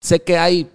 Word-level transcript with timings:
Sé 0.00 0.22
que 0.22 0.38
hay 0.38 0.70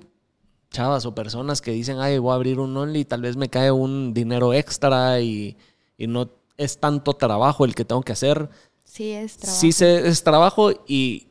chavas 0.69 1.05
o 1.05 1.15
personas 1.15 1.61
que 1.61 1.71
dicen, 1.71 1.99
ay, 1.99 2.19
voy 2.19 2.31
a 2.31 2.35
abrir 2.35 2.59
un 2.59 2.75
Only, 2.77 3.05
tal 3.05 3.21
vez 3.21 3.35
me 3.37 3.49
cae 3.49 3.71
un 3.71 4.13
dinero 4.13 4.53
extra 4.53 5.19
y, 5.19 5.57
y 5.97 6.05
no 6.07 6.29
es 6.57 6.77
tanto 6.79 7.13
trabajo 7.13 7.65
el 7.65 7.73
que 7.73 7.85
tengo 7.85 8.03
que 8.03 8.11
hacer. 8.13 8.49
Sí, 8.83 9.11
es 9.11 9.37
trabajo. 9.37 9.59
Sí 9.61 9.71
se- 9.71 10.07
es 10.07 10.23
trabajo 10.23 10.71
y 10.87 11.27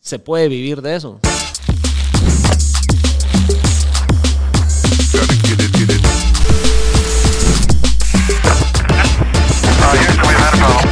se 0.00 0.18
puede 0.18 0.48
vivir 0.48 0.82
de 0.82 0.96
eso. 0.96 1.18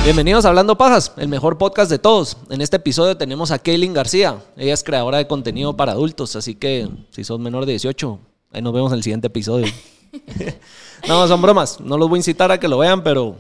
Bienvenidos 0.05 0.45
a 0.45 0.49
Hablando 0.49 0.79
Pajas, 0.79 1.13
el 1.17 1.29
mejor 1.29 1.59
podcast 1.59 1.91
de 1.91 1.99
todos. 1.99 2.37
En 2.51 2.61
este 2.61 2.77
episodio 2.77 3.17
tenemos 3.17 3.51
a 3.51 3.59
Kaylin 3.59 3.93
García. 3.93 4.43
Ella 4.57 4.73
es 4.73 4.83
creadora 4.83 5.19
de 5.19 5.27
contenido 5.27 5.77
para 5.77 5.93
adultos, 5.93 6.35
así 6.37 6.55
que 6.55 6.89
si 7.11 7.25
sos 7.25 7.39
menor 7.39 7.67
de 7.67 7.73
18, 7.73 8.19
ahí 8.53 8.63
nos 8.63 8.73
vemos 8.73 8.93
en 8.93 8.99
el 8.99 9.03
siguiente 9.03 9.27
episodio. 9.27 9.67
no, 11.09 11.29
son 11.29 11.43
bromas. 11.43 11.81
No 11.81 11.99
los 11.99 12.09
voy 12.09 12.17
a 12.19 12.21
incitar 12.21 12.51
a 12.51 12.59
que 12.59 12.69
lo 12.69 12.79
vean, 12.79 13.03
pero 13.03 13.37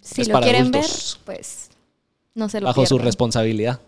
Si 0.00 0.22
es 0.22 0.28
lo 0.28 0.34
para 0.34 0.44
quieren 0.46 0.62
adultos. 0.62 1.20
ver, 1.26 1.36
pues 1.36 1.68
no 2.34 2.48
se 2.48 2.60
lo 2.60 2.66
bajo 2.66 2.84
su 2.86 2.98
responsabilidad. 2.98 3.80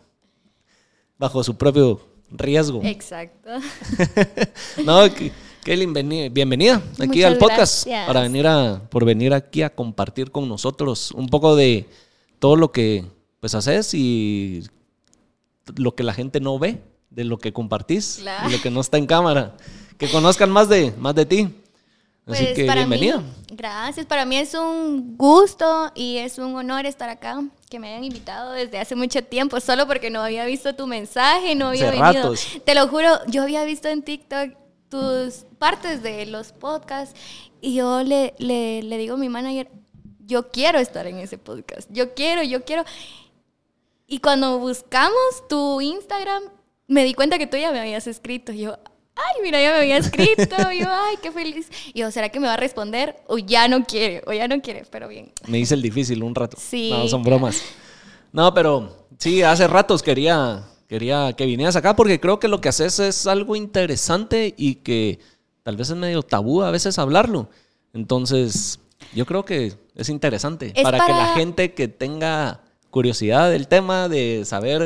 Bajo 1.19 1.43
su 1.43 1.57
propio 1.57 2.01
riesgo. 2.31 2.81
Exacto. 2.85 3.51
No, 4.85 5.01
K- 5.13 5.33
Kaylin, 5.69 5.93
bienvenida 6.33 6.77
aquí 6.99 7.09
Muchas 7.19 7.25
al 7.27 7.37
podcast 7.37 7.85
gracias. 7.85 8.07
para 8.07 8.23
venir 8.23 8.47
a, 8.47 8.81
por 8.89 9.05
venir 9.05 9.35
aquí 9.35 9.61
a 9.61 9.69
compartir 9.69 10.31
con 10.31 10.49
nosotros 10.49 11.11
un 11.13 11.29
poco 11.29 11.57
de 11.57 11.87
todo 12.39 12.57
lo 12.57 12.73
que 12.73 13.05
pues 13.39 13.55
haces 13.55 13.93
y 13.93 14.63
lo 15.77 15.95
que 15.95 16.05
la 16.05 16.15
gente 16.15 16.41
no 16.41 16.59
ve 16.59 16.81
de 17.11 17.25
lo 17.25 17.37
que 17.37 17.53
compartís 17.53 18.21
Claro. 18.23 18.49
y 18.49 18.53
lo 18.53 18.63
que 18.63 18.71
no 18.71 18.81
está 18.81 18.97
en 18.97 19.05
cámara. 19.05 19.59
Que 19.99 20.09
conozcan 20.09 20.51
más 20.51 20.71
de, 20.71 20.95
más 20.99 21.15
de 21.15 21.27
ti. 21.27 21.43
Así 22.27 22.45
Pues 22.45 22.55
que 22.57 22.65
para 22.65 22.87
bienvenida. 22.87 23.19
mí, 23.19 23.25
gracias. 23.51 24.07
Para 24.07 24.25
mí 24.25 24.37
es 24.37 24.55
un 24.55 25.19
gusto 25.19 25.93
y 25.95 26.17
es 26.17 26.39
un 26.39 26.55
honor 26.57 26.87
estar 26.87 27.11
acá. 27.11 27.43
Que 27.69 27.79
me 27.79 27.89
hayan 27.89 28.05
invitado 28.05 28.53
desde 28.53 28.79
hace 28.79 28.95
mucho 28.97 29.23
tiempo, 29.23 29.61
solo 29.61 29.87
porque 29.87 30.09
no 30.09 30.23
había 30.23 30.47
visto 30.47 30.75
tu 30.75 30.87
mensaje, 30.87 31.55
no 31.55 31.67
había 31.69 31.89
Hace 31.91 31.99
venido. 32.01 32.23
ratos. 32.23 32.47
Te 32.65 32.75
lo 32.75 32.89
juro, 32.89 33.11
yo 33.27 33.43
había 33.43 33.65
visto 33.65 33.89
en 33.89 34.01
TikTok 34.03 34.53
tus 34.89 35.45
partes 35.59 36.03
de 36.03 36.27
los 36.27 36.53
podcasts 36.53 37.19
y 37.61 37.75
yo 37.75 38.03
le, 38.03 38.35
le, 38.39 38.83
le 38.83 38.99
digo 38.99 39.15
a 39.15 39.19
mi 39.19 39.29
manager, 39.29 39.71
yo 40.21 40.51
quiero 40.51 40.79
estar 40.79 41.07
en 41.07 41.19
ese 41.19 41.39
podcast, 41.39 41.89
yo 41.93 42.15
quiero, 42.15 42.43
yo 42.43 42.65
quiero. 42.65 42.85
Y 44.07 44.21
cuando 44.21 44.59
buscamos 44.59 45.49
tu 45.49 45.81
Instagram, 45.81 46.43
me 46.87 47.05
di 47.05 47.15
cuenta 47.15 47.39
que 47.39 47.47
tú 47.47 47.57
ya 47.57 47.73
me 47.73 47.81
habías 47.81 48.07
escrito. 48.07 48.53
Y 48.53 48.61
yo, 48.61 48.79
ay, 49.15 49.43
mira, 49.43 49.61
ya 49.61 49.73
me 49.73 49.79
había 49.79 49.99
escrito. 49.99 50.73
Y 50.73 50.81
yo, 50.81 50.87
ay, 50.91 51.17
qué 51.23 51.31
feliz. 51.31 51.69
Y 51.93 52.01
yo, 52.01 52.11
¿será 52.11 52.31
que 52.31 52.41
me 52.41 52.47
va 52.47 52.55
a 52.55 52.59
responder? 52.59 53.17
O 53.27 53.37
ya 53.39 53.69
no 53.69 53.85
quiere, 53.85 54.23
o 54.27 54.33
ya 54.33 54.49
no 54.49 54.61
quiere, 54.63 54.85
pero 54.91 55.09
bien. 55.09 55.33
Me 55.47 55.59
hice 55.59 55.75
el 55.75 55.83
difícil 55.83 56.23
un 56.23 56.35
rato. 56.35 56.57
Sí, 56.61 56.91
No, 56.91 57.07
son 57.09 57.23
bromas. 57.23 57.63
No, 58.33 58.53
pero 58.55 59.07
sí, 59.19 59.43
hace 59.43 59.67
ratos 59.67 60.03
quería, 60.03 60.63
quería 60.89 61.33
que 61.35 61.47
vinieras 61.47 61.77
acá 61.77 61.95
porque 61.95 62.19
creo 62.19 62.41
que 62.41 62.49
lo 62.49 62.61
que 62.61 62.71
haces 62.71 62.99
es 62.99 63.27
algo 63.27 63.55
interesante 63.55 64.55
y 64.57 64.77
que 64.77 65.21
tal 65.63 65.77
vez 65.77 65.91
es 65.91 65.97
medio 65.97 66.23
tabú 66.23 66.63
a 66.63 66.71
veces 66.71 66.99
hablarlo. 66.99 67.49
Entonces, 67.93 68.81
yo 69.15 69.27
creo 69.27 69.45
que 69.45 69.75
es 69.95 70.09
interesante 70.09 70.73
Es 70.75 70.83
para, 70.83 71.05
que 71.05 71.13
la 71.13 71.27
gente 71.35 71.75
que 71.75 71.89
tenga 71.89 72.63
curiosidad 72.91 73.51
del 73.51 73.69
tema, 73.69 74.09
de 74.09 74.43
saber, 74.45 74.83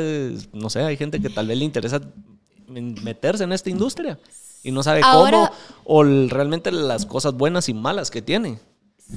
no 0.51 0.69
sé, 0.69 0.81
hay 0.81 0.97
gente 0.97 1.21
que 1.21 1.29
tal 1.29 1.47
vez 1.47 1.57
le 1.57 1.65
interesa 1.65 2.01
meterse 2.67 3.43
en 3.45 3.53
esta 3.53 3.69
industria 3.69 4.19
y 4.63 4.71
no 4.71 4.83
sabe 4.83 5.01
Ahora- 5.03 5.31
cómo 5.31 5.51
o 5.85 6.03
realmente 6.03 6.71
las 6.71 7.05
cosas 7.05 7.33
buenas 7.33 7.69
y 7.69 7.73
malas 7.73 8.11
que 8.11 8.21
tiene. 8.21 8.59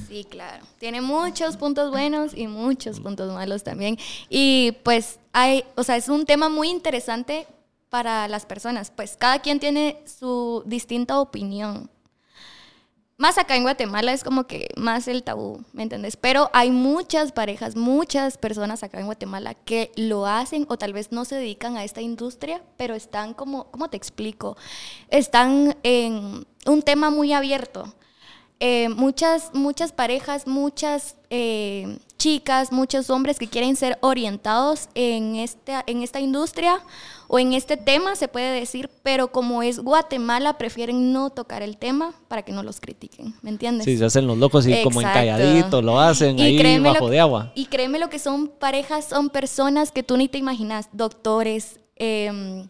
Sí, 0.07 0.25
claro. 0.29 0.65
Tiene 0.79 1.01
muchos 1.01 1.57
puntos 1.57 1.91
buenos 1.91 2.33
y 2.35 2.47
muchos 2.47 2.99
puntos 2.99 3.31
malos 3.33 3.63
también. 3.63 3.97
Y 4.29 4.73
pues 4.83 5.19
hay, 5.33 5.63
o 5.75 5.83
sea, 5.83 5.95
es 5.95 6.09
un 6.09 6.25
tema 6.25 6.49
muy 6.49 6.69
interesante 6.69 7.47
para 7.89 8.27
las 8.27 8.45
personas. 8.45 8.91
Pues 8.91 9.17
cada 9.17 9.39
quien 9.39 9.59
tiene 9.59 10.01
su 10.05 10.63
distinta 10.65 11.19
opinión. 11.19 11.89
Más 13.19 13.39
acá 13.39 13.55
en 13.55 13.63
Guatemala 13.63 14.13
es 14.13 14.23
como 14.23 14.45
que 14.45 14.69
más 14.75 15.07
el 15.07 15.23
tabú, 15.23 15.63
¿me 15.73 15.81
entiendes? 15.81 16.17
Pero 16.17 16.51
hay 16.53 16.69
muchas 16.69 17.31
parejas, 17.31 17.75
muchas 17.75 18.37
personas 18.37 18.83
acá 18.83 18.99
en 18.99 19.07
Guatemala 19.07 19.55
que 19.55 19.91
lo 19.95 20.27
hacen 20.27 20.67
o 20.69 20.77
tal 20.77 20.93
vez 20.93 21.11
no 21.11 21.25
se 21.25 21.33
dedican 21.33 21.77
a 21.77 21.83
esta 21.83 22.01
industria, 22.01 22.61
pero 22.77 22.93
están 22.93 23.33
como, 23.33 23.71
¿cómo 23.71 23.89
te 23.89 23.97
explico? 23.97 24.55
Están 25.09 25.75
en 25.81 26.45
un 26.67 26.81
tema 26.83 27.09
muy 27.09 27.33
abierto. 27.33 27.91
Eh, 28.59 28.89
muchas, 28.89 29.51
muchas 29.53 29.91
parejas, 29.91 30.47
muchas 30.47 31.15
eh, 31.29 31.99
chicas, 32.17 32.71
muchos 32.71 33.11
hombres 33.11 33.37
que 33.37 33.47
quieren 33.47 33.75
ser 33.75 33.99
orientados 34.01 34.89
en 34.95 35.35
esta, 35.35 35.83
en 35.85 36.01
esta 36.01 36.19
industria 36.19 36.79
o 37.27 37.37
en 37.37 37.53
este 37.53 37.77
tema, 37.77 38.15
se 38.15 38.27
puede 38.27 38.59
decir, 38.59 38.89
pero 39.03 39.27
como 39.31 39.61
es 39.61 39.77
Guatemala, 39.77 40.57
prefieren 40.57 41.13
no 41.13 41.29
tocar 41.29 41.61
el 41.61 41.77
tema 41.77 42.15
para 42.27 42.41
que 42.41 42.51
no 42.51 42.63
los 42.63 42.79
critiquen, 42.79 43.35
¿me 43.43 43.51
entiendes? 43.51 43.85
Sí, 43.85 43.95
se 43.95 44.05
hacen 44.05 44.25
los 44.25 44.39
locos 44.39 44.65
y 44.65 44.81
como 44.81 45.01
Exacto. 45.01 45.19
encalladito 45.19 45.81
lo 45.83 45.99
hacen 45.99 46.39
Y 46.39 46.41
ahí 46.41 46.79
bajo 46.79 47.05
lo- 47.05 47.09
de 47.11 47.19
agua. 47.19 47.51
Y 47.53 47.65
créeme 47.67 47.99
lo 47.99 48.09
que 48.09 48.17
son 48.17 48.47
parejas, 48.47 49.05
son 49.05 49.29
personas 49.29 49.91
que 49.91 50.01
tú 50.01 50.17
ni 50.17 50.29
te 50.29 50.39
imaginas, 50.39 50.89
doctores, 50.93 51.79
eh, 51.97 52.65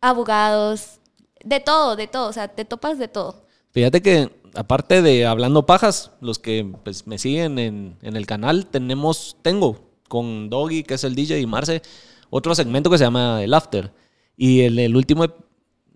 abogados, 0.00 0.98
de 1.44 1.60
todo, 1.60 1.96
de 1.96 2.06
todo, 2.06 2.28
o 2.28 2.32
sea, 2.32 2.48
te 2.48 2.64
topas 2.64 2.98
de 2.98 3.08
todo. 3.08 3.44
Fíjate 3.72 4.02
que 4.02 4.39
aparte 4.54 5.02
de 5.02 5.26
hablando 5.26 5.66
pajas, 5.66 6.12
los 6.20 6.38
que 6.38 6.70
pues, 6.84 7.06
me 7.06 7.18
siguen 7.18 7.58
en, 7.58 7.96
el 8.02 8.26
canal, 8.26 8.66
tenemos, 8.66 9.36
tengo 9.42 9.90
con 10.08 10.50
Doggy, 10.50 10.82
que 10.82 10.94
es 10.94 11.04
el 11.04 11.14
DJ, 11.14 11.40
y 11.40 11.46
Marce, 11.46 11.82
otro 12.30 12.54
segmento 12.54 12.90
que 12.90 12.98
se 12.98 13.04
llama 13.04 13.42
El 13.42 13.54
After. 13.54 13.92
Y 14.36 14.62
en 14.62 14.78
el 14.78 14.96
último 14.96 15.26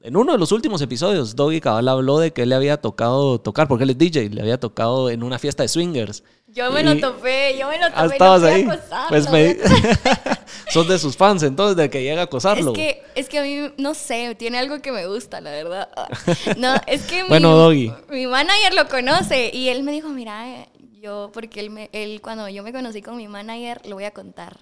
en 0.04 0.16
uno 0.16 0.32
de 0.32 0.38
los 0.38 0.52
últimos 0.52 0.82
episodios, 0.82 1.34
Doggy 1.34 1.60
Cabal 1.62 1.88
habló 1.88 2.18
de 2.18 2.30
que 2.32 2.42
él 2.42 2.50
le 2.50 2.54
había 2.54 2.76
tocado 2.76 3.40
tocar, 3.40 3.66
porque 3.68 3.84
él 3.84 3.90
es 3.90 3.98
DJ, 3.98 4.28
le 4.28 4.42
había 4.42 4.60
tocado 4.60 5.08
en 5.08 5.22
una 5.22 5.38
fiesta 5.38 5.62
de 5.62 5.68
swingers. 5.68 6.22
Yo 6.48 6.70
me 6.70 6.84
lo 6.84 6.96
topé, 7.00 7.56
yo 7.58 7.68
me 7.68 7.78
lo 7.78 7.86
Ah, 7.86 8.02
topé. 8.04 8.12
estabas 8.14 8.42
no 8.42 8.46
ahí. 8.48 8.62
acosarlo. 8.62 9.08
Pues 9.08 9.30
me... 9.30 9.56
Sos 10.70 10.86
de 10.88 10.98
sus 10.98 11.16
fans, 11.16 11.42
entonces, 11.42 11.76
de 11.76 11.88
que 11.88 12.02
llega 12.02 12.20
a 12.20 12.24
acosarlo. 12.24 12.72
Es 12.72 12.76
que, 12.76 13.02
es 13.14 13.28
que 13.28 13.38
a 13.38 13.42
mí, 13.42 13.72
no 13.78 13.94
sé, 13.94 14.34
tiene 14.34 14.58
algo 14.58 14.80
que 14.82 14.92
me 14.92 15.06
gusta, 15.06 15.40
la 15.40 15.50
verdad. 15.50 15.88
No, 16.58 16.74
es 16.86 17.02
que 17.06 17.22
mi, 17.22 17.28
Bueno, 17.30 17.56
Doggy. 17.56 17.90
mi 18.10 18.26
manager 18.26 18.74
lo 18.74 18.86
conoce 18.88 19.50
y 19.54 19.68
él 19.68 19.82
me 19.84 19.92
dijo, 19.92 20.10
mira, 20.10 20.48
eh, 20.48 20.68
yo, 21.00 21.30
porque 21.32 21.60
él, 21.60 21.70
me, 21.70 21.88
él, 21.92 22.20
cuando 22.22 22.48
yo 22.50 22.62
me 22.62 22.72
conocí 22.72 23.00
con 23.02 23.16
mi 23.16 23.26
manager, 23.26 23.80
lo 23.86 23.94
voy 23.96 24.04
a 24.04 24.10
contar. 24.12 24.58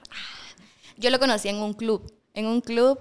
Yo 0.96 1.10
lo 1.10 1.18
conocí 1.18 1.48
en 1.48 1.56
un 1.56 1.74
club, 1.74 2.10
en 2.32 2.46
un 2.46 2.60
club. 2.60 2.98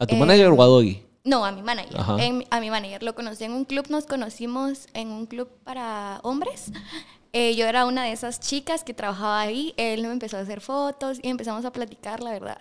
¿A 0.00 0.06
tu 0.06 0.14
eh, 0.14 0.18
manager 0.18 0.48
o 0.48 0.62
a 0.62 0.66
Doggy? 0.66 1.05
No, 1.26 1.44
a 1.44 1.50
mi 1.52 1.60
manager. 1.62 2.00
En- 2.18 2.46
a 2.50 2.60
mi 2.60 2.70
manager. 2.70 3.02
Lo 3.02 3.14
conocí 3.14 3.44
en 3.44 3.52
un 3.52 3.64
club, 3.64 3.86
nos 3.90 4.06
conocimos 4.06 4.86
en 4.94 5.08
un 5.10 5.26
club 5.26 5.48
para 5.64 6.20
hombres. 6.22 6.70
Eh, 7.32 7.54
yo 7.56 7.66
era 7.66 7.84
una 7.84 8.04
de 8.04 8.12
esas 8.12 8.40
chicas 8.40 8.82
que 8.84 8.94
trabajaba 8.94 9.40
ahí. 9.40 9.74
Él 9.76 10.02
me 10.02 10.12
empezó 10.12 10.36
a 10.38 10.40
hacer 10.40 10.60
fotos 10.60 11.18
y 11.22 11.28
empezamos 11.28 11.64
a 11.64 11.72
platicar, 11.72 12.22
la 12.22 12.30
verdad. 12.30 12.58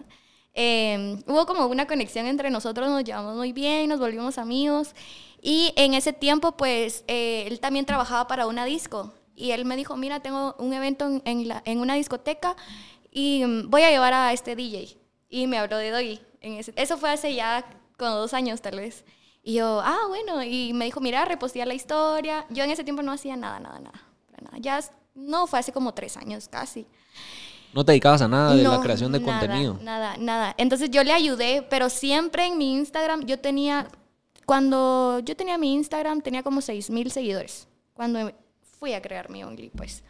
Eh, 0.53 1.21
hubo 1.27 1.45
como 1.45 1.65
una 1.67 1.85
conexión 1.85 2.25
entre 2.27 2.49
nosotros, 2.49 2.89
nos 2.89 3.03
llevamos 3.03 3.35
muy 3.35 3.53
bien, 3.53 3.87
nos 3.89 3.99
volvimos 3.99 4.37
amigos. 4.37 4.95
Y 5.41 5.71
en 5.75 5.93
ese 5.93 6.11
tiempo, 6.11 6.53
pues, 6.57 7.03
eh, 7.07 7.45
él 7.47 7.59
también 7.59 7.85
trabajaba 7.85 8.27
para 8.27 8.47
una 8.47 8.65
disco. 8.65 9.13
Y 9.35 9.51
él 9.51 9.65
me 9.65 9.75
dijo, 9.75 9.95
mira, 9.95 10.21
tengo 10.21 10.55
un 10.57 10.73
evento 10.73 11.05
en, 11.05 11.21
en 11.25 11.47
la- 11.47 11.61
en 11.65 11.79
una 11.79 11.93
discoteca 11.95 12.55
y 13.11 13.43
mm, 13.45 13.69
voy 13.69 13.83
a 13.83 13.91
llevar 13.91 14.13
a 14.13 14.33
este 14.33 14.55
DJ. 14.55 14.97
Y 15.29 15.45
me 15.47 15.57
habló 15.59 15.77
de 15.77 15.91
Doggy. 15.91 16.19
En 16.41 16.53
ese, 16.53 16.73
eso 16.75 16.97
fue 16.97 17.11
hace 17.11 17.33
ya 17.35 17.65
como 17.97 18.11
dos 18.11 18.33
años, 18.33 18.61
tal 18.61 18.77
vez. 18.77 19.03
Y 19.43 19.55
yo, 19.55 19.81
ah, 19.83 20.05
bueno. 20.07 20.43
Y 20.43 20.73
me 20.73 20.85
dijo, 20.85 20.99
mira, 20.99 21.23
repostea 21.25 21.65
la 21.65 21.73
historia. 21.73 22.45
Yo 22.49 22.63
en 22.63 22.71
ese 22.71 22.83
tiempo 22.83 23.03
no 23.03 23.11
hacía 23.11 23.35
nada, 23.35 23.59
nada, 23.59 23.79
nada. 23.79 24.01
para 24.31 24.43
nada. 24.43 24.57
Ya, 24.59 24.79
no, 25.13 25.47
fue 25.47 25.59
hace 25.59 25.71
como 25.71 25.93
tres 25.93 26.17
años 26.17 26.47
casi. 26.47 26.87
No 27.73 27.83
te 27.83 27.91
dedicabas 27.91 28.21
a 28.21 28.27
nada 28.27 28.55
de 28.55 28.63
la 28.63 28.79
creación 28.79 29.11
de 29.11 29.19
nada, 29.19 29.39
contenido. 29.39 29.77
Nada, 29.81 30.15
nada. 30.17 30.55
Entonces 30.57 30.89
yo 30.89 31.03
le 31.03 31.11
ayudé, 31.11 31.61
pero 31.69 31.89
siempre 31.89 32.45
en 32.45 32.57
mi 32.57 32.73
Instagram 32.73 33.25
yo 33.25 33.37
tenía, 33.37 33.87
cuando 34.45 35.19
yo 35.19 35.35
tenía 35.35 35.57
mi 35.57 35.73
Instagram 35.73 36.21
tenía 36.21 36.41
como 36.41 36.61
6 36.61 36.89
mil 36.89 37.11
seguidores, 37.11 37.67
cuando 37.93 38.31
fui 38.79 38.93
a 38.93 39.01
crear 39.01 39.29
mi 39.29 39.43
Only, 39.43 39.71
pues. 39.71 40.03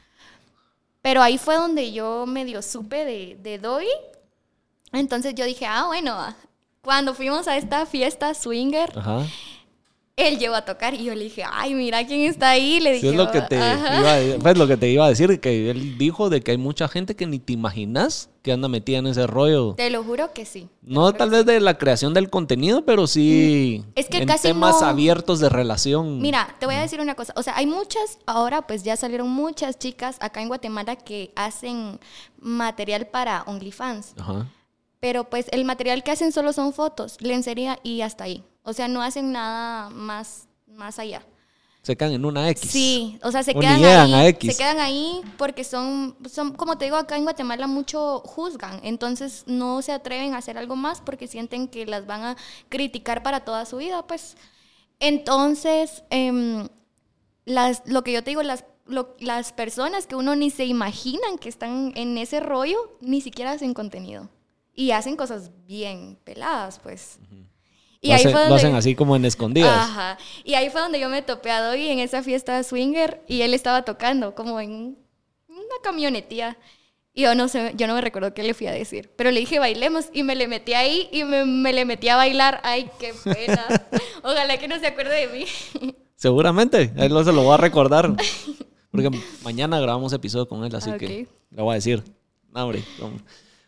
Pero 1.01 1.23
ahí 1.23 1.39
fue 1.39 1.55
donde 1.55 1.91
yo 1.91 2.25
medio 2.27 2.61
supe 2.61 3.03
de, 3.03 3.37
de 3.41 3.57
Doggy. 3.57 3.87
Entonces 4.91 5.33
yo 5.33 5.43
dije, 5.45 5.65
ah, 5.65 5.85
bueno, 5.87 6.15
cuando 6.85 7.13
fuimos 7.13 7.47
a 7.49 7.57
esta 7.57 7.85
fiesta 7.85 8.33
swinger, 8.33 8.93
Ajá. 8.95 9.25
él 10.17 10.39
llegó 10.39 10.55
a 10.55 10.63
tocar 10.63 10.93
y 10.93 11.03
yo 11.03 11.13
le 11.13 11.25
dije, 11.25 11.43
ay, 11.51 11.73
mira 11.73 12.05
quién 12.07 12.21
está 12.21 12.51
ahí. 12.51 12.79
Le 12.79 12.91
Sí, 12.91 12.95
dije, 13.01 13.09
es 13.09 13.15
lo 13.15 13.31
que 13.31 13.41
te 13.41 13.57
"Ajá". 13.57 13.99
iba 13.99 14.35
a, 14.35 14.39
pues, 14.39 14.57
lo 14.57 14.65
que 14.67 14.77
te 14.77 14.87
iba 14.89 15.05
a 15.05 15.09
decir, 15.09 15.41
que 15.41 15.69
él 15.69 15.97
dijo 15.97 16.29
de 16.29 16.39
que 16.39 16.51
hay 16.51 16.57
mucha 16.57 16.87
gente 16.87 17.15
que 17.17 17.25
ni 17.25 17.39
te 17.39 17.51
imaginas 17.51 18.29
que 18.41 18.51
anda 18.53 18.67
metida 18.69 18.99
en 18.99 19.07
ese 19.07 19.25
rollo. 19.27 19.73
Te 19.75 19.89
lo 19.89 20.03
juro 20.03 20.31
que 20.31 20.45
sí. 20.45 20.69
te 20.85 20.93
No 20.93 21.11
tal 21.13 21.31
vez 21.31 21.41
sí. 21.41 21.45
de 21.47 21.59
la 21.59 21.77
creación 21.77 22.13
del 22.13 22.29
contenido, 22.29 22.85
pero 22.85 23.07
sí 23.07 23.83
Mm, 23.85 23.91
Es 23.95 24.07
que 24.07 24.17
en 24.19 24.27
casi 24.27 24.43
temas 24.49 24.79
no- 24.81 24.87
abiertos 24.87 25.39
de 25.39 25.49
relación. 25.49 26.21
Mira, 26.21 26.55
te 26.59 26.65
voy 26.67 26.75
a 26.75 26.81
decir 26.81 27.01
una 27.01 27.15
cosa. 27.15 27.33
O 27.35 27.41
sea, 27.43 27.57
hay 27.57 27.65
muchas, 27.65 28.19
ahora 28.27 28.61
pues 28.67 28.83
ya 28.83 28.95
salieron 28.95 29.27
muchas 29.29 29.77
chicas 29.79 30.15
acá 30.21 30.41
en 30.41 30.47
Guatemala 30.47 30.95
que 30.95 31.33
hacen 31.35 31.99
material 32.39 33.07
para 33.07 33.43
OnlyFans. 33.47 34.13
Ajá. 34.19 34.47
Pero 35.06 35.30
pues 35.30 35.46
el 35.52 35.66
material 35.66 36.02
que 36.04 36.10
hacen 36.10 36.31
solo 36.31 36.52
son 36.52 36.74
fotos, 36.74 37.18
lencería 37.22 37.78
y 37.84 38.02
hasta 38.02 38.24
ahí. 38.24 38.44
O 38.63 38.74
sea, 38.74 38.88
no 38.88 39.04
hacen 39.04 39.31
nada 39.31 39.92
más, 39.92 40.48
más 40.66 40.98
allá. 40.98 41.22
Se 41.84 41.96
caen 41.96 42.13
en 42.13 42.25
una 42.25 42.50
X. 42.50 42.72
Sí, 42.72 43.19
o 43.22 43.31
sea, 43.31 43.44
se 43.44 43.52
O 43.56 43.60
quedan 43.60 43.84
ahí. 43.84 44.13
a 44.16 44.28
X. 44.30 44.52
Se 44.52 44.57
quedan 44.57 44.80
ahí 44.80 45.22
porque 45.38 45.63
son, 45.63 46.16
son, 46.28 46.54
como 46.56 46.80
te 46.80 46.86
digo, 46.86 46.98
acá 46.98 47.18
en 47.18 47.22
Guatemala 47.24 47.68
mucho 47.68 48.22
juzgan. 48.25 48.80
Entonces 48.81 49.44
no 49.46 49.84
se 49.84 49.92
atreven 49.92 50.34
a 50.34 50.38
hacer 50.40 50.57
algo 50.57 50.75
más 50.75 51.02
porque 51.02 51.28
sienten 51.28 51.68
que 51.68 51.86
las 51.86 52.07
van 52.07 52.24
a 52.24 52.36
criticar 52.69 53.22
para 53.22 53.42
toda 53.42 53.68
su 53.68 53.78
vida, 53.78 54.07
pues. 54.07 54.36
Entonces, 55.00 56.02
em, 56.10 56.68
las, 57.46 57.84
lo 57.86 58.04
que 58.04 58.12
yo 58.13 58.24
te 58.24 58.31
digo, 58.31 58.42
las, 58.42 58.66
lo- 58.88 59.16
las 59.19 59.54
personas 59.54 60.07
que 60.07 60.16
uno 60.16 60.36
ni 60.36 60.50
se 60.50 60.66
imaginan 60.66 61.38
que 61.38 61.50
están 61.50 61.92
en 61.96 62.18
ese 62.18 62.40
rollo, 62.40 62.98
ni 63.02 63.22
siquiera 63.22 63.52
hacen 63.52 63.75
contenido. 63.75 64.30
Y 64.75 64.92
hacen 64.92 65.16
cosas 65.16 65.51
bien 65.66 66.19
peladas, 66.24 66.80
pues. 66.80 67.18
Y 68.01 68.10
lo, 68.10 68.13
ahí 68.13 68.19
hacen, 68.19 68.31
fue 68.31 68.42
lo 68.42 68.50
donde- 68.50 68.56
hacen 68.63 68.75
así 68.75 68.94
como 68.94 69.16
en 69.16 69.25
escondidas. 69.25 69.72
Ajá. 69.72 70.18
Y 70.44 70.54
ahí 70.54 70.69
fue 70.69 70.81
donde 70.81 71.00
yo 71.00 71.10
me 71.10 71.22
topé 71.22 71.50
a 71.51 71.74
en 71.74 72.00
esa 72.00 72.22
fiesta 72.22 72.62
swinger 72.63 73.24
y 73.27 73.42
él 73.42 73.54
estaba 73.54 73.83
tocando 73.83 74.36
como 74.36 74.60
en 74.60 74.98
una 75.48 75.75
camionetía. 75.81 76.57
Y 77.13 77.22
yo 77.22 77.33
no 77.33 77.48
sé, 77.48 77.72
yo 77.77 77.88
no 77.88 77.94
me 77.95 78.01
recuerdo 78.01 78.33
qué 78.33 78.44
le 78.44 78.54
fui 78.54 78.68
a 78.68 78.74
decir, 78.74 79.10
pero 79.16 79.31
le 79.31 79.39
dije 79.39 79.57
bailemos 79.57 80.07
y 80.12 80.24
me 80.24 80.36
le 80.36 80.50
metí 80.50 80.74
ahí 80.74 81.07
y 81.13 81.24
me, 81.24 81.45
me 81.45 81.71
le 81.71 81.86
metí 81.86 82.10
a 82.10 82.18
bailar. 82.18 82.60
Ay, 82.63 82.89
qué 83.00 83.13
pena. 83.24 83.66
Ojalá 84.24 84.57
que 84.57 84.68
no 84.68 84.78
se 84.80 84.88
acuerde 84.88 85.25
de 85.25 85.28
mí. 85.28 85.94
Seguramente, 86.16 86.92
él 86.98 87.13
no 87.13 87.24
se 87.24 87.31
lo 87.31 87.45
va 87.45 87.54
a 87.54 87.57
recordar. 87.57 88.13
Porque 88.92 89.10
mañana 89.44 89.80
grabamos 89.80 90.12
episodio 90.13 90.48
con 90.48 90.63
él, 90.66 90.75
así 90.75 90.92
que 90.94 91.28
le 91.51 91.62
voy 91.62 91.71
a 91.71 91.75
decir. 91.75 92.04
No, 92.54 92.66
hombre, 92.66 92.83
no. 93.00 93.12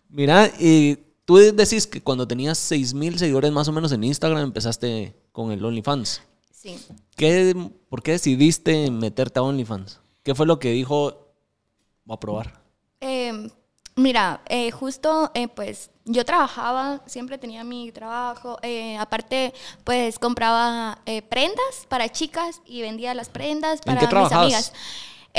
Mira, 0.10 0.52
y 0.60 0.98
tú 1.26 1.36
decís 1.38 1.88
que 1.88 2.02
cuando 2.02 2.28
tenías 2.28 2.58
6 2.58 2.94
mil 2.94 3.18
seguidores 3.20 3.52
más 3.52 3.68
o 3.68 3.72
menos 3.72 3.92
en 3.92 4.04
Instagram 4.04 4.44
empezaste 4.44 5.16
con 5.32 5.52
el 5.52 5.64
OnlyFans. 5.64 6.22
Sí. 6.52 6.78
¿Qué, 7.16 7.56
¿Por 7.90 8.02
qué 8.02 8.14
decidiste 8.14 8.90
meterte 8.92 9.40
a 9.40 9.44
OnlyFans? 9.44 10.00
¿Qué 10.24 10.34
fue 10.36 10.46
lo 10.46 10.60
que 10.60 10.72
dijo? 10.72 11.34
Voy 12.06 12.16
a 12.16 12.20
probar. 12.20 12.62
Eh, 13.00 13.50
mira, 13.96 14.42
eh, 14.48 14.72
justo, 14.72 15.32
eh, 15.34 15.48
pues 15.48 15.92
yo 16.06 16.26
trabajaba, 16.26 17.02
siempre 17.06 17.38
tenía 17.38 17.64
mi 17.64 17.92
trabajo. 17.92 18.58
eh, 18.62 18.98
aparte, 18.98 19.54
pues 19.84 20.18
compraba 20.20 21.00
eh, 21.06 21.22
prendas 21.22 21.86
para 21.88 22.10
chicas 22.10 22.62
y 22.66 22.82
vendía 22.82 23.14
las 23.14 23.30
prendas 23.30 23.82
para 23.82 24.00
qué 24.08 24.16
mis 24.16 24.32
amigas. 24.32 24.74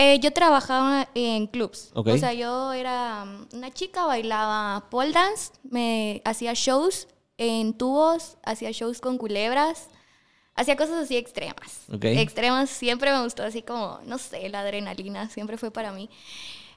Eh, 0.01 0.21
yo 0.21 0.33
trabajaba 0.33 1.09
en 1.15 1.49
clubs. 1.49 1.91
O 1.93 2.17
sea, 2.19 2.33
yo 2.33 2.73
era 2.73 3.25
mm, 3.25 3.57
una 3.57 3.73
chica, 3.73 4.07
bailaba 4.07 4.89
pole 4.91 5.11
dance, 5.11 5.51
me 5.69 6.23
hacía 6.25 6.53
shows 6.55 7.09
en 7.37 7.75
tubos, 7.75 8.37
hacía 8.45 8.71
shows 8.71 9.01
con 9.01 9.19
culebras. 9.19 9.89
Hacía 10.55 10.77
cosas 10.77 11.03
así 11.03 11.17
extremas. 11.17 11.83
Extremas 12.01 12.71
siempre 12.71 13.13
me 13.13 13.23
gustó, 13.25 13.43
así 13.43 13.63
como, 13.63 13.99
no 14.05 14.19
sé, 14.19 14.49
la 14.49 14.61
adrenalina 14.61 15.29
siempre 15.31 15.57
fue 15.57 15.73
para 15.73 15.91
mí. 15.91 16.09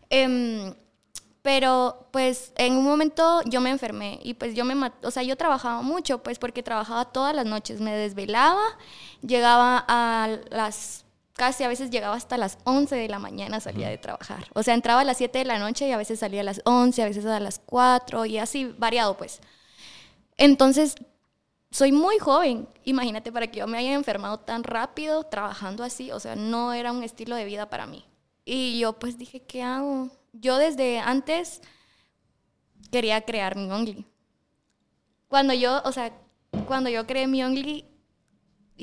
Em, 0.10 0.74
pero 1.44 2.08
pues 2.12 2.54
en 2.58 2.76
un 2.76 2.84
momento 2.84 3.42
yo 3.46 3.62
me 3.62 3.70
enfermé 3.70 4.20
y 4.24 4.34
pues 4.34 4.56
yo 4.56 4.66
me 4.66 4.92
o 5.04 5.12
sea, 5.12 5.22
yo 5.22 5.36
trabajaba 5.36 5.84
mucho 5.84 6.24
pues 6.24 6.40
porque 6.40 6.64
trabajaba 6.64 7.06
todas 7.06 7.36
las 7.36 7.46
noches, 7.46 7.82
me 7.82 7.92
desvelaba, 7.96 8.62
llegaba 9.22 9.84
a 9.88 10.40
las 10.50 11.06
casi 11.42 11.64
a 11.64 11.68
veces 11.68 11.90
llegaba 11.90 12.16
hasta 12.16 12.38
las 12.38 12.60
11 12.66 12.96
de 12.96 13.10
la 13.10 13.18
mañana 13.18 13.60
salía 13.60 13.90
de 13.90 13.98
trabajar. 13.98 14.46
O 14.54 14.62
sea, 14.62 14.76
entraba 14.76 15.02
a 15.02 15.04
las 15.04 15.18
7 15.18 15.40
de 15.40 15.46
la 15.46 15.58
noche 15.58 15.88
y 15.88 15.92
a 15.92 15.98
veces 15.98 16.20
salía 16.20 16.42
a 16.42 16.44
las 16.44 16.62
11, 16.66 17.02
a 17.02 17.06
veces 17.06 17.26
a 17.26 17.40
las 17.40 17.58
4 17.58 18.28
y 18.28 18.38
así 18.38 18.66
variado 18.78 19.18
pues. 19.18 19.42
Entonces, 20.38 20.94
soy 21.72 21.94
muy 21.94 22.20
joven. 22.20 22.70
Imagínate 22.84 23.32
para 23.32 23.48
que 23.48 23.58
yo 23.58 23.66
me 23.66 23.80
haya 23.80 23.94
enfermado 23.94 24.42
tan 24.42 24.64
rápido 24.64 25.24
trabajando 25.24 25.84
así, 25.84 26.12
o 26.12 26.20
sea, 26.20 26.36
no 26.36 26.74
era 26.74 26.92
un 26.92 27.04
estilo 27.04 27.36
de 27.36 27.46
vida 27.46 27.72
para 27.72 27.88
mí. 27.88 28.06
Y 28.46 28.78
yo 28.78 29.00
pues 29.00 29.18
dije, 29.18 29.42
¿qué 29.42 29.64
hago? 29.64 30.12
Yo 30.34 30.60
desde 30.60 31.00
antes 31.00 31.64
quería 32.92 33.20
crear 33.22 33.56
mi 33.56 33.72
Only. 33.72 34.06
Cuando 35.28 35.56
yo, 35.56 35.82
o 35.86 35.92
sea, 35.92 36.14
cuando 36.68 36.92
yo 36.92 37.08
creé 37.08 37.26
mi 37.26 37.44
Only, 37.44 37.91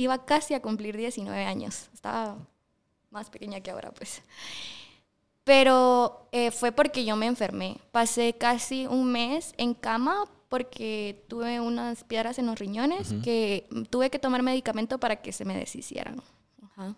iba 0.03 0.25
casi 0.25 0.55
a 0.55 0.63
cumplir 0.63 0.97
19 0.97 1.45
años. 1.45 1.89
Estaba 1.93 2.37
más 3.11 3.31
pequeña 3.31 3.61
que 3.61 3.71
ahora, 3.71 3.91
pues. 3.93 4.23
Pero 5.45 6.29
eh, 6.33 6.51
fue 6.51 6.73
porque 6.73 7.05
yo 7.05 7.17
me 7.17 7.27
enfermé. 7.27 7.79
Pasé 7.91 8.35
casi 8.35 8.87
un 8.87 9.11
mes 9.11 9.55
en 9.57 9.75
cama 9.75 10.25
porque 10.49 11.25
tuve 11.29 11.61
unas 11.61 12.05
piedras 12.05 12.39
en 12.39 12.47
los 12.47 12.59
riñones 12.59 13.15
que 13.23 13.67
tuve 13.91 14.11
que 14.11 14.19
tomar 14.19 14.43
medicamento 14.43 14.99
para 14.99 15.17
que 15.17 15.33
se 15.33 15.45
me 15.45 15.57
deshicieran. 15.57 16.23
Ajá. 16.63 16.95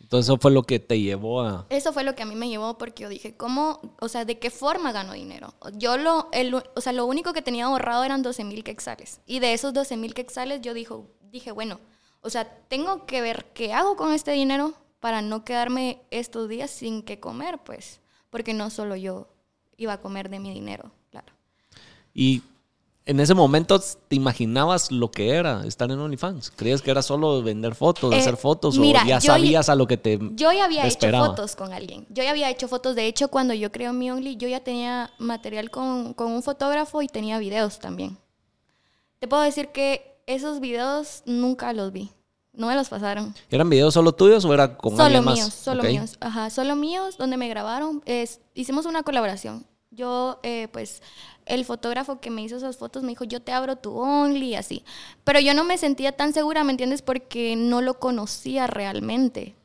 Entonces 0.00 0.26
eso 0.26 0.38
fue 0.38 0.50
lo 0.50 0.62
que 0.64 0.78
te 0.80 1.00
llevó 1.00 1.40
a... 1.40 1.66
Eso 1.70 1.92
fue 1.92 2.04
lo 2.04 2.14
que 2.14 2.22
a 2.22 2.26
mí 2.26 2.34
me 2.34 2.48
llevó 2.48 2.76
porque 2.76 3.04
yo 3.04 3.08
dije, 3.08 3.36
¿cómo? 3.36 3.80
O 4.00 4.08
sea, 4.08 4.24
¿de 4.26 4.38
qué 4.38 4.50
forma 4.50 4.92
gano 4.92 5.14
dinero? 5.14 5.54
Yo 5.74 5.96
lo, 5.96 6.28
el- 6.32 6.54
o 6.54 6.80
sea, 6.80 6.92
lo 6.92 7.06
único 7.06 7.32
que 7.32 7.40
tenía 7.42 7.64
ahorrado 7.66 8.04
eran 8.04 8.22
12 8.22 8.44
mil 8.44 8.64
quetzales. 8.64 9.20
Y 9.26 9.38
de 9.40 9.54
esos 9.54 9.72
12 9.72 9.96
mil 9.96 10.12
quetzales 10.12 10.60
yo 10.60 10.74
dijo, 10.74 11.06
dije, 11.32 11.52
bueno, 11.52 11.80
o 12.24 12.30
sea, 12.30 12.50
tengo 12.68 13.04
que 13.04 13.20
ver 13.20 13.46
qué 13.52 13.72
hago 13.72 13.96
con 13.96 14.12
este 14.12 14.32
dinero 14.32 14.72
para 14.98 15.20
no 15.20 15.44
quedarme 15.44 16.00
estos 16.10 16.48
días 16.48 16.70
sin 16.70 17.02
que 17.02 17.20
comer, 17.20 17.58
pues. 17.58 18.00
Porque 18.30 18.54
no 18.54 18.70
solo 18.70 18.96
yo 18.96 19.28
iba 19.76 19.92
a 19.92 20.00
comer 20.00 20.30
de 20.30 20.38
mi 20.40 20.50
dinero, 20.50 20.90
claro. 21.10 21.34
Y 22.14 22.42
en 23.04 23.20
ese 23.20 23.34
momento 23.34 23.78
te 23.78 24.16
imaginabas 24.16 24.90
lo 24.90 25.10
que 25.10 25.32
era 25.32 25.66
estar 25.66 25.90
en 25.90 25.98
OnlyFans. 25.98 26.50
¿Creías 26.50 26.80
que 26.80 26.90
era 26.90 27.02
solo 27.02 27.42
vender 27.42 27.74
fotos, 27.74 28.14
Eh, 28.14 28.18
hacer 28.18 28.38
fotos 28.38 28.78
mira, 28.78 29.02
o 29.02 29.06
ya 29.06 29.20
sabías 29.20 29.68
a 29.68 29.74
lo 29.74 29.86
que 29.86 29.98
te 29.98 30.18
Yo 30.32 30.50
ya 30.50 30.64
había 30.64 30.86
hecho 30.86 31.10
fotos 31.10 31.54
con 31.54 31.74
alguien. 31.74 32.06
Yo 32.08 32.22
ya 32.22 32.30
había 32.30 32.48
hecho 32.48 32.68
fotos. 32.68 32.96
De 32.96 33.06
hecho, 33.06 33.28
cuando 33.28 33.52
yo 33.52 33.70
creo 33.70 33.92
mi 33.92 34.10
Only, 34.10 34.36
yo 34.38 34.48
ya 34.48 34.60
tenía 34.60 35.12
material 35.18 35.70
con, 35.70 36.14
con 36.14 36.32
un 36.32 36.42
fotógrafo 36.42 37.02
y 37.02 37.08
tenía 37.08 37.38
videos 37.38 37.78
también. 37.78 38.16
Te 39.18 39.28
puedo 39.28 39.42
decir 39.42 39.68
que 39.68 40.13
esos 40.26 40.60
videos 40.60 41.22
nunca 41.26 41.72
los 41.72 41.92
vi. 41.92 42.10
No 42.52 42.68
me 42.68 42.76
los 42.76 42.88
pasaron. 42.88 43.34
¿Eran 43.50 43.68
videos 43.68 43.94
solo 43.94 44.12
tuyos 44.12 44.44
o 44.44 44.54
era 44.54 44.76
con 44.76 44.92
solo 44.92 45.04
alguien 45.04 45.24
más? 45.24 45.34
míos, 45.34 45.52
solo 45.54 45.82
Ok. 45.82 45.88
míos. 45.88 46.16
Ajá, 46.20 46.50
solo 46.50 46.76
míos, 46.76 47.16
donde 47.18 47.36
me 47.36 47.48
grabaron. 47.48 48.00
Es, 48.06 48.40
hicimos 48.54 48.86
una 48.86 49.02
colaboración. 49.02 49.66
Yo, 49.90 50.38
eh, 50.44 50.68
pues, 50.72 51.02
el 51.46 51.64
fotógrafo 51.64 52.20
que 52.20 52.30
me 52.30 52.42
hizo 52.42 52.56
esas 52.56 52.76
fotos 52.76 53.02
me 53.02 53.10
dijo, 53.10 53.24
yo 53.24 53.40
te 53.42 53.52
abro 53.52 53.76
tu 53.76 53.96
Only 53.98 54.50
y 54.50 54.54
así. 54.54 54.84
Pero 55.24 55.40
yo 55.40 55.52
no 55.54 55.64
me 55.64 55.78
sentía 55.78 56.12
tan 56.12 56.32
segura, 56.32 56.62
¿me 56.64 56.70
entiendes? 56.72 57.02
Porque 57.02 57.56
no 57.56 57.80
lo 57.80 57.98
conocía 57.98 58.66
realmente. 58.68 59.56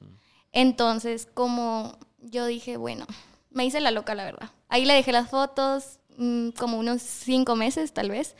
Entonces, 0.51 1.27
como 1.33 1.97
yo 2.19 2.45
dije, 2.45 2.77
bueno, 2.77 3.05
me 3.51 3.65
hice 3.65 3.81
la 3.81 3.91
loca, 3.91 4.15
la 4.15 4.25
verdad. 4.25 4.49
Ahí 4.67 4.85
le 4.85 4.93
dejé 4.93 5.11
las 5.11 5.29
fotos, 5.29 5.99
mm, 6.17 6.49
como 6.57 6.77
unos 6.79 7.01
cinco 7.01 7.55
meses 7.55 7.93
tal 7.93 8.09
vez. 8.09 8.35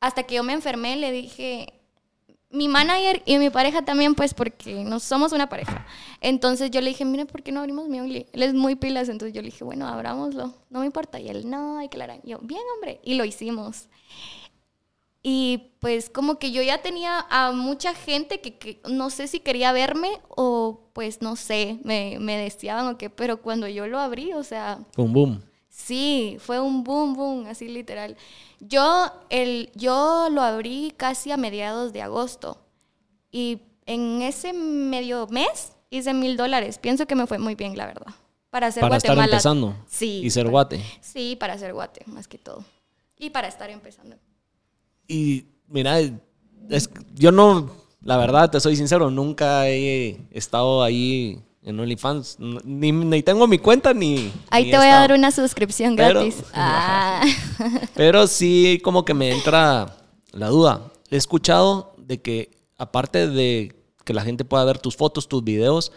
Hasta 0.00 0.22
que 0.22 0.36
yo 0.36 0.42
me 0.42 0.52
enfermé, 0.52 0.96
le 0.96 1.10
dije, 1.12 1.78
mi 2.50 2.68
manager 2.68 3.22
y 3.26 3.38
mi 3.38 3.50
pareja 3.50 3.82
también, 3.82 4.14
pues 4.14 4.32
porque 4.32 4.84
no 4.84 5.00
somos 5.00 5.32
una 5.32 5.48
pareja. 5.48 5.86
Entonces 6.20 6.70
yo 6.70 6.80
le 6.80 6.90
dije, 6.90 7.04
mire, 7.04 7.26
¿por 7.26 7.42
qué 7.42 7.52
no 7.52 7.60
abrimos 7.60 7.88
mi 7.88 8.00
Only? 8.00 8.26
Él 8.32 8.42
es 8.42 8.54
muy 8.54 8.76
pilas, 8.76 9.08
entonces 9.08 9.34
yo 9.34 9.42
le 9.42 9.46
dije, 9.46 9.64
bueno, 9.64 9.86
abrámoslo, 9.86 10.54
no 10.70 10.80
me 10.80 10.86
importa. 10.86 11.20
Y 11.20 11.28
él, 11.28 11.48
no, 11.50 11.78
hay 11.78 11.88
que 11.88 11.98
la 11.98 12.20
yo, 12.24 12.38
bien, 12.40 12.62
hombre, 12.74 13.00
y 13.02 13.14
lo 13.14 13.24
hicimos. 13.24 13.88
Y 15.22 15.72
pues 15.80 16.08
como 16.08 16.38
que 16.38 16.52
yo 16.52 16.62
ya 16.62 16.80
tenía 16.80 17.26
a 17.28 17.52
mucha 17.52 17.92
gente 17.92 18.40
que, 18.40 18.56
que 18.56 18.80
no 18.88 19.10
sé 19.10 19.26
si 19.26 19.40
quería 19.40 19.72
verme 19.72 20.20
o 20.28 20.88
pues 20.94 21.20
no 21.20 21.36
sé, 21.36 21.80
me, 21.82 22.18
me 22.18 22.38
deseaban 22.38 22.86
o 22.86 22.96
qué, 22.96 23.10
pero 23.10 23.42
cuando 23.42 23.68
yo 23.68 23.86
lo 23.88 23.98
abrí, 23.98 24.32
o 24.32 24.42
sea, 24.42 24.78
Fue 24.92 25.04
un 25.04 25.12
boom. 25.12 25.42
Sí, 25.78 26.36
fue 26.40 26.58
un 26.60 26.82
boom, 26.82 27.14
boom, 27.14 27.46
así 27.46 27.68
literal. 27.68 28.16
Yo, 28.58 29.06
el, 29.30 29.70
yo 29.76 30.28
lo 30.28 30.42
abrí 30.42 30.92
casi 30.96 31.30
a 31.30 31.36
mediados 31.36 31.92
de 31.92 32.02
agosto 32.02 32.58
y 33.30 33.60
en 33.86 34.20
ese 34.22 34.52
medio 34.52 35.28
mes 35.28 35.72
hice 35.88 36.12
mil 36.14 36.36
dólares. 36.36 36.78
Pienso 36.78 37.06
que 37.06 37.14
me 37.14 37.28
fue 37.28 37.38
muy 37.38 37.54
bien, 37.54 37.76
la 37.76 37.86
verdad. 37.86 38.12
Para 38.50 38.66
hacer 38.66 38.80
Para 38.80 38.96
estar 38.96 39.16
empezando. 39.16 39.76
Sí. 39.88 40.20
Y 40.24 40.30
ser 40.30 40.44
para- 40.46 40.50
guate. 40.52 40.84
Sí, 41.00 41.36
para 41.38 41.52
hacer 41.54 41.72
guate, 41.72 42.02
más 42.06 42.26
que 42.26 42.38
todo. 42.38 42.64
Y 43.16 43.30
para 43.30 43.46
estar 43.46 43.70
empezando. 43.70 44.16
Y 45.06 45.44
mira, 45.68 46.00
es, 46.00 46.90
yo 47.14 47.30
no, 47.30 47.70
la 48.02 48.16
verdad, 48.16 48.50
te 48.50 48.58
soy 48.58 48.74
sincero, 48.74 49.10
nunca 49.12 49.68
he 49.68 50.18
estado 50.32 50.82
ahí 50.82 51.40
en 51.68 51.78
OnlyFans. 51.78 52.36
Ni, 52.64 52.92
ni 52.92 53.22
tengo 53.22 53.46
mi 53.46 53.58
cuenta 53.58 53.92
ni. 53.92 54.32
Ahí 54.50 54.64
ni 54.64 54.70
te 54.70 54.78
voy 54.78 54.86
a 54.86 54.94
dar 55.00 55.12
una 55.12 55.30
suscripción 55.30 55.96
Pero- 55.96 56.20
gratis. 56.20 56.42
Ah. 56.54 57.22
Pero 57.94 58.26
sí, 58.26 58.80
como 58.82 59.04
que 59.04 59.14
me 59.14 59.30
entra 59.30 59.96
la 60.32 60.48
duda. 60.48 60.82
He 61.10 61.16
escuchado 61.16 61.94
de 61.98 62.20
que, 62.20 62.50
aparte 62.78 63.28
de 63.28 63.74
que 64.04 64.14
la 64.14 64.22
gente 64.22 64.44
pueda 64.44 64.64
ver 64.64 64.78
tus 64.78 64.96
fotos, 64.96 65.28
tus 65.28 65.44
videos, 65.44 65.92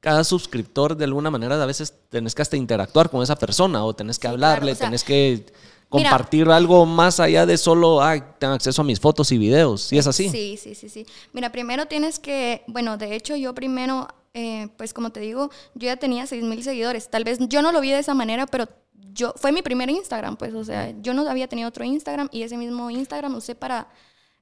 cada 0.00 0.22
suscriptor 0.22 0.96
de 0.96 1.04
alguna 1.04 1.30
manera 1.30 1.60
a 1.60 1.66
veces 1.66 1.94
tenés 2.10 2.34
que 2.34 2.42
hasta 2.42 2.56
interactuar 2.56 3.10
con 3.10 3.22
esa 3.22 3.36
persona 3.36 3.84
o 3.84 3.94
tenés 3.94 4.18
que 4.18 4.28
Sí, 4.28 4.32
hablarle, 4.32 4.72
claro, 4.72 4.72
o 4.72 4.76
sea, 4.76 4.86
tenés 4.86 5.04
que 5.04 5.46
mira- 5.92 6.10
compartir 6.10 6.48
algo 6.48 6.84
más 6.86 7.20
allá 7.20 7.46
de 7.46 7.56
solo, 7.58 8.02
ay, 8.02 8.22
tengo 8.38 8.54
acceso 8.54 8.82
a 8.82 8.84
mis 8.84 9.00
fotos 9.00 9.30
y 9.32 9.38
videos. 9.38 9.82
¿Sí 9.82 9.98
es 9.98 10.06
así? 10.06 10.28
Sí, 10.28 10.58
sí, 10.60 10.74
sí, 10.74 10.88
sí. 10.88 11.06
Mira, 11.32 11.50
primero 11.52 11.86
tienes 11.86 12.18
que, 12.18 12.62
bueno, 12.66 12.96
de 12.98 13.14
hecho 13.14 13.36
yo 13.36 13.54
primero, 13.54 14.08
eh, 14.34 14.68
pues 14.76 14.92
como 14.92 15.10
te 15.10 15.20
digo, 15.20 15.50
yo 15.74 15.86
ya 15.86 15.96
tenía 15.96 16.26
6 16.26 16.42
mil 16.44 16.62
seguidores. 16.62 17.08
Tal 17.08 17.24
vez 17.24 17.38
yo 17.48 17.62
no 17.62 17.72
lo 17.72 17.80
vi 17.80 17.90
de 17.90 17.98
esa 18.00 18.14
manera, 18.14 18.46
pero 18.46 18.68
yo, 19.12 19.32
fue 19.36 19.50
mi 19.52 19.62
primer 19.62 19.88
Instagram, 19.90 20.36
pues, 20.36 20.54
o 20.54 20.62
sea, 20.64 20.92
yo 21.00 21.14
no 21.14 21.28
había 21.28 21.48
tenido 21.48 21.68
otro 21.68 21.84
Instagram 21.84 22.28
y 22.30 22.42
ese 22.42 22.56
mismo 22.56 22.90
Instagram 22.90 23.34
usé 23.34 23.54
para 23.54 23.88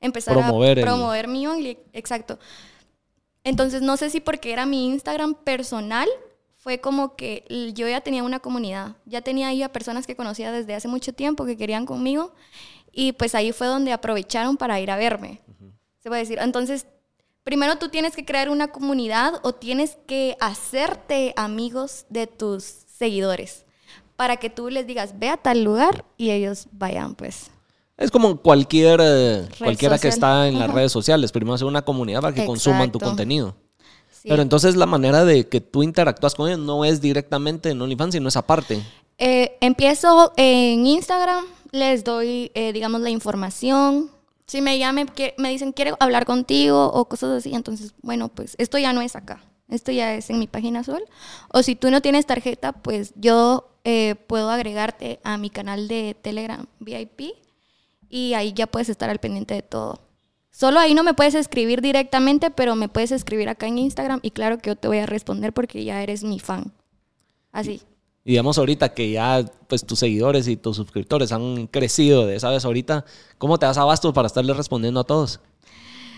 empezar 0.01 0.35
Promover 0.35 0.79
a 0.79 0.81
el- 0.81 0.87
promover 0.87 1.29
mi 1.29 1.47
Only, 1.47 1.79
exacto. 1.93 2.39
Entonces, 3.45 3.81
no 3.83 3.97
sé 3.97 4.11
si 4.11 4.21
porque 4.21 4.53
era 4.53 4.67
mi 4.67 4.87
Instagram 4.87 5.35
personal, 5.35 6.09
fue 6.67 6.81
como 6.81 7.15
que 7.15 7.45
yo 7.77 7.87
ya 7.87 8.01
tenía 8.01 8.25
una 8.25 8.41
comunidad, 8.41 8.97
ya 9.05 9.21
tenía 9.21 9.47
ahí 9.47 9.63
a 9.63 9.71
personas 9.71 10.05
que 10.05 10.17
conocía 10.17 10.51
desde 10.51 10.75
hace 10.75 10.89
mucho 10.89 11.13
tiempo 11.13 11.45
que 11.45 11.57
querían 11.57 11.87
conmigo 11.87 12.33
y 12.91 13.13
pues 13.13 13.37
ahí 13.37 13.53
fue 13.53 13.69
donde 13.69 13.93
aprovecharon 13.93 14.57
para 14.57 14.81
ir 14.81 14.91
a 14.91 14.97
verme. 14.97 15.41
Se 16.01 16.09
puede 16.09 16.23
decir. 16.23 16.41
Entonces, 16.41 16.87
primero 17.45 17.77
tú 17.77 17.89
tienes 17.89 18.17
que 18.17 18.25
crear 18.25 18.51
una 18.51 18.67
comunidad 18.67 19.35
o 19.45 19.53
tienes 19.53 19.97
que 20.09 20.37
hacerte 20.41 21.35
amigos 21.37 22.05
de 22.09 22.27
tus 22.27 22.65
seguidores 22.65 23.65
para 24.17 24.39
que 24.39 24.51
tú 24.51 24.69
les 24.69 24.89
digas, 24.89 25.21
ve 25.21 25.29
a 25.29 25.37
tal 25.37 25.63
lugar 25.63 26.05
y 26.17 26.33
ellos 26.33 26.67
vayan, 26.73 27.15
pues. 27.15 27.53
Es 27.97 28.11
como 28.11 28.39
cualquier, 28.39 28.99
eh, 29.01 29.49
cualquiera 29.57 30.01
que 30.01 30.09
está 30.09 30.49
en 30.49 30.59
las 30.59 30.73
redes 30.73 30.91
sociales. 30.91 31.31
Primero 31.31 31.55
hacer 31.55 31.69
una 31.69 31.83
comunidad 31.83 32.23
para 32.23 32.35
que 32.35 32.45
consuman 32.45 32.91
tu 32.91 32.99
contenido. 32.99 33.55
Sí. 34.27 34.31
Pero 34.31 34.43
entonces 34.43 34.75
la 34.75 34.87
manera 34.87 35.25
de 35.25 35.49
que 35.49 35.61
tú 35.61 35.85
interactúas 35.85 36.35
con 36.35 36.49
ellos 36.49 36.59
no 36.59 36.85
es 36.85 37.01
directamente 37.01 37.71
en 37.71 37.81
OnlyFans, 37.81 38.15
sino 38.15 38.29
es 38.29 38.37
aparte. 38.37 38.83
Eh, 39.19 39.57
empiezo 39.61 40.33
en 40.37 40.85
Instagram, 40.85 41.45
les 41.71 42.03
doy, 42.03 42.51
eh, 42.55 42.73
digamos, 42.73 43.01
la 43.03 43.11
información. 43.11 44.11
Si 44.49 44.61
me 44.61 44.81
llaman, 44.81 45.13
me 45.39 45.51
dicen, 45.51 45.71
quiero 45.71 45.97
hablar 46.01 46.27
contigo 46.27 46.91
o 46.93 47.05
cosas 47.05 47.31
así, 47.31 47.55
entonces, 47.55 47.95
bueno, 48.03 48.29
pues 48.29 48.57
esto 48.59 48.79
ya 48.79 48.93
no 48.93 49.01
es 49.01 49.15
acá. 49.15 49.45
Esto 49.69 49.93
ya 49.93 50.15
es 50.15 50.29
en 50.31 50.41
mi 50.41 50.49
página 50.49 50.81
azul. 50.81 51.03
O 51.53 51.63
si 51.63 51.77
tú 51.77 51.91
no 51.93 52.01
tienes 52.01 52.27
tarjeta, 52.27 52.73
pues 52.73 53.13
yo 53.15 53.69
eh, 53.85 54.17
puedo 54.27 54.51
agregarte 54.51 55.21
a 55.23 55.39
mi 55.39 55.51
canal 55.51 55.87
de 55.87 56.17
Telegram 56.21 56.67
VIP 56.81 57.37
y 58.09 58.35
ahí 58.35 58.53
ya 58.53 58.67
puedes 58.67 58.89
estar 58.89 59.09
al 59.09 59.21
pendiente 59.21 59.55
de 59.55 59.63
todo. 59.63 60.01
Solo 60.57 60.81
ahí 60.81 60.95
no 60.95 61.03
me 61.03 61.13
puedes 61.13 61.35
escribir 61.35 61.83
directamente, 61.83 62.51
pero 62.51 62.77
me 62.77 62.89
puedes 62.89 63.13
escribir 63.13 63.51
acá 63.51 63.67
en 63.67 63.77
Instagram 63.77 64.21
y 64.23 64.31
claro 64.31 64.57
que 64.57 64.71
yo 64.71 64.77
te 64.77 64.89
voy 64.89 64.97
a 64.97 65.05
responder 65.05 65.53
porque 65.53 65.85
ya 65.85 66.03
eres 66.03 66.25
mi 66.25 66.41
fan. 66.41 66.73
Así. 67.53 67.83
Y 68.25 68.31
digamos 68.31 68.57
ahorita 68.57 68.95
que 68.95 69.11
ya 69.11 69.45
pues 69.69 69.85
tus 69.85 69.99
seguidores 69.99 70.49
y 70.49 70.57
tus 70.57 70.77
suscriptores 70.77 71.31
han 71.33 71.67
crecido 71.67 72.25
de, 72.25 72.41
¿sabes? 72.41 72.65
Ahorita, 72.65 73.05
¿cómo 73.37 73.59
te 73.59 73.67
das 73.67 73.77
abasto 73.77 74.15
para 74.15 74.29
estarles 74.29 74.57
respondiendo 74.57 75.01
a 75.01 75.05
todos? 75.05 75.41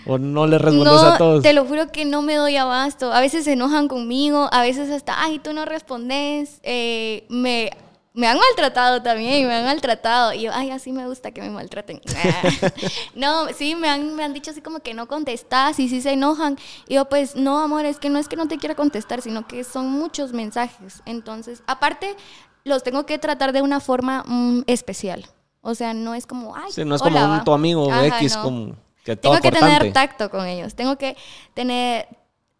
¿O 0.06 0.18
no 0.18 0.46
les 0.46 0.60
respondes 0.60 1.02
no, 1.02 1.08
a 1.08 1.18
todos? 1.18 1.42
te 1.42 1.52
lo 1.52 1.64
juro 1.64 1.90
que 1.90 2.04
no 2.04 2.22
me 2.22 2.36
doy 2.36 2.54
abasto. 2.54 3.12
A 3.12 3.20
veces 3.20 3.44
se 3.44 3.54
enojan 3.54 3.88
conmigo, 3.88 4.48
a 4.52 4.62
veces 4.62 4.88
hasta, 4.90 5.20
ay, 5.20 5.40
tú 5.40 5.52
no 5.52 5.64
respondes. 5.64 6.60
Eh, 6.62 7.26
me, 7.28 7.72
me 8.18 8.26
han 8.26 8.36
maltratado 8.36 9.00
también, 9.00 9.46
me 9.46 9.54
han 9.54 9.64
maltratado. 9.64 10.32
Y 10.32 10.42
yo, 10.42 10.50
ay, 10.52 10.72
así 10.72 10.90
me 10.90 11.06
gusta 11.06 11.30
que 11.30 11.40
me 11.40 11.50
maltraten. 11.50 12.00
no, 13.14 13.46
sí, 13.56 13.76
me 13.76 13.88
han, 13.88 14.16
me 14.16 14.24
han 14.24 14.34
dicho 14.34 14.50
así 14.50 14.60
como 14.60 14.80
que 14.80 14.92
no 14.92 15.06
contestas 15.06 15.78
y 15.78 15.88
sí 15.88 16.00
se 16.00 16.10
enojan. 16.10 16.58
Y 16.88 16.94
yo, 16.94 17.04
pues, 17.04 17.36
no, 17.36 17.60
amor, 17.60 17.84
es 17.84 18.00
que 18.00 18.10
no 18.10 18.18
es 18.18 18.26
que 18.26 18.34
no 18.34 18.48
te 18.48 18.58
quiera 18.58 18.74
contestar, 18.74 19.22
sino 19.22 19.46
que 19.46 19.62
son 19.62 19.92
muchos 19.92 20.32
mensajes. 20.32 21.00
Entonces, 21.06 21.62
aparte, 21.68 22.16
los 22.64 22.82
tengo 22.82 23.06
que 23.06 23.18
tratar 23.18 23.52
de 23.52 23.62
una 23.62 23.78
forma 23.78 24.24
mm, 24.26 24.64
especial. 24.66 25.24
O 25.60 25.76
sea, 25.76 25.94
no 25.94 26.14
es 26.14 26.26
como, 26.26 26.56
ay, 26.56 26.72
Sí, 26.72 26.84
no 26.84 26.96
es 26.96 27.02
hola, 27.02 27.20
como 27.20 27.34
un 27.34 27.44
tu 27.44 27.52
amigo 27.52 27.88
Ajá, 27.88 28.18
X, 28.18 28.34
no. 28.34 28.42
como 28.42 28.76
que 29.04 29.14
todo 29.14 29.32
Tengo 29.32 29.42
que 29.42 29.50
cortante. 29.52 29.78
tener 29.78 29.92
tacto 29.92 30.28
con 30.28 30.44
ellos. 30.44 30.74
Tengo 30.74 30.98
que 30.98 31.16
tener. 31.54 32.08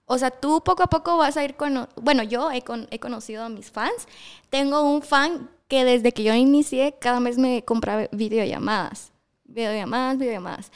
O 0.08 0.18
sea, 0.18 0.30
tú 0.30 0.62
poco 0.64 0.82
a 0.82 0.86
poco 0.88 1.16
vas 1.18 1.36
a 1.36 1.44
ir 1.44 1.54
con. 1.54 1.86
Bueno, 2.00 2.22
yo 2.22 2.50
he, 2.50 2.62
con- 2.62 2.88
he 2.90 2.98
conocido 2.98 3.44
a 3.44 3.48
mis 3.48 3.70
fans. 3.70 4.08
Tengo 4.50 4.82
un 4.82 5.02
fan 5.02 5.50
que 5.68 5.84
desde 5.84 6.12
que 6.12 6.22
yo 6.24 6.34
inicié, 6.34 6.96
cada 6.98 7.20
mes 7.20 7.38
me 7.38 7.62
compra 7.64 8.08
videollamadas. 8.10 9.12
Videollamadas, 9.44 10.18
videollamadas. 10.18 10.72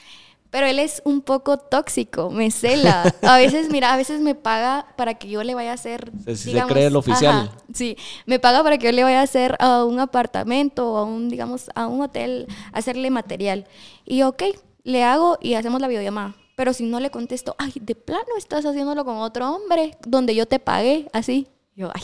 Pero 0.51 0.67
él 0.67 0.77
es 0.77 1.01
un 1.03 1.21
poco 1.21 1.57
tóxico, 1.57 2.29
me 2.29 2.51
cela. 2.51 3.11
A 3.23 3.37
veces, 3.37 3.71
mira, 3.71 3.91
a 3.91 3.97
veces 3.97 4.21
me 4.21 4.35
paga 4.35 4.85
para 4.97 5.15
que 5.15 5.27
yo 5.27 5.43
le 5.43 5.55
vaya 5.55 5.71
a 5.71 5.73
hacer. 5.73 6.11
Se- 6.25 6.35
se 6.35 6.61
cree 6.67 6.85
el 6.85 6.95
oficial. 6.95 7.35
ajá, 7.49 7.57
sí, 7.73 7.97
me 8.27 8.37
paga 8.37 8.61
para 8.61 8.77
que 8.77 8.85
yo 8.85 8.91
le 8.91 9.03
vaya 9.03 9.21
a 9.21 9.23
hacer 9.23 9.55
a 9.59 9.83
un 9.83 9.99
apartamento 9.99 10.93
o 10.93 10.97
a 10.97 11.03
un, 11.05 11.27
digamos, 11.29 11.71
a 11.73 11.87
un 11.87 12.01
hotel, 12.03 12.45
hacerle 12.71 13.09
material. 13.09 13.65
Y 14.05 14.21
ok, 14.21 14.43
le 14.83 15.03
hago 15.03 15.39
y 15.41 15.55
hacemos 15.55 15.81
la 15.81 15.87
videollamada. 15.87 16.35
Pero 16.55 16.73
si 16.73 16.83
no 16.83 16.99
le 16.99 17.09
contesto, 17.09 17.55
ay, 17.57 17.73
de 17.81 17.95
plano 17.95 18.37
estás 18.37 18.65
haciéndolo 18.65 19.03
con 19.05 19.17
otro 19.17 19.49
hombre, 19.55 19.97
donde 20.05 20.35
yo 20.35 20.45
te 20.45 20.59
pagué, 20.59 21.07
así. 21.13 21.47
Yo, 21.75 21.89
ay, 21.93 22.03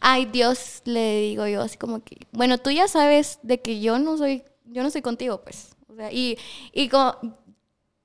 ay, 0.00 0.26
Dios, 0.26 0.82
le 0.84 1.20
digo 1.20 1.46
yo, 1.46 1.62
así 1.62 1.76
como 1.76 2.02
que, 2.02 2.16
bueno, 2.32 2.58
tú 2.58 2.70
ya 2.70 2.88
sabes 2.88 3.38
de 3.42 3.60
que 3.60 3.80
yo 3.80 3.98
no 3.98 4.16
soy, 4.16 4.42
yo 4.64 4.82
no 4.82 4.90
soy 4.90 5.02
contigo, 5.02 5.40
pues. 5.42 5.76
O 5.88 5.94
sea, 5.94 6.10
y, 6.12 6.36
y 6.72 6.88
como, 6.88 7.14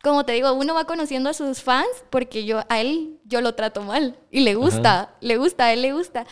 como 0.04 0.26
te 0.26 0.34
digo, 0.34 0.54
uno 0.54 0.76
va 0.76 0.86
conociendo 0.86 1.30
a 1.30 1.34
sus 1.34 1.62
fans 1.64 1.88
porque 2.12 2.46
yo 2.46 2.62
a 2.70 2.80
él 2.80 3.18
yo 3.26 3.42
lo 3.42 3.56
trato 3.56 3.82
mal 3.82 4.18
y 4.32 4.42
le 4.42 4.54
gusta, 4.56 5.16
le 5.22 5.38
gusta, 5.38 5.66
a 5.66 5.74
él 5.74 5.82
le 5.82 5.94
gusta. 5.94 6.26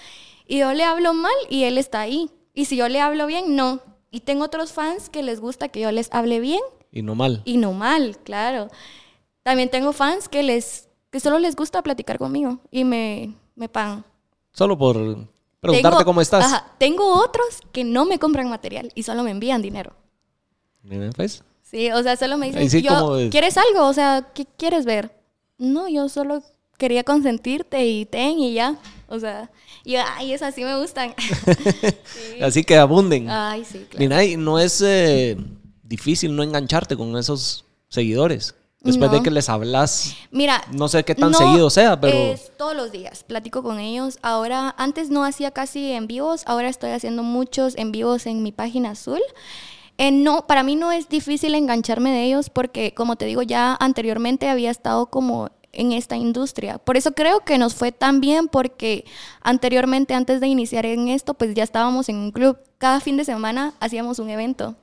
Y 0.47 0.59
yo 0.59 0.71
le 0.73 0.83
hablo 0.83 1.13
mal 1.13 1.33
y 1.49 1.63
él 1.63 1.77
está 1.77 2.01
ahí. 2.01 2.29
Y 2.53 2.65
si 2.65 2.77
yo 2.77 2.87
le 2.87 3.01
hablo 3.01 3.25
bien, 3.25 3.55
no. 3.55 3.81
Y 4.11 4.21
tengo 4.21 4.45
otros 4.45 4.71
fans 4.71 5.09
que 5.09 5.23
les 5.23 5.39
gusta 5.41 5.67
que 5.69 5.81
yo 5.81 5.91
les 5.91 6.09
hable 6.13 6.39
bien 6.39 6.61
Y 6.91 7.01
no 7.01 7.15
mal. 7.15 7.41
y 7.43 7.57
no 7.57 7.73
mal, 7.73 8.17
claro. 8.23 8.69
También 9.47 9.69
tengo 9.69 9.93
fans 9.93 10.27
que 10.27 10.43
les 10.43 10.89
que 11.09 11.21
solo 11.21 11.39
les 11.39 11.55
gusta 11.55 11.81
platicar 11.81 12.17
conmigo 12.17 12.59
y 12.69 12.83
me, 12.83 13.33
me 13.55 13.69
pagan. 13.69 14.03
Solo 14.51 14.77
por 14.77 14.95
preguntarte 15.61 15.99
Tengo- 15.99 16.03
cómo 16.03 16.19
estás. 16.19 16.43
Ajá, 16.43 16.73
tengo 16.77 17.23
otros 17.23 17.61
que 17.71 17.85
no 17.85 18.03
me 18.03 18.19
compran 18.19 18.49
material 18.49 18.91
y 18.93 19.03
solo 19.03 19.23
me 19.23 19.31
envían 19.31 19.61
dinero. 19.61 19.93
Miren, 20.83 21.13
pues. 21.13 21.45
Sí, 21.63 21.89
o 21.93 22.03
sea, 22.03 22.17
solo 22.17 22.37
me 22.37 22.47
dicen, 22.47 22.69
sí 22.69 22.81
yo, 22.81 23.19
¿quieres 23.31 23.55
algo? 23.57 23.87
O 23.87 23.93
sea, 23.93 24.27
¿qué 24.35 24.45
quieres 24.57 24.83
ver? 24.83 25.15
No, 25.57 25.87
yo 25.87 26.09
solo 26.09 26.43
quería 26.77 27.05
consentirte 27.05 27.85
y 27.87 28.05
ten 28.05 28.39
y 28.39 28.53
ya. 28.53 28.75
O 29.07 29.17
sea, 29.17 29.49
y 29.85 29.95
ay, 29.95 30.33
esas 30.33 30.55
sí 30.55 30.65
me 30.65 30.77
gustan. 30.77 31.15
Sí. 31.23 32.41
Así 32.41 32.65
que 32.65 32.75
abunden. 32.75 33.29
Ay, 33.29 33.63
sí, 33.63 33.87
claro. 33.89 33.99
Mira, 33.99 34.37
no 34.37 34.59
es 34.59 34.81
eh, 34.81 35.37
difícil 35.83 36.35
no 36.35 36.43
engancharte 36.43 36.97
con 36.97 37.15
esos 37.15 37.63
seguidores. 37.87 38.53
Después 38.87 39.11
de 39.11 39.17
No. 39.17 39.23
que 39.23 39.31
les 39.31 39.49
hablas, 39.49 40.15
Mira, 40.31 40.63
no 40.71 40.87
sé 40.87 41.03
qué 41.03 41.13
tan 41.13 41.31
no 41.31 41.37
seguido 41.37 41.69
sea, 41.69 41.99
pero 41.99 42.17
Es 42.17 42.51
todos 42.57 42.75
los 42.75 42.91
días, 42.91 43.23
platico 43.23 43.61
con 43.61 43.79
ellos. 43.79 44.17
Ahora, 44.21 44.73
antes 44.77 45.09
no 45.09 45.23
hacía 45.23 45.51
casi 45.51 45.91
en 45.91 46.07
vivos, 46.07 46.43
ahora 46.45 46.69
estoy 46.69 46.91
haciendo 46.91 47.23
muchos 47.23 47.75
en 47.77 47.91
vivos 47.91 48.25
en 48.25 48.41
mi 48.43 48.51
página 48.51 48.91
azul. 48.91 49.21
Eh, 49.99 50.11
no, 50.11 50.45
para 50.47 50.63
mí 50.63 50.75
no 50.75 50.91
es 50.91 51.09
difícil 51.09 51.55
engancharme 51.55 52.11
de 52.11 52.23
ellos 52.25 52.49
porque, 52.49 52.93
como 52.93 53.15
te 53.15 53.25
digo, 53.25 53.41
ya 53.41 53.75
anteriormente 53.79 54.47
había 54.47 54.69
estado 54.69 55.07
como 55.07 55.49
en 55.73 55.91
esta 55.91 56.15
industria. 56.15 56.77
Por 56.79 56.97
eso 56.97 57.11
creo 57.13 57.41
que 57.41 57.57
nos 57.57 57.75
fue 57.75 57.91
tan 57.91 58.21
bien 58.21 58.47
porque 58.47 59.05
anteriormente, 59.41 60.13
antes 60.13 60.39
de 60.41 60.47
iniciar 60.47 60.85
en 60.85 61.07
esto, 61.07 61.33
pues 61.33 61.53
ya 61.53 61.63
estábamos 61.63 62.09
en 62.09 62.17
un 62.17 62.31
club. 62.31 62.57
Cada 62.77 62.99
fin 62.99 63.17
de 63.17 63.25
semana 63.25 63.73
hacíamos 63.79 64.19
un 64.19 64.29
evento. 64.29 64.75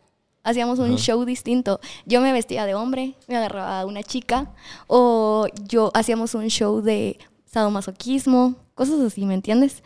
Hacíamos 0.44 0.78
un 0.78 0.98
show 0.98 1.24
distinto. 1.24 1.80
Yo 2.04 2.20
me 2.20 2.32
vestía 2.32 2.66
de 2.66 2.74
hombre, 2.74 3.14
me 3.26 3.36
agarraba 3.36 3.80
a 3.80 3.86
una 3.86 4.02
chica, 4.02 4.52
o 4.86 5.46
yo 5.66 5.90
hacíamos 5.94 6.34
un 6.34 6.48
show 6.48 6.82
de 6.82 7.18
sadomasoquismo, 7.46 8.54
cosas 8.74 9.00
así, 9.00 9.24
¿me 9.24 9.34
entiendes? 9.34 9.82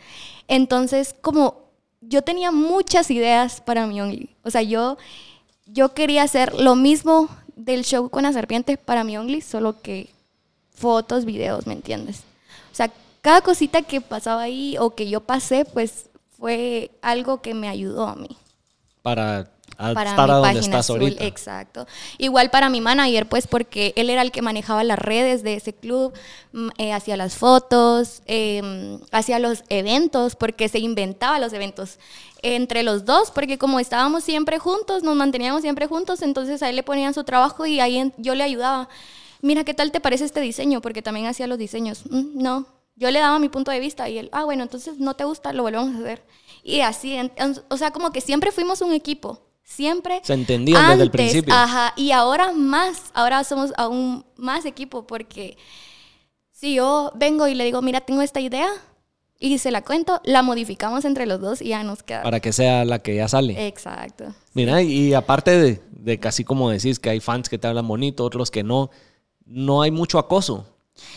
Entonces, 0.47 1.15
como 1.21 1.69
yo 2.01 2.21
tenía 2.21 2.51
muchas 2.51 3.09
ideas 3.09 3.61
para 3.61 3.87
mi 3.87 4.01
Only. 4.01 4.35
O 4.43 4.51
sea, 4.51 4.61
yo, 4.61 4.97
yo 5.65 5.93
quería 5.93 6.23
hacer 6.23 6.53
lo 6.53 6.75
mismo 6.75 7.29
del 7.55 7.83
show 7.83 8.09
con 8.09 8.23
la 8.23 8.33
serpiente 8.33 8.77
para 8.77 9.03
mi 9.03 9.17
Only, 9.17 9.41
solo 9.41 9.81
que 9.81 10.09
fotos, 10.71 11.25
videos, 11.25 11.67
¿me 11.67 11.73
entiendes? 11.73 12.23
O 12.71 12.75
sea, 12.75 12.91
cada 13.21 13.41
cosita 13.41 13.81
que 13.81 14.01
pasaba 14.01 14.41
ahí 14.41 14.75
o 14.77 14.91
que 14.91 15.09
yo 15.09 15.21
pasé, 15.21 15.63
pues 15.65 16.09
fue 16.37 16.91
algo 17.01 17.41
que 17.41 17.53
me 17.53 17.69
ayudó 17.69 18.07
a 18.07 18.15
mí 18.15 18.37
para, 19.01 19.49
a 19.77 19.93
para 19.93 20.09
estar 20.11 20.27
mi 20.27 20.31
a 20.31 20.35
donde 20.35 20.47
página 20.49 20.61
estás 20.77 20.85
azul, 20.89 21.01
ahorita. 21.01 21.25
Exacto. 21.25 21.87
Igual 22.17 22.49
para 22.49 22.69
mi 22.69 22.81
manager, 22.81 23.27
pues 23.27 23.47
porque 23.47 23.93
él 23.95 24.09
era 24.09 24.21
el 24.21 24.31
que 24.31 24.41
manejaba 24.41 24.83
las 24.83 24.99
redes 24.99 25.43
de 25.43 25.53
ese 25.55 25.73
club, 25.73 26.13
mm, 26.53 26.69
eh, 26.77 26.93
hacía 26.93 27.15
las 27.17 27.35
fotos, 27.35 28.21
eh, 28.25 28.97
hacía 29.11 29.39
los 29.39 29.63
eventos, 29.69 30.35
porque 30.35 30.67
se 30.69 30.79
inventaba 30.79 31.39
los 31.39 31.53
eventos 31.53 31.99
entre 32.41 32.83
los 32.83 33.05
dos, 33.05 33.31
porque 33.31 33.57
como 33.57 33.79
estábamos 33.79 34.23
siempre 34.23 34.59
juntos, 34.59 35.03
nos 35.03 35.15
manteníamos 35.15 35.61
siempre 35.61 35.87
juntos, 35.87 36.21
entonces 36.21 36.61
a 36.63 36.69
él 36.69 36.75
le 36.75 36.83
ponían 36.83 37.13
su 37.13 37.23
trabajo 37.23 37.65
y 37.65 37.79
ahí 37.79 38.11
yo 38.17 38.35
le 38.35 38.43
ayudaba. 38.43 38.87
Mira, 39.41 39.63
¿qué 39.63 39.73
tal 39.73 39.91
te 39.91 39.99
parece 40.01 40.25
este 40.25 40.41
diseño? 40.41 40.81
Porque 40.81 41.01
también 41.01 41.25
hacía 41.27 41.47
los 41.47 41.57
diseños. 41.57 42.03
"Mm, 42.09 42.41
no, 42.41 42.65
yo 42.95 43.09
le 43.11 43.19
daba 43.19 43.39
mi 43.39 43.47
punto 43.49 43.71
de 43.71 43.79
vista 43.79 44.09
y 44.09 44.17
él, 44.17 44.29
ah, 44.33 44.43
bueno, 44.43 44.63
entonces 44.63 44.99
no 44.99 45.15
te 45.15 45.23
gusta, 45.23 45.53
lo 45.53 45.63
volvemos 45.63 45.95
a 45.95 45.99
hacer. 45.99 46.23
Y 46.63 46.81
así, 46.81 47.15
en- 47.15 47.31
o 47.69 47.77
sea, 47.77 47.91
como 47.91 48.11
que 48.11 48.19
siempre 48.21 48.51
fuimos 48.51 48.81
un 48.81 48.91
equipo. 48.93 49.39
Siempre. 49.69 50.19
Se 50.23 50.33
entendían 50.33 50.89
desde 50.89 51.03
el 51.03 51.11
principio. 51.11 51.53
Ajá, 51.53 51.93
y 51.95 52.11
ahora 52.11 52.51
más, 52.51 53.11
ahora 53.13 53.43
somos 53.43 53.71
aún 53.77 54.25
más 54.35 54.65
equipo 54.65 55.05
porque 55.05 55.57
si 56.51 56.73
yo 56.73 57.11
vengo 57.15 57.47
y 57.47 57.53
le 57.53 57.63
digo, 57.63 57.81
mira, 57.83 58.01
tengo 58.01 58.23
esta 58.23 58.39
idea 58.39 58.67
y 59.39 59.59
se 59.59 59.69
la 59.69 59.83
cuento, 59.83 60.21
la 60.25 60.41
modificamos 60.41 61.05
entre 61.05 61.27
los 61.27 61.39
dos 61.39 61.61
y 61.61 61.69
ya 61.69 61.83
nos 61.83 62.01
queda. 62.01 62.23
Para 62.23 62.39
que 62.39 62.51
sea 62.51 62.83
la 62.83 62.99
que 62.99 63.15
ya 63.15 63.27
sale. 63.27 63.67
Exacto. 63.67 64.33
Mira, 64.53 64.81
y 64.81 65.13
aparte 65.13 65.51
de, 65.51 65.81
de 65.91 66.19
casi 66.19 66.43
como 66.43 66.71
decís 66.71 66.99
que 66.99 67.11
hay 67.11 67.19
fans 67.19 67.47
que 67.47 67.59
te 67.59 67.67
hablan 67.67 67.87
bonito, 67.87 68.25
otros 68.25 68.49
que 68.49 68.63
no, 68.63 68.89
no 69.45 69.83
hay 69.83 69.91
mucho 69.91 70.17
acoso 70.17 70.65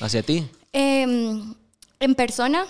hacia 0.01 0.23
ti. 0.23 0.47
Em, 0.73 1.55
en 1.99 2.15
persona, 2.15 2.67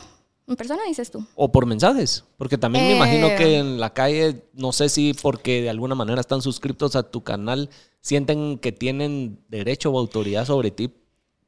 en 0.47 0.57
persona 0.57 0.83
dices 0.87 1.11
tú. 1.11 1.25
O 1.35 1.51
por 1.53 1.67
mensajes. 1.67 2.25
Porque 2.37 2.59
también 2.59 2.87
me 2.87 2.97
imagino 2.97 3.29
Eh. 3.29 3.37
que 3.37 3.59
en 3.59 3.79
la 3.81 3.91
calle, 3.95 4.45
no 4.55 4.73
sé 4.73 4.89
si 4.89 5.15
porque 5.15 5.63
de 5.63 5.71
alguna 5.71 5.95
manera 5.95 6.21
están 6.21 6.43
suscriptos 6.43 6.97
a 6.97 7.03
tu 7.05 7.23
canal, 7.23 7.71
sienten 8.01 8.59
que 8.59 8.73
tienen 8.73 9.39
derecho 9.49 9.91
o 9.91 9.99
autoridad 9.99 10.45
sobre 10.47 10.71
ti. 10.71 10.91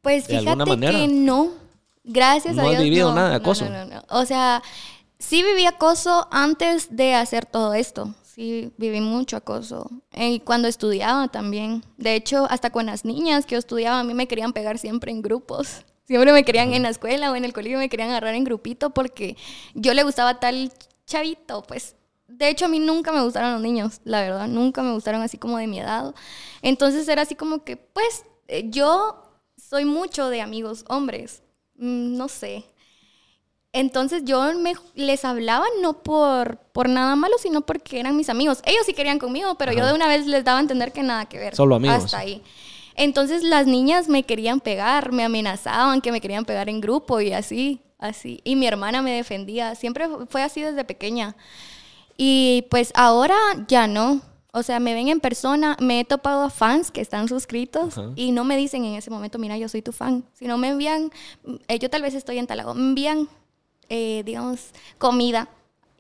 Pues 0.03 0.27
de 0.29 0.37
alguna 0.37 0.65
fíjate 0.65 0.71
manera. 0.81 0.99
que 0.99 1.09
no. 1.09 1.51
Gracias 2.05 2.55
No 2.57 2.63
a 2.63 2.65
has 2.67 2.71
Dios. 2.73 2.83
vivido 2.85 3.09
no, 3.11 3.15
nada 3.17 3.31
de 3.31 3.35
acoso. 3.37 3.65
No. 3.69 4.03
O 4.11 4.25
sea, 4.27 4.63
sí 5.19 5.43
viví 5.43 5.65
acoso 5.67 6.29
antes 6.31 6.95
de 6.95 7.15
hacer 7.15 7.47
todo 7.47 7.73
esto. 7.75 8.15
Sí, 8.23 8.73
viví 8.77 9.01
mucho 9.01 9.37
acoso. 9.37 9.89
Y 10.13 10.41
cuando 10.41 10.69
estudiaba 10.69 11.29
también. 11.29 11.85
De 11.97 12.15
hecho, 12.17 12.47
hasta 12.51 12.71
con 12.71 12.87
las 12.87 13.05
niñas 13.05 13.47
que 13.47 13.53
yo 13.55 13.59
estudiaba, 13.59 14.01
a 14.01 14.05
mí 14.05 14.13
me 14.13 14.27
querían 14.29 14.53
pegar 14.53 14.77
siempre 14.79 15.13
en 15.13 15.23
grupos. 15.23 15.85
Siempre 16.07 16.33
me 16.33 16.45
querían 16.45 16.75
en 16.75 16.83
la 16.83 16.91
escuela 16.91 17.33
o 17.33 17.37
en 17.37 17.45
el 17.45 17.53
colegio, 17.53 17.79
me 17.79 17.89
querían 17.89 18.11
agarrar 18.11 18.35
en 18.35 18.45
grupito 18.45 18.91
porque 18.91 19.37
yo 19.75 19.95
le 19.95 20.03
gustaba 20.03 20.39
tal 20.41 20.71
chavito, 21.07 21.63
pues. 21.63 21.97
De 22.29 22.49
hecho, 22.49 22.67
a 22.67 22.69
mí 22.69 22.79
nunca 22.79 23.13
me 23.13 23.23
gustaron 23.23 23.53
los 23.53 23.63
niños, 23.63 24.01
la 24.05 24.21
verdad. 24.21 24.49
Nunca 24.49 24.83
me 24.83 24.93
gustaron 24.93 25.23
así 25.23 25.39
como 25.39 25.59
de 25.59 25.67
mi 25.67 25.79
edad. 25.81 26.15
Entonces 26.63 27.07
era 27.09 27.23
así 27.23 27.35
como 27.35 27.65
que, 27.65 27.77
pues, 27.77 28.25
eh, 28.49 28.65
yo 28.71 29.23
soy 29.57 29.85
mucho 29.85 30.29
de 30.29 30.41
amigos 30.41 30.85
hombres. 30.89 31.43
Mm, 31.77 32.17
No 32.17 32.29
sé. 32.29 32.65
Entonces 33.73 34.23
yo 34.25 34.55
me, 34.55 34.75
les 34.95 35.25
hablaba 35.25 35.67
no 35.83 36.03
por, 36.05 36.59
por 36.73 36.89
nada 36.89 37.17
malo, 37.17 37.37
sino 37.39 37.63
porque 37.63 37.99
eran 37.99 38.17
mis 38.17 38.29
amigos. 38.29 38.61
Ellos 38.65 38.87
sí 38.87 38.95
querían 38.95 39.19
conmigo, 39.19 39.57
pero 39.57 39.73
yo 39.73 39.85
de 39.85 39.93
una 39.93 40.07
vez 40.07 40.27
les 40.27 40.45
daba 40.45 40.59
a 40.59 40.63
entender 40.63 40.93
que 40.93 41.03
nada 41.03 41.25
que 41.27 41.39
ver. 41.39 41.57
Solo 41.57 41.75
amigos. 41.75 42.05
Hasta 42.05 42.19
ahí. 42.19 42.41
Entonces 42.95 43.43
las 43.43 43.67
niñas 43.67 44.09
me 44.09 44.23
querían 44.23 44.61
pegar, 44.61 45.13
me 45.13 45.25
amenazaban 45.25 46.01
que 46.01 46.13
me 46.13 46.21
querían 46.21 46.45
pegar 46.45 46.69
en 46.69 46.81
grupo 46.81 47.21
y 47.21 47.33
así, 47.33 47.81
así. 47.99 48.41
Y 48.45 48.57
mi 48.57 48.67
hermana 48.67 49.03
me 49.03 49.13
defendía. 49.13 49.75
Siempre 49.75 50.09
fue 50.29 50.43
así 50.43 50.63
desde 50.63 50.85
pequeña. 50.85 51.37
Y 52.17 52.67
pues 52.71 52.93
ahora 52.95 53.37
ya 53.69 53.87
no. 53.87 54.21
O 54.57 54.63
sea, 54.63 54.79
me 54.79 54.95
ven 54.95 55.09
en 55.09 55.19
persona, 55.19 55.77
me 55.81 55.99
he 55.99 56.05
topado 56.05 56.45
a 56.45 56.51
fans 56.51 56.93
que 56.93 57.01
están 57.01 57.29
suscritos 57.29 58.01
y 58.15 58.31
no 58.31 58.45
me 58.45 58.57
dicen 58.57 58.85
en 58.85 58.95
ese 58.95 59.11
momento, 59.11 59.37
mira, 59.37 59.59
yo 59.59 59.69
soy 59.69 59.83
tu 59.83 59.91
fan. 59.91 60.25
Sino 60.33 60.57
me 60.59 60.69
envían, 60.69 61.11
eh, 61.67 61.81
yo 61.81 61.91
tal 61.91 62.03
vez 62.03 62.15
estoy 62.15 62.39
en 62.39 62.47
Talago, 62.47 62.73
me 62.73 62.83
envían, 62.83 63.29
eh, 63.89 64.23
digamos, 64.25 64.71
comida. 64.97 65.49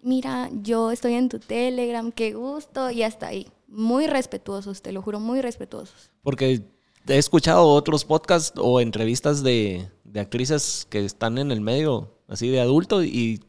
Mira, 0.03 0.51
yo 0.63 0.93
estoy 0.93 1.15
en 1.15 1.29
tu 1.29 1.41
Telegram, 1.41 2.13
qué 2.13 2.33
gusto, 2.33 2.93
y 2.93 3.03
hasta 3.03 3.27
ahí. 3.27 3.49
Muy 3.67 4.07
respetuosos, 4.07 4.83
te 4.83 4.93
lo 4.93 5.03
juro, 5.03 5.19
muy 5.19 5.41
respetuosos. 5.41 6.13
Porque 6.23 6.63
he 7.09 7.19
escuchado 7.19 7.67
otros 7.69 8.05
podcasts 8.05 8.53
o 8.57 8.81
entrevistas 8.81 9.43
de, 9.43 9.89
de 10.05 10.21
actrices 10.21 10.87
que 10.89 11.05
están 11.05 11.39
en 11.39 11.51
el 11.51 11.61
medio, 11.61 12.11
así 12.29 12.49
de 12.49 12.61
adulto, 12.61 13.03
y 13.05 13.43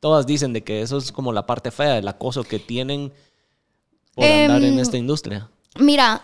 todas 0.00 0.26
dicen 0.26 0.52
de 0.52 0.62
que 0.62 0.82
eso 0.82 0.98
es 0.98 1.10
como 1.12 1.32
la 1.32 1.46
parte 1.46 1.70
fea, 1.70 1.98
el 1.98 2.08
acoso 2.08 2.44
que 2.44 2.58
tienen 2.58 3.12
por 4.14 4.24
andar 4.24 4.62
en 4.62 4.74
Em, 4.74 4.78
esta 4.78 4.96
industria. 4.96 5.50
Mira, 5.78 6.22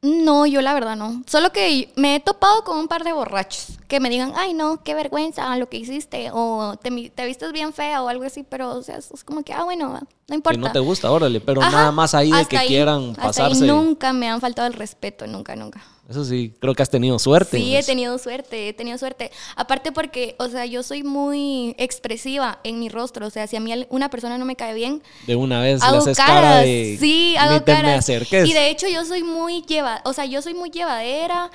no, 0.00 0.46
yo 0.46 0.60
la 0.60 0.74
verdad 0.74 0.96
no. 0.96 1.22
Solo 1.26 1.50
que 1.52 1.92
me 1.96 2.14
he 2.16 2.20
topado 2.20 2.62
con 2.62 2.78
un 2.78 2.86
par 2.88 3.02
de 3.02 3.12
borrachos 3.12 3.78
que 3.88 3.98
me 4.00 4.10
digan, 4.10 4.32
ay 4.36 4.54
no, 4.54 4.82
qué 4.84 4.94
vergüenza 4.94 5.56
lo 5.56 5.68
que 5.68 5.78
hiciste, 5.78 6.30
o 6.32 6.76
te, 6.80 6.90
vistes 6.90 7.52
bien 7.52 7.72
fea 7.72 8.02
o 8.02 8.08
algo 8.08 8.24
así, 8.24 8.44
pero 8.48 8.76
o 8.76 8.82
sea, 8.82 8.98
es 8.98 9.24
como 9.24 9.42
que, 9.42 9.52
ah, 9.52 9.64
bueno, 9.64 9.88
no 9.94 10.06
Que 10.28 10.34
importa. 10.34 10.58
no 10.58 10.72
te 10.72 10.78
gusta, 10.78 11.10
órale, 11.10 11.40
pero 11.40 11.62
Ajá, 11.62 11.70
nada 11.70 11.92
más 11.92 12.14
ahí 12.14 12.30
de 12.30 12.46
que 12.46 12.58
quieran 12.66 13.10
hasta 13.10 13.22
ahí 13.44 13.50
pasarse. 13.50 13.66
nunca 13.66 14.12
me 14.12 14.28
han 14.28 14.40
faltado 14.40 14.68
el 14.68 14.74
respeto, 14.74 15.26
nunca, 15.26 15.56
nunca. 15.56 15.82
Eso 16.08 16.24
sí, 16.24 16.54
creo 16.58 16.74
que 16.74 16.82
has 16.82 16.88
tenido 16.88 17.18
suerte. 17.18 17.58
Sí, 17.58 17.72
he 17.72 17.78
pues. 17.78 17.86
tenido 17.86 18.16
suerte, 18.16 18.68
he 18.68 18.72
tenido 18.72 18.96
suerte. 18.96 19.30
Aparte 19.56 19.92
porque, 19.92 20.36
o 20.38 20.48
sea, 20.48 20.64
yo 20.64 20.82
soy 20.82 21.02
muy 21.02 21.74
expresiva 21.76 22.60
en 22.64 22.80
mi 22.80 22.88
rostro. 22.88 23.26
O 23.26 23.30
sea, 23.30 23.46
si 23.46 23.56
a 23.56 23.60
mí 23.60 23.70
una 23.90 24.08
persona 24.08 24.38
no 24.38 24.46
me 24.46 24.56
cae 24.56 24.72
bien, 24.72 25.02
De 25.26 25.36
una 25.36 25.60
vez 25.60 25.80
le 25.82 25.86
hago 25.86 25.98
haces 25.98 26.16
caras. 26.16 26.34
cara 26.34 26.56
de. 26.60 26.96
sí, 26.98 27.32
"Ni 27.32 27.36
hago 27.36 27.62
caras. 27.64 27.98
acerques. 27.98 28.48
Y 28.48 28.54
de 28.54 28.70
hecho 28.70 28.88
yo 28.88 29.04
soy 29.04 29.22
muy 29.22 29.60
lleva, 29.62 30.00
o 30.04 30.14
sea, 30.14 30.24
yo 30.24 30.40
soy 30.40 30.54
muy 30.54 30.70
llevadera. 30.70 31.50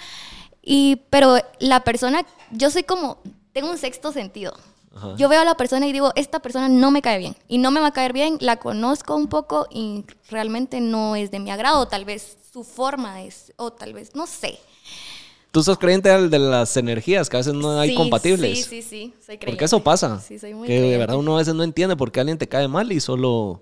Y, 0.61 1.01
pero 1.09 1.37
la 1.59 1.83
persona, 1.83 2.23
yo 2.51 2.69
soy 2.69 2.83
como, 2.83 3.17
tengo 3.53 3.69
un 3.71 3.77
sexto 3.77 4.11
sentido. 4.11 4.53
Ajá. 4.95 5.15
Yo 5.17 5.27
veo 5.29 5.41
a 5.41 5.45
la 5.45 5.55
persona 5.55 5.87
y 5.87 5.91
digo, 5.91 6.11
esta 6.15 6.39
persona 6.39 6.69
no 6.69 6.91
me 6.91 7.01
cae 7.01 7.17
bien. 7.17 7.35
Y 7.47 7.57
no 7.57 7.71
me 7.71 7.79
va 7.79 7.87
a 7.87 7.93
caer 7.93 8.13
bien, 8.13 8.37
la 8.41 8.57
conozco 8.57 9.15
un 9.15 9.27
poco 9.27 9.67
y 9.71 10.05
realmente 10.29 10.79
no 10.81 11.15
es 11.15 11.31
de 11.31 11.39
mi 11.39 11.49
agrado. 11.51 11.87
Tal 11.87 12.05
vez 12.05 12.37
su 12.51 12.63
forma 12.63 13.23
es, 13.23 13.51
o 13.57 13.71
tal 13.71 13.93
vez, 13.93 14.13
no 14.15 14.27
sé. 14.27 14.59
Tú 15.51 15.61
sos 15.63 15.77
creyente 15.77 16.09
al 16.09 16.29
de 16.29 16.39
las 16.39 16.77
energías, 16.77 17.29
que 17.29 17.37
a 17.37 17.39
veces 17.39 17.53
no 17.53 17.79
hay 17.79 17.89
Sí, 17.89 17.95
compatibles. 17.95 18.57
Sí, 18.59 18.63
sí, 18.63 18.81
sí. 18.81 19.13
Soy 19.25 19.37
Porque 19.37 19.65
eso 19.65 19.77
creyente. 19.77 19.83
pasa. 19.83 20.19
Sí, 20.19 20.39
soy 20.39 20.53
muy 20.53 20.67
que 20.67 20.73
de 20.73 20.79
creyente. 20.79 20.97
verdad 20.99 21.17
uno 21.17 21.35
a 21.35 21.37
veces 21.39 21.53
no 21.53 21.63
entiende 21.63 21.95
por 21.95 22.11
qué 22.11 22.19
alguien 22.21 22.37
te 22.37 22.47
cae 22.47 22.67
mal 22.67 22.91
y 22.91 22.99
solo, 22.99 23.61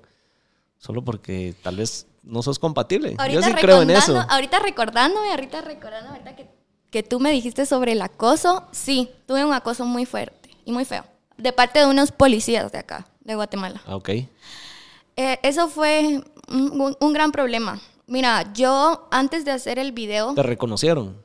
Solo 0.77 1.03
porque 1.03 1.53
tal 1.61 1.75
vez 1.77 2.07
no 2.23 2.41
sos 2.41 2.57
compatible. 2.57 3.11
Yo 3.11 3.21
Ahorita 3.21 3.43
sí 3.43 3.53
creo 3.53 3.81
en 3.83 3.91
eso. 3.91 4.19
Ahorita 4.27 4.57
recordándome, 4.59 5.29
ahorita 5.29 5.61
recordando, 5.61 6.09
ahorita 6.09 6.35
que, 6.35 6.49
que 6.89 7.03
tú 7.03 7.19
me 7.19 7.29
dijiste 7.31 7.65
sobre 7.67 7.91
el 7.91 8.01
acoso, 8.01 8.63
sí, 8.71 9.11
tuve 9.27 9.45
un 9.45 9.53
acoso 9.53 9.85
muy 9.85 10.05
fuerte 10.07 10.49
y 10.65 10.71
muy 10.71 10.83
feo. 10.85 11.03
De 11.41 11.53
parte 11.53 11.79
de 11.79 11.85
unos 11.87 12.11
policías 12.11 12.71
de 12.71 12.77
acá, 12.77 13.07
de 13.21 13.35
Guatemala. 13.35 13.81
Ah, 13.85 13.95
ok. 13.95 14.09
Eh, 14.09 15.39
eso 15.43 15.67
fue 15.67 16.23
un, 16.49 17.13
gran 17.13 17.31
problema. 17.31 17.79
Mira, 18.07 18.51
yo 18.53 19.07
antes 19.11 19.45
de 19.45 19.51
hacer 19.51 19.79
el 19.79 19.91
video, 19.91 20.33
¿Te 20.33 20.43
reconocieron? 20.43 21.15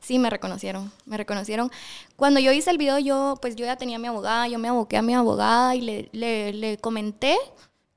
sí 0.00 0.18
me 0.18 0.30
reconocieron, 0.30 0.92
me 1.06 1.16
reconocieron. 1.16 1.70
Cuando 2.16 2.40
yo 2.40 2.52
hice 2.52 2.70
el 2.70 2.78
video, 2.78 2.98
yo 2.98 3.36
pues 3.40 3.56
yo 3.56 3.64
ya 3.66 3.76
tenía 3.76 3.96
a 3.96 3.98
mi 3.98 4.08
abogada, 4.08 4.48
yo 4.48 4.58
me 4.58 4.68
aboqué 4.68 4.96
a 4.96 5.02
mi 5.02 5.14
abogada 5.14 5.74
y 5.74 5.80
le, 5.80 6.08
le, 6.12 6.52
le 6.52 6.78
comenté 6.78 7.36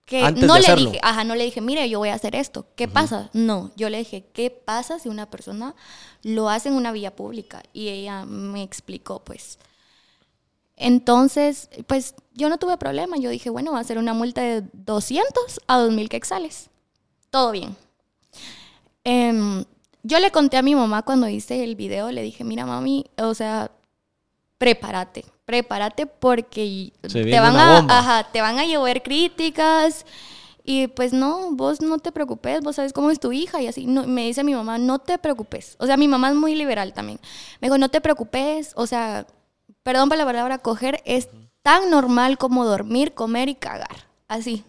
que 0.06 0.24
Antes 0.24 0.46
no 0.46 0.54
de 0.54 0.62
le 0.62 0.66
hacerlo. 0.68 0.92
dije, 0.92 1.02
ajá, 1.04 1.26
no 1.26 1.36
le 1.36 1.44
dije, 1.44 1.60
mire, 1.60 1.90
yo 1.90 2.00
voy 2.00 2.10
a 2.10 2.14
hacer 2.14 2.34
esto. 2.36 2.66
¿Qué 2.78 2.88
pasa? 2.88 3.30
No, 3.34 3.72
yo 3.76 3.90
le 3.90 3.98
dije, 3.98 4.26
¿qué 4.34 4.50
pasa 4.50 5.00
si 5.00 5.10
una 5.10 5.30
persona 5.30 5.76
lo 6.24 6.50
hace 6.50 6.70
en 6.70 6.76
una 6.76 6.94
vía 6.94 7.14
pública? 7.14 7.62
Y 7.74 7.90
ella 7.90 8.26
me 8.26 8.64
explicó, 8.64 9.20
pues. 9.24 9.60
Entonces, 10.78 11.70
pues 11.88 12.14
yo 12.34 12.50
no 12.50 12.58
tuve 12.58 12.78
problema. 12.78 13.18
Yo 13.18 13.30
dije, 13.32 13.50
bueno, 13.50 13.74
va 13.74 13.80
a 13.80 13.84
ser 13.84 13.98
una 13.98 14.14
multa 14.14 14.42
de 14.42 14.64
200 14.74 15.62
a 15.68 15.78
2000 15.80 16.08
quetzales. 16.08 16.70
Todo 17.32 17.52
bien. 17.52 17.76
Em, 19.04 19.66
yo 20.04 20.20
le 20.20 20.32
conté 20.32 20.58
a 20.58 20.62
mi 20.62 20.76
mamá 20.76 21.02
cuando 21.02 21.28
hice 21.28 21.64
el 21.64 21.76
video, 21.76 22.12
le 22.12 22.22
dije, 22.22 22.44
mira 22.44 22.66
mami, 22.66 23.06
o 23.18 23.34
sea, 23.34 23.72
prepárate, 24.58 25.26
prepárate 25.46 26.06
porque 26.06 26.92
te 27.02 27.40
van, 27.40 27.56
a, 27.56 27.78
ajá, 27.90 28.32
te 28.32 28.42
van 28.42 28.60
a 28.60 28.66
llover 28.66 29.02
críticas 29.04 30.06
y 30.64 30.88
pues 30.88 31.14
no, 31.14 31.52
vos 31.52 31.82
no 31.82 32.00
te 32.00 32.12
preocupes, 32.12 32.62
vos 32.62 32.76
sabes 32.76 32.92
cómo 32.92 33.10
es 33.10 33.20
tu 33.22 33.32
hija 33.32 33.62
y 33.62 33.68
así. 33.68 33.86
No, 33.86 34.06
me 34.06 34.26
dice 34.26 34.44
mi 34.44 34.54
mamá, 34.54 34.78
no 34.78 35.00
te 35.00 35.18
preocupes. 35.18 35.78
O 35.80 35.86
sea, 35.86 35.96
mi 35.96 36.10
mamá 36.10 36.30
es 36.30 36.36
muy 36.36 36.56
liberal 36.56 36.94
también. 36.94 37.20
Me 37.62 37.68
dijo, 37.68 37.78
no 37.78 37.90
te 37.90 38.02
preocupes, 38.02 38.74
o 38.76 38.86
sea, 38.86 39.26
perdón 39.88 40.10
por 40.10 40.18
la 40.18 40.26
palabra, 40.26 40.58
coger 40.58 41.02
es 41.06 41.30
tan 41.62 41.90
normal 41.90 42.38
como 42.38 42.66
dormir, 42.66 43.14
comer 43.14 43.48
y 43.48 43.56
cagar. 43.56 44.10
Así. 44.28 44.66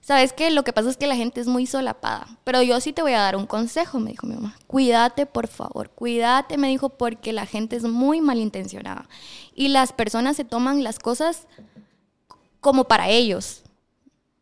¿Sabes 0.00 0.32
qué? 0.32 0.52
Lo 0.52 0.62
que 0.62 0.72
pasa 0.72 0.88
es 0.88 0.96
que 0.96 1.08
la 1.08 1.16
gente 1.16 1.40
es 1.40 1.48
muy 1.48 1.66
solapada. 1.66 2.28
Pero 2.44 2.62
yo 2.62 2.80
sí 2.80 2.92
te 2.92 3.02
voy 3.02 3.14
a 3.14 3.22
dar 3.22 3.34
un 3.34 3.46
consejo, 3.46 3.98
me 3.98 4.12
dijo 4.12 4.28
mi 4.28 4.36
mamá. 4.36 4.56
Cuídate, 4.68 5.26
por 5.26 5.48
favor. 5.48 5.90
Cuídate, 5.90 6.58
me 6.58 6.68
dijo, 6.68 6.90
porque 6.90 7.32
la 7.32 7.44
gente 7.44 7.74
es 7.74 7.82
muy 7.82 8.20
malintencionada. 8.20 9.08
Y 9.52 9.66
las 9.66 9.92
personas 9.92 10.36
se 10.36 10.44
toman 10.44 10.84
las 10.84 11.00
cosas 11.00 11.48
como 12.60 12.84
para 12.84 13.08
ellos. 13.08 13.64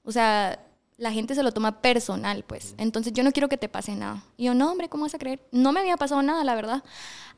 O 0.05 0.13
sea, 0.13 0.63
la 0.99 1.13
gente 1.13 1.35
se 1.35 1.43
lo 1.43 1.53
toma 1.53 1.81
personal, 1.81 2.45
pues. 2.47 2.75
Entonces 2.77 3.15
yo 3.15 3.23
no 3.23 3.33
quiero 3.33 3.49
que 3.49 3.57
te 3.57 3.71
pase 3.71 3.97
nada. 3.97 4.23
Y 4.37 4.45
yo, 4.45 4.55
no, 4.55 4.71
hombre, 4.71 4.91
¿cómo 4.91 5.05
vas 5.05 5.15
a 5.15 5.19
creer? 5.19 5.41
No 5.51 5.73
me 5.73 5.81
había 5.81 5.97
pasado 5.97 6.21
nada, 6.21 6.45
la 6.45 6.55
verdad. 6.55 6.85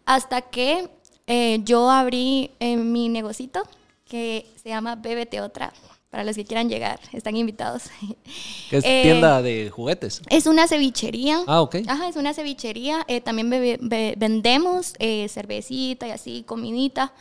Hasta 0.05 0.41
que 0.43 0.91
eh, 1.31 1.61
yo 1.64 1.90
abrí 1.90 2.51
eh, 2.61 2.77
mi 2.77 3.09
negocito 3.09 3.62
que 4.09 4.47
se 4.62 4.69
llama 4.69 4.97
BBT 4.97 5.40
Otra. 5.40 5.73
Para 6.11 6.25
los 6.25 6.35
que 6.35 6.45
quieran 6.45 6.69
llegar, 6.69 6.99
están 7.12 7.37
invitados. 7.37 7.85
Es 8.73 8.85
Eh, 8.85 9.03
tienda 9.05 9.40
de 9.43 9.71
juguetes. 9.71 10.23
Es 10.29 10.47
una 10.47 10.66
cevichería. 10.66 11.40
Ah, 11.47 11.61
ok. 11.62 11.77
Ajá, 11.87 12.09
es 12.09 12.16
una 12.16 12.35
cevichería. 12.35 13.05
Eh, 13.07 13.21
también 13.21 13.49
bebe- 13.49 13.79
be- 13.81 14.14
vendemos 14.19 14.95
eh, 14.99 15.29
cervecita 15.29 16.09
y 16.09 16.11
así, 16.11 16.43
comidita. 16.45 17.12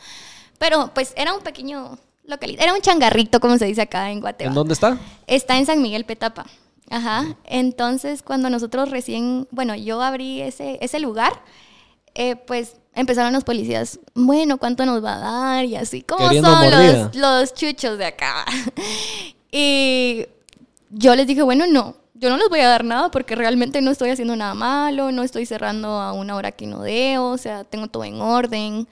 Pero 0.58 0.90
pues 0.92 1.12
era 1.16 1.32
un 1.34 1.40
pequeño 1.42 1.98
localidad. 2.24 2.64
Era 2.64 2.74
un 2.74 2.80
changarrito, 2.80 3.38
como 3.38 3.58
se 3.58 3.66
dice 3.66 3.82
acá 3.82 4.10
en 4.10 4.20
Guatemala. 4.20 4.50
¿En 4.50 4.54
dónde 4.56 4.74
está? 4.74 4.98
Está 5.28 5.56
en 5.56 5.66
San 5.66 5.80
Miguel 5.82 6.04
Petapa. 6.04 6.46
Ajá. 6.90 7.36
Entonces, 7.44 8.22
cuando 8.22 8.50
nosotros 8.50 8.90
recién, 8.90 9.46
bueno, 9.52 9.76
yo 9.76 10.02
abrí 10.02 10.40
ese, 10.40 10.78
ese 10.80 10.98
lugar, 10.98 11.32
eh, 12.14 12.34
pues 12.34 12.74
empezaron 12.94 13.32
los 13.32 13.44
policías, 13.44 13.98
bueno, 14.14 14.58
¿cuánto 14.58 14.84
nos 14.86 15.04
va 15.04 15.16
a 15.16 15.18
dar? 15.18 15.64
Y 15.64 15.76
así, 15.76 16.02
como 16.02 16.26
Queriendo 16.26 16.50
son 16.50 16.70
los, 16.70 17.16
los 17.16 17.54
chuchos 17.54 17.98
de 17.98 18.06
acá? 18.06 18.44
y 19.52 20.26
yo 20.90 21.14
les 21.14 21.26
dije, 21.26 21.42
bueno, 21.42 21.66
no, 21.66 21.96
yo 22.14 22.28
no 22.28 22.36
les 22.36 22.48
voy 22.48 22.60
a 22.60 22.68
dar 22.68 22.84
nada 22.84 23.10
porque 23.10 23.34
realmente 23.34 23.80
no 23.80 23.90
estoy 23.90 24.10
haciendo 24.10 24.36
nada 24.36 24.54
malo, 24.54 25.10
no 25.10 25.22
estoy 25.22 25.46
cerrando 25.46 25.88
a 25.88 26.12
una 26.12 26.36
hora 26.36 26.52
que 26.52 26.66
no 26.66 26.82
debo, 26.82 27.30
o 27.30 27.38
sea, 27.38 27.64
tengo 27.64 27.88
todo 27.88 28.04
en 28.04 28.20
orden. 28.20 28.86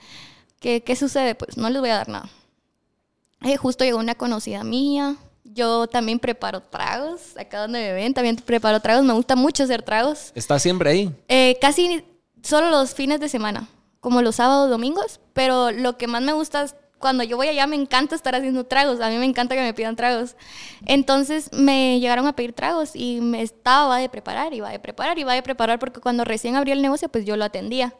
¿Qué, 0.59 0.81
qué 0.81 0.95
sucede? 0.95 1.35
Pues 1.35 1.55
no 1.55 1.69
les 1.69 1.79
voy 1.79 1.89
a 1.89 1.95
dar 1.95 2.09
nada. 2.09 2.29
Eh, 3.41 3.55
justo 3.55 3.83
llegó 3.83 3.99
una 3.99 4.15
conocida 4.15 4.63
mía. 4.63 5.15
Yo 5.43 5.87
también 5.87 6.19
preparo 6.19 6.61
tragos. 6.61 7.37
Acá 7.37 7.61
donde 7.61 7.79
me 7.79 7.93
ven, 7.93 8.13
también 8.13 8.35
preparo 8.35 8.79
tragos. 8.79 9.05
Me 9.05 9.13
gusta 9.13 9.35
mucho 9.35 9.63
hacer 9.63 9.81
tragos. 9.81 10.31
Está 10.35 10.59
siempre 10.59 10.89
ahí. 10.89 11.15
Eh, 11.27 11.57
casi 11.61 12.03
solo 12.43 12.69
los 12.69 12.93
fines 12.93 13.19
de 13.19 13.29
semana, 13.29 13.69
como 13.99 14.21
los 14.21 14.35
sábados, 14.35 14.69
domingos. 14.69 15.19
Pero 15.33 15.71
lo 15.71 15.97
que 15.97 16.07
más 16.07 16.21
me 16.21 16.33
gusta 16.33 16.63
es 16.63 16.75
cuando 16.99 17.23
yo 17.23 17.37
voy 17.37 17.47
allá, 17.47 17.65
me 17.65 17.77
encanta 17.77 18.15
estar 18.15 18.35
haciendo 18.35 18.65
tragos. 18.65 18.99
A 18.99 19.09
mí 19.09 19.17
me 19.17 19.25
encanta 19.25 19.55
que 19.55 19.61
me 19.61 19.73
pidan 19.73 19.95
tragos. 19.95 20.35
Entonces 20.85 21.49
me 21.53 21.99
llegaron 21.99 22.27
a 22.27 22.35
pedir 22.35 22.53
tragos 22.53 22.91
y 22.93 23.21
me 23.21 23.41
estaba 23.41 23.97
de 23.97 24.09
preparar, 24.09 24.53
iba 24.53 24.69
de 24.69 24.79
preparar, 24.79 25.17
iba 25.17 25.33
de 25.33 25.41
preparar, 25.41 25.79
porque 25.79 26.01
cuando 26.01 26.25
recién 26.25 26.55
abrí 26.55 26.71
el 26.71 26.81
negocio, 26.81 27.09
pues 27.09 27.25
yo 27.25 27.37
lo 27.37 27.45
atendía. 27.45 27.95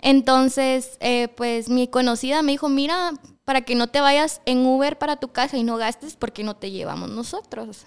Entonces, 0.00 0.96
eh, 1.00 1.28
pues 1.36 1.68
mi 1.68 1.88
conocida 1.88 2.42
me 2.42 2.52
dijo, 2.52 2.68
mira, 2.68 3.12
para 3.44 3.62
que 3.62 3.74
no 3.74 3.88
te 3.88 4.00
vayas 4.00 4.42
en 4.44 4.64
Uber 4.64 4.98
para 4.98 5.16
tu 5.16 5.28
casa 5.28 5.56
y 5.56 5.64
no 5.64 5.76
gastes, 5.76 6.14
porque 6.14 6.44
no 6.44 6.54
te 6.54 6.70
llevamos 6.70 7.10
nosotros? 7.10 7.84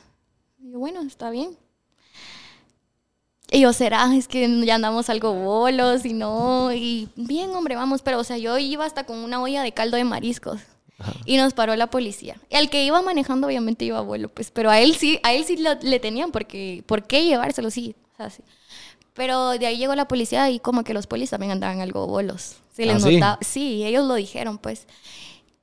Y 0.59 0.71
yo, 0.71 0.79
bueno, 0.79 1.01
está 1.01 1.29
bien. 1.29 1.57
Y 3.53 3.59
yo, 3.61 3.73
será, 3.73 4.15
es 4.15 4.27
que 4.29 4.47
ya 4.65 4.75
andamos 4.75 5.09
algo 5.09 5.33
bolos 5.33 6.05
y 6.05 6.13
no, 6.13 6.71
y 6.73 7.09
bien, 7.17 7.51
hombre, 7.51 7.75
vamos, 7.75 8.01
pero 8.01 8.19
o 8.19 8.23
sea, 8.23 8.37
yo 8.37 8.57
iba 8.57 8.85
hasta 8.85 9.05
con 9.05 9.17
una 9.17 9.41
olla 9.41 9.61
de 9.61 9.73
caldo 9.73 9.97
de 9.97 10.05
mariscos. 10.05 10.61
Y 11.25 11.37
nos 11.37 11.53
paró 11.53 11.75
la 11.75 11.87
policía. 11.89 12.35
Y 12.51 12.55
al 12.55 12.69
que 12.69 12.85
iba 12.85 13.01
manejando, 13.01 13.47
obviamente 13.47 13.85
iba 13.85 13.97
a 13.97 14.01
vuelo, 14.01 14.29
pues, 14.29 14.51
pero 14.51 14.69
a 14.69 14.79
él 14.79 14.95
sí, 14.95 15.19
a 15.23 15.33
él 15.33 15.45
sí 15.45 15.57
lo- 15.57 15.73
le 15.81 15.99
tenían, 15.99 16.31
porque, 16.31 16.83
¿por 16.85 17.07
qué 17.07 17.25
llevárselo? 17.25 17.71
Sí, 17.71 17.95
o 18.13 18.17
sea, 18.17 18.29
sí. 18.29 18.43
Pero 19.13 19.51
de 19.51 19.65
ahí 19.65 19.77
llegó 19.77 19.95
la 19.95 20.07
policía 20.07 20.49
y 20.49 20.59
como 20.59 20.83
que 20.83 20.93
los 20.93 21.07
polis 21.07 21.29
también 21.31 21.51
andaban 21.51 21.81
algo 21.81 22.07
bolos. 22.07 22.55
Sí, 22.75 22.85
les 22.85 22.95
¿Ah, 22.95 22.99
sí? 22.99 23.15
notaba. 23.15 23.39
Sí, 23.41 23.83
ellos 23.83 24.07
lo 24.07 24.15
dijeron, 24.15 24.57
pues. 24.59 24.87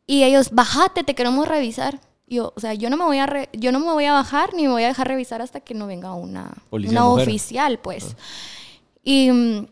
Y 0.06 0.24
ellos, 0.24 0.50
bájate, 0.52 1.04
te 1.04 1.14
queremos 1.14 1.48
revisar. 1.48 2.00
Yo, 2.28 2.52
o 2.56 2.60
sea, 2.60 2.74
yo 2.74 2.90
no 2.90 2.96
me 2.96 3.04
voy 3.04 3.18
a 3.18 3.26
re- 3.26 3.48
yo 3.52 3.72
no 3.72 3.80
me 3.80 3.86
voy 3.92 4.04
a 4.04 4.12
bajar 4.12 4.52
ni 4.54 4.64
me 4.64 4.68
voy 4.70 4.82
a 4.84 4.88
dejar 4.88 5.08
revisar 5.08 5.40
hasta 5.42 5.60
que 5.60 5.74
no 5.74 5.86
venga 5.86 6.12
una, 6.12 6.52
Policía 6.70 6.92
una 7.00 7.08
mujer. 7.08 7.28
oficial, 7.28 7.78
pues. 7.78 8.16
Y 9.02 9.30
mm, 9.30 9.66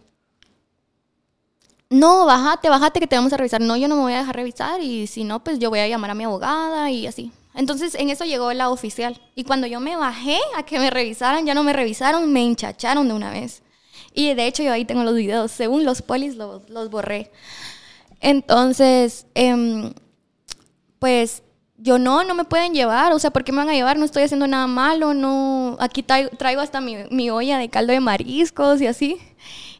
no, 1.90 2.27
bájate, 2.27 2.69
bájate 2.69 2.99
que 3.01 3.07
te 3.07 3.16
vamos 3.16 3.33
a 3.33 3.37
revisar. 3.37 3.61
No, 3.61 3.77
yo 3.77 3.87
no 3.88 3.95
me 3.97 4.03
voy 4.03 4.12
a 4.14 4.19
dejar 4.19 4.35
revisar 4.37 4.81
y 4.81 5.07
si 5.07 5.23
no, 5.25 5.42
pues 5.45 5.59
yo 5.59 5.71
voy 5.71 5.79
a 5.81 5.88
llamar 5.88 6.11
a 6.11 6.14
mi 6.14 6.25
abogada 6.25 6.90
y 6.90 7.07
así. 7.07 7.31
Entonces, 7.55 7.95
en 7.95 8.11
eso 8.11 8.25
llegó 8.25 8.53
la 8.53 8.69
oficial. 8.71 9.21
Y 9.35 9.45
cuando 9.45 9.66
yo 9.66 9.81
me 9.81 9.97
bajé 9.97 10.38
a 10.57 10.64
que 10.64 10.79
me 10.79 10.90
revisaran, 10.90 11.47
ya 11.47 11.55
no 11.55 11.62
me 11.62 11.73
revisaron, 11.73 12.31
me 12.33 12.42
hinchacharon 12.42 13.07
de 13.09 13.14
una 13.14 13.31
vez. 13.31 13.62
Y 14.12 14.35
de 14.35 14.47
hecho, 14.47 14.62
yo 14.62 14.73
ahí 14.73 14.85
tengo 14.85 15.05
los 15.05 15.14
videos. 15.14 15.53
Según 15.53 15.85
los 15.85 16.03
polis, 16.03 16.37
los, 16.37 16.69
los 16.69 16.90
borré. 16.90 17.31
Entonces, 18.21 19.27
em, 19.35 19.92
pues 20.99 21.42
yo 21.87 22.01
no, 22.01 22.25
no 22.25 22.35
me 22.35 22.44
pueden 22.44 22.75
llevar, 22.75 23.12
o 23.12 23.18
sea, 23.20 23.31
¿por 23.31 23.44
qué 23.44 23.53
me 23.53 23.59
van 23.59 23.68
a 23.68 23.75
llevar? 23.75 23.96
No 23.96 24.05
estoy 24.05 24.25
haciendo 24.25 24.49
nada 24.49 24.66
malo, 24.66 25.14
no, 25.14 25.77
aquí 25.79 26.03
traigo, 26.03 26.61
hasta 26.61 26.81
mi, 26.81 26.96
mi 27.11 27.31
olla 27.31 27.59
de 27.59 27.68
caldo 27.68 27.92
de 27.92 28.01
mariscos 28.01 28.83
y 28.83 28.88
así. 28.88 29.18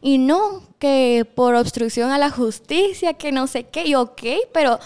Y 0.01 0.17
no, 0.17 0.63
que 0.79 1.27
por 1.35 1.53
obstrucción 1.55 2.11
a 2.11 2.17
la 2.17 2.29
justicia, 2.29 3.13
que 3.15 3.33
no 3.33 3.45
sé 3.45 3.65
qué, 3.65 3.85
y 3.85 3.95
ok, 3.95 4.21
pero 4.53 4.79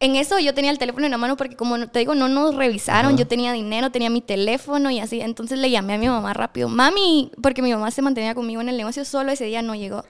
en 0.00 0.16
eso 0.16 0.38
yo 0.38 0.54
tenía 0.54 0.70
el 0.70 0.78
teléfono 0.78 1.04
en 1.04 1.12
la 1.12 1.18
mano 1.18 1.36
porque 1.36 1.56
como 1.56 1.88
te 1.88 1.98
digo, 1.98 2.14
no 2.14 2.28
nos 2.28 2.54
revisaron, 2.54 3.18
yo 3.18 3.26
tenía 3.26 3.52
dinero, 3.52 3.90
tenía 3.90 4.08
mi 4.08 4.22
teléfono 4.22 4.90
y 4.90 5.00
así, 5.00 5.20
entonces 5.20 5.58
le 5.58 5.70
llamé 5.70 5.94
a 5.94 5.98
mi 5.98 6.08
mamá 6.08 6.32
rápido, 6.32 6.70
mami, 6.70 7.32
porque 7.42 7.60
mi 7.60 7.70
mamá 7.70 7.90
se 7.90 8.00
mantenía 8.00 8.34
conmigo 8.34 8.62
en 8.62 8.70
el 8.70 8.78
negocio, 8.78 9.04
solo 9.04 9.30
ese 9.30 9.44
día 9.44 9.60
no 9.60 9.74
llegó. 9.74 10.04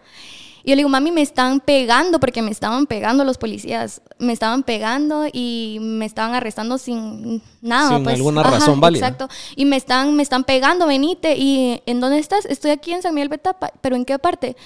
Y 0.65 0.71
yo 0.71 0.77
le 0.77 0.81
digo, 0.81 0.89
mami, 0.89 1.13
me 1.13 1.21
están 1.21 1.61
pegando 1.61 2.19
porque 2.19 2.41
me 2.41 2.51
estaban 2.51 2.87
pegando 2.87 3.23
los 3.23 3.37
policías. 3.37 4.01
Me 4.19 4.33
estaban 4.33 4.63
pegando 4.63 5.27
y 5.31 5.77
me 5.83 6.07
estaban 6.07 6.35
arrestando 6.35 6.79
sin 6.79 7.43
nada. 7.61 7.91
Sin 7.91 8.03
pues. 8.03 8.17
alguna 8.17 8.43
razón 8.43 8.81
válida. 8.81 9.07
Exacto. 9.07 9.29
Y 9.57 9.67
me 9.67 9.77
están, 9.77 10.17
me 10.17 10.23
están 10.23 10.45
pegando, 10.45 10.87
venite. 10.87 11.37
¿Y 11.37 11.83
en 11.85 12.01
dónde 12.01 12.19
estás? 12.19 12.47
Estoy 12.47 12.71
aquí 12.71 12.93
en 12.93 13.03
San 13.03 13.15
Miguel 13.15 13.29
Betapa. 13.29 13.73
¿Pero 13.83 13.95
en 13.95 14.07
qué 14.07 14.19
parte? 14.19 14.57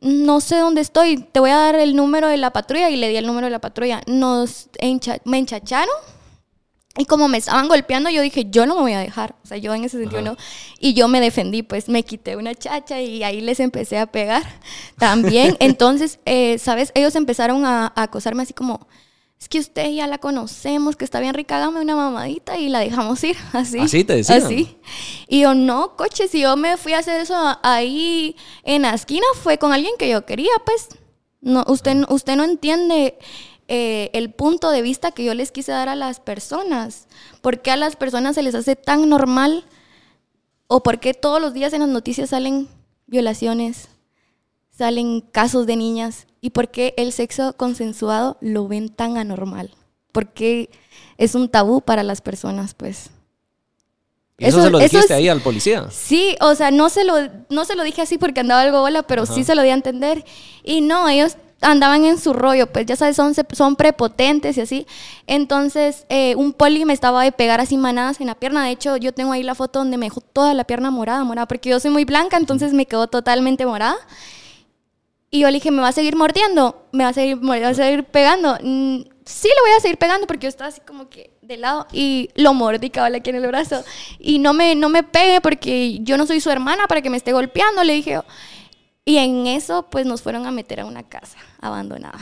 No 0.00 0.40
sé 0.40 0.58
dónde 0.58 0.80
estoy. 0.80 1.16
Te 1.16 1.40
voy 1.40 1.50
a 1.50 1.56
dar 1.56 1.74
el 1.74 1.96
número 1.96 2.28
de 2.28 2.36
la 2.36 2.52
patrulla. 2.52 2.88
Y 2.88 2.96
le 2.96 3.08
di 3.08 3.16
el 3.16 3.26
número 3.26 3.48
de 3.48 3.50
la 3.50 3.60
patrulla. 3.60 4.00
Nos 4.06 4.68
encha- 4.78 5.20
me 5.24 5.38
enchacharon. 5.38 5.94
Y 6.98 7.06
como 7.06 7.26
me 7.26 7.38
estaban 7.38 7.68
golpeando, 7.68 8.10
yo 8.10 8.20
dije, 8.20 8.46
yo 8.50 8.66
no 8.66 8.74
me 8.74 8.82
voy 8.82 8.92
a 8.92 9.00
dejar. 9.00 9.34
O 9.42 9.46
sea, 9.46 9.56
yo 9.56 9.74
en 9.74 9.84
ese 9.84 9.98
sentido 9.98 10.20
no. 10.20 10.36
Y 10.78 10.92
yo 10.92 11.08
me 11.08 11.20
defendí, 11.20 11.62
pues 11.62 11.88
me 11.88 12.02
quité 12.02 12.36
una 12.36 12.54
chacha 12.54 13.00
y 13.00 13.22
ahí 13.22 13.40
les 13.40 13.60
empecé 13.60 13.98
a 13.98 14.06
pegar 14.06 14.42
también. 14.98 15.56
Entonces, 15.60 16.18
eh, 16.26 16.58
¿sabes? 16.58 16.92
Ellos 16.94 17.16
empezaron 17.16 17.64
a, 17.64 17.92
a 17.94 18.02
acosarme 18.02 18.42
así 18.42 18.52
como, 18.52 18.86
es 19.42 19.48
que 19.48 19.58
usted 19.58 19.90
ya 19.90 20.06
la 20.06 20.18
conocemos, 20.18 20.94
que 20.94 21.04
está 21.04 21.18
bien 21.18 21.34
rica, 21.34 21.56
hágame 21.56 21.80
una 21.80 21.96
mamadita 21.96 22.58
y 22.58 22.68
la 22.68 22.78
dejamos 22.78 23.24
ir, 23.24 23.36
así. 23.52 23.80
Así 23.80 24.04
te 24.04 24.14
decían. 24.14 24.40
Así. 24.44 24.76
Y 25.26 25.40
yo, 25.40 25.54
no, 25.54 25.96
coche, 25.96 26.28
si 26.28 26.42
yo 26.42 26.56
me 26.56 26.76
fui 26.76 26.92
a 26.92 26.98
hacer 26.98 27.20
eso 27.22 27.34
ahí 27.64 28.36
en 28.62 28.82
la 28.82 28.94
esquina, 28.94 29.26
fue 29.42 29.58
con 29.58 29.72
alguien 29.72 29.94
que 29.98 30.08
yo 30.08 30.24
quería, 30.24 30.52
pues. 30.64 30.90
No, 31.40 31.64
usted, 31.66 32.04
usted 32.08 32.36
no 32.36 32.44
entiende 32.44 33.18
eh, 33.74 34.10
el 34.12 34.30
punto 34.30 34.70
de 34.70 34.82
vista 34.82 35.12
que 35.12 35.24
yo 35.24 35.32
les 35.32 35.50
quise 35.50 35.72
dar 35.72 35.88
a 35.88 35.96
las 35.96 36.20
personas. 36.20 37.06
¿Por 37.40 37.62
qué 37.62 37.70
a 37.70 37.78
las 37.78 37.96
personas 37.96 38.34
se 38.34 38.42
les 38.42 38.54
hace 38.54 38.76
tan 38.76 39.08
normal? 39.08 39.64
¿O 40.66 40.82
por 40.82 41.00
qué 41.00 41.14
todos 41.14 41.40
los 41.40 41.54
días 41.54 41.72
en 41.72 41.80
las 41.80 41.88
noticias 41.88 42.28
salen 42.28 42.68
violaciones, 43.06 43.88
salen 44.76 45.22
casos 45.22 45.66
de 45.66 45.76
niñas? 45.76 46.26
¿Y 46.42 46.50
por 46.50 46.68
qué 46.70 46.92
el 46.98 47.12
sexo 47.14 47.54
consensuado 47.56 48.36
lo 48.42 48.68
ven 48.68 48.90
tan 48.90 49.16
anormal? 49.16 49.70
Porque 50.12 50.68
es 51.16 51.34
un 51.34 51.48
tabú 51.48 51.80
para 51.80 52.02
las 52.02 52.20
personas, 52.20 52.74
pues. 52.74 53.08
¿Y 54.36 54.44
eso, 54.44 54.58
Eso- 54.58 54.66
se 54.66 54.70
lo 54.70 54.78
dijiste 54.80 54.98
es- 55.06 55.10
ahí 55.12 55.28
al 55.28 55.40
policía. 55.40 55.88
Sí, 55.90 56.36
o 56.42 56.54
sea, 56.54 56.70
no 56.70 56.90
se 56.90 57.04
lo, 57.04 57.14
no 57.48 57.64
se 57.64 57.74
lo 57.74 57.84
dije 57.84 58.02
así 58.02 58.18
porque 58.18 58.40
andaba 58.40 58.60
algo 58.60 58.80
bola, 58.82 59.02
pero 59.04 59.24
sí 59.24 59.44
se 59.44 59.54
lo 59.54 59.62
di 59.62 59.70
a 59.70 59.74
entender. 59.74 60.26
Y 60.62 60.82
no, 60.82 61.08
ellos 61.08 61.36
andaban 61.62 62.04
en 62.04 62.18
su 62.18 62.32
rollo, 62.32 62.66
pues 62.66 62.86
ya 62.86 62.96
sabes, 62.96 63.16
son, 63.16 63.34
son 63.34 63.76
prepotentes 63.76 64.56
y 64.58 64.60
así. 64.60 64.86
Entonces, 65.26 66.04
eh, 66.08 66.34
un 66.36 66.52
poli 66.52 66.84
me 66.84 66.92
estaba 66.92 67.22
de 67.22 67.32
pegar 67.32 67.60
así 67.60 67.76
manadas 67.76 68.20
en 68.20 68.26
la 68.26 68.34
pierna. 68.34 68.64
De 68.64 68.70
hecho, 68.70 68.96
yo 68.96 69.12
tengo 69.12 69.32
ahí 69.32 69.42
la 69.42 69.54
foto 69.54 69.78
donde 69.78 69.96
me 69.96 70.06
dejó 70.06 70.20
toda 70.20 70.52
la 70.54 70.64
pierna 70.64 70.90
morada, 70.90 71.24
morada, 71.24 71.46
porque 71.46 71.70
yo 71.70 71.80
soy 71.80 71.90
muy 71.90 72.04
blanca, 72.04 72.36
entonces 72.36 72.74
me 72.74 72.86
quedó 72.86 73.06
totalmente 73.06 73.64
morada. 73.64 73.96
Y 75.30 75.40
yo 75.40 75.46
le 75.48 75.54
dije, 75.54 75.70
¿me 75.70 75.80
va 75.80 75.88
a 75.88 75.92
seguir 75.92 76.14
mordiendo? 76.14 76.86
¿Me 76.92 77.04
va 77.04 77.10
a 77.10 77.12
seguir, 77.14 77.38
me 77.38 77.58
va 77.58 77.68
a 77.68 77.74
seguir 77.74 78.04
pegando? 78.04 78.58
Mm, 78.62 79.00
sí, 79.24 79.48
le 79.48 79.60
voy 79.62 79.70
a 79.78 79.80
seguir 79.80 79.96
pegando 79.96 80.26
porque 80.26 80.44
yo 80.44 80.48
estaba 80.48 80.68
así 80.68 80.82
como 80.82 81.08
que 81.08 81.30
de 81.40 81.56
lado 81.56 81.86
y 81.90 82.28
lo 82.34 82.52
mordí 82.52 82.90
cabal 82.90 83.14
aquí 83.14 83.30
en 83.30 83.36
el 83.36 83.46
brazo. 83.46 83.82
Y 84.18 84.38
no 84.40 84.52
me, 84.52 84.74
no 84.74 84.90
me 84.90 85.02
pegue 85.02 85.40
porque 85.40 86.00
yo 86.00 86.18
no 86.18 86.26
soy 86.26 86.40
su 86.40 86.50
hermana 86.50 86.86
para 86.86 87.00
que 87.00 87.08
me 87.08 87.16
esté 87.16 87.32
golpeando, 87.32 87.82
le 87.82 87.94
dije 87.94 88.12
yo. 88.12 88.24
Y 89.04 89.16
en 89.16 89.46
eso, 89.46 89.86
pues 89.90 90.06
nos 90.06 90.22
fueron 90.22 90.46
a 90.46 90.50
meter 90.50 90.80
a 90.80 90.86
una 90.86 91.02
casa 91.02 91.38
abandonada. 91.60 92.18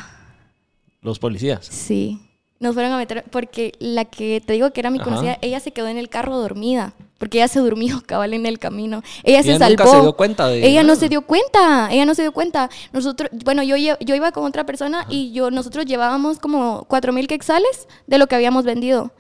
Los 1.03 1.19
policías. 1.19 1.67
Sí. 1.67 2.21
Nos 2.59 2.75
fueron 2.75 2.93
a 2.93 2.99
meter 2.99 3.25
porque 3.31 3.73
la 3.79 4.05
que 4.05 4.43
te 4.45 4.53
digo 4.53 4.71
que 4.71 4.81
era 4.81 4.91
mi 4.91 4.99
Ajá. 4.99 5.05
conocida, 5.05 5.39
ella 5.41 5.61
se 5.61 5.73
quedó 5.73 5.89
en 5.89 5.97
el 5.99 6.09
carro 6.09 6.37
dormida. 6.39 6.95
Porque 7.19 7.37
ella 7.39 7.49
se 7.49 7.61
durmió 7.61 8.03
cabal 8.07 8.33
en 8.33 8.47
el 8.47 8.59
camino. 8.59 9.03
Ella 9.25 9.43
se 9.43 9.59
salvó. 9.59 9.85
nunca 9.85 9.87
se 9.87 10.01
dio 10.01 10.13
cuenta 10.17 10.49
de 10.49 10.67
Ella 10.67 10.83
no 10.83 10.97
se 10.97 11.09
dio 11.11 11.23
cuenta. 11.23 11.89
Ella 11.93 12.07
no 12.07 12.15
se 12.15 12.23
dio 12.23 12.33
cuenta. 12.33 12.71
Nosotros, 12.93 13.29
bueno, 13.45 13.63
yo, 13.63 13.77
yo 13.77 14.15
iba 14.15 14.33
con 14.33 14.45
otra 14.45 14.65
persona 14.65 15.07
y 15.11 15.33
yo, 15.33 15.51
nosotros 15.51 15.85
llevábamos 15.85 16.39
como 16.39 16.85
cuatro 16.89 17.13
mil 17.13 17.27
quetzales 17.29 17.89
de 18.07 18.17
lo 18.19 18.27
que 18.27 18.37
habíamos 18.37 18.65
vendido. 18.65 19.13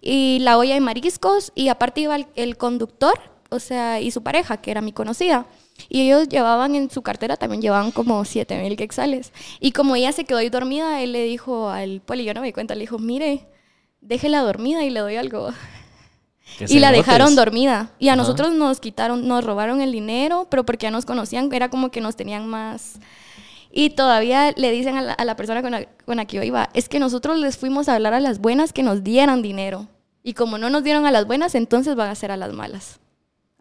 Y 0.00 0.38
la 0.40 0.56
olla 0.58 0.74
de 0.74 0.80
mariscos 0.80 1.52
y 1.54 1.68
aparte 1.68 2.00
iba 2.00 2.16
el, 2.16 2.26
el 2.36 2.56
conductor, 2.56 3.18
o 3.50 3.58
sea, 3.58 4.00
y 4.00 4.10
su 4.10 4.22
pareja, 4.22 4.56
que 4.56 4.70
era 4.70 4.80
mi 4.80 4.92
conocida. 4.92 5.46
Y 5.88 6.02
ellos 6.02 6.28
llevaban 6.28 6.74
en 6.74 6.90
su 6.90 7.02
cartera, 7.02 7.36
también 7.36 7.62
llevaban 7.62 7.90
como 7.90 8.24
7 8.24 8.60
mil 8.62 8.76
quetzales. 8.76 9.32
Y 9.60 9.72
como 9.72 9.96
ella 9.96 10.12
se 10.12 10.24
quedó 10.24 10.38
ahí 10.38 10.48
dormida, 10.48 11.02
él 11.02 11.12
le 11.12 11.24
dijo 11.24 11.70
al 11.70 12.00
poli, 12.00 12.24
yo 12.24 12.34
no 12.34 12.40
me 12.40 12.48
di 12.48 12.52
cuenta, 12.52 12.74
le 12.74 12.82
dijo, 12.82 12.98
mire, 12.98 13.46
déjela 14.00 14.40
dormida 14.42 14.84
y 14.84 14.90
le 14.90 15.00
doy 15.00 15.16
algo. 15.16 15.50
Que 16.58 16.66
Y 16.68 16.80
la 16.80 16.92
dejaron 16.92 17.34
dormida. 17.34 17.90
Y 17.98 18.08
a 18.08 18.12
Ajá. 18.12 18.22
nosotros 18.22 18.52
nos 18.52 18.80
quitaron, 18.80 19.26
nos 19.26 19.44
robaron 19.44 19.80
el 19.80 19.92
dinero, 19.92 20.48
pero 20.50 20.64
porque 20.66 20.84
ya 20.84 20.90
nos 20.90 21.06
conocían, 21.06 21.52
era 21.52 21.70
como 21.70 21.90
que 21.90 22.00
nos 22.00 22.16
tenían 22.16 22.46
más... 22.46 22.98
Y 23.74 23.90
todavía 23.90 24.52
le 24.54 24.70
dicen 24.70 24.98
a 24.98 25.02
la, 25.02 25.12
a 25.14 25.24
la 25.24 25.34
persona 25.34 25.62
con 25.62 25.70
la, 25.70 25.86
con 26.04 26.18
la 26.18 26.26
que 26.26 26.36
yo 26.36 26.42
iba, 26.42 26.68
es 26.74 26.90
que 26.90 26.98
nosotros 26.98 27.38
les 27.38 27.56
fuimos 27.56 27.88
a 27.88 27.94
hablar 27.94 28.12
a 28.12 28.20
las 28.20 28.38
buenas 28.38 28.74
que 28.74 28.82
nos 28.82 29.02
dieran 29.02 29.40
dinero. 29.40 29.88
Y 30.22 30.34
como 30.34 30.58
no 30.58 30.68
nos 30.68 30.84
dieron 30.84 31.06
a 31.06 31.10
las 31.10 31.26
buenas, 31.26 31.54
entonces 31.54 31.96
van 31.96 32.10
a 32.10 32.14
ser 32.14 32.30
a 32.30 32.36
las 32.36 32.52
malas. 32.52 33.00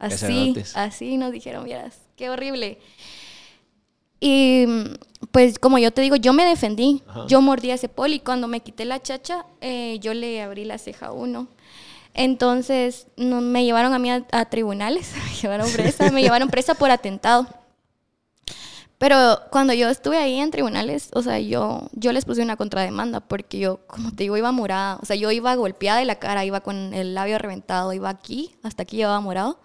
Así, 0.02 0.56
así 0.74 1.18
nos 1.18 1.32
dijeron, 1.32 1.64
vieras, 1.64 2.00
qué 2.16 2.30
horrible. 2.30 2.80
Y 4.20 4.66
pues 5.32 5.60
como 5.60 5.78
yo 5.78 5.92
te 5.92 6.02
digo, 6.02 6.16
yo 6.16 6.34
me 6.34 6.46
defendí. 6.46 7.04
Ajá. 7.08 7.26
Yo 7.28 7.42
mordí 7.42 7.72
a 7.72 7.76
ese 7.76 7.88
poli. 7.90 8.20
Cuando 8.20 8.48
me 8.48 8.62
quité 8.62 8.86
la 8.86 9.02
chacha, 9.02 9.46
eh, 9.62 9.98
yo 10.00 10.14
le 10.14 10.42
abrí 10.42 10.66
la 10.66 10.78
ceja 10.78 11.08
a 11.08 11.12
uno. 11.12 11.48
Entonces 12.14 13.08
no, 13.16 13.42
me 13.42 13.64
llevaron 13.64 13.94
a 13.94 14.00
mí 14.00 14.12
a, 14.12 14.26
a 14.32 14.46
tribunales, 14.46 15.14
me 15.30 15.42
llevaron 15.42 15.72
presa, 15.72 16.12
me 16.12 16.22
llevaron 16.22 16.50
presa 16.50 16.76
por 16.76 16.92
atentado. 16.92 17.48
Pero 19.02 19.40
cuando 19.50 19.74
yo 19.74 19.90
estuve 19.90 20.20
ahí 20.20 20.38
en 20.38 20.52
tribunales, 20.52 21.10
o 21.14 21.24
sea, 21.24 21.40
yo, 21.40 21.90
yo 21.94 22.12
les 22.14 22.24
puse 22.24 22.44
una 22.44 22.56
contrademanda 22.56 23.20
porque 23.20 23.58
yo, 23.58 23.80
como 23.88 24.12
te 24.12 24.26
digo, 24.26 24.38
iba 24.38 24.52
morada. 24.52 25.00
O 25.02 25.08
sea, 25.08 25.16
yo 25.16 25.32
iba 25.32 25.56
golpeada 25.56 25.98
de 25.98 26.06
la 26.06 26.20
cara, 26.20 26.46
iba 26.46 26.62
con 26.62 26.94
el 26.94 27.16
labio 27.16 27.40
reventado, 27.40 27.94
iba 27.94 28.10
aquí, 28.10 28.54
hasta 28.62 28.84
aquí 28.84 28.98
llevaba 28.98 29.20
morado. 29.20 29.60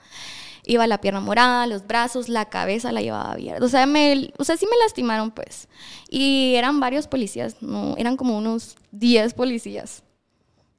Iba 0.64 0.86
la 0.86 1.02
pierna 1.02 1.20
morada, 1.20 1.66
los 1.66 1.86
brazos, 1.86 2.30
la 2.30 2.46
cabeza 2.46 2.92
la 2.92 3.02
llevaba 3.02 3.32
abierta. 3.32 3.62
O 3.62 3.68
sea, 3.68 3.84
me, 3.84 4.32
o 4.38 4.44
sea, 4.44 4.56
sí 4.56 4.64
me 4.64 4.76
lastimaron, 4.78 5.30
pues. 5.30 5.68
Y 6.08 6.54
eran 6.54 6.80
varios 6.80 7.06
policías, 7.06 7.56
no, 7.60 7.94
eran 7.98 8.16
como 8.16 8.38
unos 8.38 8.76
10 8.92 9.34
policías. 9.34 10.02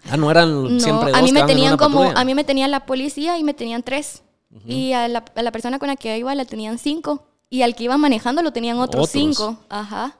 Ah, 0.10 0.17
no 0.17 0.32
eran 0.32 0.63
No, 0.63 0.80
siempre 0.80 1.12
a 1.13 1.20
dos 1.20 1.22
mí 1.22 1.28
que 1.28 1.34
me 1.34 1.43
tenían 1.46 1.78
como, 1.78 2.00
patrulla. 2.00 2.20
a 2.20 2.26
mí 2.26 2.34
me 2.34 2.43
tenían 2.43 2.72
la 2.72 2.88
policía 2.88 3.38
y 3.38 3.43
me 3.43 3.54
tenían 3.54 3.84
tres. 3.84 4.24
Y 4.65 4.93
a 4.93 5.08
la, 5.08 5.24
a 5.36 5.41
la 5.43 5.52
persona 5.52 5.78
con 5.78 5.89
la 5.89 5.96
que 5.96 6.17
iba 6.17 6.34
la 6.34 6.46
tenían 6.46 6.80
cinco. 6.80 7.24
Y 7.49 7.62
al 7.62 7.75
que 7.75 7.86
iba 7.86 7.97
manejando 7.97 8.41
lo 8.41 8.51
tenían 8.51 8.77
otros, 8.79 9.10
Otros. 9.10 9.12
cinco. 9.12 9.57
Ajá. 9.69 10.17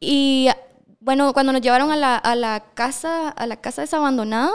Y 0.00 0.48
bueno, 1.00 1.32
cuando 1.34 1.52
nos 1.52 1.60
llevaron 1.60 1.90
a 1.92 1.96
la, 1.96 2.16
a 2.16 2.34
la 2.34 2.64
casa, 2.74 3.28
a 3.28 3.46
la 3.46 3.56
casa 3.56 3.82
esa 3.82 3.98
abandonada, 3.98 4.52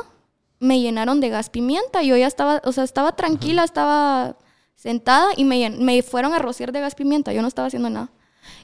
me 0.59 0.79
llenaron 0.81 1.19
de 1.21 1.29
gas 1.29 1.49
pimienta. 1.49 2.01
Yo 2.03 2.17
ya 2.17 2.27
estaba, 2.27 2.61
o 2.65 2.71
sea, 2.71 2.83
estaba 2.83 3.15
tranquila, 3.15 3.63
estaba 3.63 4.35
sentada 4.75 5.29
y 5.37 5.43
me, 5.43 5.69
me 5.69 6.01
fueron 6.01 6.33
a 6.33 6.39
rociar 6.39 6.71
de 6.71 6.81
gas 6.81 6.95
pimienta. 6.95 7.33
Yo 7.33 7.41
no 7.41 7.47
estaba 7.47 7.67
haciendo 7.67 7.89
nada. 7.89 8.09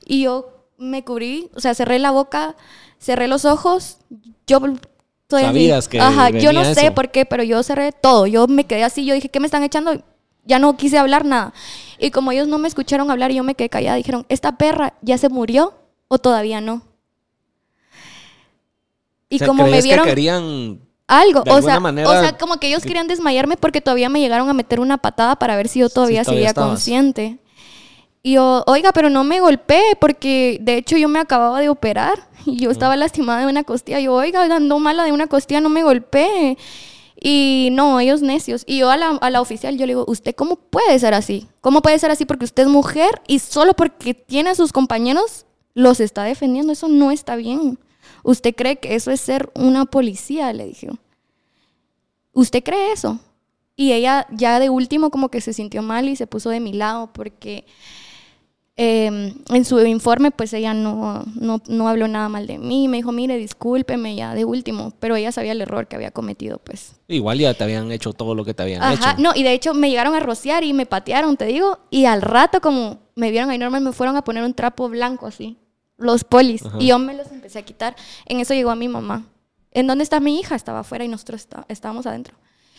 Y 0.05 0.23
yo 0.23 0.67
me 0.77 1.03
cubrí, 1.03 1.49
o 1.55 1.59
sea, 1.61 1.73
cerré 1.75 1.99
la 1.99 2.11
boca, 2.11 2.55
cerré 2.99 3.27
los 3.27 3.45
ojos. 3.45 3.99
Yo 4.47 4.57
estoy 4.57 5.43
así. 5.43 5.45
Sabías 5.45 5.87
que 5.87 5.99
Ajá, 5.99 6.29
yo 6.31 6.51
no 6.53 6.59
venía 6.61 6.73
sé 6.75 6.85
eso. 6.87 6.95
por 6.95 7.11
qué, 7.11 7.25
pero 7.25 7.43
yo 7.43 7.61
cerré 7.63 7.91
todo. 7.91 8.25
Yo 8.25 8.47
me 8.47 8.65
quedé 8.65 8.83
así, 8.83 9.05
yo 9.05 9.13
dije, 9.13 9.29
¿qué 9.29 9.39
me 9.39 9.45
están 9.45 9.63
echando? 9.63 10.01
Ya 10.45 10.60
no 10.60 10.77
quise 10.77 10.97
hablar 10.97 11.25
nada. 11.25 11.53
Y 11.99 12.12
como 12.12 12.31
ellos 12.31 12.47
no 12.47 12.58
me 12.58 12.67
escucharon 12.67 13.10
hablar 13.12 13.31
y 13.31 13.36
yo 13.36 13.43
me 13.43 13.55
quedé 13.55 13.69
callada, 13.69 13.97
dijeron, 13.97 14.25
¿esta 14.29 14.58
perra 14.58 14.93
ya 15.01 15.17
se 15.17 15.29
murió 15.29 15.73
o 16.08 16.17
todavía 16.19 16.62
no? 16.62 16.84
Y 19.29 19.36
O 19.36 19.39
sea, 19.39 19.47
como 19.47 19.63
me 19.63 19.69
¿crees 19.69 19.86
vieron 19.86 20.05
que 20.05 20.12
querían 20.12 20.79
algo, 21.08 21.41
de 21.43 21.51
o 21.51 21.62
sea, 21.62 21.79
manera 21.79 22.10
o 22.10 22.13
sea, 22.13 22.38
como 22.38 22.58
que 22.58 22.67
ellos 22.67 22.84
querían 22.84 23.08
desmayarme 23.08 23.58
porque 23.58 23.81
todavía 23.81 24.10
me 24.10 24.19
llegaron 24.19 24.49
a 24.49 24.53
meter 24.53 24.79
una 24.79 24.97
patada 24.97 25.36
para 25.38 25.55
ver 25.55 25.67
si 25.67 25.79
yo 25.79 25.89
todavía, 25.89 26.23
todavía 26.23 26.39
seguía 26.39 26.49
estabas. 26.49 26.69
consciente. 26.69 27.39
Y 28.23 28.34
yo, 28.34 28.63
oiga, 28.65 28.91
pero 28.91 29.10
no 29.10 29.23
me 29.23 29.39
golpeé 29.39 29.81
porque 29.99 30.58
de 30.62 30.77
hecho 30.77 30.97
yo 30.97 31.08
me 31.08 31.19
acababa 31.19 31.60
de 31.60 31.69
operar 31.69 32.27
y 32.45 32.58
yo 32.58 32.71
estaba 32.71 32.95
lastimada 32.95 33.41
de 33.41 33.47
una 33.47 33.63
costilla. 33.63 33.99
Yo, 33.99 34.13
oiga, 34.13 34.43
ando 34.43 34.79
mala 34.79 35.03
de 35.03 35.12
una 35.12 35.27
costilla, 35.27 35.62
no 35.62 35.69
me 35.69 35.84
golpeé. 35.84 36.58
Y 37.19 37.69
no, 37.71 37.99
ellos 37.99 38.21
necios. 38.21 38.63
Y 38.67 38.80
yo 38.80 38.89
a 38.89 38.97
la, 38.97 39.10
a 39.10 39.30
la 39.30 39.41
oficial, 39.41 39.78
yo 39.78 39.86
le 39.86 39.91
digo, 39.91 40.06
¿usted 40.08 40.36
cómo 40.36 40.58
puede 40.58 40.97
ser 40.99 41.13
así? 41.13 41.47
¿Cómo 41.62 41.82
puede 41.82 41.99
ser 41.99 42.12
así 42.12 42.25
porque 42.25 42.45
usted 42.45 42.63
es 42.63 42.69
mujer 42.69 43.21
y 43.28 43.39
solo 43.39 43.73
porque 43.73 44.13
tiene 44.13 44.49
a 44.49 44.56
sus 44.56 44.71
compañeros 44.73 45.45
los 45.73 45.99
está 45.99 46.23
defendiendo? 46.23 46.73
Eso 46.73 46.88
no 46.88 47.12
está 47.12 47.36
bien. 47.36 47.80
¿Usted 48.23 48.54
cree 48.56 48.78
que 48.78 48.95
eso 48.95 49.12
es 49.12 49.21
ser 49.21 49.49
una 49.56 49.86
policía? 49.86 50.51
Le 50.54 50.65
dije. 50.65 50.89
¿Usted 52.34 52.63
cree 52.63 52.91
eso? 52.91 53.19
Y 53.78 53.93
ella 53.93 54.28
ya 54.32 54.60
de 54.60 54.69
último 54.69 55.10
como 55.10 55.30
que 55.30 55.41
se 55.41 55.54
sintió 55.54 55.82
mal 55.82 56.10
y 56.10 56.15
se 56.15 56.28
puso 56.28 56.49
de 56.49 56.60
mi 56.60 56.73
lado 56.73 57.12
porque 57.13 57.65
eh, 58.77 59.33
en 59.49 59.65
su 59.65 59.79
informe 59.85 60.31
pues 60.31 60.51
ella 60.53 60.73
no, 60.73 61.23
no, 61.35 61.61
no 61.67 61.88
habló 61.88 62.07
nada 62.07 62.27
mal 62.29 62.45
de 62.47 62.57
mí. 62.57 62.88
Me 62.88 62.97
dijo, 62.97 63.11
mire, 63.11 63.38
discúlpeme 63.38 64.15
ya 64.15 64.35
de 64.35 64.43
último, 64.45 64.91
pero 64.99 65.15
ella 65.15 65.31
sabía 65.31 65.53
el 65.53 65.61
error 65.61 65.88
que 65.88 65.95
había 65.95 66.11
cometido 66.11 66.57
pues. 66.59 66.95
Igual 67.07 67.39
ya 67.39 67.53
te 67.53 67.63
habían 67.63 67.91
hecho 67.91 68.11
todo 68.13 68.35
lo 68.35 68.43
que 68.43 68.53
te 68.53 68.63
habían 68.63 68.83
Ajá, 68.83 69.11
hecho. 69.13 69.21
no, 69.21 69.31
y 69.35 69.43
de 69.43 69.53
hecho 69.53 69.73
me 69.73 69.89
llegaron 69.89 70.13
a 70.15 70.19
rociar 70.19 70.63
y 70.63 70.73
me 70.73 70.85
patearon, 70.85 71.38
te 71.38 71.45
digo, 71.45 71.79
y 71.89 72.05
al 72.05 72.21
rato 72.21 72.59
como 72.61 72.99
me 73.15 73.31
vieron 73.31 73.49
ahí 73.49 73.57
normal 73.57 73.81
me 73.81 73.93
fueron 73.93 74.17
a 74.17 74.23
poner 74.23 74.43
un 74.43 74.53
trapo 74.53 74.89
blanco 74.89 75.27
así, 75.27 75.57
los 75.97 76.25
polis, 76.25 76.65
Ajá. 76.65 76.77
y 76.79 76.88
yo 76.88 76.99
me 76.99 77.13
los 77.13 77.31
empecé 77.31 77.59
a 77.59 77.61
quitar. 77.63 77.95
En 78.25 78.39
eso 78.41 78.53
llegó 78.53 78.71
a 78.71 78.75
mi 78.75 78.89
mamá. 78.89 79.23
¿En 79.71 79.88
dónde 79.88 80.03
está 80.03 80.19
mi 80.19 80.39
hija? 80.39 80.55
Estaba 80.55 80.79
afuera 80.79 81.03
y 81.05 81.07
nosotros 81.07 81.41
está- 81.41 81.65
estábamos 81.69 82.05
adentro. 82.05 82.35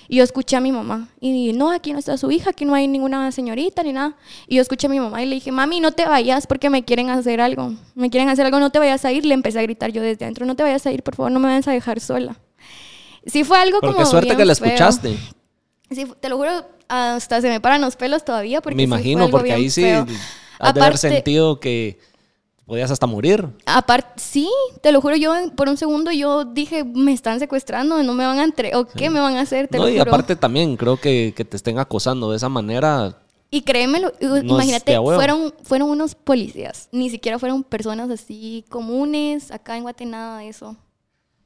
Y 0.08 0.16
yo 0.16 0.24
escuché 0.24 0.56
a 0.56 0.60
mi 0.60 0.72
mamá 0.72 1.08
y 1.20 1.52
no, 1.52 1.70
aquí 1.72 1.92
no 1.92 1.98
está 1.98 2.16
su 2.16 2.30
hija, 2.30 2.50
aquí 2.50 2.64
no 2.64 2.74
hay 2.74 2.86
ninguna 2.88 3.32
señorita 3.32 3.82
ni 3.82 3.92
nada. 3.92 4.16
Y 4.46 4.56
yo 4.56 4.62
escuché 4.62 4.86
a 4.86 4.90
mi 4.90 5.00
mamá 5.00 5.22
y 5.22 5.26
le 5.26 5.34
dije, 5.36 5.50
mami, 5.52 5.80
no 5.80 5.92
te 5.92 6.04
vayas 6.06 6.46
porque 6.46 6.70
me 6.70 6.84
quieren 6.84 7.10
hacer 7.10 7.40
algo. 7.40 7.72
Me 7.94 8.08
quieren 8.10 8.28
hacer 8.28 8.46
algo, 8.46 8.60
no 8.60 8.70
te 8.70 8.78
vayas 8.78 9.04
a 9.04 9.12
ir. 9.12 9.24
Le 9.26 9.34
empecé 9.34 9.58
a 9.58 9.62
gritar 9.62 9.90
yo 9.92 10.02
desde 10.02 10.24
adentro, 10.24 10.46
no 10.46 10.54
te 10.56 10.62
vayas 10.62 10.86
a 10.86 10.92
ir, 10.92 11.02
por 11.02 11.16
favor, 11.16 11.32
no 11.32 11.40
me 11.40 11.48
vayas 11.48 11.66
a 11.68 11.72
dejar 11.72 12.00
sola. 12.00 12.36
Sí 13.26 13.42
fue 13.42 13.58
algo 13.58 13.80
Porque 13.80 13.94
como 13.96 14.06
suerte 14.06 14.26
bien 14.28 14.38
que 14.38 14.44
la 14.44 14.54
feo. 14.54 14.66
escuchaste. 14.66 15.18
Sí, 15.90 16.06
te 16.20 16.28
lo 16.28 16.36
juro, 16.36 16.50
hasta 16.88 17.40
se 17.40 17.48
me 17.48 17.60
paran 17.60 17.80
los 17.80 17.96
pelos 17.96 18.24
todavía 18.24 18.60
porque 18.60 18.76
Me 18.76 18.82
sí 18.84 18.88
fue 18.88 18.96
imagino, 18.98 19.24
algo 19.24 19.30
porque 19.32 19.44
bien 19.50 19.56
ahí 19.56 19.70
sí 19.70 19.82
feo. 19.82 20.00
has 20.02 20.06
de 20.74 20.80
haber 20.80 20.92
Aparte- 20.92 20.98
sentido 20.98 21.58
que 21.60 21.98
podías 22.66 22.90
hasta 22.90 23.06
morir. 23.06 23.48
Aparte, 23.64 24.12
sí, 24.16 24.50
te 24.82 24.92
lo 24.92 25.00
juro, 25.00 25.16
yo 25.16 25.32
por 25.54 25.68
un 25.68 25.76
segundo 25.76 26.10
yo 26.12 26.44
dije, 26.44 26.84
me 26.84 27.12
están 27.12 27.38
secuestrando, 27.38 28.02
no 28.02 28.12
me 28.12 28.26
van 28.26 28.38
a 28.40 28.44
entre 28.44 28.74
o 28.76 28.86
qué 28.86 29.08
me 29.08 29.20
van 29.20 29.36
a 29.36 29.40
hacer, 29.42 29.68
te 29.68 29.78
No, 29.78 29.84
lo 29.84 29.90
y 29.90 29.98
juro. 29.98 30.10
aparte 30.10 30.36
también 30.36 30.76
creo 30.76 30.98
que, 31.00 31.32
que 31.34 31.44
te 31.44 31.56
estén 31.56 31.78
acosando 31.78 32.30
de 32.30 32.36
esa 32.36 32.48
manera. 32.48 33.16
Y 33.48 33.62
créemelo, 33.62 34.12
es 34.18 34.42
imagínate, 34.42 34.96
fueron, 34.98 35.54
fueron 35.62 35.88
unos 35.88 36.16
policías, 36.16 36.88
ni 36.90 37.08
siquiera 37.08 37.38
fueron 37.38 37.62
personas 37.62 38.10
así 38.10 38.64
comunes, 38.68 39.52
acá 39.52 39.76
en 39.76 39.84
Guatemala, 39.84 40.44
eso. 40.44 40.76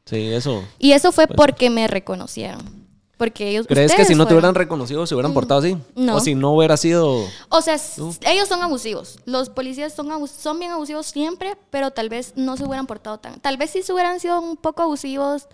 Sí, 0.06 0.32
eso. 0.32 0.64
Y 0.78 0.92
eso 0.92 1.12
fue 1.12 1.26
Pues- 1.26 1.36
porque 1.36 1.68
me 1.70 1.86
reconocieron. 1.86 2.79
Porque 3.20 3.50
ellos. 3.50 3.66
¿Crees 3.66 3.94
que 3.94 4.06
si 4.06 4.14
no 4.14 4.26
te 4.26 4.32
hubieran 4.32 4.54
reconocido 4.54 5.06
se 5.06 5.14
hubieran 5.14 5.34
portado 5.34 5.60
así? 5.60 5.76
no. 5.94 6.16
O 6.16 6.20
si 6.20 6.34
no 6.34 6.52
hubiera 6.54 6.78
sido... 6.78 7.22
O 7.50 7.60
sea, 7.60 7.76
ellos 8.22 8.48
son 8.48 8.62
abusivos. 8.62 9.18
Los 9.26 9.50
policías 9.50 9.92
son, 9.94 10.08
abus- 10.08 10.30
son 10.30 10.58
bien 10.58 10.72
abusivos 10.72 11.04
siempre, 11.04 11.54
pero 11.68 11.90
tal 11.90 12.08
vez 12.08 12.32
no 12.36 12.56
se 12.56 12.64
hubieran 12.64 12.86
portado 12.86 13.18
tan. 13.18 13.38
Tal 13.38 13.58
vez 13.58 13.72
sí 13.72 13.82
se 13.82 13.92
hubieran 13.92 14.20
sido 14.20 14.40
un 14.40 14.56
poco 14.56 14.82
abusivos. 14.84 15.48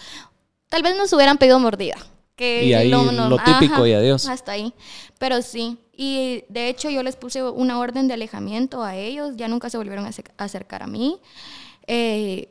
Tal 0.68 0.85
vez 0.85 0.96
nos 0.96 1.12
hubieran 1.12 1.38
pedido 1.38 1.59
mordida. 1.59 1.96
Que 2.37 2.66
Y 2.66 2.72
ahí 2.72 2.88
lo 2.88 3.37
típico 3.44 3.85
y 3.85 3.94
adiós. 3.94 4.29
Hasta 4.29 4.52
ahí. 4.52 4.72
Pero 5.18 5.42
sí. 5.42 5.76
Y 5.92 6.44
de 6.48 6.68
hecho, 6.68 6.88
yo 6.88 7.02
les 7.02 7.16
puse 7.16 7.42
una 7.42 7.81
orden 7.81 8.07
de 8.07 8.14
alejamiento 8.14 8.85
a 8.85 8.94
ellos. 8.94 9.33
Ya 9.37 9.48
nunca 9.48 9.70
se 9.70 9.76
volvieron 9.76 10.07
a 10.07 10.11
acercar 10.44 10.85
a 10.85 10.87
mí. 10.87 11.18
Eh, 11.88 12.48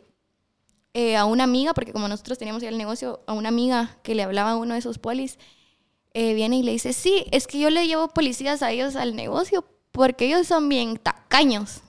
eh, 0.97 1.17
a 1.17 1.25
una 1.25 1.43
amiga, 1.43 1.73
porque 1.73 1.91
como 1.91 2.08
nosotros 2.08 2.38
teníamos 2.38 2.63
ya 2.63 2.69
el 2.69 2.77
negocio, 2.77 3.19
a 3.27 3.34
una 3.34 3.49
amiga 3.49 3.97
que 4.01 4.15
le 4.15 4.23
hablaba 4.23 4.51
a 4.51 4.55
uno 4.55 4.73
de 4.75 4.79
esos 4.79 4.97
polis, 4.97 5.38
eh, 6.13 6.34
viene 6.34 6.55
y 6.55 6.63
le 6.63 6.71
dice, 6.71 6.93
sí, 6.93 7.25
es 7.31 7.47
que 7.47 7.60
yo 7.60 7.69
le 7.69 7.86
llevo 7.86 8.08
policías 8.08 8.62
a 8.63 8.71
ellos 8.71 8.95
al 8.95 9.13
negocio 9.13 9.65
porque 9.91 10.25
ellos 10.27 10.47
son 10.47 10.69
bien 10.69 10.95
tacaños. 10.97 11.81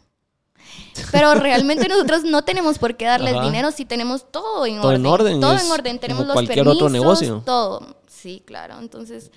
Pero 1.13 1.35
realmente 1.35 1.89
nosotros 1.89 2.25
no 2.25 2.43
tenemos 2.43 2.79
por 2.79 2.97
qué 2.97 3.05
darles 3.05 3.35
Ajá. 3.35 3.45
dinero 3.45 3.71
si 3.71 3.85
tenemos 3.85 4.31
todo 4.33 4.67
en 4.67 4.81
Todo 4.81 4.89
orden. 4.89 5.01
en 5.01 5.07
orden, 5.07 5.41
Todo 5.41 5.59
en 5.59 5.71
orden. 5.71 5.99
Tenemos 6.01 6.27
los 6.27 6.37
permisos, 6.45 6.67
otro 6.75 6.89
negocio. 6.89 7.43
todo. 7.47 7.97
Sí, 8.09 8.43
claro. 8.45 8.79
Entonces, 8.81 9.31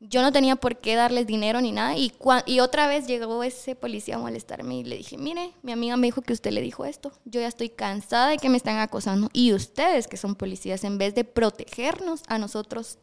yo 0.00 0.22
no 0.22 0.32
tenía 0.32 0.56
por 0.56 0.78
qué 0.78 0.94
darles 0.94 1.26
dinero 1.26 1.60
ni 1.60 1.72
nada. 1.72 1.96
Y, 1.96 2.12
y 2.46 2.60
otra 2.60 2.86
vez 2.86 3.06
llegó 3.06 3.44
ese 3.44 3.76
policía 3.76 4.16
a 4.16 4.18
molestarme 4.18 4.76
y 4.76 4.84
le 4.84 4.96
dije, 4.96 5.18
mire, 5.18 5.52
mi 5.62 5.72
amiga 5.72 5.96
me 5.98 6.06
dijo 6.06 6.22
que 6.22 6.32
usted 6.32 6.52
le 6.52 6.62
dijo 6.62 6.86
esto. 6.86 7.12
Yo 7.26 7.40
ya 7.40 7.46
estoy 7.46 7.68
cansada 7.68 8.28
de 8.28 8.38
que 8.38 8.48
me 8.48 8.56
están 8.56 8.78
acosando. 8.78 9.28
Y 9.34 9.52
ustedes, 9.52 10.08
que 10.08 10.16
son 10.16 10.36
policías, 10.36 10.84
en 10.84 10.96
vez 10.96 11.14
de 11.14 11.24
protegernos 11.24 12.22
a 12.28 12.38
nosotros. 12.38 12.98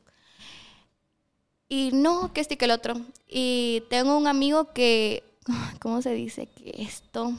Y 1.70 1.92
no, 1.94 2.34
que 2.34 2.42
este 2.42 2.56
y 2.56 2.58
que 2.58 2.66
el 2.66 2.72
otro. 2.72 2.96
Y 3.28 3.84
tengo 3.92 4.18
un 4.18 4.26
amigo 4.26 4.74
que, 4.74 5.24
¿cómo 5.80 6.02
se 6.02 6.14
dice? 6.14 6.48
Que 6.48 6.82
esto... 6.82 7.32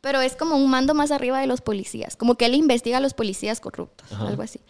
Pero 0.00 0.20
es 0.20 0.36
como 0.36 0.56
un 0.56 0.70
mando 0.70 0.94
más 0.94 1.10
arriba 1.10 1.40
de 1.40 1.48
los 1.48 1.60
policías. 1.60 2.16
Como 2.16 2.36
que 2.36 2.46
él 2.46 2.54
investiga 2.54 2.98
a 2.98 3.00
los 3.00 3.14
policías 3.14 3.58
corruptos, 3.60 4.10
Ajá. 4.12 4.28
algo 4.28 4.42
así. 4.42 4.60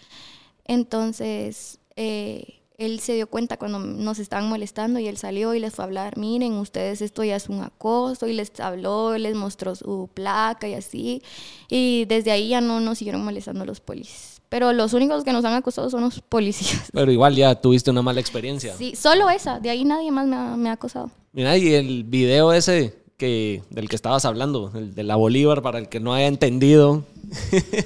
Entonces, 0.65 1.79
eh, 1.97 2.58
él 2.79 3.01
se 3.01 3.15
dio 3.15 3.27
cuenta 3.27 3.57
cuando 3.57 3.81
nos 3.81 4.21
estaban 4.21 4.49
molestando 4.49 5.01
y 5.01 5.09
él 5.09 5.17
salió 5.17 5.53
y 5.53 5.59
les 5.59 5.75
fue 5.75 5.83
a 5.83 5.87
hablar, 5.87 6.17
miren, 6.17 6.53
ustedes 6.55 7.03
esto 7.03 7.25
ya 7.25 7.35
es 7.35 7.49
un 7.49 7.61
acoso 7.61 8.29
y 8.29 8.33
les 8.33 8.53
habló, 8.61 9.19
les 9.19 9.35
mostró 9.35 9.75
su 9.75 10.09
placa 10.15 10.69
y 10.69 10.75
así. 10.75 11.21
Y 11.69 12.05
desde 12.05 12.31
ahí 12.31 12.51
ya 12.51 12.61
no 12.61 12.79
nos 12.79 12.99
siguieron 12.99 13.25
molestando 13.25 13.65
los 13.65 13.81
policías. 13.81 14.41
Pero 14.49 14.73
los 14.73 14.93
únicos 14.93 15.25
que 15.25 15.33
nos 15.33 15.45
han 15.45 15.55
acosado 15.55 15.91
son 15.91 16.03
los 16.03 16.21
policías. 16.29 16.91
Pero 16.93 17.11
igual 17.11 17.35
ya 17.35 17.57
tuviste 17.57 17.91
una 17.91 18.01
mala 18.01 18.21
experiencia. 18.21 18.77
Sí, 18.77 18.95
solo 18.95 19.29
esa, 19.29 19.59
de 19.59 19.71
ahí 19.71 19.85
nadie 19.85 20.13
más 20.13 20.29
me 20.29 20.37
ha, 20.37 20.57
me 20.57 20.69
ha 20.69 20.75
acosado. 20.75 21.11
Mira, 21.33 21.59
y 21.59 21.75
el 21.75 22.05
video 22.05 22.53
ese 22.53 22.97
que, 23.17 23.65
del 23.71 23.89
que 23.89 23.97
estabas 23.97 24.25
hablando, 24.25 24.71
el 24.77 24.95
de 24.95 25.03
la 25.03 25.17
Bolívar, 25.17 25.63
para 25.63 25.81
el 25.81 25.89
que 25.89 25.99
no 25.99 26.15
haya 26.15 26.29
entendido. 26.29 27.03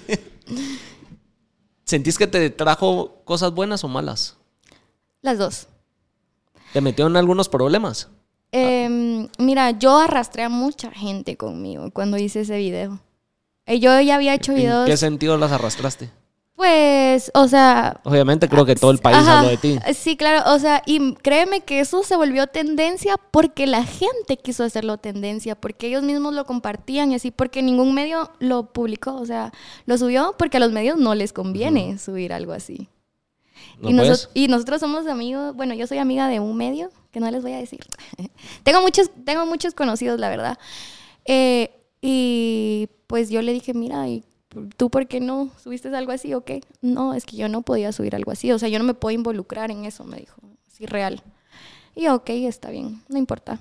¿Sentís 1.87 2.19
que 2.19 2.27
te 2.27 2.51
trajo 2.51 3.23
cosas 3.25 3.55
buenas 3.55 3.85
o 3.85 3.89
malas? 3.89 4.37
Las 5.23 5.39
dos. 5.39 5.69
¿Te 6.73 6.81
metió 6.81 7.07
en 7.07 7.17
algunos 7.17 7.49
problemas? 7.49 8.09
Em, 8.51 9.29
mira, 9.39 9.71
yo 9.71 9.99
arrastré 9.99 10.43
a 10.43 10.49
mucha 10.49 10.91
gente 10.91 11.37
conmigo 11.37 11.91
cuando 11.93 12.19
hice 12.19 12.41
ese 12.41 12.59
video. 12.59 13.01
Eh, 13.67 13.79
Yo 13.79 13.99
ya 14.01 14.17
había 14.17 14.35
hecho 14.35 14.53
¿En 14.53 14.59
videos. 14.59 14.87
qué 14.87 14.97
sentido 14.97 15.39
las 15.39 15.53
arrastraste? 15.53 16.11
Pues, 16.55 17.31
o 17.35 17.49
sea. 17.49 18.01
Obviamente 18.05 18.49
creo 18.49 18.67
que 18.67 18.75
todo 18.75 18.91
el 18.91 18.99
país 18.99 19.17
ajá, 19.17 19.39
habló 19.39 19.51
de 19.51 19.57
ti. 19.57 19.79
Sí, 19.95 20.17
claro. 20.17 20.53
O 20.53 20.59
sea, 20.59 20.83
y 20.87 21.15
créeme 21.15 21.63
que 21.63 21.81
eso 21.81 22.03
se 22.03 22.15
volvió 22.17 22.47
tendencia 22.47 23.17
porque 23.31 23.67
la 23.67 23.85
gente 23.85 24.37
quiso 24.37 24.65
hacerlo 24.65 24.99
tendencia, 24.99 25.55
porque 25.55 25.87
ellos 25.89 26.03
mismos 26.03 26.35
lo 26.35 26.45
compartían 26.45 27.13
y 27.13 27.15
así, 27.15 27.31
porque 27.31 27.63
ningún 27.63 27.95
medio 27.95 28.31
lo 28.39 28.73
publicó. 28.73 29.15
O 29.15 29.25
sea, 29.27 29.53
lo 29.87 29.97
subió 29.97 30.35
porque 30.39 30.59
a 30.59 30.61
los 30.61 30.73
medios 30.73 30.99
no 30.99 31.15
les 31.15 31.33
conviene 31.33 31.99
subir 31.99 32.33
algo 32.33 32.53
así. 32.53 32.89
No 33.83 33.91
y, 33.91 34.09
noso- 34.09 34.29
y 34.35 34.49
nosotros 34.49 34.81
somos 34.81 35.07
amigos, 35.07 35.55
bueno, 35.57 35.75
yo 35.75 35.87
soy 35.87 35.99
amiga 35.99 36.29
de 36.29 36.41
un 36.41 36.57
medio, 36.57 36.91
que 37.11 37.21
no 37.21 37.31
les 37.31 37.43
voy 37.43 37.53
a 37.53 37.59
decir. 37.59 37.81
tengo, 38.63 38.81
muchos, 38.81 39.11
tengo 39.25 39.45
muchos 39.47 39.75
conocidos, 39.75 40.19
la 40.19 40.29
verdad. 40.29 40.59
Eh, 41.25 41.71
y 42.01 42.89
pues 43.07 43.29
yo 43.31 43.43
le 43.43 43.53
dije, 43.53 43.75
mira, 43.75 44.09
¿y 44.09 44.25
tú 44.77 44.91
por 44.91 45.07
qué 45.07 45.21
no 45.21 45.51
subiste 45.63 45.95
algo 45.95 46.13
así 46.13 46.33
o 46.35 46.45
qué? 46.45 46.63
No, 46.81 47.15
es 47.15 47.25
que 47.27 47.37
yo 47.37 47.49
no 47.49 47.63
podía 47.63 47.93
subir 47.93 48.15
algo 48.15 48.33
así, 48.33 48.51
o 48.53 48.59
sea, 48.59 48.69
yo 48.69 48.79
no 48.79 48.85
me 48.85 48.95
puedo 48.95 49.15
involucrar 49.15 49.71
en 49.71 49.85
eso, 49.85 50.05
me 50.05 50.17
dijo, 50.19 50.41
así 50.67 50.87
real. 50.87 51.23
Y 51.95 52.03
yo, 52.03 52.15
ok, 52.15 52.31
está 52.31 52.71
bien, 52.71 53.03
no 53.09 53.19
importa. 53.19 53.59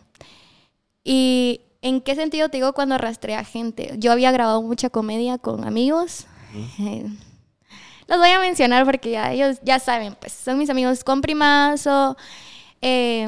¿Y 1.03 1.61
en 1.81 2.01
qué 2.01 2.15
sentido 2.15 2.49
te 2.49 2.57
digo 2.57 2.73
cuando 2.73 2.95
arrastré 2.95 3.35
a 3.35 3.43
gente? 3.43 3.95
Yo 3.97 4.11
había 4.11 4.31
grabado 4.31 4.61
mucha 4.61 4.89
comedia 4.89 5.37
con 5.37 5.65
amigos. 5.65 6.27
Eh, 6.79 7.05
los 8.11 8.19
voy 8.19 8.29
a 8.29 8.39
mencionar 8.39 8.85
porque 8.85 9.09
ya 9.11 9.31
ellos 9.31 9.57
ya 9.63 9.79
saben, 9.79 10.15
pues 10.19 10.33
son 10.33 10.57
mis 10.59 10.69
amigos 10.69 11.03
con 11.03 11.21
Primazo, 11.21 12.15
eh, 12.81 13.27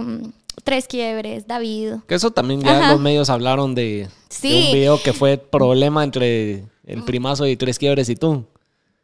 Tres 0.64 0.88
Quiebres, 0.88 1.48
David. 1.48 1.94
Que 2.08 2.16
eso 2.16 2.30
también 2.32 2.62
ya 2.62 2.78
Ajá. 2.80 2.92
los 2.92 3.02
medios 3.02 3.30
hablaron 3.30 3.74
de, 3.76 4.08
Sí. 4.30 4.50
de 4.52 4.66
un 4.68 4.72
video 4.74 5.02
que 5.02 5.14
fue 5.14 5.38
problema 5.52 6.04
entre 6.04 6.66
el 6.86 7.04
primazo 7.06 7.48
y 7.48 7.56
Tres 7.58 7.80
Quiebres 7.80 8.08
y 8.10 8.16
tú. 8.16 8.46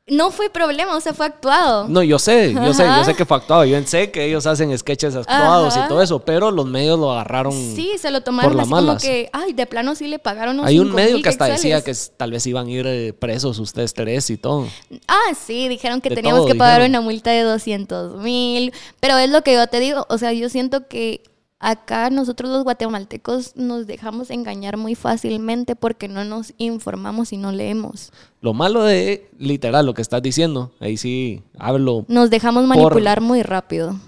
No 0.10 0.32
fue 0.32 0.50
problema, 0.50 0.96
o 0.96 1.00
sea, 1.02 1.14
fue 1.14 1.26
actuado. 1.28 1.88
No, 1.88 2.02
yo 2.04 2.18
sé, 2.20 2.54
yo 2.54 2.74
sé, 2.74 2.84
yo 2.86 3.04
sé 3.04 3.16
que 3.16 3.26
fue 3.26 3.38
actuado. 3.38 3.66
Yo 3.66 3.82
sé 3.86 4.12
que 4.12 4.26
ellos 4.26 4.46
hacen 4.46 4.76
sketches 4.78 5.16
actuados 5.16 5.76
Ajá. 5.76 5.86
y 5.86 5.90
todo 5.90 6.02
eso, 6.02 6.20
pero 6.20 6.52
los 6.52 6.66
medios 6.66 7.00
lo 7.00 7.12
agarraron. 7.12 7.54
Sí, 7.54 7.92
se 8.00 8.10
lo 8.12 8.22
tomaron 8.22 8.52
por 8.52 8.56
las 8.58 8.64
así 8.66 8.70
como 8.72 8.82
malas. 8.88 9.04
que, 9.04 9.30
ay, 9.34 9.54
de 9.54 9.66
plano 9.66 9.96
sí 9.96 10.08
le 10.08 10.20
pagaron 10.20 10.56
unos 10.56 10.68
Hay 10.68 10.80
un 10.80 10.88
5,000 10.88 11.06
medio 11.06 11.22
que 11.24 11.30
hasta 11.30 11.46
decía 11.46 11.84
que 11.84 11.94
tal 12.18 12.32
vez 12.32 12.46
iban 12.48 12.68
a 12.68 12.72
ir 12.72 12.88
eh, 12.88 13.14
presos 13.14 13.60
ustedes 13.60 13.94
tres 13.94 14.30
y 14.30 14.38
todo. 14.38 14.68
Ah, 15.08 15.34
sí, 15.40 15.68
dijeron 15.68 16.02
que 16.02 16.10
De 16.10 16.16
teníamos 16.16 16.40
todo 16.42 16.48
que 16.48 16.56
pagar 16.56 16.82
dijeron. 16.82 16.92
una 16.92 17.02
multa 17.02 17.32
de 17.32 17.44
200 17.44 18.18
mil. 18.22 18.74
Pero 19.00 19.18
es 19.18 19.30
lo 19.30 19.44
que 19.44 19.54
yo 19.54 19.68
te 19.68 19.80
digo, 19.80 20.06
o 20.10 20.18
sea, 20.18 20.34
yo 20.34 20.50
siento 20.50 20.88
que 20.88 21.22
acá 21.60 22.10
nosotros 22.10 22.50
los 22.50 22.64
guatemaltecos 22.64 23.56
nos 23.56 23.86
dejamos 23.86 24.30
engañar 24.32 24.78
muy 24.78 24.96
fácilmente 24.96 25.76
porque 25.76 26.08
no 26.08 26.24
nos 26.24 26.54
informamos 26.58 27.34
y 27.34 27.38
no 27.38 27.52
leemos. 27.52 28.12
Lo 28.42 28.54
malo 28.54 28.84
de 28.84 29.30
literal 29.38 29.86
lo 29.86 29.94
que 29.94 30.02
estás 30.02 30.22
diciendo, 30.22 30.72
ahí 30.80 30.98
sí 30.98 31.44
hablo. 31.58 32.06
Nos 32.08 32.30
dejamos 32.30 32.66
Por- 32.66 32.78
manipular 32.78 33.22
muy 33.22 33.44
rápido. 33.44 34.00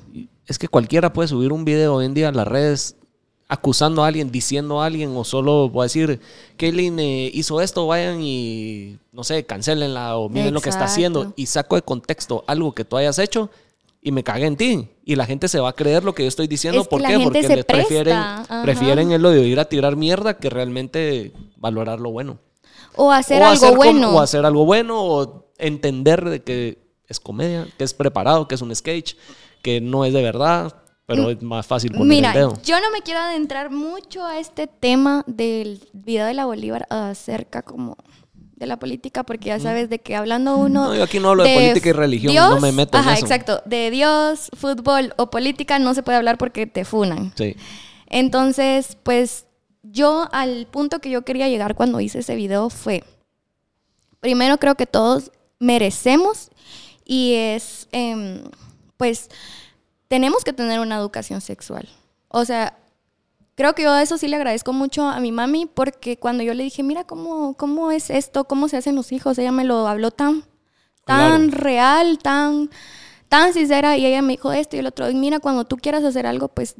Es 0.48 0.58
que 0.58 0.68
cualquiera 0.68 1.14
puede 1.14 1.28
subir 1.28 1.52
un 1.52 1.66
video 1.66 1.96
hoy 1.96 2.06
en 2.06 2.14
día 2.14 2.30
a 2.30 2.32
las 2.32 2.48
redes 2.48 2.96
acusando 3.48 4.04
a 4.04 4.08
alguien, 4.08 4.32
diciendo 4.32 4.82
a 4.82 4.86
alguien, 4.86 5.12
o 5.14 5.26
solo 5.26 5.68
voy 5.68 5.82
a 5.82 5.84
decir, 5.84 6.22
Kaylin 6.56 6.98
eh, 7.00 7.32
hizo 7.34 7.60
esto, 7.60 7.86
vayan 7.86 8.22
y, 8.22 8.98
no 9.12 9.26
sé, 9.26 9.46
cancelenla 9.46 10.16
o 10.18 10.30
miren 10.30 10.54
lo 10.54 10.62
que 10.62 10.70
está 10.70 10.86
haciendo. 10.86 11.34
Y 11.36 11.48
saco 11.48 11.76
de 11.76 11.82
contexto 11.82 12.46
algo 12.48 12.74
que 12.74 12.86
tú 12.86 12.96
hayas 12.96 13.20
hecho 13.20 13.50
y 14.02 14.12
me 14.12 14.24
cagué 14.24 14.46
en 14.48 14.58
ti. 14.58 14.90
Y 15.06 15.16
la 15.16 15.26
gente 15.26 15.48
se 15.48 15.60
va 15.60 15.70
a 15.70 15.74
creer 15.74 16.04
lo 16.04 16.14
que 16.16 16.24
yo 16.24 16.28
estoy 16.28 16.48
diciendo. 16.48 16.82
Es 16.82 16.88
¿Por 16.88 17.02
qué? 17.04 17.20
Porque 17.20 17.44
se 17.44 17.56
le 17.56 17.64
prefieren, 17.64 18.14
ajá. 18.16 18.64
prefieren 18.64 19.12
el 19.12 19.26
odio 19.26 19.42
de 19.42 19.48
ir 19.48 19.60
a 19.60 19.66
tirar 19.66 19.96
mierda 19.96 20.38
que 20.38 20.50
realmente 20.50 21.32
valorar 21.58 22.00
lo 22.00 22.12
bueno. 22.12 22.40
O 22.96 23.12
hacer 23.12 23.42
o 23.42 23.46
algo 23.46 23.66
hacer 23.66 23.76
bueno. 23.78 24.16
o 24.16 24.20
hacer 24.20 24.46
algo 24.46 24.66
bueno, 24.66 25.02
o 25.02 25.46
entender 25.58 26.26
de 26.26 26.44
que 26.44 26.80
es 27.08 27.20
comedia, 27.20 27.68
que 27.78 27.84
es 27.84 27.94
preparado, 27.94 28.48
que 28.48 28.56
es 28.56 28.62
un 28.62 28.76
sketch, 28.76 29.14
que 29.62 29.80
no 29.82 30.04
es 30.06 30.14
de 30.14 30.24
verdad, 30.24 30.76
pero 31.06 31.30
es 31.30 31.42
más 31.42 31.66
fácil 31.68 31.92
poner 31.92 32.06
Mm, 32.06 32.10
Mira, 32.10 32.30
el 32.30 32.38
dedo. 32.38 32.58
yo 32.64 32.80
no 32.80 32.90
me 32.92 33.02
quiero 33.02 33.20
adentrar 33.20 33.70
mucho 33.70 34.26
a 34.26 34.40
este 34.40 34.68
tema 34.68 35.24
del 35.28 35.88
video 35.94 36.26
de 36.26 36.34
la 36.34 36.46
Bolívar 36.46 36.86
acerca 36.90 37.62
como 37.62 37.98
de 38.62 38.68
la 38.68 38.78
política, 38.78 39.24
porque 39.24 39.48
ya 39.48 39.60
sabes 39.60 39.90
de 39.90 40.00
que 40.00 40.16
hablando 40.16 40.56
uno... 40.56 40.90
No, 40.90 40.96
yo 40.96 41.04
aquí 41.04 41.20
no 41.20 41.30
hablo 41.30 41.44
de 41.44 41.54
política 41.56 41.90
y 41.90 41.94
religión, 41.94 42.36
no 42.36 42.60
me 42.60 42.72
meto 42.72 42.96
en 42.96 43.04
ajá, 43.04 43.14
eso. 43.14 43.26
exacto. 43.26 43.64
De 43.66 43.90
Dios, 43.90 44.52
fútbol 44.56 45.16
o 45.18 45.32
política 45.32 45.80
no 45.80 45.96
se 45.96 46.04
puede 46.04 46.20
hablar 46.20 46.38
porque 46.38 46.68
te 46.68 46.86
funan. 46.86 47.34
Sí. 47.36 47.56
Entonces, 48.06 48.98
pues 49.02 49.48
yo 49.82 50.30
al 50.32 50.68
punto 50.68 51.00
que 51.00 51.10
yo 51.10 51.24
quería 51.24 51.50
llegar 51.50 51.74
cuando 51.74 52.00
hice 52.00 52.20
ese 52.20 52.36
video 52.36 52.70
fue, 52.70 53.04
primero 54.20 54.60
creo 54.60 54.76
que 54.76 54.86
todos 54.86 55.32
merecemos 55.58 56.52
y 57.04 57.34
es, 57.34 57.88
em, 57.92 58.44
pues, 58.96 59.30
tenemos 60.08 60.44
que 60.44 60.54
tener 60.54 60.82
una 60.82 60.98
educación 60.98 61.42
sexual. 61.42 61.90
O 62.28 62.46
sea, 62.46 62.78
creo 63.62 63.76
que 63.76 63.84
yo 63.84 63.92
a 63.92 64.02
eso 64.02 64.18
sí 64.18 64.28
le 64.28 64.38
agradezco 64.38 64.74
mucho 64.74 65.04
a 65.08 65.20
mi 65.20 65.32
mami 65.32 65.68
porque 65.68 66.18
cuando 66.18 66.42
yo 66.42 66.56
le 66.56 66.64
dije, 66.64 66.82
mira 66.82 67.04
cómo, 67.04 67.54
cómo 67.56 67.92
es 67.92 68.10
esto, 68.10 68.46
cómo 68.46 68.68
se 68.68 68.78
hacen 68.78 68.96
los 68.96 69.12
hijos, 69.12 69.38
ella 69.38 69.52
me 69.52 69.64
lo 69.66 69.88
habló 69.88 70.10
tan, 70.10 70.46
tan 71.06 71.50
Claro. 71.50 71.52
real, 71.52 72.18
tan, 72.18 72.72
tan 73.30 73.54
sincera 73.54 73.98
y 73.98 74.06
ella 74.08 74.24
me 74.24 74.34
dijo 74.34 74.52
esto 74.52 74.78
y 74.78 74.80
el 74.80 74.88
otro, 74.88 75.08
y 75.12 75.14
mira, 75.14 75.40
cuando 75.40 75.66
tú 75.66 75.78
quieras 75.78 76.04
hacer 76.04 76.26
algo, 76.26 76.48
pues 76.48 76.74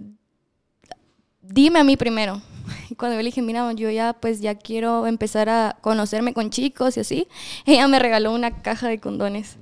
dime 1.44 1.80
a 1.80 1.84
mí 1.84 1.98
primero. 1.98 2.42
Y 2.90 2.96
cuando 2.96 3.16
yo 3.16 3.22
le 3.22 3.28
dije, 3.28 3.42
mira, 3.44 3.72
yo 3.74 3.90
ya 3.92 4.14
pues 4.14 4.42
ya 4.42 4.56
quiero 4.56 5.06
empezar 5.06 5.50
a 5.50 5.78
conocerme 5.82 6.34
con 6.34 6.50
chicos 6.50 6.98
y 6.98 7.02
así, 7.02 7.28
ella 7.68 7.88
me 7.88 8.00
regaló 8.00 8.34
una 8.34 8.62
caja 8.64 8.88
de 8.88 9.00
condones. 9.00 9.58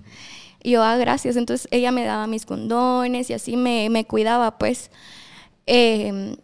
Y 0.64 0.72
yo, 0.72 0.84
ah, 0.84 0.96
gracias. 0.98 1.36
Entonces 1.36 1.68
ella 1.72 1.92
me 1.92 2.06
daba 2.06 2.28
mis 2.28 2.46
condones 2.46 3.30
y 3.30 3.34
así 3.34 3.58
me, 3.58 3.90
me 3.90 4.06
cuidaba, 4.06 4.58
pues. 4.58 4.90
Eh, 5.68 6.36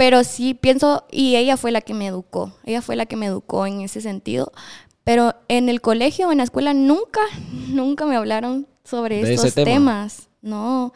pero 0.00 0.24
sí 0.24 0.54
pienso, 0.54 1.04
y 1.10 1.36
ella 1.36 1.58
fue 1.58 1.72
la 1.72 1.82
que 1.82 1.92
me 1.92 2.06
educó, 2.06 2.54
ella 2.64 2.80
fue 2.80 2.96
la 2.96 3.04
que 3.04 3.16
me 3.16 3.26
educó 3.26 3.66
en 3.66 3.82
ese 3.82 4.00
sentido. 4.00 4.50
Pero 5.04 5.34
en 5.48 5.68
el 5.68 5.82
colegio, 5.82 6.32
en 6.32 6.38
la 6.38 6.44
escuela, 6.44 6.72
nunca, 6.72 7.20
nunca 7.68 8.06
me 8.06 8.16
hablaron 8.16 8.66
sobre 8.82 9.22
De 9.22 9.34
estos 9.34 9.52
tema. 9.52 9.66
temas. 9.66 10.30
No, 10.40 10.94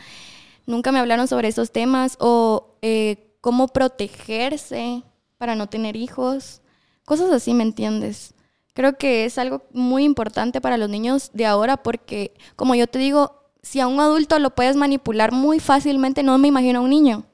nunca 0.64 0.90
me 0.90 1.00
hablaron 1.00 1.28
sobre 1.28 1.48
esos 1.48 1.70
temas 1.70 2.16
o 2.18 2.78
eh, 2.80 3.36
cómo 3.42 3.68
protegerse 3.68 5.02
para 5.36 5.54
no 5.54 5.66
tener 5.66 5.96
hijos. 5.96 6.62
Cosas 7.04 7.30
así, 7.30 7.52
¿me 7.52 7.62
entiendes? 7.62 8.32
Creo 8.72 8.96
que 8.96 9.26
es 9.26 9.36
algo 9.36 9.64
muy 9.74 10.04
importante 10.04 10.62
para 10.62 10.78
los 10.78 10.88
niños 10.88 11.30
de 11.34 11.44
ahora 11.44 11.76
porque, 11.76 12.32
como 12.56 12.74
yo 12.74 12.86
te 12.86 13.00
digo, 13.00 13.50
si 13.60 13.80
a 13.80 13.86
un 13.86 14.00
adulto 14.00 14.38
lo 14.38 14.54
puedes 14.54 14.76
manipular 14.76 15.30
muy 15.30 15.60
fácilmente, 15.60 16.22
no 16.22 16.38
me 16.38 16.48
imagino 16.48 16.78
a 16.78 16.82
un 16.82 16.88
niño. 16.88 17.26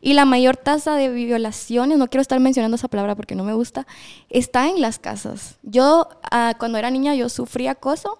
Y 0.00 0.14
la 0.14 0.24
mayor 0.24 0.56
tasa 0.56 0.94
de 0.94 1.08
violaciones, 1.08 1.98
no 1.98 2.08
quiero 2.08 2.22
estar 2.22 2.40
mencionando 2.40 2.76
esa 2.76 2.88
palabra 2.88 3.14
porque 3.14 3.34
no 3.34 3.44
me 3.44 3.52
gusta, 3.52 3.86
está 4.28 4.68
en 4.68 4.80
las 4.80 4.98
casas. 4.98 5.58
Yo, 5.62 6.08
ah, 6.30 6.54
cuando 6.58 6.78
era 6.78 6.90
niña, 6.90 7.14
yo 7.14 7.28
sufrí 7.28 7.66
acoso 7.66 8.18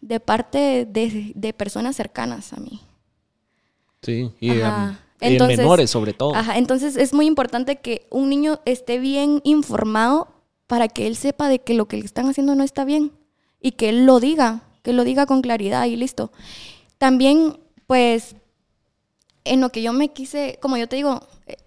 de 0.00 0.20
parte 0.20 0.86
de, 0.88 1.32
de 1.34 1.52
personas 1.52 1.96
cercanas 1.96 2.52
a 2.52 2.56
mí. 2.56 2.80
Sí, 4.02 4.30
y, 4.40 4.60
Ajá. 4.60 5.00
y 5.20 5.38
menores 5.38 5.90
sobre 5.90 6.12
todo. 6.12 6.34
Ajá, 6.34 6.58
entonces 6.58 6.96
es 6.96 7.12
muy 7.12 7.26
importante 7.26 7.76
que 7.76 8.06
un 8.10 8.28
niño 8.28 8.60
esté 8.64 8.98
bien 8.98 9.40
informado 9.44 10.28
para 10.66 10.88
que 10.88 11.06
él 11.06 11.16
sepa 11.16 11.48
de 11.48 11.60
que 11.60 11.74
lo 11.74 11.86
que 11.86 11.96
le 11.96 12.04
están 12.04 12.28
haciendo 12.28 12.54
no 12.54 12.62
está 12.62 12.84
bien 12.84 13.12
y 13.60 13.72
que 13.72 13.88
él 13.88 14.06
lo 14.06 14.20
diga, 14.20 14.62
que 14.82 14.92
lo 14.92 15.04
diga 15.04 15.26
con 15.26 15.42
claridad 15.42 15.86
y 15.86 15.96
listo. 15.96 16.30
También, 16.98 17.58
pues, 17.86 18.36
en 19.52 19.60
lo 19.60 19.70
que 19.70 19.82
yo 19.82 19.92
me 19.92 20.08
quise, 20.12 20.58
como 20.60 20.76
yo 20.76 20.88
te 20.88 20.96
digo, 20.96 21.20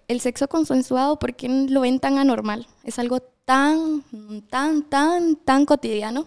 el 0.08 0.20
sexo 0.20 0.48
consensuado, 0.48 1.18
¿por 1.18 1.34
qué 1.34 1.48
lo 1.48 1.80
ven 1.80 2.00
tan 2.00 2.18
anormal? 2.18 2.66
Es 2.84 2.98
algo 2.98 3.20
tan, 3.44 4.02
tan, 4.48 4.82
tan, 4.88 5.36
tan 5.36 5.64
cotidiano. 5.66 6.26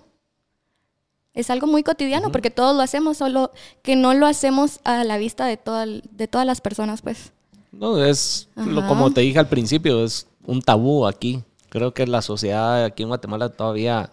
Es 1.34 1.50
algo 1.50 1.66
muy 1.66 1.82
cotidiano 1.84 2.32
porque 2.32 2.52
todos 2.52 2.76
lo 2.76 2.82
hacemos, 2.84 3.18
solo 3.18 3.52
que 3.82 3.96
no 3.96 4.14
lo 4.14 4.28
hacemos 4.28 4.80
a 4.84 5.04
la 5.04 5.18
vista 5.18 5.46
de, 5.48 5.58
toda, 5.58 5.86
de 5.88 6.28
todas 6.28 6.46
las 6.46 6.62
personas, 6.62 7.02
pues. 7.02 7.32
No, 7.72 8.04
es 8.04 8.50
lo, 8.56 8.86
como 8.88 9.12
te 9.12 9.22
dije 9.22 9.40
al 9.40 9.48
principio, 9.50 10.04
es 10.06 10.28
un 10.46 10.62
tabú 10.62 11.08
aquí. 11.08 11.42
Creo 11.70 11.92
que 11.92 12.06
la 12.06 12.22
sociedad 12.22 12.86
aquí 12.86 13.02
en 13.02 13.10
Guatemala 13.10 13.50
todavía 13.50 14.12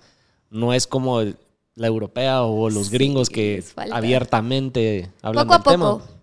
no 0.49 0.73
es 0.73 0.87
como 0.87 1.21
el- 1.21 1.37
la 1.75 1.87
europea 1.87 2.43
o 2.43 2.69
los 2.71 2.87
Sí, 2.87 2.93
gringos 2.93 3.29
que 3.29 3.63
abiertamente 3.93 5.11
hablan 5.23 5.47
Poco 5.47 5.55
a 5.55 5.59
del 5.59 5.65
poco. 5.65 5.99
tema. 6.03 6.20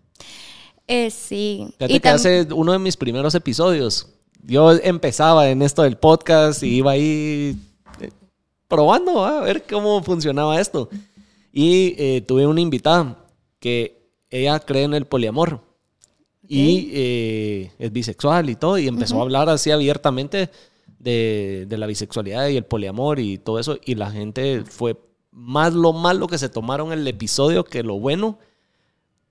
Eh, 0.87 1.11
sí. 1.11 1.67
Fíjate 1.77 1.93
Y 1.93 1.99
que 1.99 2.09
hace 2.09 2.47
uno 2.53 2.71
de 2.71 2.79
mis 2.79 2.95
primeros 2.95 3.35
episodios, 3.35 4.07
yo 4.41 4.71
empezaba 4.71 5.49
en 5.49 5.61
esto 5.61 5.83
del 5.83 5.97
podcast 5.97 6.63
y 6.63 6.77
iba 6.77 6.91
ahí 6.91 7.57
eh, 7.99 8.09
probando 8.67 9.25
a 9.25 9.41
ver 9.41 9.63
cómo 9.69 10.01
funcionaba 10.01 10.59
esto. 10.59 10.89
Y 11.51 11.95
eh, 11.97 12.21
tuve 12.21 12.47
una 12.47 12.61
invitada 12.61 13.17
que 13.59 14.11
ella 14.29 14.59
cree 14.59 14.83
en 14.83 14.93
el 14.93 15.05
poliamor 15.05 15.61
y 16.47 16.89
eh, 16.93 17.71
es 17.77 17.91
bisexual 17.91 18.49
y 18.49 18.55
todo, 18.55 18.77
y 18.77 18.87
empezó 18.87 19.19
a 19.19 19.23
hablar 19.23 19.49
así 19.49 19.71
abiertamente 19.71 20.49
de, 20.99 21.65
de 21.67 21.77
la 21.77 21.87
bisexualidad 21.87 22.47
y 22.47 22.55
el 22.55 22.63
poliamor 22.63 23.19
y 23.19 23.37
todo 23.37 23.59
eso, 23.59 23.77
y 23.83 23.95
la 23.95 24.11
gente 24.11 24.63
fue 24.63 24.95
más 25.31 25.73
lo 25.73 25.91
malo 25.91 26.27
que 26.27 26.37
se 26.37 26.47
tomaron 26.47 26.93
el 26.93 27.05
episodio 27.07 27.65
que 27.65 27.83
lo 27.83 27.99
bueno 27.99 28.39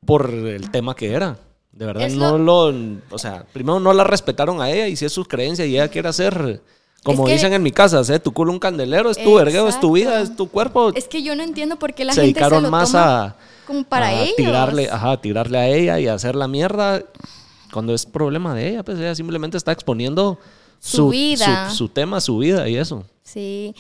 por 0.05 0.31
el 0.31 0.71
tema 0.71 0.95
que 0.95 1.13
era. 1.13 1.39
De 1.77 1.85
verdad, 1.87 2.07
Es 2.07 2.15
no 2.17 2.39
lo... 2.39 2.73
O 3.11 3.19
sea, 3.19 3.45
primero 3.53 3.79
no 3.79 3.93
la 3.93 4.03
respetaron 4.03 4.61
a 4.63 4.71
ella 4.71 4.89
y 4.89 4.97
si 4.97 5.05
es 5.05 5.13
su 5.13 5.25
creencia 5.25 5.65
y 5.67 5.75
ella 5.75 5.89
quiere 5.89 6.09
hacer... 6.09 6.63
Como 7.05 7.23
Es 7.25 7.29
que- 7.29 7.33
dicen 7.35 7.53
en 7.53 7.63
mi 7.63 7.71
casa, 7.71 8.03
¿eh? 8.13 8.19
tu 8.19 8.33
culo 8.33 8.51
un 8.51 8.59
candelero, 8.59 9.11
es 9.11 9.23
tu 9.23 9.35
vergueo, 9.35 9.69
es 9.69 9.79
tu 9.79 9.93
vida, 9.93 10.15
Exacto. 10.15 10.31
es 10.33 10.37
tu 10.37 10.49
cuerpo. 10.49 10.93
Es 10.95 11.07
que 11.07 11.23
yo 11.23 11.37
no 11.37 11.45
entiendo 11.45 11.79
por 11.79 11.95
qué 11.95 12.05
la 12.05 12.13
se 12.13 12.23
gente 12.23 12.41
dedicaron 12.41 12.61
se 12.61 12.63
lo 12.67 12.71
más 12.73 12.91
toma 12.91 13.25
a, 13.27 13.37
como 13.65 13.85
para 13.85 14.09
a 14.09 14.23
ellos. 14.23 14.35
tirarle, 14.37 14.91
ajá, 14.91 15.21
tirarle 15.21 15.59
a 15.59 15.69
ella 15.69 16.01
y 16.01 16.09
hacer 16.09 16.35
la 16.35 16.49
mierda 16.49 17.05
cuando 17.73 17.95
es 17.95 18.07
problema 18.07 18.55
de 18.55 18.71
ella, 18.71 18.83
pues 18.83 18.99
ella 18.99 19.15
simplemente 19.15 19.57
está 19.57 19.71
exponiendo 19.71 20.39
Su 20.81 21.11
vida. 21.11 21.71
su, 21.71 21.77
su 21.77 21.89
tema, 21.91 22.21
su 22.21 22.39
vida 22.39 22.69
y 22.69 22.77
eso. 22.77 23.05
Sí. 23.23 23.73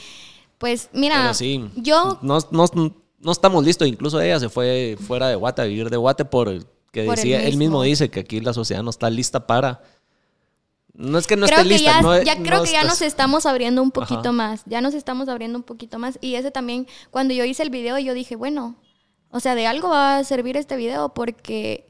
Pues 0.58 0.88
mira, 0.92 1.34
sí, 1.34 1.68
yo 1.74 2.18
no, 2.22 2.38
no, 2.52 2.66
no 3.18 3.32
estamos 3.32 3.64
listos, 3.64 3.88
incluso 3.88 4.20
ella 4.20 4.38
se 4.38 4.48
fue 4.48 4.96
fuera 5.04 5.26
de 5.28 5.34
Guate 5.34 5.62
a 5.62 5.64
vivir 5.64 5.90
de 5.90 5.96
Guate 5.96 6.24
por 6.24 6.64
que 6.96 7.04
Por 7.06 7.14
el 7.14 7.16
decía, 7.16 7.42
él 7.42 7.56
mismo 7.56 7.78
mismo. 7.78 7.82
dice 7.82 8.10
que 8.10 8.20
aquí 8.20 8.40
la 8.40 8.52
sociedad 8.54 8.82
no 8.82 8.90
está 8.90 9.10
lista 9.10 9.46
para 9.46 9.82
no 10.94 11.18
es 11.18 11.26
que 11.26 11.36
no 11.36 11.46
creo 11.46 11.58
esté 11.58 11.68
que 11.68 11.74
lista, 11.74 11.92
ya, 11.92 12.00
no, 12.02 12.22
ya 12.22 12.42
creo 12.42 12.62
que 12.62 12.72
ya 12.72 12.82
nos 12.84 13.02
estamos 13.02 13.44
abriendo 13.44 13.82
un 13.82 13.90
poquito 13.90 14.20
Ajá. 14.20 14.32
más. 14.32 14.62
Ya 14.64 14.80
nos 14.80 14.94
estamos 14.94 15.28
abriendo 15.28 15.58
un 15.58 15.62
poquito 15.62 15.98
más. 15.98 16.18
Y 16.22 16.36
ese 16.36 16.50
también, 16.50 16.86
cuando 17.10 17.34
yo 17.34 17.44
hice 17.44 17.62
el 17.62 17.68
video, 17.68 17.98
yo 17.98 18.14
dije, 18.14 18.34
bueno, 18.34 18.76
o 19.30 19.38
sea, 19.40 19.54
de 19.54 19.66
algo 19.66 19.90
va 19.90 20.16
a 20.16 20.24
servir 20.24 20.56
este 20.56 20.74
video 20.76 21.12
porque, 21.12 21.86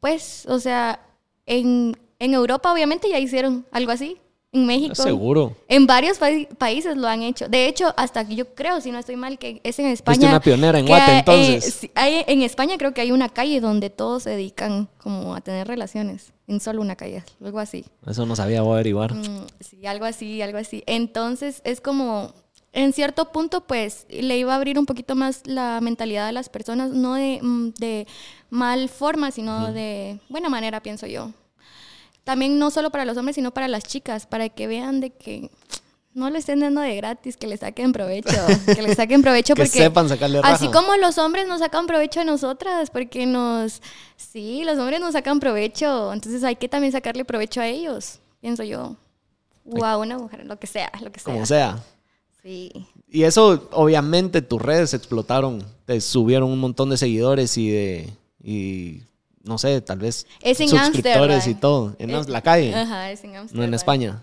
pues, 0.00 0.44
o 0.48 0.58
sea, 0.58 1.06
en, 1.46 1.96
en 2.18 2.34
Europa 2.34 2.72
obviamente 2.72 3.08
ya 3.08 3.20
hicieron 3.20 3.64
algo 3.70 3.92
así. 3.92 4.20
En 4.52 4.66
México. 4.66 4.94
seguro. 4.96 5.56
En 5.68 5.86
varios 5.86 6.18
pa- 6.18 6.28
países 6.58 6.96
lo 6.96 7.06
han 7.06 7.22
hecho. 7.22 7.48
De 7.48 7.66
hecho, 7.68 7.94
hasta 7.96 8.26
que 8.26 8.34
yo 8.34 8.52
creo, 8.54 8.80
si 8.80 8.90
no 8.90 8.98
estoy 8.98 9.14
mal, 9.14 9.38
que 9.38 9.60
es 9.62 9.78
en 9.78 9.86
España. 9.86 10.28
una 10.28 10.40
pionera 10.40 10.78
en 10.78 10.86
Guate, 10.86 11.18
entonces. 11.18 11.68
eh, 11.68 11.70
sí, 11.70 11.90
hay- 11.94 12.24
en 12.26 12.42
España 12.42 12.76
creo 12.76 12.92
que 12.92 13.00
hay 13.00 13.12
una 13.12 13.28
calle 13.28 13.60
donde 13.60 13.90
todos 13.90 14.24
se 14.24 14.30
dedican 14.30 14.88
como 14.98 15.36
a 15.36 15.40
tener 15.40 15.68
relaciones. 15.68 16.32
En 16.48 16.58
solo 16.58 16.80
una 16.80 16.96
calle, 16.96 17.22
algo 17.44 17.60
así. 17.60 17.84
Eso 18.08 18.26
no 18.26 18.34
sabía 18.34 18.62
voy 18.62 18.72
a 18.72 18.74
averiguar. 18.74 19.14
Mm, 19.14 19.46
sí, 19.60 19.86
algo 19.86 20.04
así, 20.04 20.42
algo 20.42 20.58
así. 20.58 20.82
Entonces 20.86 21.62
es 21.64 21.80
como, 21.80 22.32
en 22.72 22.92
cierto 22.92 23.30
punto, 23.30 23.60
pues 23.68 24.04
le 24.10 24.36
iba 24.36 24.52
a 24.52 24.56
abrir 24.56 24.76
un 24.80 24.86
poquito 24.86 25.14
más 25.14 25.42
la 25.46 25.80
mentalidad 25.80 26.26
de 26.26 26.32
las 26.32 26.48
personas, 26.48 26.90
no 26.90 27.14
de, 27.14 27.38
mm, 27.40 27.68
de 27.78 28.08
mal 28.48 28.88
forma, 28.88 29.30
sino 29.30 29.72
de 29.72 30.18
buena 30.28 30.48
manera, 30.48 30.80
pienso 30.82 31.06
yo. 31.06 31.30
También 32.24 32.58
no 32.58 32.70
solo 32.70 32.90
para 32.90 33.04
los 33.04 33.16
hombres, 33.16 33.34
sino 33.34 33.52
para 33.52 33.68
las 33.68 33.84
chicas, 33.84 34.26
para 34.26 34.48
que 34.48 34.66
vean 34.66 35.00
de 35.00 35.10
que 35.10 35.50
no 36.12 36.28
le 36.28 36.38
estén 36.38 36.60
dando 36.60 36.80
de 36.80 36.96
gratis, 36.96 37.36
que 37.36 37.46
le 37.46 37.56
saquen 37.56 37.92
provecho, 37.92 38.30
que 38.66 38.82
le 38.82 38.94
saquen 38.94 39.22
provecho 39.22 39.54
Que 39.54 39.62
porque 39.62 39.78
sepan 39.78 40.08
sacarle 40.08 40.40
así 40.42 40.68
como 40.68 40.96
los 40.96 41.18
hombres 41.18 41.46
nos 41.46 41.60
sacan 41.60 41.86
provecho 41.86 42.20
a 42.20 42.24
nosotras, 42.24 42.90
porque 42.90 43.26
nos 43.26 43.80
sí, 44.16 44.64
los 44.64 44.78
hombres 44.78 45.00
nos 45.00 45.12
sacan 45.12 45.40
provecho, 45.40 46.12
entonces 46.12 46.42
hay 46.44 46.56
que 46.56 46.68
también 46.68 46.92
sacarle 46.92 47.24
provecho 47.24 47.60
a 47.60 47.66
ellos, 47.66 48.20
pienso 48.40 48.64
yo. 48.64 48.96
O 49.72 49.84
a 49.84 49.98
una 49.98 50.18
mujer, 50.18 50.44
lo 50.46 50.58
que 50.58 50.66
sea, 50.66 50.90
lo 51.00 51.12
que 51.12 51.20
sea. 51.20 51.32
Como 51.32 51.46
sea. 51.46 51.82
Sí. 52.42 52.72
Y 53.08 53.24
eso, 53.24 53.68
obviamente, 53.72 54.42
tus 54.42 54.60
redes 54.60 54.94
explotaron. 54.94 55.64
Te 55.84 56.00
subieron 56.00 56.50
un 56.50 56.58
montón 56.58 56.90
de 56.90 56.96
seguidores 56.96 57.56
y 57.58 57.70
de. 57.70 58.12
Y 58.42 59.02
no 59.44 59.58
sé, 59.58 59.80
tal 59.80 59.98
vez 59.98 60.26
Es 60.40 60.60
en 60.60 60.68
suscriptores 60.68 61.36
Ámsterdam. 61.36 61.50
y 61.58 61.60
todo. 61.60 61.96
En 61.98 62.10
Es- 62.10 62.28
la 62.28 62.42
calle, 62.42 62.74
Ajá, 62.74 63.10
es 63.10 63.24
en 63.24 63.36
Ámsterdam. 63.36 63.58
no 63.60 63.64
en 63.64 63.74
España. 63.74 64.22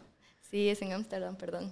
Sí, 0.49 0.70
es 0.70 0.82
en 0.82 0.93
Ámsterdam, 0.93 1.36
perdón. 1.36 1.72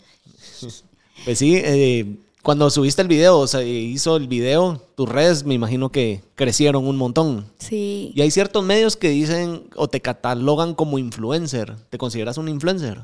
Pues 1.24 1.40
sí, 1.40 1.56
eh, 1.56 2.18
cuando 2.44 2.70
subiste 2.70 3.02
el 3.02 3.08
video, 3.08 3.40
o 3.40 3.48
sea, 3.48 3.64
hizo 3.64 4.18
el 4.18 4.28
video, 4.28 4.82
tus 4.96 5.08
redes 5.08 5.46
me 5.46 5.54
imagino 5.54 5.90
que 5.92 6.22
crecieron 6.36 6.86
un 6.86 6.98
montón. 6.98 7.50
Sí. 7.58 8.12
Y 8.14 8.22
hay 8.22 8.30
ciertos 8.32 8.64
medios 8.66 8.98
que 8.98 9.10
dicen 9.10 9.70
o 9.78 9.88
te 9.88 10.02
catalogan 10.02 10.76
como 10.76 11.00
influencer. 11.00 11.76
¿Te 11.90 11.98
consideras 11.98 12.38
un 12.38 12.50
influencer? 12.50 13.04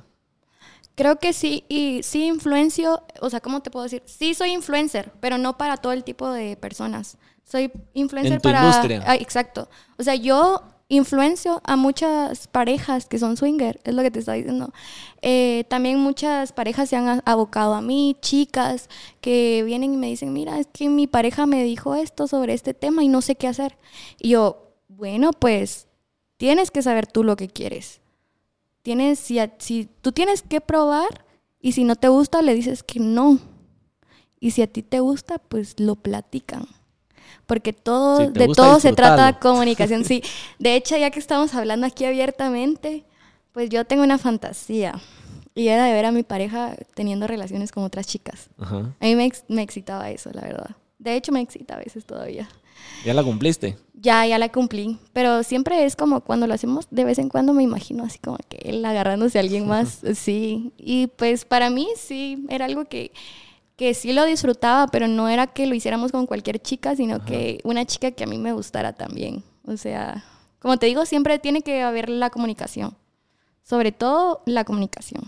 Creo 0.95 1.19
que 1.19 1.31
sí, 1.31 1.63
y 1.69 2.01
sí 2.03 2.25
influencio, 2.27 3.01
o 3.21 3.29
sea, 3.29 3.39
¿cómo 3.39 3.61
te 3.61 3.71
puedo 3.71 3.83
decir? 3.85 4.03
Sí 4.05 4.33
soy 4.33 4.51
influencer, 4.51 5.11
pero 5.21 5.37
no 5.37 5.57
para 5.57 5.77
todo 5.77 5.93
el 5.93 6.03
tipo 6.03 6.29
de 6.29 6.57
personas. 6.57 7.17
Soy 7.52 7.72
influencer 7.93 8.34
En 8.34 8.39
tu 8.39 8.43
para... 8.43 8.62
industria. 8.66 9.04
Ah, 9.06 9.16
exacto. 9.16 9.68
O 9.97 10.04
sea, 10.04 10.16
yo 10.16 10.62
influencio 10.88 11.62
a 11.64 11.76
muchas 11.76 12.47
parejas 12.47 13.08
que 13.08 13.18
son 13.18 13.38
swinger, 13.38 13.80
es 13.84 13.93
lo 13.93 14.02
que 14.04 14.12
te 14.12 14.20
estaba 14.20 14.36
diciendo. 14.36 14.74
Eh, 15.22 15.66
también 15.70 15.99
muchas 15.99 16.52
parejas 16.52 16.89
se 16.89 16.97
han 16.97 17.22
abocado 17.26 17.74
a 17.74 17.82
mí, 17.82 18.18
chicas 18.22 18.89
que 19.22 19.64
vienen 19.66 19.93
y 19.93 19.97
me 19.97 20.08
dicen, 20.08 20.34
mira, 20.34 20.60
es 20.60 20.68
que 20.68 20.89
mi 20.89 21.08
pareja 21.08 21.45
me 21.45 21.64
dijo 21.64 21.95
esto 21.95 22.28
sobre 22.28 22.54
este 22.54 22.74
tema 22.74 23.04
y 23.04 23.08
no 23.08 23.22
sé 23.22 23.36
qué 23.36 23.47
hacer. 23.47 23.78
Y 24.20 24.30
yo, 24.30 24.74
bueno, 24.89 25.32
pues 25.32 25.88
tienes 26.38 26.72
que 26.72 26.82
saber 26.82 27.08
tú 27.08 27.24
lo 27.24 27.36
que 27.36 27.47
quieres. 27.47 28.02
tienes, 28.82 29.20
si, 29.20 29.39
si 29.60 29.89
tú 30.02 30.12
tienes 30.12 30.41
que 30.41 30.60
probar 30.60 31.26
y 31.62 31.72
si 31.72 31.84
no 31.84 31.95
te 31.95 32.10
gusta, 32.10 32.41
le 32.41 32.54
dices 32.54 32.84
que 32.84 32.99
no. 32.99 33.39
Y 34.41 34.52
si 34.52 34.62
a 34.62 34.68
ti 34.68 34.84
te 34.84 34.99
gusta, 34.99 35.38
pues 35.38 35.80
lo 35.80 35.95
platican. 35.95 36.68
Porque 37.52 37.74
todo, 37.74 38.28
Si 38.28 38.28
de 38.28 38.47
todo 38.47 38.80
se 38.80 38.93
trata 38.93 39.38
comunicación. 39.38 40.06
Sí, 40.06 40.24
de 40.60 40.78
hecho, 40.78 40.95
ya 40.95 41.12
que 41.12 41.20
estamos 41.20 41.54
hablando 41.54 41.86
aquí 41.86 42.06
abiertamente, 42.06 43.04
pues 43.52 43.70
yo 43.70 43.84
tengo 43.84 44.04
una 44.04 44.18
fantasía. 44.18 45.02
Y 45.54 45.68
era 45.68 45.84
de 45.84 45.91
ver 45.91 46.06
a 46.06 46.14
mi 46.14 46.24
pareja 46.24 46.78
teniendo 46.93 47.28
relaciones 47.28 47.74
con 47.74 47.84
otras 47.84 48.08
chicas. 48.08 48.49
Ajá. 48.58 48.95
A 48.97 49.06
mí 49.06 49.16
me, 49.18 49.30
me 49.49 49.64
excitaba 49.64 50.10
eso, 50.12 50.30
la 50.32 50.43
verdad. 50.43 50.78
De 50.97 51.14
hecho, 51.18 51.34
me 51.34 51.41
excita 51.41 51.74
a 51.74 51.80
veces 51.80 52.06
todavía. 52.06 52.47
¿Ya 53.04 53.14
la 53.14 53.22
cumpliste? 53.22 53.78
Ya, 53.95 54.26
ya 54.26 54.39
la 54.39 54.49
cumplí. 54.49 54.97
Pero 55.12 55.43
siempre 55.43 55.84
es 55.84 55.97
como 55.97 56.22
cuando 56.22 56.47
lo 56.47 56.54
hacemos, 56.54 56.88
de 56.89 57.04
vez 57.04 57.20
en 57.20 57.28
cuando 57.28 57.52
me 57.52 57.64
imagino 57.64 58.06
así 58.06 58.18
como 58.18 58.38
que 58.47 58.60
él 58.64 58.86
agarrándose 58.86 59.39
a 59.39 59.41
alguien 59.41 59.68
más. 59.68 59.99
Sí. 60.16 60.72
Y 60.78 61.08
pues 61.08 61.43
para 61.43 61.70
mí 61.70 61.89
sí, 61.97 62.45
era 62.47 62.64
algo 62.64 62.86
que, 62.86 63.12
que 63.82 63.95
sí 63.95 64.13
lo 64.13 64.25
disfrutaba, 64.25 64.86
pero 64.86 65.07
no 65.07 65.27
era 65.27 65.47
que 65.47 65.65
lo 65.65 65.73
hiciéramos 65.73 66.11
con 66.11 66.27
cualquier 66.27 66.59
chica, 66.59 66.95
sino 66.95 67.25
que 67.25 67.61
una 67.63 67.84
chica 67.84 68.11
que 68.11 68.25
a 68.25 68.27
mí 68.27 68.38
me 68.38 68.53
gustara 68.53 68.93
también. 68.93 69.43
O 69.65 69.75
sea, 69.75 70.23
como 70.59 70.77
te 70.77 70.86
digo, 70.86 71.03
siempre 71.07 71.39
tiene 71.39 71.63
que 71.63 71.82
haber 71.82 72.07
la 72.07 72.29
comunicación. 72.29 72.95
Sobre 73.63 73.91
todo 73.91 74.43
la 74.45 74.65
comunicación. 74.65 75.23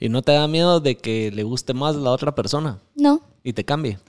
¿Y 0.00 0.08
no 0.08 0.22
te 0.22 0.32
da 0.32 0.48
miedo 0.48 0.80
de 0.80 0.96
que 0.96 1.30
le 1.30 1.44
guste 1.44 1.72
más 1.72 1.94
la 1.94 2.10
otra 2.10 2.34
persona 2.34 2.80
No, 2.96 3.20
y 3.44 3.52
te 3.52 3.64
cambie? 3.64 4.00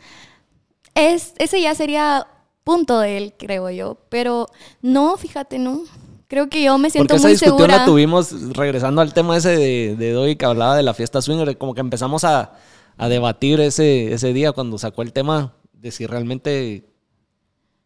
Es, 0.96 1.34
ese 1.38 1.62
ya 1.62 1.76
sería 1.76 2.26
punto 2.64 2.98
de 3.00 3.18
él, 3.18 3.36
creo 3.38 3.70
yo. 3.70 4.00
Pero 4.10 4.48
no, 4.82 5.16
fíjate, 5.16 5.60
no. 5.60 5.84
Creo 6.28 6.50
que 6.50 6.64
yo 6.64 6.76
me 6.80 6.90
siento 6.90 7.10
Porque 7.10 7.18
esa 7.18 7.28
muy 7.28 7.34
discusión 7.34 7.60
segura. 7.60 7.78
la 7.78 7.86
tuvimos 7.86 8.32
regresando 8.54 9.00
al 9.00 9.14
tema 9.14 9.38
ese 9.38 9.56
de, 9.56 9.96
de 9.96 10.12
Doy 10.12 10.38
que 10.38 10.46
hablaba 10.46 10.76
de 10.76 10.82
la 10.82 10.96
fiesta 10.96 11.22
swinger, 11.22 11.56
como 11.60 11.76
que 11.76 11.82
empezamos 11.82 12.24
a, 12.24 12.54
a 12.98 13.10
debatir 13.10 13.60
ese, 13.60 14.14
ese 14.14 14.34
día 14.34 14.52
cuando 14.52 14.78
sacó 14.78 15.02
el 15.02 15.14
tema 15.14 15.54
de 15.74 15.92
si 15.92 16.08
realmente, 16.08 16.86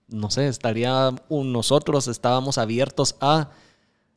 no 0.08 0.32
sé, 0.32 0.48
estaría 0.48 1.14
nosotros 1.30 2.08
estábamos 2.08 2.58
abiertos 2.58 3.16
a 3.20 3.50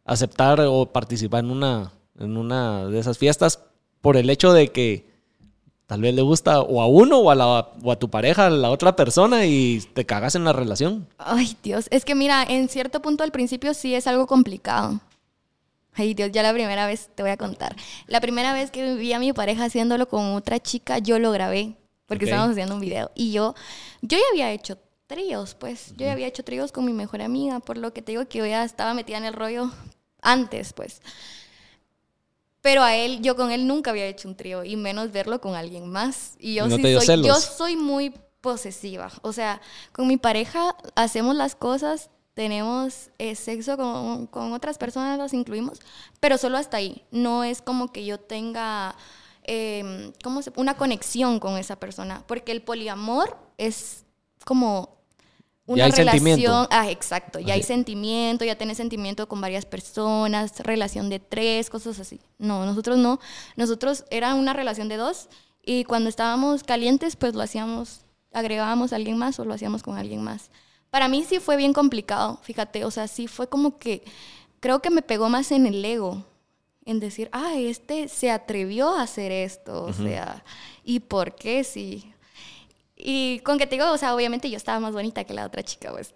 aceptar 0.05 0.61
o 0.61 0.86
participar 0.92 1.45
en 1.45 1.51
una, 1.51 1.92
en 2.18 2.36
una 2.36 2.86
de 2.86 2.99
esas 2.99 3.18
fiestas 3.18 3.61
por 4.01 4.16
el 4.16 4.30
hecho 4.30 4.53
de 4.53 4.68
que 4.68 5.12
tal 5.86 6.01
vez 6.01 6.14
le 6.14 6.22
gusta 6.22 6.61
o 6.61 6.80
a 6.80 6.86
uno 6.86 7.18
o 7.18 7.30
a, 7.30 7.34
la, 7.34 7.47
o 7.82 7.92
a 7.92 7.99
tu 7.99 8.09
pareja, 8.09 8.47
a 8.47 8.51
la 8.51 8.70
otra 8.70 8.97
persona 8.97 9.47
y 9.47 9.82
te 9.95 10.07
cagas 10.07 10.34
en 10.34 10.45
la 10.45 10.53
relación. 10.53 11.09
Ay, 11.18 11.57
Dios. 11.62 11.86
Es 11.90 12.05
que 12.05 12.14
mira, 12.14 12.45
en 12.45 12.68
cierto 12.68 13.03
punto 13.03 13.24
al 13.24 13.32
principio 13.32 13.74
sí 13.74 13.95
es 13.95 14.07
algo 14.07 14.26
complicado. 14.26 15.01
Ay, 15.95 16.14
Dios, 16.14 16.30
ya 16.32 16.42
la 16.42 16.53
primera 16.53 16.86
vez 16.86 17.09
te 17.14 17.22
voy 17.22 17.30
a 17.30 17.36
contar. 17.36 17.76
La 18.07 18.20
primera 18.20 18.53
vez 18.53 18.70
que 18.70 18.95
vi 18.95 19.12
a 19.12 19.18
mi 19.18 19.32
pareja 19.32 19.64
haciéndolo 19.64 20.09
con 20.09 20.34
otra 20.34 20.59
chica, 20.61 20.99
yo 20.99 21.18
lo 21.18 21.30
grabé. 21.30 21.76
Porque 22.07 22.24
Ok. 22.24 22.28
estábamos 22.30 22.53
haciendo 22.53 22.74
un 22.74 22.80
video. 22.80 23.11
Y 23.14 23.32
yo, 23.32 23.55
yo 24.03 24.18
ya 24.18 24.24
había 24.32 24.51
hecho 24.53 24.76
tríos, 25.07 25.55
pues. 25.55 25.90
Yo 25.97 26.05
ya 26.07 26.12
había 26.12 26.26
hecho 26.26 26.45
tríos 26.45 26.70
con 26.72 26.84
mi 26.84 26.92
mejor 26.92 27.22
amiga. 27.22 27.61
Por 27.61 27.78
lo 27.78 27.92
que 27.95 28.03
te 28.03 28.12
digo 28.12 28.26
que 28.28 28.38
yo 28.38 28.47
ya 28.47 28.64
estaba 28.64 28.92
metida 28.92 29.16
en 29.18 29.24
el 29.24 29.32
rollo 29.32 29.70
antes, 30.20 30.72
pues. 30.72 31.01
Pero 32.61 32.82
a 32.82 32.95
él, 32.97 33.20
yo 33.22 33.36
con 33.36 33.51
él 33.51 33.66
nunca 33.66 33.90
había 33.90 34.07
hecho 34.07 34.28
un 34.28 34.36
trío. 34.36 34.64
Y 34.64 34.76
menos 34.76 35.12
verlo 35.12 35.40
con 35.40 35.55
alguien 35.55 35.88
más. 35.90 36.34
Y 36.38 36.55
yo 36.55 36.66
¿No 36.66 36.76
sí 36.76 36.82
soy, 36.82 37.07
celos? 37.07 37.26
yo 37.26 37.34
soy 37.36 37.76
muy 37.76 38.12
posesiva. 38.40 39.11
O 39.22 39.32
sea, 39.32 39.61
con 39.92 40.07
mi 40.07 40.16
pareja 40.16 40.76
hacemos 40.95 41.34
las 41.36 41.55
cosas, 41.55 42.11
tenemos 42.35 43.11
eh, 43.18 43.35
sexo 43.37 43.76
con, 43.76 44.26
con 44.26 44.53
otras 44.53 44.76
personas, 44.78 45.18
las 45.18 45.32
incluimos, 45.32 45.78
pero 46.20 46.37
solo 46.37 46.59
hasta 46.59 46.76
ahí. 46.76 47.03
No 47.11 47.45
es 47.45 47.62
como 47.62 47.93
que 47.93 48.05
yo 48.05 48.18
tenga 48.18 48.97
eh, 49.45 50.12
¿cómo 50.22 50.43
se- 50.43 50.53
una 50.57 50.74
conexión 50.76 51.39
con 51.39 51.59
esa 51.59 51.76
persona. 51.76 52.24
Porque 52.26 52.51
el 52.53 52.62
poliamor 52.62 53.37
es 53.59 54.05
como 54.45 54.97
una 55.66 55.85
hay 55.87 55.91
relación. 55.93 56.24
sentimiento. 56.26 56.68
Ah, 56.70 56.91
exacto. 56.91 57.39
Ya 57.41 57.55
hay 57.55 57.62
sentimiento, 57.62 58.45
ya 58.45 58.57
tenés 58.57 58.76
sentimiento 58.78 59.28
con 59.28 59.41
varias 59.41 59.64
personas, 59.66 60.59
relación 60.61 61.09
de 61.09 61.20
tres, 61.20 61.70
cosas 61.70 61.99
así. 62.01 62.20
No, 62.39 62.64
nosotros 62.66 62.99
no. 62.99 63.20
Nosotros 63.57 64.05
era 64.11 64.35
una 64.35 64.53
relación 64.55 64.89
de 64.89 64.97
dos 64.97 65.28
y 65.62 65.85
cuando 65.85 66.09
estábamos 66.11 66.64
calientes, 66.64 67.16
pues 67.16 67.35
lo 67.35 67.43
hacíamos, 67.43 68.01
agregábamos 68.32 68.93
a 68.93 68.97
alguien 68.97 69.16
más 69.18 69.39
o 69.41 69.45
lo 69.45 69.55
hacíamos 69.55 69.82
con 69.82 69.97
alguien 69.97 70.22
más. 70.22 70.51
Para 70.95 71.09
mí 71.09 71.24
sí 71.28 71.40
fue 71.40 71.57
bien 71.57 71.72
complicado, 71.72 72.38
fíjate, 72.45 72.84
o 72.84 72.90
sea, 72.92 73.09
sí 73.09 73.26
fue 73.26 73.49
como 73.49 73.78
que 73.78 74.05
creo 74.61 74.80
que 74.80 74.90
me 74.90 75.03
pegó 75.03 75.28
más 75.28 75.51
en 75.51 75.66
el 75.66 75.84
ego, 75.84 76.24
en 76.84 77.01
decir, 77.01 77.28
ah, 77.32 77.55
este 77.57 78.07
se 78.07 78.30
atrevió 78.30 78.95
a 78.95 79.03
hacer 79.03 79.32
esto, 79.32 79.86
o 79.86 79.92
sea, 79.92 80.45
¿y 80.84 81.01
por 81.01 81.34
qué 81.34 81.64
sí? 81.64 82.12
Y 82.95 83.40
con 83.40 83.59
que 83.59 83.66
te 83.66 83.74
digo, 83.74 83.90
o 83.90 83.99
sea, 83.99 84.14
obviamente 84.14 84.49
yo 84.49 84.57
estaba 84.57 84.78
más 84.78 84.92
bonita 84.92 85.24
que 85.24 85.34
la 85.34 85.47
otra 85.47 85.64
chica, 85.64 85.90
pues. 85.90 86.12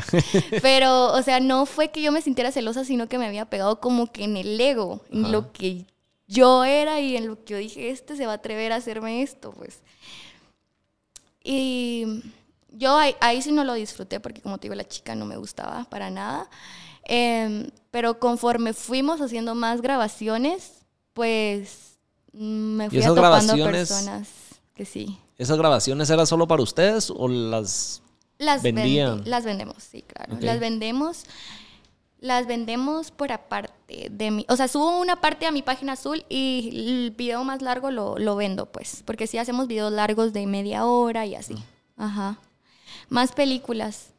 Pero, 0.60 1.12
o 1.12 1.22
sea, 1.22 1.38
no 1.38 1.64
fue 1.64 1.92
que 1.92 2.02
yo 2.02 2.10
me 2.10 2.20
sintiera 2.20 2.50
celosa, 2.50 2.84
sino 2.84 3.08
que 3.08 3.18
me 3.18 3.28
había 3.28 3.48
pegado 3.48 3.78
como 3.78 4.10
que 4.10 4.24
en 4.24 4.36
el 4.36 4.60
ego, 4.60 5.04
en 5.12 5.30
lo 5.30 5.52
que 5.52 5.86
yo 6.26 6.64
era 6.64 6.98
y 6.98 7.16
en 7.16 7.28
lo 7.28 7.44
que 7.44 7.52
yo 7.52 7.58
dije, 7.58 7.90
este 7.90 8.16
se 8.16 8.26
va 8.26 8.32
a 8.32 8.36
atrever 8.36 8.72
a 8.72 8.76
hacerme 8.76 9.22
esto, 9.22 9.52
pues. 9.52 9.82
Y 11.44 12.24
yo 12.76 12.96
ahí, 12.96 13.14
ahí 13.20 13.42
sí 13.42 13.52
no 13.52 13.64
lo 13.64 13.74
disfruté 13.74 14.20
porque, 14.20 14.40
como 14.40 14.58
te 14.58 14.62
digo, 14.66 14.74
la 14.74 14.86
chica 14.86 15.14
no 15.14 15.24
me 15.24 15.36
gustaba 15.36 15.84
para 15.84 16.10
nada. 16.10 16.48
Em, 17.04 17.68
pero 17.90 18.18
conforme 18.18 18.72
fuimos 18.72 19.20
haciendo 19.20 19.54
más 19.54 19.80
grabaciones, 19.80 20.72
pues 21.14 21.98
me 22.32 22.88
fui 22.90 22.98
esas 22.98 23.12
atopando 23.12 23.54
grabaciones- 23.54 23.88
personas 23.88 24.28
que 24.74 24.84
sí. 24.84 25.18
¿Esas 25.38 25.56
grabaciones 25.58 26.08
eran 26.10 26.26
solo 26.26 26.46
para 26.48 26.62
ustedes 26.62 27.10
o 27.14 27.28
las 27.28 28.02
Las, 28.38 28.62
vendi- 28.62 28.74
vendían? 28.74 29.22
las 29.24 29.44
vendemos, 29.44 29.76
sí, 29.82 30.02
claro. 30.02 30.36
Las 30.40 30.60
vendemos. 30.60 31.24
Las 32.18 32.46
vendemos 32.46 33.10
por 33.10 33.30
aparte 33.30 34.08
de 34.10 34.30
mi. 34.30 34.46
O 34.48 34.56
sea, 34.56 34.68
subo 34.68 34.98
una 34.98 35.20
parte 35.20 35.44
a 35.46 35.50
mi 35.52 35.60
página 35.62 35.92
azul 35.92 36.24
y 36.30 36.70
el 36.72 37.10
video 37.16 37.44
más 37.44 37.60
largo 37.60 37.90
lo, 37.90 38.18
lo 38.18 38.34
vendo, 38.36 38.66
pues. 38.66 39.02
Porque 39.04 39.26
sí 39.26 39.36
hacemos 39.36 39.66
videos 39.68 39.92
largos 39.92 40.32
de 40.32 40.46
media 40.46 40.86
hora 40.86 41.26
y 41.26 41.34
así. 41.34 41.56
Ajá. 41.98 42.38
Más 43.08 43.32
películas. 43.32 44.10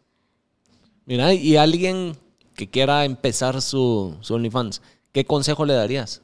Mira, 1.05 1.33
y 1.33 1.55
alguien 1.57 2.17
que 2.55 2.69
quiera 2.69 3.05
empezar 3.05 3.61
su, 3.61 4.15
su 4.21 4.33
OnlyFans, 4.33 4.81
¿qué 5.11 5.25
consejo 5.25 5.65
le 5.65 5.73
darías? 5.73 6.21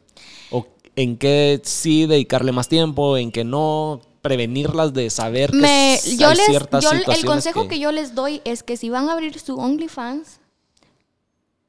¿O 0.51 0.67
en 0.95 1.17
qué 1.17 1.61
sí 1.63 2.05
dedicarle 2.05 2.51
más 2.51 2.67
tiempo, 2.67 3.17
en 3.17 3.31
qué 3.31 3.43
no? 3.43 4.01
Prevenirlas 4.21 4.93
de 4.93 5.09
saber 5.09 5.51
que 5.51 5.57
Me- 5.57 5.99
yo 6.17 6.29
hay 6.29 6.35
les, 6.37 6.45
ciertas 6.45 6.83
yo- 6.83 6.91
el 6.91 6.99
situaciones 6.99 7.25
consejo 7.29 7.67
que... 7.67 7.79
yo 7.79 7.91
les 7.91 8.15
doy 8.15 8.41
es 8.45 8.63
que 8.63 8.77
si 8.77 8.89
van 8.89 9.09
a 9.09 9.13
abrir 9.13 9.37
su 9.39 9.55
OnlyFans, 9.57 10.39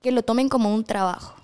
que 0.03 0.13
lo 0.13 0.23
tomen 0.23 0.49
como 0.49 0.73
un 0.75 0.85
trabajo. 0.85 1.35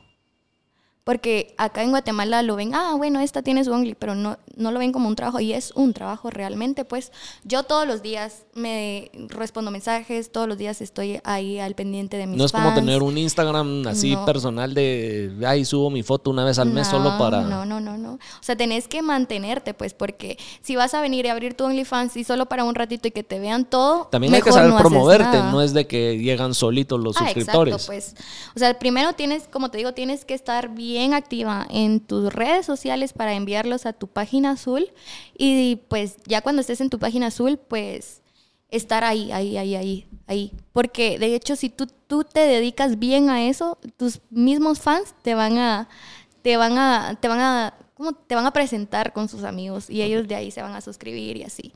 Porque 1.04 1.54
acá 1.58 1.82
en 1.82 1.90
Guatemala 1.90 2.42
lo 2.42 2.56
ven, 2.56 2.74
ah, 2.74 2.94
bueno, 2.96 3.20
esta 3.20 3.42
tiene 3.42 3.64
su 3.64 3.72
Only, 3.72 3.94
pero 3.94 4.14
no, 4.14 4.38
no 4.56 4.70
lo 4.72 4.78
ven 4.78 4.92
como 4.92 5.08
un 5.08 5.16
trabajo 5.16 5.40
y 5.40 5.52
es 5.52 5.72
un 5.74 5.92
trabajo 5.92 6.30
realmente. 6.30 6.84
Pues 6.84 7.12
yo 7.44 7.62
todos 7.62 7.86
los 7.86 8.02
días 8.02 8.44
me 8.54 9.10
respondo 9.28 9.70
mensajes, 9.70 10.32
todos 10.32 10.48
los 10.48 10.58
días 10.58 10.80
estoy 10.80 11.20
ahí 11.24 11.58
al 11.58 11.74
pendiente 11.74 12.16
de 12.16 12.26
mis 12.26 12.36
No 12.36 12.44
es 12.44 12.52
como 12.52 12.74
tener 12.74 13.02
un 13.02 13.16
Instagram 13.16 13.86
así 13.86 14.14
No. 14.14 14.24
personal 14.24 14.74
de, 14.74 15.32
ay, 15.46 15.64
subo 15.64 15.90
mi 15.90 16.02
foto 16.02 16.30
una 16.30 16.44
vez 16.44 16.58
al 16.58 16.70
mes 16.70 16.86
solo 16.88 17.16
para... 17.18 17.42
No, 17.42 17.64
no, 17.64 17.80
no, 17.80 17.96
no. 17.96 18.14
O 18.14 18.42
sea, 18.42 18.56
tenés 18.56 18.88
que 18.88 19.02
mantenerte, 19.02 19.74
pues, 19.74 19.94
porque 19.94 20.38
si 20.62 20.76
vas 20.76 20.94
a 20.94 21.00
venir 21.00 21.26
y 21.26 21.28
abrir 21.28 21.54
tu 21.54 21.64
OnlyFans 21.64 22.16
y 22.16 22.24
solo 22.24 22.46
para 22.46 22.64
un 22.64 22.74
ratito 22.74 23.08
y 23.08 23.10
que 23.10 23.22
te 23.22 23.38
vean 23.38 23.64
todo, 23.64 24.06
También 24.10 24.34
hay 24.34 24.42
que 24.42 24.52
saber 24.52 24.70
no 24.70 24.78
promoverte, 24.78 25.38
no 25.44 25.62
es 25.62 25.72
de 25.74 25.86
que 25.86 26.18
llegan 26.18 26.54
solitos 26.54 26.98
los 27.00 27.16
Ah, 27.16 27.24
suscriptores. 27.24 27.74
exacto, 27.74 27.86
pues. 27.92 28.14
O 28.56 28.58
sea, 28.58 28.78
primero 28.78 29.12
tienes, 29.12 29.44
como 29.48 29.70
te 29.70 29.78
digo, 29.78 29.92
tienes 29.94 30.24
que 30.24 30.34
estar 30.34 30.70
bien 30.74 31.14
activa 31.14 31.66
en 31.70 32.00
tus 32.00 32.32
redes 32.32 32.66
sociales 32.66 33.12
para 33.12 33.34
enviarlos 33.34 33.86
a 33.86 33.92
tu 33.92 34.06
página 34.08 34.39
azul 34.46 34.90
y 35.36 35.76
pues 35.88 36.16
ya 36.26 36.40
cuando 36.42 36.60
estés 36.60 36.80
en 36.80 36.90
tu 36.90 36.98
página 36.98 37.26
azul, 37.28 37.58
pues 37.58 38.20
estar 38.70 39.02
ahí, 39.04 39.32
ahí, 39.32 39.56
ahí, 39.56 39.74
ahí, 39.74 40.06
ahí. 40.26 40.52
Porque 40.72 41.18
de 41.18 41.34
hecho, 41.34 41.56
si 41.56 41.68
tú, 41.70 41.86
tú 42.06 42.24
te 42.24 42.40
dedicas 42.40 42.98
bien 42.98 43.28
a 43.30 43.44
eso, 43.48 43.78
tus 43.96 44.20
mismos 44.30 44.78
fans 44.80 45.14
te 45.22 45.34
van 45.34 45.58
a, 45.58 45.88
te 46.42 46.56
van 46.56 46.78
a, 46.78 47.18
te 47.20 47.26
van 47.28 47.40
a, 47.40 47.74
¿cómo? 47.94 48.12
Te 48.12 48.34
van 48.34 48.46
a 48.46 48.52
presentar 48.52 49.12
con 49.12 49.28
sus 49.28 49.42
amigos 49.44 49.90
y 49.90 50.02
ellos 50.02 50.28
de 50.28 50.34
ahí 50.36 50.50
se 50.50 50.62
van 50.62 50.74
a 50.76 50.80
suscribir 50.80 51.36
y 51.36 51.42
así. 51.42 51.72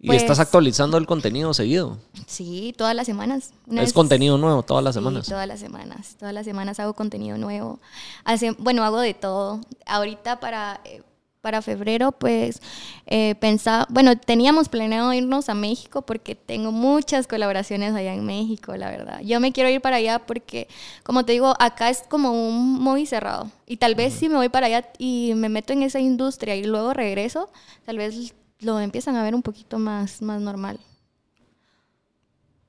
y 0.00 0.10
estás 0.16 0.38
pues- 0.38 0.38
actualizando 0.40 0.96
el 0.96 1.06
contenido 1.06 1.52
seguido. 1.54 1.98
Sí, 2.26 2.72
todas 2.76 2.96
las 2.96 3.04
semanas. 3.06 3.52
Una 3.66 3.82
es 3.82 3.88
vez- 3.88 3.92
contenido 3.92 4.38
nuevo 4.38 4.62
todas 4.62 4.82
las 4.82 4.94
Sí, 4.94 4.98
semanas. 5.00 5.26
todas 5.28 5.46
las 5.46 5.60
semanas. 5.60 6.16
Todas 6.18 6.32
las 6.34 6.44
semanas 6.46 6.80
hago 6.80 6.94
contenido 6.94 7.36
nuevo. 7.36 7.78
Hace, 8.24 8.52
bueno, 8.52 8.82
hago 8.82 8.98
de 9.00 9.12
todo. 9.14 9.60
Ahorita 9.86 10.40
para... 10.40 10.80
eh, 10.84 11.02
para 11.42 11.60
febrero, 11.60 12.12
pues 12.12 12.62
eh, 13.06 13.34
pensaba, 13.34 13.86
bueno, 13.90 14.16
teníamos 14.16 14.68
planeado 14.68 15.12
irnos 15.12 15.48
a 15.48 15.54
México 15.54 16.02
porque 16.02 16.34
tengo 16.36 16.70
muchas 16.70 17.26
colaboraciones 17.26 17.94
allá 17.94 18.14
en 18.14 18.24
México, 18.24 18.74
la 18.76 18.88
verdad. 18.88 19.20
Yo 19.22 19.40
me 19.40 19.52
quiero 19.52 19.68
ir 19.68 19.80
para 19.80 19.96
allá 19.96 20.20
porque, 20.20 20.68
como 21.02 21.24
te 21.24 21.32
digo, 21.32 21.54
acá 21.58 21.90
es 21.90 22.04
como 22.08 22.30
un 22.30 22.80
muy 22.80 23.06
cerrado. 23.06 23.50
Y 23.66 23.76
tal 23.76 23.96
vez 23.96 24.14
si 24.14 24.28
me 24.28 24.36
voy 24.36 24.48
para 24.48 24.66
allá 24.68 24.88
y 24.98 25.32
me 25.34 25.48
meto 25.48 25.72
en 25.72 25.82
esa 25.82 25.98
industria 25.98 26.54
y 26.54 26.62
luego 26.64 26.94
regreso, 26.94 27.50
tal 27.84 27.98
vez 27.98 28.32
lo 28.60 28.78
empiezan 28.78 29.16
a 29.16 29.24
ver 29.24 29.34
un 29.34 29.42
poquito 29.42 29.80
más, 29.80 30.22
más 30.22 30.40
normal. 30.40 30.78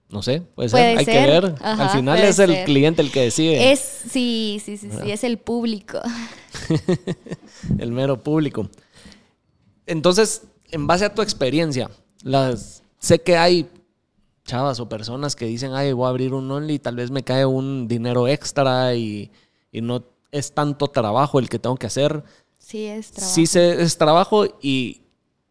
No 0.10 0.22
sé, 0.22 0.42
puede, 0.42 0.70
Puede 0.70 0.90
ser, 0.92 0.98
hay 0.98 1.06
que 1.06 1.32
ver. 1.32 1.56
Ajá, 1.62 1.84
Al 1.86 1.90
final 1.90 2.20
es 2.20 2.38
el 2.40 2.52
ser. 2.54 2.66
cliente 2.66 3.02
el 3.04 3.12
que 3.12 3.22
decide. 3.22 3.72
Es, 3.72 3.80
sí, 3.80 4.62
sí, 4.64 4.78
sí, 4.78 4.90
sí, 4.92 5.12
es 5.12 5.24
el 5.24 5.38
público. 5.38 6.00
el 7.80 7.92
mero 7.92 8.22
público. 8.24 8.70
Entonces, 9.86 10.44
en 10.72 10.88
base 10.88 11.06
a 11.06 11.14
tu 11.14 11.22
experiencia, 11.22 11.90
las, 12.24 12.84
sé 13.00 13.20
que 13.20 13.38
hay 13.38 13.70
chavas 14.46 14.80
o 14.80 14.90
personas 14.90 15.36
que 15.36 15.46
dicen, 15.46 15.74
ay, 15.74 15.94
voy 15.94 16.06
a 16.06 16.10
abrir 16.10 16.34
un 16.34 16.50
Only 16.52 16.76
y 16.76 16.80
tal 16.80 16.96
vez 16.96 17.12
me 17.12 17.24
cae 17.24 17.46
un 17.46 17.88
dinero 17.88 18.28
extra 18.28 18.94
y, 18.96 19.32
y 19.72 19.82
no 19.82 20.04
es 20.32 20.54
tanto 20.54 20.88
trabajo 20.88 21.40
el 21.40 21.50
que 21.50 21.60
tengo 21.60 21.76
que 21.76 21.88
hacer. 21.88 22.24
Sí, 22.60 22.86
es 22.86 23.12
trabajo. 23.12 23.36
Sí 23.36 23.46
se, 23.46 23.82
es 23.82 23.98
trabajo 23.98 24.46
y 24.62 25.02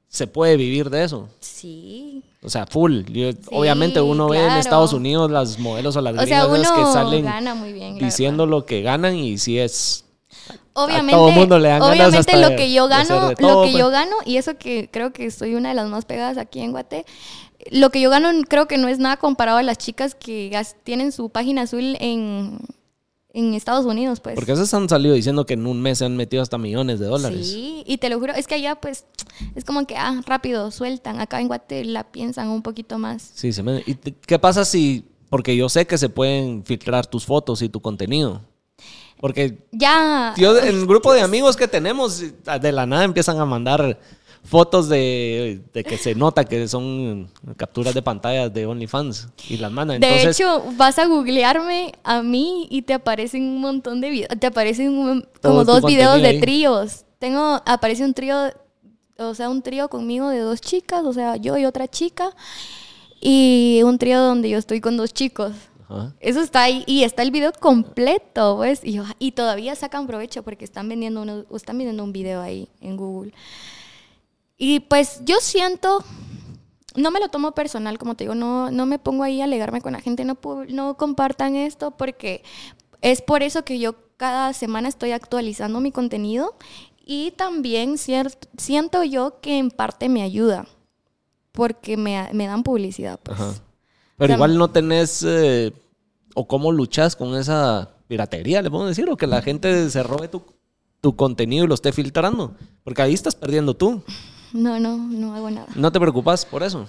se 0.09 0.27
puede 0.27 0.57
vivir 0.57 0.91
de 0.91 1.05
eso. 1.05 1.29
Sí. 1.41 2.23
O 2.43 2.51
sea, 2.51 2.67
full. 2.67 3.03
Yo- 3.05 3.31
obviamente 3.53 4.01
uno 4.01 4.29
ve 4.29 4.45
en. 4.45 4.53
Estados 4.53 4.93
Unidos 4.93 5.31
las 5.31 5.59
modelos 5.59 5.97
o 5.97 6.01
las 6.01 6.15
O 6.19 6.27
sea, 6.27 6.47
uno 6.47 6.57
que 6.59 6.85
salen 6.93 7.25
gana 7.25 7.55
muy 7.55 7.73
bien. 7.73 7.99
la 7.99 8.05
diciendo 8.05 8.47
lo 8.47 8.67
que 8.67 8.83
ganan 8.83 9.15
y 9.17 9.39
sí 9.39 9.59
es... 9.59 10.05
Obviamente, 10.75 11.13
todo 11.13 11.31
mundo 11.33 11.59
le 11.59 11.69
dan 11.69 11.83
obviamente 11.83 12.41
lo 12.41 12.57
que 12.57 12.73
yo 12.73 12.89
gano, 12.89 13.29
de 13.29 13.37
todo, 13.37 13.57
lo 13.57 13.63
que 13.65 13.73
pues. 13.73 13.81
yo 13.81 13.91
gano, 13.91 14.17
y 14.25 14.37
eso 14.39 14.57
que 14.57 14.89
creo 14.91 15.13
que 15.13 15.31
soy 15.31 15.55
una 15.55 15.69
de 15.71 15.75
las 15.75 15.89
más 15.89 16.05
pegadas 16.05 16.39
aquí 16.39 16.61
en 16.61 16.73
Guate, 16.73 17.05
lo 17.71 17.91
que 17.91 18.01
yo 18.01 18.11
gano 18.11 18.31
creo 18.49 18.67
que 18.67 18.79
no 18.79 18.89
es 18.89 18.99
nada 18.99 19.17
comparado 19.19 19.59
a 19.59 19.63
las 19.63 19.79
chicas 19.79 20.15
que 20.15 20.51
tienen 20.83 21.13
su 21.13 21.29
página 21.29 21.63
azul 21.63 21.97
en, 22.01 22.59
en 23.35 23.55
Estados 23.55 23.85
Unidos, 23.85 24.21
pues. 24.21 24.35
Porque 24.35 24.53
esos 24.53 24.73
han 24.75 24.89
salido 24.89 25.15
diciendo 25.15 25.47
que 25.47 25.55
en 25.55 25.67
un 25.67 25.81
mes 25.81 25.99
se 25.99 26.07
han 26.07 26.17
metido 26.17 26.43
hasta 26.43 26.59
millones 26.59 26.99
de 26.99 27.07
dólares. 27.07 27.47
Sí, 27.47 27.85
y 27.87 27.99
te 27.99 28.09
lo 28.09 28.19
juro, 28.19 28.33
es 28.35 28.47
que 28.47 28.55
allá 28.55 28.75
pues 28.77 29.05
es 29.55 29.65
como 29.65 29.87
que, 29.87 29.97
ah, 29.97 30.23
rápido, 30.27 30.71
sueltan. 30.71 31.21
Acá 31.21 31.41
en 31.41 31.49
Guate 31.49 31.85
la 31.85 32.05
piensan 32.05 32.49
un 32.49 32.63
poquito 32.63 32.99
más. 32.99 33.31
Sí, 33.35 33.53
se 33.53 33.63
me- 33.63 33.83
¿Y 33.87 33.95
qué 33.95 34.39
pasa 34.39 34.65
si.? 34.65 35.05
Porque 35.29 35.57
yo 35.57 35.69
sé 35.71 35.87
que 35.87 35.97
se 35.97 36.11
pueden 36.11 36.63
filtrar 36.65 37.07
tus 37.07 37.25
fotos 37.25 37.63
y 37.63 37.69
tu 37.71 37.81
contenido. 37.81 38.43
Porque 39.23 39.57
Ya. 39.71 40.35
yo, 40.37 40.59
en 40.59 40.67
el 40.81 40.85
grupo 40.85 41.13
de 41.13 41.21
amigos 41.21 41.57
que 41.57 41.69
tenemos, 41.69 42.21
de 42.61 42.73
la 42.73 42.87
nada 42.87 43.05
empiezan 43.05 43.39
a 43.39 43.45
mandar 43.47 44.01
fotos 44.45 44.89
de, 44.89 45.63
de 45.73 45.85
que 45.85 45.97
se 45.97 46.17
nota 46.17 46.45
que 46.45 46.67
son 46.67 47.31
capturas 47.57 47.95
de 47.95 48.03
pantallas 48.03 48.53
de 48.53 48.67
OnlyFans 48.67 49.29
y 49.49 49.59
las 49.59 49.71
mandan. 49.71 50.01
De 50.01 50.09
Entonces, 50.09 50.41
hecho, 50.41 50.65
vas 50.77 50.99
a 50.99 51.07
googlearme 51.07 51.93
a 52.03 52.21
mí 52.25 52.67
y 52.69 52.83
te 52.83 52.95
aparecen 52.95 53.45
un 53.45 53.61
montón 53.61 54.01
de 54.01 54.11
videos. 54.11 54.31
Te 54.41 54.49
aparecen 54.49 54.91
un- 54.99 55.29
como 55.41 55.65
dos 55.65 55.85
videos 55.85 56.21
de 56.21 56.27
ahí. 56.27 56.41
tríos. 56.41 57.05
Tengo, 57.21 57.63
aparece 57.65 58.05
un 58.05 58.15
trío, 58.15 58.37
o 59.19 59.35
sea, 59.37 59.49
un 59.49 59.63
trío 59.63 59.89
conmigo 59.89 60.31
de 60.31 60.41
dos 60.41 60.61
chicas, 60.61 61.05
o 61.05 61.13
sea, 61.13 61.37
yo 61.37 61.57
y 61.57 61.65
otra 61.65 61.87
chica. 61.87 62.31
Y 63.21 63.81
un 63.85 63.99
trío 63.99 64.21
donde 64.21 64.51
yo 64.51 64.59
estoy 64.59 64.81
con 64.81 64.97
dos 64.97 65.15
chicos. 65.15 65.53
Ajá. 65.93 66.15
Eso 66.21 66.41
está 66.41 66.63
ahí 66.63 66.85
y 66.87 67.05
está 67.05 67.23
el 67.23 67.31
video 67.31 67.53
completo, 67.53 68.57
pues. 68.57 68.81
Y, 68.85 68.93
yo- 68.93 69.05
y 69.19 69.33
todavía 69.33 69.75
sacan 69.75 70.07
provecho 70.07 70.43
porque 70.43 70.65
están 70.65 70.89
vendiendo, 70.89 71.23
uno- 71.23 71.45
están 71.55 71.79
vendiendo 71.79 72.03
un 72.05 72.13
video 72.13 72.41
ahí 72.41 72.69
en 72.81 72.97
Google. 72.97 73.33
Y 74.57 74.81
pues 74.81 75.21
yo 75.25 75.37
siento, 75.41 76.05
no 76.95 77.11
me 77.11 77.21
lo 77.21 77.29
tomo 77.29 77.53
personal, 77.53 77.99
como 77.99 78.15
te 78.15 78.25
digo, 78.25 78.35
no, 78.35 78.71
no 78.71 78.87
me 78.87 78.99
pongo 78.99 79.23
ahí 79.25 79.41
a 79.41 79.45
alegarme 79.45 79.81
con 79.81 79.93
la 79.93 80.01
gente, 80.01 80.25
no, 80.25 80.39
no 80.69 80.97
compartan 80.97 81.57
esto 81.57 81.91
porque 81.93 82.43
es 83.01 83.23
por 83.23 83.43
eso 83.43 83.65
que 83.65 83.79
yo 83.79 83.95
cada 84.17 84.53
semana 84.53 84.89
estoy 84.89 85.11
actualizando 85.11 85.81
mi 85.81 85.91
contenido 85.91 86.55
y 87.05 87.33
también 87.33 87.97
siento 87.99 89.03
yo 89.03 89.41
que 89.41 89.59
en 89.59 89.73
parte 89.73 90.09
me 90.09 90.23
ayuda 90.23 90.67
porque 91.51 91.97
me, 91.97 92.29
me 92.33 92.47
dan 92.47 92.63
publicidad. 92.63 93.19
Pues. 93.21 93.39
Pero 94.17 94.29
sea, 94.29 94.37
igual 94.37 94.57
no 94.57 94.71
tenés. 94.71 95.25
eh, 95.27 95.73
o 96.35 96.47
cómo 96.47 96.73
luchas 96.73 97.17
con 97.17 97.35
esa 97.37 97.91
piratería, 98.09 98.63
le 98.63 98.71
podemos 98.71 98.91
decir, 98.91 99.09
o 99.11 99.17
que 99.17 99.27
la 99.27 99.43
gente 99.43 99.89
se 99.91 100.03
robe 100.03 100.29
tu, 100.29 100.43
tu 101.01 101.17
contenido 101.17 101.65
y 101.65 101.69
lo 101.69 101.75
esté 101.75 101.93
filtrando. 101.93 102.55
Porque 102.85 103.03
ahí 103.03 103.15
estás 103.15 103.35
perdiendo 103.35 103.75
tú. 103.75 104.03
No, 104.53 104.79
no, 104.79 104.97
no 104.97 105.35
hago 105.35 105.51
nada. 105.51 105.69
¿No 105.75 105.91
te 105.91 105.99
preocupas 105.99 106.45
por 106.45 106.63
eso? 106.63 106.87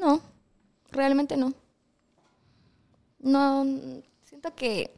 No, 0.00 0.20
realmente 0.90 1.36
no. 1.36 1.52
No, 3.20 3.64
siento 4.24 4.52
que... 4.54 4.90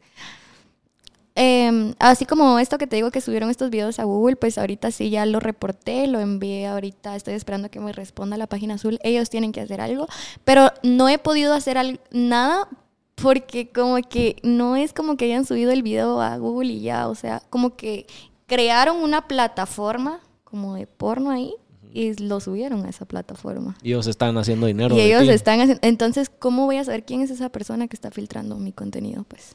em, 1.35 1.95
así 1.99 2.25
como 2.25 2.59
esto 2.59 2.79
que 2.79 2.87
te 2.87 2.97
digo 2.97 3.11
que 3.11 3.21
subieron 3.21 3.51
estos 3.51 3.69
videos 3.69 3.99
a 3.99 4.05
Google, 4.05 4.37
pues 4.37 4.57
ahorita 4.57 4.91
sí 4.91 5.11
ya 5.11 5.27
lo 5.27 5.41
reporté, 5.41 6.07
lo 6.07 6.21
envié 6.21 6.67
ahorita, 6.67 7.17
estoy 7.17 7.35
esperando 7.35 7.71
que 7.71 7.81
me 7.81 7.93
responda 7.93 8.39
la 8.39 8.47
página 8.47 8.75
azul. 8.75 8.99
Ellos 9.03 9.29
tienen 9.29 9.53
que 9.53 9.61
hacer 9.61 9.83
algo, 9.83 10.07
pero 10.45 10.71
no 10.83 11.11
he 11.11 11.19
podido 11.19 11.53
hacer 11.53 12.01
nada 12.13 12.67
porque 13.15 13.71
como 13.71 13.97
que 14.03 14.37
no 14.43 14.77
es 14.77 14.93
como 14.93 15.17
que 15.17 15.27
hayan 15.27 15.45
subido 15.47 15.71
el 15.71 15.83
video 15.83 16.21
a 16.21 16.37
Google 16.39 16.73
y 16.73 16.81
ya, 16.81 17.09
o 17.09 17.15
sea, 17.15 17.43
como 17.51 17.77
que 17.77 18.07
crearon 18.47 18.97
una 18.99 19.27
plataforma 19.29 20.21
como 20.45 20.75
de 20.75 20.87
porno 20.87 21.31
ahí 21.31 21.55
y 21.93 22.15
lo 22.23 22.41
subieron 22.41 22.85
a 22.85 22.89
esa 22.91 23.05
plataforma. 23.05 23.77
Y 23.83 23.91
ellos 23.93 24.07
están 24.09 24.37
haciendo 24.37 24.67
dinero. 24.67 24.95
Y 24.95 24.99
de 24.99 25.07
ellos 25.07 25.23
ti. 25.23 25.29
están 25.31 25.61
haciendo... 25.61 25.81
Entonces, 25.87 26.29
¿cómo 26.29 26.65
voy 26.67 26.77
a 26.79 26.85
saber 26.85 27.05
quién 27.05 27.21
es 27.21 27.31
esa 27.31 27.51
persona 27.51 27.87
que 27.87 27.95
está 27.95 28.11
filtrando 28.11 28.57
mi 28.57 28.73
contenido? 28.73 29.25
Pues 29.29 29.55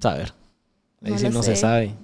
Saber. 0.00 0.32
Ahí 1.02 1.12
No 1.12 1.18
sí 1.18 1.28
no 1.30 1.42
se 1.42 1.56
sabe. 1.56 1.94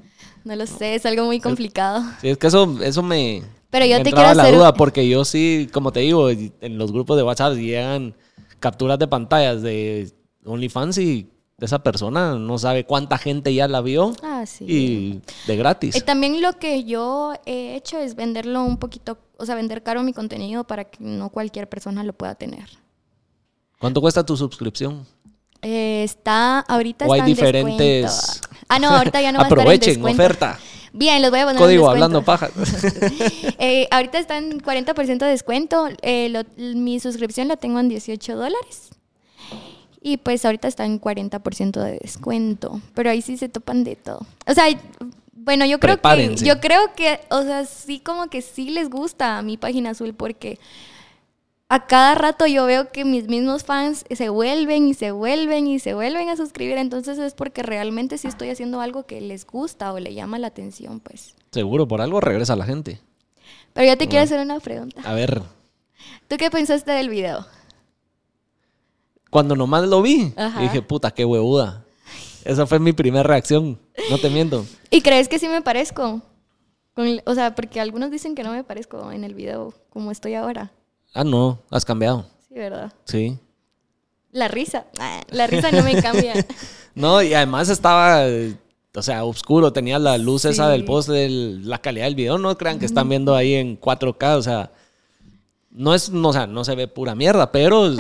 no 0.45 0.57
lo 0.57 0.67
sé, 0.67 0.95
es 0.95 1.07
algo 1.07 1.25
muy 1.27 1.41
complicado. 1.41 2.03
Sí, 2.21 2.29
es 2.31 2.39
que 2.39 2.47
eso, 2.49 2.79
eso 2.83 3.03
me. 3.03 3.43
Pero 3.71 3.85
yo 3.87 3.99
me 3.99 4.05
te 4.05 4.13
quiero 4.13 4.35
la 4.35 4.43
hacer- 4.43 4.55
duda, 4.55 4.75
porque 4.75 5.09
yo 5.09 5.25
sí, 5.25 5.69
como 5.73 5.93
te 5.93 6.01
digo, 6.01 6.31
en 6.31 6.79
los 6.79 6.93
grupos 6.93 7.17
de 7.17 7.23
WhatsApp 7.23 7.55
llegan 7.55 8.15
capturas 8.61 8.99
de 8.99 9.09
pantallas 9.09 9.63
de 9.63 10.13
OnlyFans 10.45 10.99
y 10.99 11.29
esa 11.61 11.81
persona 11.83 12.35
no 12.37 12.57
sabe 12.59 12.85
cuánta 12.85 13.19
gente 13.19 13.53
ya 13.53 13.67
la 13.67 13.81
vio 13.81 14.13
Ah, 14.23 14.45
sí. 14.47 14.65
y 14.69 15.21
de 15.49 15.57
gratis. 15.57 15.97
Y 15.97 16.01
también 16.03 16.41
lo 16.41 16.53
que 16.59 16.85
yo 16.85 17.33
he 17.47 17.75
hecho 17.75 17.99
es 17.99 18.15
venderlo 18.15 18.63
un 18.63 18.77
poquito, 18.77 19.19
o 19.37 19.45
sea, 19.45 19.55
vender 19.57 19.83
caro 19.83 20.03
mi 20.05 20.13
contenido 20.13 20.65
para 20.65 20.85
que 20.85 20.99
no 21.03 21.31
cualquier 21.31 21.69
persona 21.69 22.05
lo 22.05 22.13
pueda 22.13 22.35
tener. 22.37 22.69
¿Cuánto 23.81 24.01
cuesta 24.01 24.25
tu 24.25 24.37
suscripción? 24.37 25.05
Eh, 25.63 26.03
está, 26.05 26.61
ahorita 26.61 27.07
O 27.07 27.13
hay 27.13 27.21
está 27.21 27.29
en 27.31 27.35
diferentes. 27.37 28.03
descuento. 28.05 28.49
Ah, 28.69 28.79
no, 28.79 28.91
ahorita 28.91 29.21
ya 29.21 29.33
no 29.33 29.39
va 29.39 29.45
a 29.45 29.49
estar 29.49 29.59
en 29.59 29.63
Aprovechen, 29.63 30.05
oferta. 30.05 30.59
Bien, 30.99 31.23
los 31.23 31.31
voy 31.31 31.39
a 31.39 31.45
poner 31.45 31.61
Código 31.61 31.89
hablando 31.89 32.23
paja. 32.25 32.51
Eh, 33.61 33.87
ahorita 33.93 34.19
está 34.19 34.37
en 34.37 34.61
40% 34.61 35.19
de 35.19 35.27
descuento. 35.27 35.89
Eh, 36.03 36.29
lo- 36.29 36.43
mi 36.75 36.99
suscripción 36.99 37.47
la 37.47 37.57
tengo 37.57 37.79
en 37.79 37.89
18 37.89 38.35
dólares. 38.37 38.91
Y 40.03 40.17
pues 40.17 40.45
ahorita 40.45 40.67
está 40.67 40.85
en 40.85 41.01
40% 41.01 41.81
de 41.83 41.99
descuento. 42.01 42.81
Pero 42.95 43.11
ahí 43.11 43.23
sí 43.23 43.37
se 43.37 43.49
topan 43.49 43.85
de 43.85 43.95
todo. 43.95 44.27
O 44.47 44.55
sea, 44.55 44.65
bueno, 45.35 45.65
yo 45.67 45.79
creo 45.79 45.97
que 45.97 46.01
yo 46.45 46.61
creo 46.61 46.95
que, 46.97 47.21
o 47.31 47.43
sea, 47.43 47.65
sí 47.65 48.01
como 48.01 48.27
que 48.29 48.43
sí 48.43 48.71
les 48.71 48.91
gusta 48.91 49.41
mi 49.43 49.57
página 49.57 49.91
azul 49.91 50.15
porque 50.15 50.59
a 51.71 51.87
cada 51.87 52.15
rato 52.15 52.47
yo 52.47 52.65
veo 52.67 52.91
que 52.91 53.05
mis 53.05 53.29
mismos 53.29 53.65
fans 53.65 54.05
se 54.11 54.29
vuelven 54.31 54.89
y 54.89 54.95
se 54.95 55.11
vuelven 55.11 55.67
y 55.67 55.79
se 55.79 55.95
vuelven 55.95 56.29
a 56.31 56.37
suscribir. 56.37 56.79
Entonces 56.79 57.19
es 57.19 57.35
porque 57.35 57.63
realmente 57.63 58.17
sí 58.19 58.27
estoy 58.27 58.49
haciendo 58.51 58.81
algo 58.81 59.05
que 59.07 59.21
les 59.21 59.47
gusta 59.47 59.93
o 59.93 59.99
le 60.01 60.15
llama 60.15 60.39
la 60.39 60.47
atención, 60.47 61.01
pues. 61.01 61.35
Seguro, 61.53 61.87
por 61.87 62.01
algo 62.01 62.21
regresa 62.21 62.57
la 62.57 62.65
gente. 62.65 63.01
Pero 63.75 63.87
yo 63.87 63.99
te 63.99 64.09
quiero 64.09 64.25
hacer 64.25 64.41
una 64.41 64.61
pregunta. 64.61 65.03
A 65.05 65.15
ver, 65.15 65.43
¿Tú 66.27 66.37
qué 66.37 66.51
pensaste 66.51 66.93
del 66.93 67.09
video? 67.09 67.47
cuando 69.31 69.55
nomás 69.55 69.87
lo 69.87 70.01
vi, 70.01 70.33
dije, 70.59 70.81
puta, 70.81 71.11
qué 71.11 71.23
huevuda. 71.25 71.85
Esa 72.45 72.67
fue 72.67 72.79
mi 72.79 72.95
primera 72.95 73.23
reacción. 73.23 73.79
No 74.11 74.17
te 74.17 74.31
miento. 74.31 74.65
¿Y 74.91 75.03
crees 75.03 75.29
que 75.29 75.39
sí 75.39 75.49
me 75.49 75.61
parezco? 75.61 76.23
Con- 76.95 77.21
o 77.27 77.35
sea, 77.35 77.55
porque 77.55 77.79
algunos 77.79 78.11
dicen 78.11 78.35
que 78.35 78.43
no 78.43 78.53
me 78.53 78.65
parezco 78.65 79.13
en 79.13 79.25
el 79.25 79.35
video 79.35 79.75
como 79.91 80.11
estoy 80.11 80.33
ahora. 80.35 80.73
Ah, 81.15 81.25
no, 81.25 81.61
has 81.71 81.85
cambiado. 81.85 82.27
Sí, 82.49 82.55
¿verdad? 82.55 82.93
Sí. 83.05 83.39
La 84.33 84.49
risa. 84.49 84.87
Ah, 84.99 85.23
La 85.31 85.47
risa 85.47 85.71
no 85.73 85.83
me 85.83 86.01
cambia. 86.03 86.35
No, 86.95 87.23
y 87.23 87.33
además 87.33 87.69
estaba, 87.69 88.25
o 88.97 89.03
sea, 89.03 89.25
oscuro. 89.25 89.73
Tenía 89.73 90.01
la 90.01 90.19
luz 90.19 90.45
esa 90.45 90.69
del 90.69 90.85
post, 90.85 91.09
del- 91.09 91.69
la 91.69 91.79
calidad 91.79 92.07
del 92.07 92.17
video. 92.17 92.39
No 92.39 92.59
crean 92.59 92.81
que 92.81 92.87
están 92.87 93.09
viendo 93.09 93.37
ahí 93.37 93.55
en 93.55 93.77
4K, 93.81 94.37
o 94.37 94.43
sea, 94.43 94.73
no 95.71 95.95
es, 95.95 96.11
no, 96.11 96.31
o 96.31 96.33
sea, 96.33 96.49
no 96.49 96.65
se 96.65 96.75
ve 96.75 96.89
pura 96.89 97.15
mierda, 97.15 97.53
pero, 97.53 97.83
o 97.83 97.97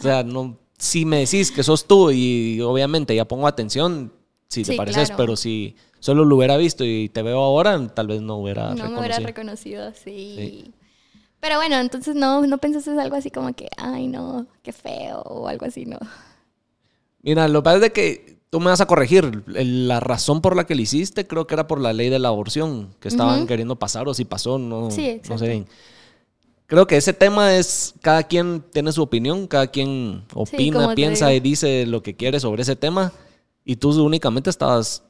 sea, 0.00 0.22
no, 0.22 0.56
si 0.78 1.04
me 1.04 1.18
decís 1.18 1.50
que 1.50 1.64
sos 1.64 1.86
tú 1.88 2.12
y 2.12 2.60
obviamente 2.60 3.12
ya 3.16 3.24
pongo 3.26 3.48
atención, 3.48 4.12
si 4.46 4.62
te 4.62 4.70
Sí, 4.72 4.76
pareces, 4.76 5.08
claro. 5.08 5.16
pero 5.16 5.36
si 5.36 5.74
solo 5.98 6.24
lo 6.24 6.36
hubiera 6.36 6.56
visto 6.56 6.84
y 6.84 7.08
te 7.08 7.22
veo 7.22 7.40
ahora, 7.40 7.88
tal 7.92 8.06
vez 8.06 8.20
no 8.22 8.36
hubiera 8.36 8.72
no 8.72 8.88
me 8.88 8.98
hubiera 9.00 9.18
reconocido. 9.18 9.88
reconocido, 9.88 9.92
sí. 9.94 10.34
Sí. 10.36 10.74
Pero 11.40 11.56
bueno, 11.56 11.76
entonces 11.76 12.14
no, 12.14 12.46
no 12.46 12.58
pensaste 12.58 12.90
algo 12.98 13.16
así 13.16 13.30
como 13.30 13.52
que, 13.54 13.68
ay, 13.76 14.08
no, 14.08 14.46
qué 14.62 14.72
feo 14.72 15.22
o 15.22 15.48
algo 15.48 15.66
así, 15.66 15.84
no. 15.84 15.98
Mira, 17.22 17.48
lo 17.48 17.60
que 17.60 17.64
pasa 17.64 17.86
es 17.86 17.92
que 17.92 18.38
tú 18.50 18.60
me 18.60 18.66
vas 18.66 18.80
a 18.80 18.86
corregir. 18.86 19.44
La 19.46 20.00
razón 20.00 20.40
por 20.40 20.56
la 20.56 20.64
que 20.64 20.74
lo 20.74 20.82
hiciste 20.82 21.26
creo 21.26 21.46
que 21.46 21.54
era 21.54 21.66
por 21.66 21.80
la 21.80 21.92
ley 21.92 22.08
de 22.08 22.18
la 22.18 22.28
aborción 22.28 22.94
que 23.00 23.08
estaban 23.08 23.40
Ujú. 23.40 23.46
queriendo 23.46 23.76
pasar 23.76 24.08
o 24.08 24.14
si 24.14 24.24
pasó, 24.24 24.58
no, 24.58 24.90
Sí, 24.90 25.20
no 25.28 25.38
sé 25.38 25.48
bien. 25.48 25.66
Creo 26.66 26.86
que 26.86 26.98
ese 26.98 27.14
tema 27.14 27.56
es, 27.56 27.94
cada 28.02 28.24
quien 28.24 28.62
tiene 28.72 28.92
su 28.92 29.02
opinión, 29.02 29.46
cada 29.46 29.68
quien 29.68 30.24
opina, 30.34 30.94
piensa 30.94 31.32
y 31.32 31.40
dice 31.40 31.86
lo 31.86 32.02
que 32.02 32.14
quiere 32.14 32.40
sobre 32.40 32.62
ese 32.62 32.76
tema 32.76 33.12
y 33.64 33.76
tú 33.76 33.90
únicamente 34.04 34.50
estabas 34.50 35.02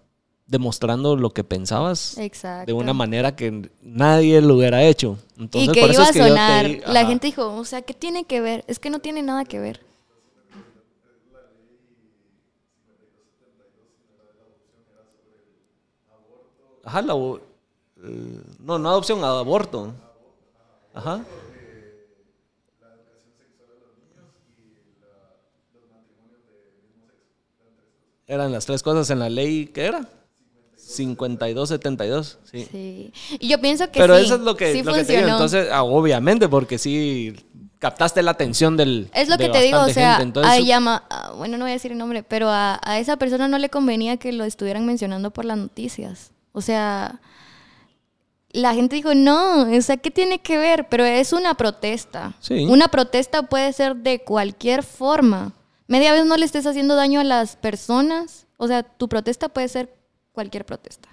demostrando 0.48 1.14
lo 1.14 1.30
que 1.30 1.44
pensabas 1.44 2.16
Exacto. 2.16 2.66
de 2.66 2.72
una 2.72 2.94
manera 2.94 3.36
que 3.36 3.70
nadie 3.82 4.40
lo 4.40 4.56
hubiera 4.56 4.82
hecho. 4.82 5.18
Entonces, 5.38 5.68
y 5.68 5.72
que 5.72 5.80
por 5.82 5.90
eso 5.90 6.00
iba 6.00 6.06
a 6.06 6.08
es 6.08 6.12
que 6.12 6.18
yo 6.18 6.24
te 6.24 6.30
sonar. 6.30 6.92
La 6.92 7.06
gente 7.06 7.26
dijo, 7.26 7.54
o 7.54 7.64
sea, 7.64 7.82
¿qué 7.82 7.94
tiene 7.94 8.24
que 8.24 8.40
ver? 8.40 8.64
Es 8.66 8.78
que 8.78 8.90
no 8.90 8.98
tiene 8.98 9.22
nada 9.22 9.44
que 9.44 9.60
ver. 9.60 9.86
Ajá, 16.82 17.02
la, 17.02 17.12
eh, 17.12 18.40
no, 18.60 18.78
no 18.78 18.88
adopción, 18.88 19.22
aborto. 19.22 19.92
Ajá. 20.94 21.22
Eran 28.26 28.52
las 28.52 28.64
tres 28.64 28.82
cosas 28.82 29.10
en 29.10 29.18
la 29.18 29.28
ley, 29.28 29.66
¿qué 29.66 29.84
era? 29.84 30.08
52-72, 30.88 32.36
sí. 32.50 32.68
Sí. 32.70 33.12
Y 33.38 33.48
yo 33.48 33.60
pienso 33.60 33.90
que 33.90 34.00
Pero 34.00 34.18
sí, 34.18 34.24
eso 34.24 34.34
es 34.36 34.40
lo 34.40 34.56
que, 34.56 34.72
sí 34.72 34.82
lo 34.82 34.94
que 34.94 35.04
te 35.04 35.16
digo. 35.16 35.28
Entonces, 35.28 35.68
ah, 35.70 35.82
obviamente, 35.84 36.48
porque 36.48 36.78
sí 36.78 37.34
captaste 37.78 38.22
la 38.22 38.32
atención 38.32 38.76
del. 38.76 39.08
Es 39.14 39.28
lo 39.28 39.36
de 39.36 39.46
que 39.46 39.50
te 39.52 39.62
digo, 39.62 39.80
o 39.80 39.88
sea. 39.88 40.18
Entonces, 40.20 40.50
a 40.52 40.56
ella 40.56 40.80
ma- 40.80 41.04
a- 41.10 41.32
bueno, 41.32 41.56
no 41.58 41.64
voy 41.64 41.70
a 41.70 41.74
decir 41.74 41.92
el 41.92 41.98
nombre, 41.98 42.22
pero 42.22 42.48
a, 42.48 42.80
a 42.82 42.98
esa 42.98 43.16
persona 43.16 43.48
no 43.48 43.58
le 43.58 43.68
convenía 43.70 44.16
que 44.16 44.32
lo 44.32 44.44
estuvieran 44.44 44.86
mencionando 44.86 45.30
por 45.30 45.44
las 45.44 45.58
noticias. 45.58 46.32
O 46.52 46.60
sea, 46.60 47.20
la 48.50 48.74
gente 48.74 48.96
dijo, 48.96 49.14
no, 49.14 49.62
o 49.70 49.82
sea, 49.82 49.98
¿qué 49.98 50.10
tiene 50.10 50.40
que 50.40 50.56
ver? 50.58 50.88
Pero 50.88 51.04
es 51.04 51.32
una 51.32 51.54
protesta. 51.54 52.34
Sí. 52.40 52.64
Una 52.64 52.88
protesta 52.88 53.42
puede 53.42 53.72
ser 53.72 53.96
de 53.96 54.20
cualquier 54.24 54.82
forma. 54.82 55.52
Media 55.86 56.12
vez 56.12 56.24
no 56.26 56.36
le 56.36 56.44
estés 56.44 56.66
haciendo 56.66 56.96
daño 56.96 57.20
a 57.20 57.24
las 57.24 57.56
personas. 57.56 58.46
O 58.56 58.66
sea, 58.66 58.82
tu 58.82 59.08
protesta 59.08 59.48
puede 59.48 59.68
ser 59.68 59.94
cualquier 60.38 60.64
protesta. 60.64 61.08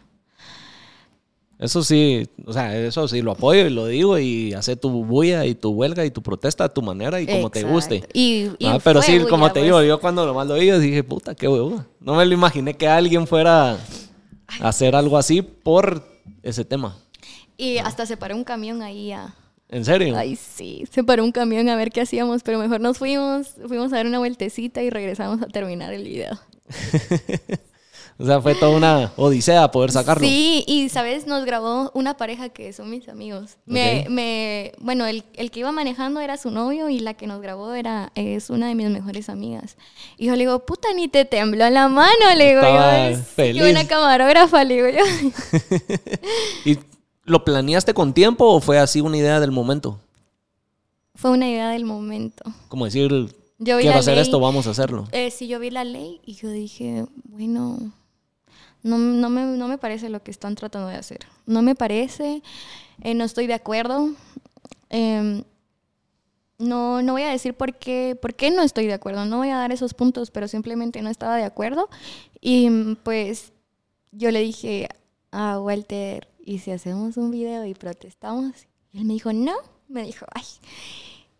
Eso 1.58 1.84
sí, 1.84 2.30
o 2.46 2.54
sea, 2.54 2.78
eso 2.78 3.08
sí 3.08 3.24
lo 3.24 3.32
apoyo 3.32 3.66
y 3.66 3.72
lo 3.72 3.88
digo 3.88 4.20
y 4.20 4.54
hace 4.54 4.76
tu 4.76 4.92
bulla 5.04 5.46
y 5.46 5.56
tu 5.56 5.72
huelga 5.72 6.06
y 6.06 6.12
tu 6.12 6.22
protesta 6.22 6.66
a 6.66 6.70
tu 6.72 6.84
manera 6.84 7.20
y 7.20 7.26
como 7.26 7.50
te 7.50 7.64
guste. 7.64 8.04
Y, 8.14 8.52
y 8.60 8.68
Ah, 8.68 8.78
pero 8.84 9.02
sí, 9.02 9.20
como 9.28 9.48
te 9.48 9.54
pues. 9.62 9.64
digo, 9.64 9.82
yo 9.82 10.00
cuando 10.00 10.28
nomás 10.28 10.46
lo 10.46 10.62
yo 10.62 10.78
dije, 10.78 11.04
puta, 11.04 11.34
qué 11.34 11.48
huevo. 11.48 11.84
No 12.00 12.14
me 12.14 12.26
lo 12.28 12.34
imaginé 12.36 12.76
que 12.76 12.88
alguien 12.88 13.26
fuera 13.26 13.72
a 13.72 13.78
hacer 14.60 14.96
algo 14.96 15.18
así 15.18 15.42
por 15.42 16.04
ese 16.44 16.66
tema. 16.66 17.00
Y 17.58 17.80
hasta 17.80 18.06
se 18.06 18.16
paró 18.16 18.36
un 18.36 18.44
camión 18.44 18.84
ahí 18.84 19.12
a... 19.12 19.34
¿En 19.70 19.86
serio? 19.86 20.16
Ay, 20.16 20.36
sí, 20.36 20.84
se 20.92 21.04
paró 21.04 21.24
un 21.24 21.32
camión 21.32 21.68
a 21.70 21.76
ver 21.76 21.90
qué 21.90 22.02
hacíamos, 22.02 22.44
pero 22.44 22.60
mejor 22.60 22.80
nos 22.82 23.00
fuimos, 23.00 23.56
fuimos 23.68 23.92
a 23.92 23.96
dar 23.96 24.06
una 24.06 24.20
vueltecita 24.20 24.84
y 24.84 24.92
regresamos 24.92 25.42
a 25.42 25.48
terminar 25.48 25.92
el 25.94 26.04
video. 26.04 26.38
O 28.18 28.26
sea, 28.26 28.41
fue 28.41 28.55
toda 28.55 28.78
una 28.78 29.11
odisea 29.18 29.70
poder 29.72 29.91
sacarlo. 29.91 30.26
Sí, 30.26 30.63
y 30.68 30.88
sabes, 30.88 31.28
nos 31.28 31.43
grabó 31.43 31.91
una 31.93 32.16
pareja 32.16 32.47
que 32.47 32.72
son 32.72 32.89
mis 32.89 33.09
amigos. 33.09 33.57
Me, 33.66 34.05
me, 34.09 34.72
bueno, 34.80 35.05
el, 35.05 35.26
el 35.34 35.51
que 35.51 35.59
iba 35.59 35.74
manejando 35.74 36.22
era 36.22 36.38
su 36.38 36.49
novio 36.49 36.88
y 36.88 36.99
la 36.99 37.16
que 37.16 37.28
nos 37.28 37.41
grabó 37.41 37.74
era, 37.74 38.13
es 38.16 38.49
una 38.49 38.70
de 38.70 38.76
mis 38.76 38.89
mejores 38.89 39.28
amigas. 39.28 39.76
Y 40.18 40.28
yo 40.28 40.32
le 40.34 40.39
digo, 40.39 40.59
puta, 40.66 40.88
ni 40.95 41.09
te 41.09 41.26
tembló 41.26 41.70
la 41.70 41.89
mano, 41.89 42.11
le 42.38 42.47
digo 42.49 42.61
Estaba 42.61 43.09
yo. 43.09 43.16
"Es 43.18 43.28
feliz. 43.28 43.61
que 43.61 43.70
una 43.72 43.86
camarógrafa, 43.86 44.63
le 44.63 44.76
digo 44.76 44.88
yo. 44.88 45.70
¿Y 46.66 46.80
lo 47.26 47.43
planeaste 47.43 47.93
con 47.93 48.13
tiempo 48.13 48.45
o 48.45 48.61
fue 48.61 48.80
así 48.80 49.01
una 49.01 49.18
idea 49.18 49.39
del 49.41 49.51
momento? 49.51 49.99
Fue 51.16 51.32
una 51.32 51.49
idea 51.49 51.70
del 51.70 51.86
momento. 51.86 52.43
Como 52.70 52.86
decir, 52.86 53.09
Yo 53.57 53.80
quiero 53.80 53.99
hacer 53.99 54.16
ley. 54.16 54.24
esto, 54.24 54.39
vamos 54.39 54.68
a 54.68 54.72
hacerlo. 54.72 55.05
Eh, 55.11 55.32
sí, 55.32 55.47
yo 55.47 55.59
vi 55.59 55.70
la 55.70 55.84
ley 55.84 56.22
y 56.26 56.36
yo 56.36 56.49
dije, 56.49 57.05
bueno, 57.26 57.78
no, 58.86 59.00
no, 59.00 59.30
me, 59.32 59.44
no 59.58 59.68
me 59.68 59.80
parece 59.80 60.10
lo 60.10 60.22
que 60.22 60.30
están 60.30 60.54
tratando 60.54 60.88
de 60.90 60.96
hacer. 60.96 61.22
No 61.48 61.64
me 61.64 61.74
parece, 61.74 62.44
eh, 63.02 63.16
no 63.16 63.24
estoy 63.24 63.48
de 63.48 63.56
acuerdo. 63.56 64.12
Em, 64.90 65.44
no, 66.60 67.02
no 67.02 67.14
voy 67.14 67.24
a 67.24 67.32
decir 67.32 67.56
por 67.56 67.74
qué, 67.74 68.16
por 68.22 68.36
qué 68.36 68.52
no 68.52 68.62
estoy 68.62 68.86
de 68.86 68.94
acuerdo, 68.94 69.26
no 69.26 69.38
voy 69.38 69.50
a 69.50 69.58
dar 69.58 69.72
esos 69.72 69.96
puntos, 69.96 70.30
pero 70.30 70.48
simplemente 70.48 71.02
no 71.02 71.10
estaba 71.10 71.36
de 71.36 71.46
acuerdo. 71.46 71.90
Y 72.40 72.70
mm, 72.70 72.98
pues 72.98 73.54
yo 74.12 74.30
le 74.30 74.42
dije 74.42 74.88
a 75.32 75.60
Walter, 75.60 76.28
¿y 76.46 76.60
si 76.60 76.70
hacemos 76.70 77.18
un 77.18 77.32
video 77.32 77.66
y 77.66 77.74
protestamos? 77.74 78.68
Y 78.94 79.00
él 79.00 79.06
me 79.06 79.14
dijo, 79.14 79.34
no, 79.34 79.56
me 79.88 80.04
dijo, 80.04 80.28
ay, 80.32 80.44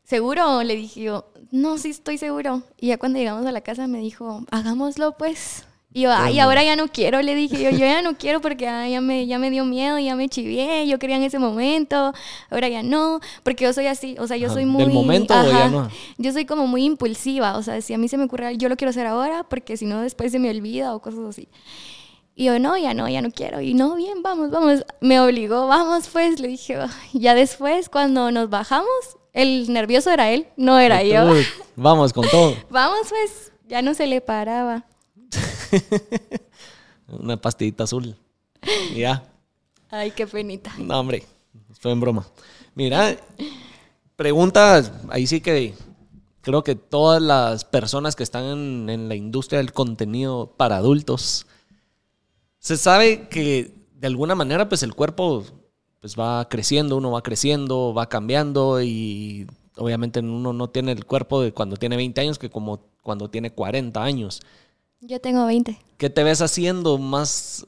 ¿seguro? 0.04 0.64
Le 0.64 0.76
dije 0.76 1.04
yo, 1.04 1.32
no, 1.52 1.78
sí 1.78 1.92
estoy 1.92 2.18
seguro. 2.18 2.64
Y 2.80 2.88
ya 2.88 2.98
cuando 2.98 3.20
llegamos 3.20 3.46
a 3.46 3.52
la 3.52 3.62
casa 3.62 3.86
me 3.86 4.00
dijo, 4.00 4.44
hagámoslo 4.50 5.16
pues. 5.16 5.68
Y 5.96 6.02
yo, 6.02 6.12
ay, 6.12 6.42
ahora 6.42 6.62
ya 6.62 6.76
no 6.76 6.90
quiero, 6.90 7.22
le 7.22 7.36
dije 7.36 7.64
yo, 7.64 7.70
yo 7.70 7.78
ya 7.78 8.02
no 8.02 8.18
quiero 8.18 8.42
porque 8.42 8.68
ay, 8.68 8.92
ya, 8.92 9.00
me, 9.00 9.28
ya 9.28 9.40
me 9.40 9.50
dio 9.50 9.64
miedo, 9.64 9.98
ya 9.98 10.18
me 10.18 10.28
chivié, 10.28 10.86
yo 10.90 11.00
quería 11.00 11.16
en 11.16 11.24
ese 11.24 11.40
momento, 11.40 12.12
ahora 12.50 12.68
ya 12.68 12.84
no, 12.84 13.22
porque 13.44 13.64
yo 13.64 13.72
soy 13.72 13.88
así, 13.88 14.18
o 14.20 14.28
sea, 14.28 14.36
yo 14.36 14.50
soy 14.50 14.66
muy... 14.66 14.84
¿del 14.84 14.92
momento 14.92 15.34
o 15.34 15.48
ya 15.48 15.70
no? 15.70 15.90
Yo 16.18 16.34
soy 16.34 16.44
como 16.46 16.68
muy 16.68 16.84
impulsiva, 16.84 17.58
o 17.58 17.64
sea, 17.64 17.80
si 17.80 17.94
a 17.94 17.98
mí 17.98 18.10
se 18.10 18.18
me 18.18 18.26
ocurre, 18.26 18.58
yo 18.58 18.68
lo 18.68 18.76
quiero 18.76 18.90
hacer 18.90 19.08
ahora 19.08 19.46
porque 19.46 19.78
si 19.78 19.86
no 19.86 20.02
después 20.02 20.34
se 20.34 20.40
me 20.40 20.50
olvida 20.50 20.94
o 20.94 21.02
cosas 21.02 21.22
así. 21.30 21.48
Y 22.36 22.44
yo, 22.44 22.60
no, 22.60 22.76
ya 22.76 22.94
no, 22.94 23.08
ya 23.08 23.22
no 23.22 23.32
quiero. 23.32 23.62
Y 23.62 23.74
no, 23.74 23.96
bien, 23.96 24.22
vamos, 24.22 24.52
vamos. 24.52 24.84
Me 25.00 25.22
obligó, 25.22 25.68
vamos 25.68 26.10
pues. 26.12 26.42
Le 26.42 26.50
dije, 26.50 26.78
ya 27.14 27.34
después, 27.36 27.88
cuando 27.88 28.32
nos 28.32 28.50
bajamos, 28.50 28.90
el 29.32 29.72
nervioso 29.72 30.12
era 30.12 30.30
él, 30.30 30.46
no 30.58 30.78
era 30.78 31.04
yo. 31.04 31.34
Vamos 31.78 32.12
con 32.12 32.28
todo. 32.28 32.54
Vamos 32.70 33.08
pues, 33.08 33.54
ya 33.70 33.82
no 33.82 33.94
se 33.94 34.08
le 34.08 34.20
paraba. 34.20 34.86
Una 37.08 37.38
pastillita 37.38 37.84
azul. 37.84 38.16
Y 38.92 39.00
ya. 39.02 39.24
Ay, 39.90 40.12
qué 40.12 40.26
penita. 40.28 40.74
No, 40.78 41.00
hombre. 41.00 41.24
Fue 41.80 41.92
en 41.92 42.00
broma. 42.00 42.26
Mira, 42.74 43.18
preguntas, 44.16 44.92
ahí 45.10 45.28
sí 45.28 45.42
que 45.42 45.74
creo 46.42 46.64
que 46.64 46.76
todas 46.76 47.22
las 47.22 47.66
personas 47.66 48.16
que 48.16 48.24
están 48.24 48.44
en, 48.46 48.90
en 48.90 49.10
la 49.10 49.16
industria 49.16 49.60
del 49.60 49.74
contenido 49.74 50.54
para 50.58 50.78
adultos, 50.78 51.48
se 52.60 52.78
sabe 52.78 53.28
que 53.30 53.74
de 53.94 54.08
alguna 54.08 54.36
manera 54.36 54.68
pues 54.68 54.84
el 54.84 54.94
cuerpo 54.94 55.46
pues 56.02 56.16
va 56.20 56.48
creciendo, 56.50 56.98
uno 56.98 57.12
va 57.12 57.24
creciendo, 57.24 57.94
va 57.94 58.10
cambiando 58.10 58.82
y 58.82 59.48
obviamente 59.78 60.20
uno 60.20 60.54
no 60.54 60.70
tiene 60.70 60.92
el 60.92 61.06
cuerpo 61.06 61.42
de 61.42 61.52
cuando 61.52 61.78
tiene 61.78 61.96
20 61.98 62.22
años 62.22 62.40
que 62.40 62.50
como 62.50 62.80
cuando 63.02 63.30
tiene 63.30 63.52
40 63.52 64.04
años. 64.04 64.42
Yo 65.08 65.22
tengo 65.22 65.46
20. 65.46 65.78
¿Qué 65.98 66.10
te 66.10 66.24
ves 66.24 66.42
haciendo 66.42 66.98
más 66.98 67.66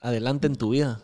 adelante 0.00 0.48
en 0.48 0.56
tu 0.56 0.70
vida? 0.70 1.00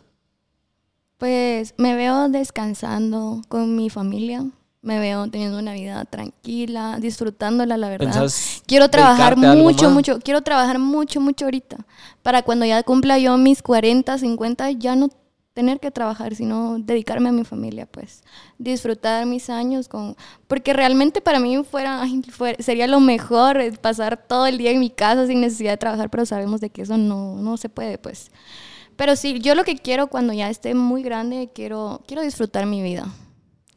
Pues 1.17 1.73
me 1.77 1.95
veo 1.95 2.27
descansando 2.27 3.41
con 3.47 3.77
mi 3.77 3.89
familia. 3.89 4.45
Me 4.81 4.99
veo 4.99 5.29
teniendo 5.29 5.59
una 5.59 5.73
vida 5.73 6.03
tranquila, 6.05 6.97
disfrutándola, 6.99 7.77
la 7.77 7.87
verdad. 7.87 8.07
¿Pensás 8.07 8.63
Quiero 8.65 8.89
trabajar 8.89 9.37
mucho, 9.37 9.89
mucho. 9.91 10.19
Quiero 10.19 10.41
trabajar 10.41 10.77
mucho, 10.77 11.21
mucho 11.21 11.45
ahorita. 11.45 11.77
Para 12.21 12.41
cuando 12.41 12.65
ya 12.65 12.83
cumpla 12.83 13.17
yo 13.17 13.37
mis 13.37 13.61
40, 13.61 14.17
50, 14.17 14.71
ya 14.71 14.95
no 14.97 15.09
tener 15.53 15.79
que 15.79 15.91
trabajar, 15.91 16.33
sino 16.35 16.79
dedicarme 16.79 17.29
a 17.29 17.31
mi 17.33 17.43
familia, 17.43 17.85
pues. 17.85 18.23
Disfrutar 18.57 19.25
mis 19.25 19.49
años 19.49 19.87
con... 19.89 20.15
Porque 20.47 20.73
realmente 20.73 21.21
para 21.21 21.39
mí 21.39 21.61
fuera, 21.63 22.01
ay, 22.01 22.21
fue- 22.31 22.55
sería 22.59 22.87
lo 22.87 22.99
mejor 23.01 23.59
pasar 23.79 24.25
todo 24.27 24.45
el 24.47 24.57
día 24.57 24.71
en 24.71 24.79
mi 24.79 24.89
casa 24.89 25.27
sin 25.27 25.41
necesidad 25.41 25.71
de 25.71 25.77
trabajar, 25.77 26.09
pero 26.09 26.25
sabemos 26.25 26.61
de 26.61 26.69
que 26.69 26.83
eso 26.83 26.97
no, 26.97 27.35
no 27.35 27.57
se 27.57 27.69
puede, 27.69 27.97
pues. 27.97 28.31
Pero 28.95 29.15
sí, 29.15 29.39
yo 29.39 29.55
lo 29.55 29.63
que 29.63 29.75
quiero 29.77 30.07
cuando 30.07 30.33
ya 30.33 30.49
esté 30.49 30.73
muy 30.75 31.03
grande, 31.03 31.49
quiero, 31.53 32.01
quiero 32.07 32.21
disfrutar 32.21 32.65
mi 32.65 32.81
vida. 32.81 33.07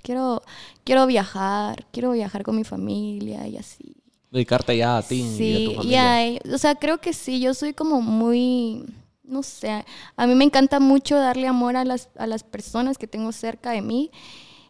Quiero, 0.02 0.42
quiero 0.84 1.06
viajar, 1.06 1.86
quiero 1.92 2.12
viajar 2.12 2.42
con 2.42 2.56
mi 2.56 2.64
familia 2.64 3.46
y 3.48 3.56
así. 3.56 3.96
Dedicarte 4.30 4.76
ya 4.76 4.98
a 4.98 5.02
ti 5.02 5.14
y 5.16 5.22
a 5.22 5.24
tu 5.24 5.36
Sí, 5.36 5.70
y 5.72 5.76
familia. 5.76 6.14
hay- 6.14 6.38
o 6.52 6.58
sea, 6.58 6.74
creo 6.74 6.98
que 6.98 7.12
sí, 7.12 7.40
yo 7.40 7.54
soy 7.54 7.72
como 7.72 8.02
muy, 8.02 8.84
no 9.24 9.42
sé, 9.42 9.84
a 10.16 10.26
mí 10.26 10.34
me 10.34 10.44
encanta 10.44 10.80
mucho 10.80 11.18
darle 11.18 11.46
amor 11.48 11.76
a 11.76 11.84
las, 11.84 12.10
a 12.16 12.26
las 12.26 12.44
personas 12.44 12.98
que 12.98 13.06
tengo 13.06 13.32
cerca 13.32 13.70
de 13.70 13.82
mí 13.82 14.10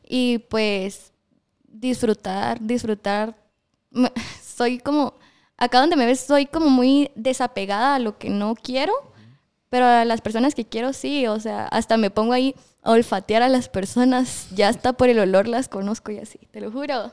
y 0.09 0.39
pues 0.39 1.13
disfrutar, 1.67 2.61
disfrutar. 2.61 3.37
Soy 4.43 4.79
como, 4.79 5.15
acá 5.57 5.81
donde 5.81 5.97
me 5.97 6.07
ves 6.07 6.21
soy 6.21 6.47
como 6.47 6.71
muy 6.71 7.11
desapegada 7.17 7.97
a 7.97 7.99
lo 7.99 8.19
que 8.19 8.31
no 8.31 8.55
quiero, 8.55 8.93
pero 9.69 9.87
a 9.87 10.05
las 10.05 10.21
personas 10.21 10.55
que 10.55 10.65
quiero 10.65 10.93
sí, 10.93 11.27
o 11.27 11.41
sea, 11.41 11.67
hasta 11.67 11.97
me 11.97 12.11
pongo 12.11 12.33
ahí 12.33 12.55
a 12.83 12.93
olfatear 12.93 13.43
a 13.43 13.49
las 13.49 13.69
personas, 13.69 14.47
ya 14.55 14.69
hasta 14.69 14.93
por 14.93 15.09
el 15.09 15.19
olor 15.19 15.49
las 15.49 15.69
conozco 15.69 16.13
y 16.13 16.19
así, 16.19 16.39
te 16.53 16.61
lo 16.61 16.71
juro. 16.71 17.13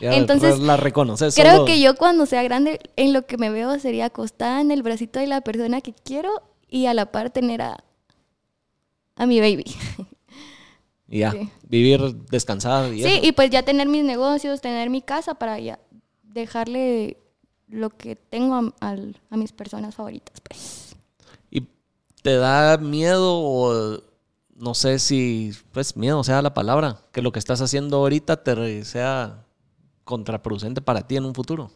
Ya 0.00 0.14
Entonces, 0.14 0.58
la 0.58 0.76
reconoces. 0.76 1.34
Creo 1.34 1.52
solo- 1.52 1.64
que 1.66 1.80
yo 1.80 1.94
cuando 1.96 2.26
sea 2.26 2.42
grande, 2.42 2.80
en 2.96 3.12
lo 3.12 3.24
que 3.26 3.38
me 3.38 3.48
veo 3.48 3.78
sería 3.78 4.06
acostada 4.06 4.60
en 4.60 4.70
el 4.72 4.82
bracito 4.82 5.20
de 5.20 5.26
la 5.28 5.40
persona 5.40 5.80
que 5.80 5.94
quiero 5.94 6.42
y 6.74 6.86
a 6.86 6.94
la 6.94 7.12
par 7.12 7.30
tener 7.30 7.62
a, 7.62 7.84
a 9.14 9.26
mi 9.26 9.38
baby. 9.38 9.64
Y 11.06 11.20
ya, 11.20 11.30
Sí. 11.30 11.48
vivir 11.68 12.00
descansada. 12.30 12.88
Y 12.88 13.02
Sí, 13.02 13.08
eso. 13.18 13.26
y 13.28 13.30
pues 13.30 13.50
ya 13.50 13.62
tener 13.62 13.86
mis 13.86 14.02
negocios, 14.02 14.60
tener 14.60 14.90
mi 14.90 15.00
casa 15.00 15.34
para 15.34 15.60
ya 15.60 15.78
dejarle 16.22 17.18
lo 17.68 17.90
que 17.90 18.16
tengo 18.16 18.72
a, 18.80 18.96
mis 19.36 19.52
personas 19.52 19.94
favoritas, 19.94 20.40
pues. 20.40 20.96
¿Y 21.48 21.68
te 22.22 22.34
da 22.36 22.76
miedo 22.78 23.38
o 23.38 24.00
no 24.56 24.74
sé 24.74 24.98
si, 24.98 25.52
pues 25.70 25.96
miedo 25.96 26.24
sea 26.24 26.42
la 26.42 26.54
palabra, 26.54 27.02
que 27.12 27.22
lo 27.22 27.30
que 27.30 27.38
estás 27.38 27.60
haciendo 27.60 27.98
ahorita 27.98 28.42
te 28.42 28.84
sea 28.84 29.44
contraproducente 30.02 30.80
para 30.80 31.06
ti 31.06 31.16
en 31.16 31.24
un 31.26 31.34
futuro? 31.34 31.70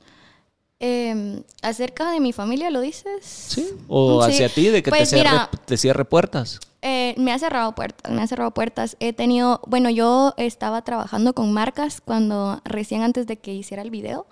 Eh, 0.80 1.42
acerca 1.62 2.10
de 2.12 2.20
mi 2.20 2.32
familia, 2.32 2.70
¿lo 2.70 2.80
dices? 2.80 3.24
Sí. 3.24 3.66
O 3.88 4.22
Sí. 4.24 4.30
hacia 4.32 4.48
ti, 4.48 4.68
de 4.68 4.82
que 4.82 4.90
Pues 4.90 5.10
te, 5.10 5.16
cierre, 5.16 5.30
mira, 5.30 5.50
te 5.64 5.76
cierre 5.76 6.04
puertas. 6.04 6.60
Eh, 6.82 7.14
me 7.18 7.32
ha 7.32 7.38
cerrado 7.40 7.74
puertas, 7.74 8.12
me 8.12 8.22
ha 8.22 8.26
cerrado 8.28 8.52
puertas. 8.52 8.96
He 9.00 9.12
tenido, 9.12 9.60
bueno, 9.66 9.90
yo 9.90 10.34
estaba 10.36 10.82
trabajando 10.82 11.32
con 11.34 11.52
marcas 11.52 12.00
cuando 12.00 12.60
recién 12.64 13.02
antes 13.02 13.26
de 13.26 13.38
que 13.38 13.52
hiciera 13.52 13.82
el 13.82 13.90
video. 13.90 14.26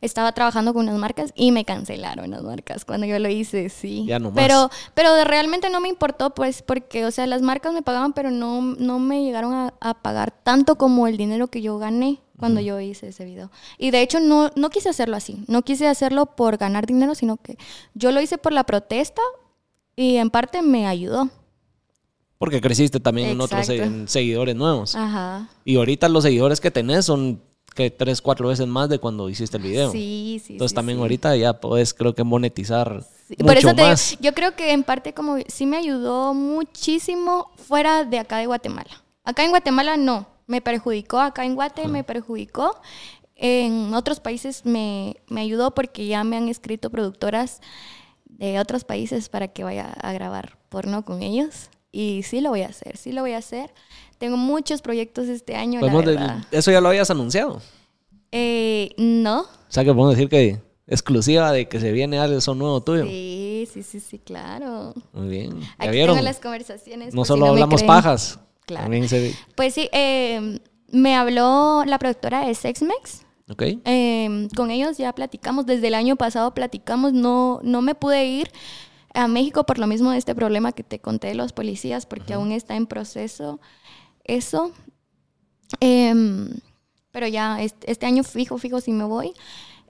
Estaba 0.00 0.32
trabajando 0.32 0.74
con 0.74 0.88
unas 0.88 0.98
marcas 0.98 1.32
y 1.36 1.52
me 1.52 1.64
cancelaron 1.64 2.30
las 2.32 2.42
marcas 2.42 2.84
cuando 2.84 3.06
yo 3.06 3.18
lo 3.18 3.28
hice, 3.30 3.68
sí. 3.70 4.04
Ya 4.06 4.18
no 4.18 4.30
más. 4.30 4.36
Pero, 4.36 4.70
pero 4.94 5.24
realmente 5.24 5.70
no 5.70 5.80
me 5.80 5.88
importó, 5.88 6.34
pues, 6.34 6.62
porque, 6.62 7.06
o 7.06 7.10
sea, 7.10 7.26
las 7.26 7.40
marcas 7.42 7.72
me 7.72 7.80
pagaban, 7.82 8.12
pero 8.12 8.30
no, 8.30 8.60
no 8.60 8.98
me 8.98 9.22
llegaron 9.24 9.54
a, 9.54 9.72
a 9.80 9.94
pagar 9.94 10.32
tanto 10.42 10.76
como 10.76 11.06
el 11.06 11.16
dinero 11.16 11.46
que 11.46 11.62
yo 11.62 11.78
gané 11.78 12.20
cuando 12.38 12.60
yo 12.60 12.78
hice 12.80 13.08
ese 13.08 13.24
video. 13.24 13.50
Y 13.78 13.90
de 13.90 14.02
hecho 14.02 14.20
no, 14.20 14.50
no 14.56 14.70
quise 14.70 14.88
hacerlo 14.88 15.16
así. 15.16 15.44
No 15.48 15.62
quise 15.62 15.88
hacerlo 15.88 16.26
por 16.26 16.56
ganar 16.56 16.86
dinero, 16.86 17.14
sino 17.14 17.36
que 17.36 17.56
yo 17.94 18.12
lo 18.12 18.20
hice 18.20 18.38
por 18.38 18.52
la 18.52 18.64
protesta 18.64 19.22
y 19.94 20.16
en 20.16 20.30
parte 20.30 20.62
me 20.62 20.86
ayudó. 20.86 21.28
Porque 22.38 22.60
creciste 22.60 23.00
también 23.00 23.30
en 23.30 23.40
otros 23.40 23.68
Exacto. 23.68 23.82
en 23.82 24.08
seguidores 24.08 24.54
nuevos. 24.54 24.94
Ajá. 24.94 25.48
Y 25.64 25.76
ahorita 25.76 26.08
los 26.08 26.24
seguidores 26.24 26.60
que 26.60 26.70
tenés 26.70 27.06
son 27.06 27.40
que 27.74 27.90
tres, 27.90 28.22
cuatro 28.22 28.48
veces 28.48 28.66
más 28.66 28.88
de 28.88 28.98
cuando 28.98 29.28
hiciste 29.28 29.56
el 29.56 29.62
video. 29.62 29.90
Sí, 29.92 30.40
sí. 30.44 30.54
Entonces 30.54 30.70
sí, 30.72 30.76
también 30.76 30.98
sí. 30.98 31.02
ahorita 31.02 31.36
ya 31.36 31.60
puedes 31.60 31.92
creo 31.94 32.14
que 32.14 32.24
monetizar 32.24 33.04
Sí, 33.28 33.34
mucho 33.38 33.46
Por 33.46 33.56
eso 33.56 33.68
te 33.70 33.74
digo, 33.74 33.88
más. 33.88 34.16
yo 34.20 34.32
creo 34.34 34.54
que 34.54 34.70
en 34.72 34.84
parte 34.84 35.12
como 35.12 35.36
sí 35.48 35.66
me 35.66 35.76
ayudó 35.76 36.32
muchísimo 36.32 37.50
fuera 37.56 38.04
de 38.04 38.20
acá 38.20 38.38
de 38.38 38.46
Guatemala. 38.46 39.02
Acá 39.24 39.44
en 39.44 39.50
Guatemala 39.50 39.96
no, 39.96 40.28
me 40.46 40.60
perjudicó, 40.60 41.18
acá 41.20 41.44
en 41.44 41.54
Guate 41.54 41.88
me 41.88 42.04
perjudicó. 42.04 42.80
En 43.34 43.92
otros 43.94 44.20
países 44.20 44.64
me, 44.64 45.16
me 45.28 45.42
ayudó 45.42 45.74
porque 45.74 46.06
ya 46.06 46.24
me 46.24 46.36
han 46.36 46.48
escrito 46.48 46.88
productoras 46.90 47.60
de 48.24 48.58
otros 48.58 48.84
países 48.84 49.28
para 49.28 49.48
que 49.48 49.62
vaya 49.64 49.92
a 50.00 50.12
grabar 50.12 50.58
porno 50.68 51.04
con 51.04 51.22
ellos. 51.22 51.68
Y 51.92 52.22
sí 52.24 52.40
lo 52.40 52.50
voy 52.50 52.62
a 52.62 52.68
hacer, 52.68 52.96
sí 52.96 53.12
lo 53.12 53.22
voy 53.22 53.32
a 53.32 53.38
hacer. 53.38 53.72
Tengo 54.18 54.36
muchos 54.36 54.82
proyectos 54.82 55.28
este 55.28 55.54
año, 55.56 55.80
la 55.80 55.80
Podemos 55.80 56.04
de- 56.04 56.12
verdad. 56.14 56.44
eso 56.50 56.70
ya 56.70 56.80
lo 56.80 56.88
habías 56.88 57.10
anunciado. 57.10 57.60
Eh, 58.32 58.90
no, 58.98 59.40
O 59.42 59.46
sea 59.68 59.84
que 59.84 59.90
podemos 59.92 60.14
decir 60.16 60.28
que 60.28 60.60
exclusiva 60.86 61.52
de 61.52 61.68
que 61.68 61.80
se 61.80 61.92
viene 61.92 62.18
algo 62.18 62.40
son 62.40 62.58
nuevo 62.58 62.82
tuyo. 62.82 63.04
sí, 63.04 63.68
sí, 63.72 63.82
sí, 63.82 64.00
sí, 64.00 64.18
claro. 64.18 64.94
Muy 65.12 65.28
bien. 65.28 65.60
¿Ya 65.60 65.66
Aquí 65.78 65.90
vieron? 65.90 66.16
tengo 66.16 66.24
las 66.24 66.38
conversaciones. 66.38 67.14
No 67.14 67.24
si 67.24 67.28
solo 67.28 67.46
hablamos 67.46 67.82
pajas. 67.82 68.38
Claro. 68.66 68.84
También 68.84 69.08
se 69.08 69.34
Pues 69.54 69.74
sí, 69.74 69.88
eh, 69.92 70.60
me 70.90 71.14
habló 71.14 71.84
la 71.86 71.98
productora 71.98 72.46
de 72.46 72.54
Sexmex. 72.54 73.24
¿Ok? 73.48 73.62
Eh, 73.84 74.48
con 74.56 74.72
ellos 74.72 74.98
ya 74.98 75.12
platicamos, 75.14 75.66
desde 75.66 75.86
el 75.86 75.94
año 75.94 76.16
pasado 76.16 76.52
platicamos, 76.52 77.12
no, 77.12 77.60
no 77.62 77.80
me 77.80 77.94
pude 77.94 78.26
ir 78.26 78.50
a 79.14 79.28
México 79.28 79.64
por 79.64 79.78
lo 79.78 79.86
mismo 79.86 80.10
de 80.10 80.18
este 80.18 80.34
problema 80.34 80.72
que 80.72 80.82
te 80.82 80.98
conté 80.98 81.28
de 81.28 81.36
los 81.36 81.52
policías, 81.52 82.06
porque 82.06 82.34
aún 82.34 82.52
está 82.52 82.74
en 82.76 82.86
proceso 82.86 83.60
eso. 84.24 84.72
Em, 85.80 86.50
pero 87.12 87.26
ya 87.28 87.62
este, 87.62 87.90
este 87.90 88.06
año 88.06 88.24
fijo, 88.24 88.58
fijo, 88.58 88.80
si 88.80 88.92
me 88.92 89.04
voy. 89.04 89.32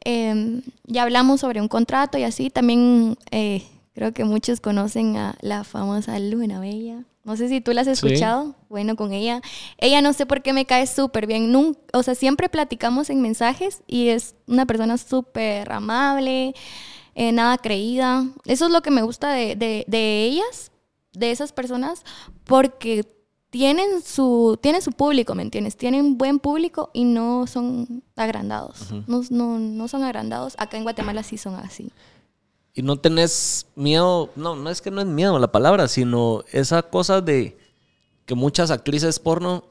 Em, 0.05 0.62
ya 0.85 1.03
hablamos 1.03 1.41
sobre 1.41 1.61
un 1.61 1.68
contrato 1.68 2.18
y 2.18 2.24
así. 2.24 2.51
También 2.51 3.16
eh, 3.31 3.64
creo 3.95 4.12
que 4.12 4.24
muchos 4.24 4.61
conocen 4.61 5.16
a 5.16 5.37
la 5.41 5.64
famosa 5.64 6.18
Luna 6.18 6.61
Bella. 6.61 7.05
No 7.27 7.37
sé 7.37 7.49
si 7.49 7.61
tú 7.61 7.72
la 7.72 7.83
has 7.83 7.87
Sí. 7.89 7.93
escuchado. 7.93 8.55
Bueno, 8.70 8.97
con 8.97 9.12
ella. 9.12 9.43
Ella 9.79 10.01
no 10.01 10.12
sé 10.14 10.24
por 10.24 10.43
qué 10.43 10.53
me 10.55 10.64
cae 10.64 10.87
súper 10.87 11.27
bien. 11.27 11.53
Nun- 11.53 11.77
o 11.93 12.03
sea, 12.03 12.14
siempre 12.14 12.49
platicamos 12.49 13.11
en 13.11 13.20
mensajes 13.20 13.83
y 13.87 14.09
es 14.09 14.35
una 14.47 14.64
persona 14.64 14.97
súper 14.97 15.70
amable, 15.72 16.55
eh, 17.14 17.33
nada 17.33 17.59
creída. 17.59 18.24
Eso 18.47 18.66
es 18.66 18.70
lo 18.72 18.81
que 18.81 18.91
me 18.91 19.03
gusta 19.03 19.31
de, 19.33 19.57
de- 19.57 19.85
de 19.89 20.24
ellas, 20.24 20.70
de 21.12 21.31
esas 21.33 21.53
personas, 21.53 22.05
porque 22.45 23.05
tienen 23.51 24.03
su, 24.03 24.59
tienen 24.61 24.83
su 24.83 24.93
público, 24.93 25.35
¿me 25.35 25.43
entiendes? 25.43 25.77
Tienen 25.77 26.18
buen 26.18 26.39
público 26.39 26.91
y 26.93 27.05
no 27.05 27.47
son 27.47 28.03
agrandados. 28.14 28.93
no, 29.07 29.22
no, 29.31 29.59
no 29.59 29.89
son 29.89 30.05
agrandados. 30.05 30.55
Acá 30.59 30.77
en 30.77 30.83
Guatemala 30.85 31.22
sí 31.22 31.39
son 31.39 31.55
así. 31.55 31.91
Y 32.77 32.83
no 32.83 32.99
tenés 32.99 33.66
miedo, 33.74 34.29
no, 34.37 34.55
no 34.55 34.68
es 34.68 34.83
que 34.83 34.91
no 34.91 35.01
es 35.01 35.07
miedo 35.07 35.39
la 35.39 35.51
palabra, 35.51 35.89
sino 35.89 36.45
esa 36.53 36.83
cosa 36.83 37.22
de 37.22 37.57
que 38.27 38.35
muchas 38.35 38.70
actrices 38.70 39.18
porno 39.18 39.64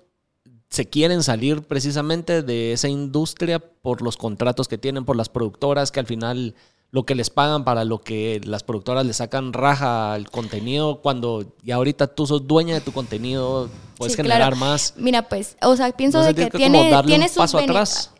se 0.71 0.89
quieren 0.89 1.21
salir 1.21 1.61
precisamente 1.61 2.41
de 2.41 2.73
esa 2.73 2.89
industria 2.89 3.59
por 3.59 4.01
los 4.01 4.17
contratos 4.17 4.67
que 4.67 4.79
tienen, 4.79 5.05
por 5.05 5.15
las 5.15 5.29
productoras, 5.29 5.91
que 5.91 5.99
al 5.99 6.07
final 6.07 6.55
lo 6.89 7.05
que 7.05 7.13
les 7.13 7.29
pagan 7.29 7.63
para 7.63 7.85
lo 7.85 8.01
que 8.01 8.41
las 8.43 8.63
productoras 8.63 9.05
le 9.05 9.13
sacan 9.13 9.53
raja 9.53 10.13
al 10.13 10.31
contenido, 10.31 11.01
cuando 11.03 11.45
ya 11.63 11.75
ahorita 11.75 12.07
tú 12.07 12.25
sos 12.25 12.47
dueña 12.47 12.73
de 12.73 12.81
tu 12.81 12.91
contenido, 12.91 13.69
puedes 13.97 14.13
Sí, 14.13 14.17
generar 14.17 14.53
claro. 14.53 14.55
más. 14.55 14.95
Mira, 14.97 15.29
pues, 15.29 15.57
o 15.61 15.75
sea, 15.75 15.91
pienso 15.95 16.19
¿No 16.21 16.25
de 16.25 16.33
que 16.33 16.49
que 16.49 16.57
tiene, 16.57 16.91
un 16.91 17.35
paso 17.35 17.59
atrás? 17.59 18.11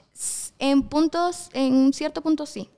En 0.59 0.83
puntos, 0.83 1.49
en 1.53 1.91
cierto 1.91 2.21
punto 2.21 2.45
sí. 2.45 2.69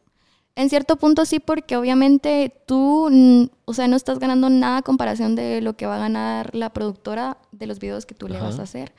En 0.57 0.71
cierto 0.71 0.95
punto 0.95 1.23
sí, 1.23 1.39
porque 1.39 1.77
obviamente 1.77 2.51
tú, 2.65 3.51
o 3.65 3.73
sea, 3.75 3.87
no 3.87 3.95
estás 3.95 4.17
ganando 4.17 4.49
nada 4.49 4.77
a 4.77 4.81
comparación 4.81 5.35
de 5.35 5.61
lo 5.61 5.77
que 5.77 5.85
va 5.85 5.97
a 5.97 5.99
ganar 5.99 6.55
la 6.55 6.71
productora 6.73 7.37
de 7.51 7.67
los 7.67 7.77
videos 7.77 8.07
que 8.07 8.15
tú 8.15 8.27
le 8.27 8.37
Ajá. 8.37 8.47
vas 8.47 8.57
a 8.57 8.63
hacer. 8.63 8.91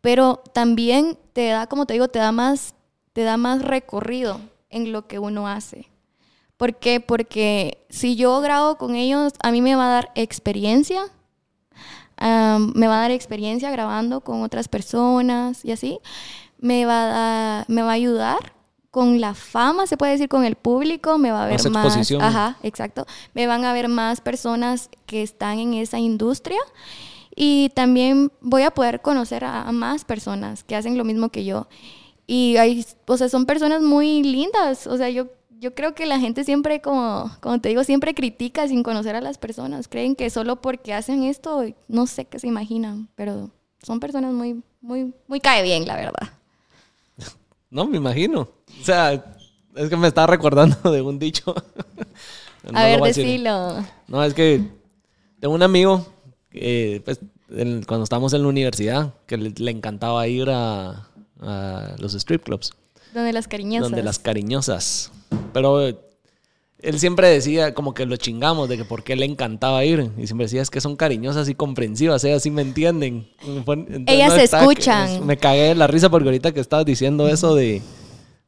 Pero 0.00 0.42
también 0.54 1.18
te 1.34 1.48
da, 1.48 1.66
como 1.66 1.84
te 1.84 1.92
digo, 1.92 2.08
te 2.08 2.20
da 2.20 2.32
más, 2.32 2.74
te 3.12 3.22
da 3.22 3.36
más 3.36 3.60
recorrido 3.60 4.40
en 4.70 4.92
lo 4.92 5.06
que 5.06 5.18
uno 5.18 5.46
hace. 5.46 5.90
¿Por 6.56 6.76
qué? 6.76 7.00
Porque 7.00 7.84
si 7.90 8.16
yo 8.16 8.40
grabo 8.40 8.78
con 8.78 8.94
ellos, 8.94 9.34
a 9.42 9.52
mí 9.52 9.60
me 9.60 9.76
va 9.76 9.88
a 9.88 9.94
dar 9.96 10.10
experiencia, 10.14 11.02
am, 12.16 12.72
me 12.74 12.86
va 12.88 12.96
a 12.96 13.00
dar 13.02 13.10
experiencia 13.10 13.70
grabando 13.70 14.22
con 14.22 14.42
otras 14.42 14.68
personas 14.68 15.66
y 15.66 15.72
así. 15.72 15.98
Me 16.56 16.86
va 16.86 17.60
a, 17.60 17.64
me 17.68 17.82
va 17.82 17.90
a 17.90 17.94
ayudar 17.94 18.54
con 18.94 19.20
la 19.20 19.34
fama, 19.34 19.88
se 19.88 19.96
puede 19.96 20.12
decir, 20.12 20.28
con 20.28 20.44
el 20.44 20.54
público, 20.54 21.18
me 21.18 21.32
va 21.32 21.42
a 21.42 21.46
ver 21.48 21.54
Más 21.56 21.68
más, 21.72 21.86
exposición. 21.86 22.22
ajá, 22.22 22.58
exacto, 22.62 23.06
me 23.34 23.48
van 23.48 23.64
a 23.64 23.72
ver 23.72 23.88
más 23.88 24.20
personas 24.20 24.88
que 25.04 25.24
están 25.24 25.58
en 25.58 25.74
esa 25.74 25.98
industria 25.98 26.60
y 27.34 27.70
también 27.74 28.30
voy 28.40 28.62
a 28.62 28.70
poder 28.70 29.02
conocer 29.02 29.42
a, 29.44 29.62
a 29.62 29.72
más 29.72 30.04
personas 30.04 30.62
que 30.62 30.76
hacen 30.76 30.96
lo 30.96 31.04
mismo 31.04 31.30
que 31.30 31.44
yo. 31.44 31.66
Y 32.28 32.56
hay, 32.56 32.86
o 33.06 33.16
sea, 33.16 33.28
son 33.28 33.46
personas 33.46 33.82
muy 33.82 34.22
lindas, 34.22 34.86
o 34.86 34.96
sea, 34.96 35.10
yo 35.10 35.26
yo 35.58 35.74
creo 35.74 35.94
que 35.94 36.06
la 36.06 36.20
gente 36.20 36.44
siempre, 36.44 36.80
como, 36.80 37.30
como 37.40 37.58
te 37.58 37.70
digo, 37.70 37.82
siempre 37.82 38.14
critica 38.14 38.68
sin 38.68 38.82
conocer 38.84 39.16
a 39.16 39.20
las 39.22 39.38
personas. 39.38 39.88
Creen 39.88 40.14
que 40.14 40.28
solo 40.30 40.60
porque 40.60 40.92
hacen 40.92 41.24
esto, 41.24 41.64
no 41.88 42.06
sé 42.06 42.26
qué 42.26 42.38
se 42.38 42.46
imaginan, 42.46 43.08
pero 43.16 43.50
son 43.82 43.98
personas 43.98 44.32
muy, 44.34 44.62
muy, 44.82 45.14
muy 45.26 45.40
cae 45.40 45.62
bien, 45.64 45.84
la 45.86 45.96
verdad. 45.96 46.28
No, 47.70 47.86
me 47.86 47.96
imagino. 47.96 48.48
O 48.80 48.84
sea, 48.84 49.12
es 49.76 49.88
que 49.88 49.96
me 49.96 50.08
estaba 50.08 50.26
recordando 50.26 50.76
de 50.92 51.00
un 51.02 51.18
dicho. 51.18 51.54
No 52.70 52.78
a 52.78 52.84
ver, 52.84 53.00
decilo. 53.00 53.84
No, 54.08 54.22
es 54.24 54.34
que 54.34 54.62
tengo 55.40 55.54
un 55.54 55.62
amigo, 55.62 56.06
que, 56.50 57.02
pues, 57.04 57.20
cuando 57.86 58.04
estábamos 58.04 58.32
en 58.32 58.42
la 58.42 58.48
universidad, 58.48 59.12
que 59.26 59.36
le, 59.36 59.50
le 59.56 59.70
encantaba 59.70 60.26
ir 60.26 60.48
a, 60.50 61.08
a 61.40 61.94
los 61.98 62.14
strip 62.14 62.42
clubs, 62.44 62.72
Donde 63.12 63.32
las 63.32 63.46
cariñosas. 63.48 63.90
donde 63.90 64.02
las 64.02 64.18
cariñosas. 64.18 65.12
Pero 65.52 65.86
eh, 65.86 65.96
él 66.80 66.98
siempre 66.98 67.28
decía 67.28 67.74
como 67.74 67.92
que 67.94 68.06
lo 68.06 68.16
chingamos 68.16 68.68
de 68.68 68.76
que 68.78 68.84
por 68.84 69.04
qué 69.04 69.14
le 69.16 69.26
encantaba 69.26 69.84
ir. 69.84 70.10
Y 70.16 70.26
siempre 70.26 70.46
decía, 70.46 70.62
es 70.62 70.70
que 70.70 70.80
son 70.80 70.96
cariñosas 70.96 71.48
y 71.48 71.54
comprensivas, 71.54 72.24
ellas 72.24 72.42
sí 72.42 72.50
me 72.50 72.62
entienden. 72.62 73.28
Entonces, 73.46 74.00
Ellas 74.06 74.32
se 74.32 74.38
que- 74.38 74.44
escuchan. 74.44 75.26
Me 75.26 75.36
cagué 75.36 75.62
de 75.68 75.74
la 75.74 75.86
risa 75.86 76.08
porque 76.08 76.28
ahorita 76.28 76.52
que 76.52 76.60
estabas 76.60 76.86
diciendo 76.86 77.28
eso 77.28 77.54
de, 77.54 77.82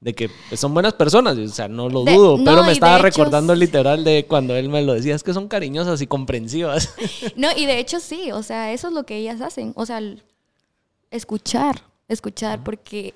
de 0.00 0.14
que 0.14 0.30
son 0.56 0.74
buenas 0.74 0.92
personas, 0.92 1.36
o 1.38 1.48
sea, 1.48 1.68
no 1.68 1.88
lo 1.88 2.04
De- 2.04 2.12
dudo, 2.14 2.36
no, 2.38 2.44
pero 2.44 2.62
me 2.64 2.72
estaba 2.72 2.98
recordando 2.98 3.54
sí. 3.54 3.60
literal 3.60 4.04
de 4.04 4.26
cuando 4.26 4.54
él 4.54 4.68
me 4.68 4.82
lo 4.82 4.92
decía, 4.94 5.14
es 5.14 5.22
que 5.22 5.32
son 5.32 5.48
cariñosas 5.48 6.00
y 6.02 6.06
comprensivas. 6.06 6.94
No, 7.36 7.48
y 7.56 7.66
de 7.66 7.78
hecho 7.78 7.98
sí, 8.00 8.30
o 8.32 8.42
sea, 8.42 8.72
eso 8.72 8.88
es 8.88 8.92
lo 8.94 9.04
que 9.04 9.16
ellas 9.16 9.40
hacen. 9.40 9.72
O 9.74 9.86
sea, 9.86 10.00
escuchar, 11.10 11.82
escuchar, 12.08 12.62
porque 12.62 13.14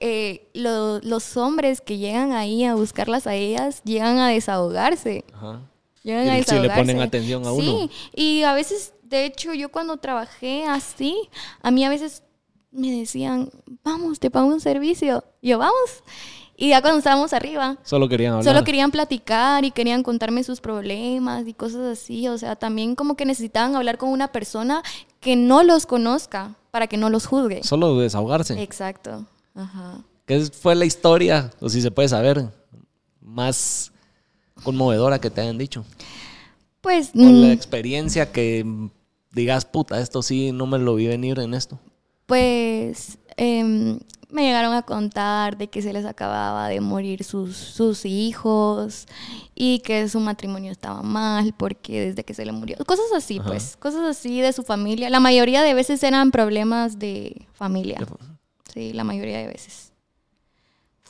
eh, 0.00 0.48
lo- 0.54 0.98
los 1.00 1.36
hombres 1.36 1.80
que 1.80 1.98
llegan 1.98 2.32
ahí 2.32 2.64
a 2.64 2.74
buscarlas 2.74 3.26
a 3.26 3.34
ellas 3.34 3.82
llegan 3.84 4.18
a 4.18 4.28
desahogarse. 4.28 5.24
Ajá. 5.34 5.60
Llegan 6.02 6.26
Y 6.26 6.28
a 6.30 6.32
si 6.32 6.36
le 6.38 6.40
desahogarse. 6.62 6.80
ponen 6.80 7.00
atención 7.00 7.46
a 7.46 7.52
uno. 7.52 7.62
Sí, 7.62 7.90
y 8.14 8.42
a 8.44 8.54
veces, 8.54 8.94
de 9.02 9.26
hecho, 9.26 9.52
yo 9.54 9.68
cuando 9.70 9.98
trabajé 9.98 10.64
así, 10.64 11.16
a 11.62 11.70
mí 11.70 11.84
a 11.84 11.90
veces 11.90 12.22
me 12.72 12.90
decían, 12.90 13.50
vamos, 13.82 14.20
te 14.20 14.30
pago 14.30 14.46
un 14.46 14.60
servicio. 14.60 15.24
Y 15.40 15.50
yo, 15.50 15.58
vamos. 15.58 16.02
Y 16.56 16.68
ya 16.68 16.82
cuando 16.82 16.98
estábamos 16.98 17.32
arriba, 17.32 17.78
Solo 17.84 18.08
querían 18.08 18.34
hablar. 18.34 18.44
Solo 18.44 18.64
querían 18.64 18.90
platicar 18.90 19.64
y 19.64 19.70
querían 19.70 20.02
contarme 20.02 20.44
sus 20.44 20.60
problemas 20.60 21.46
y 21.46 21.54
cosas 21.54 21.98
así. 21.98 22.28
O 22.28 22.36
sea, 22.36 22.54
también 22.54 22.94
como 22.94 23.16
que 23.16 23.24
necesitaban 23.24 23.74
hablar 23.74 23.96
con 23.96 24.10
una 24.10 24.30
persona 24.30 24.82
que 25.20 25.36
no 25.36 25.62
los 25.62 25.86
conozca 25.86 26.54
para 26.70 26.86
que 26.86 26.98
no 26.98 27.08
los 27.08 27.26
juzgue. 27.26 27.62
Solo 27.64 27.98
desahogarse. 27.98 28.62
Exacto. 28.62 29.24
Ajá. 29.54 30.04
¿Qué 30.26 30.40
fue 30.46 30.74
la 30.74 30.84
historia, 30.84 31.50
o 31.60 31.68
si 31.68 31.80
se 31.80 31.90
puede 31.90 32.08
saber, 32.08 32.46
más 33.20 33.90
conmovedora 34.62 35.18
que 35.18 35.30
te 35.30 35.40
hayan 35.40 35.58
dicho? 35.58 35.84
Pues, 36.82 37.10
O 37.14 37.18
la 37.18 37.48
mm, 37.48 37.50
experiencia 37.50 38.30
que 38.30 38.64
digas, 39.32 39.64
puta, 39.64 40.00
esto 40.00 40.22
sí 40.22 40.52
no 40.52 40.66
me 40.66 40.78
lo 40.78 40.94
vi 40.94 41.06
venir 41.06 41.40
en 41.40 41.54
esto. 41.54 41.78
Pues 42.30 43.18
em, 43.36 43.98
me 44.30 44.42
llegaron 44.44 44.72
a 44.72 44.82
contar 44.82 45.58
de 45.58 45.66
que 45.68 45.82
se 45.82 45.92
les 45.92 46.04
acababa 46.04 46.68
de 46.68 46.80
morir 46.80 47.24
sus, 47.24 47.56
sus 47.56 48.04
hijos 48.04 49.06
y 49.56 49.80
que 49.80 50.08
su 50.08 50.20
matrimonio 50.20 50.70
estaba 50.70 51.02
mal 51.02 51.52
porque 51.56 52.06
desde 52.06 52.22
que 52.22 52.32
se 52.32 52.44
le 52.44 52.52
murió. 52.52 52.76
Cosas 52.86 53.06
así, 53.16 53.40
pues. 53.40 53.76
Cosas 53.76 54.02
así 54.02 54.40
de 54.40 54.52
su 54.52 54.62
familia. 54.62 55.10
La 55.10 55.18
mayoría 55.18 55.62
de 55.62 55.74
veces 55.74 56.02
eran 56.04 56.30
problemas 56.30 57.00
de 57.00 57.48
familia. 57.52 57.98
Sí, 58.72 58.92
la 58.92 59.02
mayoría 59.02 59.38
de 59.38 59.48
veces. 59.48 59.92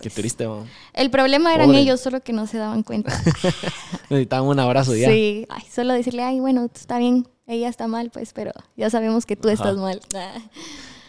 Qué 0.00 0.08
triste. 0.08 0.48
El 0.94 1.10
problema 1.10 1.54
eran 1.54 1.66
Pobre. 1.66 1.80
ellos, 1.80 2.00
solo 2.00 2.22
que 2.22 2.32
no 2.32 2.46
se 2.46 2.56
daban 2.56 2.82
cuenta. 2.82 3.12
Necesitaban 4.08 4.48
un 4.48 4.58
abrazo 4.58 4.96
ya. 4.96 5.10
Sí, 5.10 5.44
ay, 5.50 5.62
solo 5.70 5.92
decirle, 5.92 6.22
ay, 6.22 6.40
bueno, 6.40 6.66
está 6.74 6.96
bien, 6.96 7.28
ella 7.46 7.68
está 7.68 7.86
mal, 7.86 8.08
pues, 8.10 8.32
pero 8.32 8.52
ya 8.78 8.88
sabemos 8.88 9.26
que 9.26 9.36
tú 9.36 9.50
estás 9.50 9.76
mal. 9.76 10.00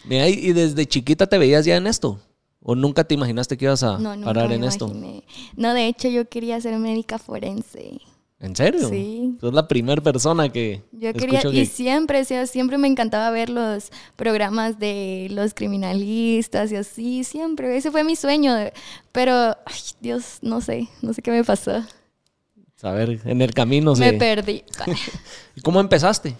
Mira, 0.04 0.28
y 0.28 0.34
y 0.34 0.52
desde 0.52 0.86
chiquita 0.86 1.26
te 1.26 1.38
veías 1.38 1.64
ya 1.64 1.76
en 1.76 1.86
esto. 1.86 2.18
¿O 2.64 2.76
nunca 2.76 3.02
te 3.04 3.14
imaginaste 3.14 3.56
que 3.56 3.64
ibas 3.64 3.82
a 3.82 3.98
No, 3.98 4.20
parar 4.24 4.52
en 4.52 4.62
esto? 4.64 4.86
imaginé. 4.86 5.24
No, 5.56 5.74
de 5.74 5.86
hecho, 5.88 6.08
yo 6.08 6.28
quería 6.28 6.60
ser 6.60 6.78
médica 6.78 7.18
forense. 7.18 8.00
¿En 8.38 8.56
serio? 8.56 8.88
Sí. 8.88 9.36
Sos 9.40 9.54
la 9.54 9.68
primera 9.68 10.02
persona 10.02 10.48
que 10.48 10.82
Yo 10.90 11.12
quería, 11.12 11.42
y 11.52 11.66
siempre, 11.66 12.24
siempre 12.24 12.76
me 12.76 12.88
encantaba 12.88 13.30
ver 13.30 13.48
los 13.50 13.90
programas 14.16 14.80
de 14.80 15.28
los 15.30 15.54
criminalistas 15.54 16.72
y 16.72 16.76
así, 16.76 17.22
siempre. 17.24 17.76
Ese 17.76 17.92
fue 17.92 18.02
mi 18.02 18.16
sueño. 18.16 18.54
Pero, 19.12 19.56
ay, 19.64 19.80
Dios, 20.00 20.38
no 20.42 20.60
sé, 20.60 20.88
no 21.02 21.12
sé 21.12 21.22
qué 21.22 21.30
me 21.30 21.44
pasó. 21.44 21.84
A 22.82 22.90
ver, 22.90 23.20
en 23.24 23.42
el 23.42 23.54
camino 23.54 23.94
Me 23.94 24.12
perdí. 24.14 24.64
¿Y 25.56 25.60
¿Cómo 25.60 25.80
empezaste? 25.80 26.34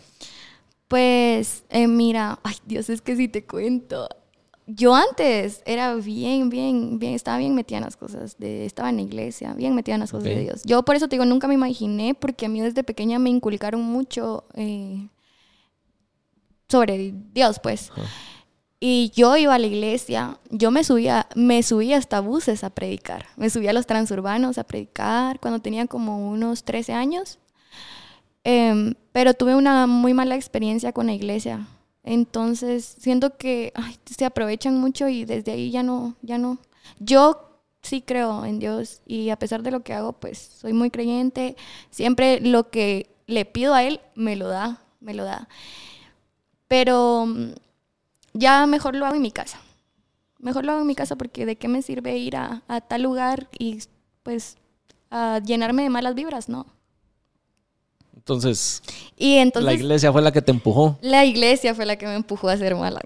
Pues, 0.92 1.64
eh, 1.70 1.88
mira, 1.88 2.38
ay 2.42 2.56
Dios, 2.66 2.90
es 2.90 3.00
que 3.00 3.16
si 3.16 3.26
te 3.26 3.46
cuento. 3.46 4.10
Yo 4.66 4.94
antes 4.94 5.62
era 5.64 5.94
bien, 5.94 6.50
bien, 6.50 6.98
bien, 6.98 7.14
estaba 7.14 7.38
bien 7.38 7.54
metida 7.54 7.78
en 7.78 7.84
las 7.84 7.96
cosas, 7.96 8.36
de, 8.38 8.66
estaba 8.66 8.90
en 8.90 8.96
la 8.96 9.02
iglesia, 9.02 9.54
bien 9.54 9.74
metida 9.74 9.94
en 9.94 10.02
las 10.02 10.10
cosas 10.10 10.24
de 10.24 10.40
Dios. 10.40 10.62
Yo 10.66 10.82
por 10.82 10.94
eso 10.94 11.08
te 11.08 11.16
digo, 11.16 11.24
nunca 11.24 11.48
me 11.48 11.54
imaginé, 11.54 12.14
porque 12.14 12.44
a 12.44 12.50
mí 12.50 12.60
desde 12.60 12.84
pequeña 12.84 13.18
me 13.18 13.30
inculcaron 13.30 13.80
mucho 13.80 14.44
eh, 14.52 15.08
sobre 16.68 17.14
Dios, 17.32 17.58
pues. 17.58 17.90
Y 18.78 19.12
yo 19.14 19.34
iba 19.38 19.54
a 19.54 19.58
la 19.58 19.68
iglesia, 19.68 20.40
yo 20.50 20.70
me 20.70 20.84
subía, 20.84 21.26
me 21.34 21.62
subía 21.62 21.96
hasta 21.96 22.20
buses 22.20 22.64
a 22.64 22.68
predicar, 22.68 23.28
me 23.36 23.48
subía 23.48 23.70
a 23.70 23.72
los 23.72 23.86
transurbanos 23.86 24.58
a 24.58 24.64
predicar 24.64 25.40
cuando 25.40 25.60
tenía 25.60 25.86
como 25.86 26.28
unos 26.28 26.64
13 26.64 26.92
años. 26.92 27.38
Em, 28.44 28.94
pero 29.12 29.34
tuve 29.34 29.54
una 29.54 29.86
muy 29.86 30.14
mala 30.14 30.34
experiencia 30.36 30.92
con 30.92 31.06
la 31.06 31.12
iglesia. 31.14 31.66
Entonces, 32.02 32.96
siento 32.98 33.36
que 33.36 33.72
se 34.06 34.24
aprovechan 34.24 34.78
mucho 34.78 35.08
y 35.08 35.24
desde 35.24 35.52
ahí 35.52 35.70
ya 35.70 35.82
no, 35.82 36.16
ya 36.22 36.38
no. 36.38 36.58
Yo 36.98 37.52
sí 37.82 38.02
creo 38.02 38.44
en 38.44 38.58
Dios 38.58 39.02
y 39.06 39.30
a 39.30 39.38
pesar 39.38 39.62
de 39.62 39.70
lo 39.70 39.82
que 39.82 39.92
hago, 39.94 40.12
pues 40.14 40.38
soy 40.38 40.72
muy 40.72 40.90
creyente. 40.90 41.56
Siempre 41.90 42.40
lo 42.40 42.70
que 42.70 43.14
le 43.26 43.44
pido 43.44 43.74
a 43.74 43.84
Él, 43.84 44.00
me 44.14 44.36
lo 44.36 44.48
da, 44.48 44.82
me 45.00 45.14
lo 45.14 45.24
da. 45.24 45.48
Pero 46.68 47.26
mm, 47.26 47.52
ya 48.34 48.66
mejor 48.66 48.96
lo 48.96 49.06
hago 49.06 49.16
en 49.16 49.22
mi 49.22 49.32
casa. 49.32 49.60
Mejor 50.38 50.64
lo 50.64 50.72
hago 50.72 50.80
en 50.80 50.86
mi 50.88 50.94
casa 50.96 51.16
porque 51.16 51.46
de 51.46 51.56
qué 51.56 51.68
me 51.68 51.82
sirve 51.82 52.16
ir 52.16 52.36
a, 52.36 52.62
a 52.66 52.80
tal 52.80 53.02
lugar 53.02 53.48
y 53.58 53.78
pues 54.24 54.56
a 55.10 55.40
llenarme 55.44 55.82
de 55.84 55.90
malas 55.90 56.14
vibras, 56.14 56.48
¿no? 56.48 56.66
Entonces, 58.22 58.84
Y 59.16 59.38
entonces 59.38 59.66
la 59.66 59.74
iglesia 59.74 60.12
fue 60.12 60.22
la 60.22 60.30
que 60.30 60.40
te 60.40 60.52
empujó. 60.52 60.96
la 61.02 61.24
iglesia 61.24 61.74
fue 61.74 61.84
la 61.86 61.96
que 61.96 62.06
me 62.06 62.14
empujó 62.14 62.48
a 62.48 62.56
ser 62.56 62.76
mala. 62.76 63.00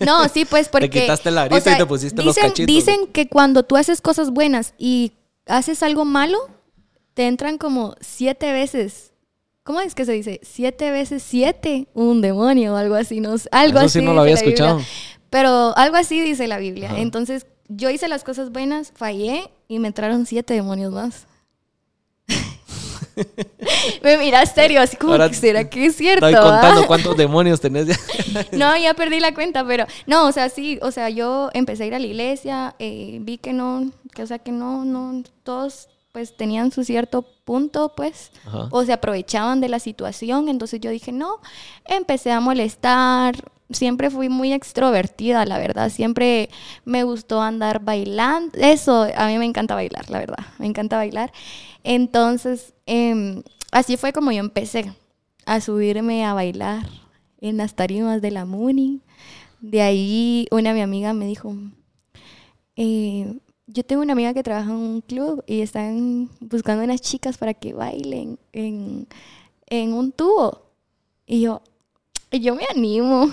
No, 0.00 0.26
sí, 0.30 0.46
pues 0.46 0.68
porque... 0.72 0.88
quitaste 0.88 1.30
la 1.30 1.46
varita 1.46 1.74
y 1.74 1.76
te 1.76 1.84
pusiste 1.84 2.22
los 2.22 2.34
dicen, 2.34 2.48
cachitos. 2.50 2.74
Dicen 2.74 3.06
que 3.08 3.28
cuando 3.28 3.62
tú 3.62 3.76
haces 3.76 4.00
cosas 4.00 4.30
buenas 4.30 4.72
y 4.78 5.12
haces 5.46 5.82
algo 5.82 6.06
malo, 6.06 6.38
te 7.12 7.26
entran 7.26 7.58
como 7.58 7.94
siete 8.00 8.54
veces. 8.54 9.12
¿Cómo 9.64 9.82
es 9.82 9.94
que 9.94 10.06
se 10.06 10.12
dice? 10.12 10.40
Siete 10.42 10.90
veces 10.90 11.22
siete, 11.22 11.86
un 11.92 12.22
demonio 12.22 12.72
o 12.72 12.76
algo 12.76 12.94
así. 12.94 13.20
No, 13.20 13.36
sé, 13.36 13.50
algo 13.52 13.80
Eso 13.80 13.86
así 13.86 13.98
sí 13.98 14.04
no 14.04 14.14
lo 14.14 14.22
había 14.22 14.36
Biblia. 14.36 14.48
escuchado. 14.50 14.80
Pero 15.28 15.76
algo 15.76 15.96
así 15.96 16.22
dice 16.22 16.46
la 16.46 16.56
Biblia. 16.56 16.88
Ajá. 16.92 17.00
Entonces, 17.00 17.44
yo 17.68 17.90
hice 17.90 18.08
las 18.08 18.24
cosas 18.24 18.50
buenas, 18.50 18.92
fallé 18.94 19.50
y 19.68 19.78
me 19.78 19.88
entraron 19.88 20.24
siete 20.24 20.54
demonios 20.54 20.92
más. 20.94 21.26
me 24.02 24.18
miras 24.18 24.52
serio, 24.52 24.80
así 24.80 24.96
como 24.96 25.12
Ahora 25.12 25.28
que 25.28 25.34
será 25.34 25.68
que 25.68 25.86
es 25.86 25.96
cierto. 25.96 26.26
Estoy 26.26 26.42
ah? 26.44 26.50
contando 26.50 26.86
cuántos 26.86 27.16
demonios 27.16 27.60
tenés 27.60 27.86
ya. 27.86 27.96
No, 28.52 28.76
ya 28.76 28.94
perdí 28.94 29.20
la 29.20 29.34
cuenta, 29.34 29.66
pero 29.66 29.86
no, 30.06 30.26
o 30.26 30.32
sea, 30.32 30.48
sí, 30.48 30.78
o 30.82 30.90
sea, 30.90 31.08
yo 31.08 31.50
empecé 31.54 31.84
a 31.84 31.86
ir 31.86 31.94
a 31.94 31.98
la 31.98 32.06
iglesia, 32.06 32.74
eh, 32.78 33.18
vi 33.22 33.38
que 33.38 33.52
no, 33.52 33.90
que 34.14 34.22
o 34.22 34.26
sea, 34.26 34.38
que 34.38 34.52
no, 34.52 34.84
no, 34.84 35.22
todos 35.42 35.88
pues 36.12 36.34
tenían 36.34 36.72
su 36.72 36.82
cierto 36.82 37.26
punto, 37.44 37.92
pues, 37.94 38.32
Ajá. 38.46 38.68
o 38.70 38.84
se 38.84 38.92
aprovechaban 38.94 39.60
de 39.60 39.68
la 39.68 39.78
situación, 39.80 40.48
entonces 40.48 40.80
yo 40.80 40.90
dije, 40.90 41.12
no, 41.12 41.40
empecé 41.84 42.32
a 42.32 42.40
molestar, 42.40 43.36
siempre 43.70 44.10
fui 44.10 44.28
muy 44.28 44.52
extrovertida, 44.52 45.44
la 45.44 45.58
verdad, 45.58 45.90
siempre 45.90 46.48
me 46.84 47.02
gustó 47.02 47.42
andar 47.42 47.80
bailando, 47.80 48.56
eso, 48.58 49.06
a 49.14 49.26
mí 49.26 49.36
me 49.36 49.44
encanta 49.44 49.74
bailar, 49.74 50.08
la 50.08 50.20
verdad, 50.20 50.38
me 50.58 50.66
encanta 50.66 50.96
bailar, 50.96 51.32
entonces, 51.86 52.74
em, 52.84 53.42
así 53.70 53.96
fue 53.96 54.12
como 54.12 54.32
yo 54.32 54.40
empecé 54.40 54.92
a 55.46 55.60
subirme 55.60 56.24
a 56.24 56.34
bailar 56.34 56.84
en 57.40 57.56
las 57.56 57.74
tarimas 57.74 58.20
de 58.20 58.32
la 58.32 58.44
Muni. 58.44 59.00
De 59.60 59.80
ahí 59.82 60.46
una 60.50 60.74
mi 60.74 60.80
amiga 60.80 61.12
me 61.12 61.26
dijo, 61.26 61.54
eh, 62.76 63.38
yo 63.68 63.84
tengo 63.84 64.02
una 64.02 64.12
amiga 64.12 64.34
que 64.34 64.42
trabaja 64.42 64.70
en 64.70 64.76
un 64.76 65.00
club 65.00 65.42
y 65.46 65.60
están 65.60 66.28
buscando 66.40 66.84
unas 66.84 67.00
chicas 67.00 67.38
para 67.38 67.54
que 67.54 67.72
bailen 67.72 68.38
en, 68.52 69.06
en 69.66 69.92
un 69.92 70.12
tubo. 70.12 70.62
Y 71.26 71.40
yo, 71.42 71.62
"Y 72.30 72.40
yo 72.40 72.54
me 72.54 72.64
animo. 72.70 73.30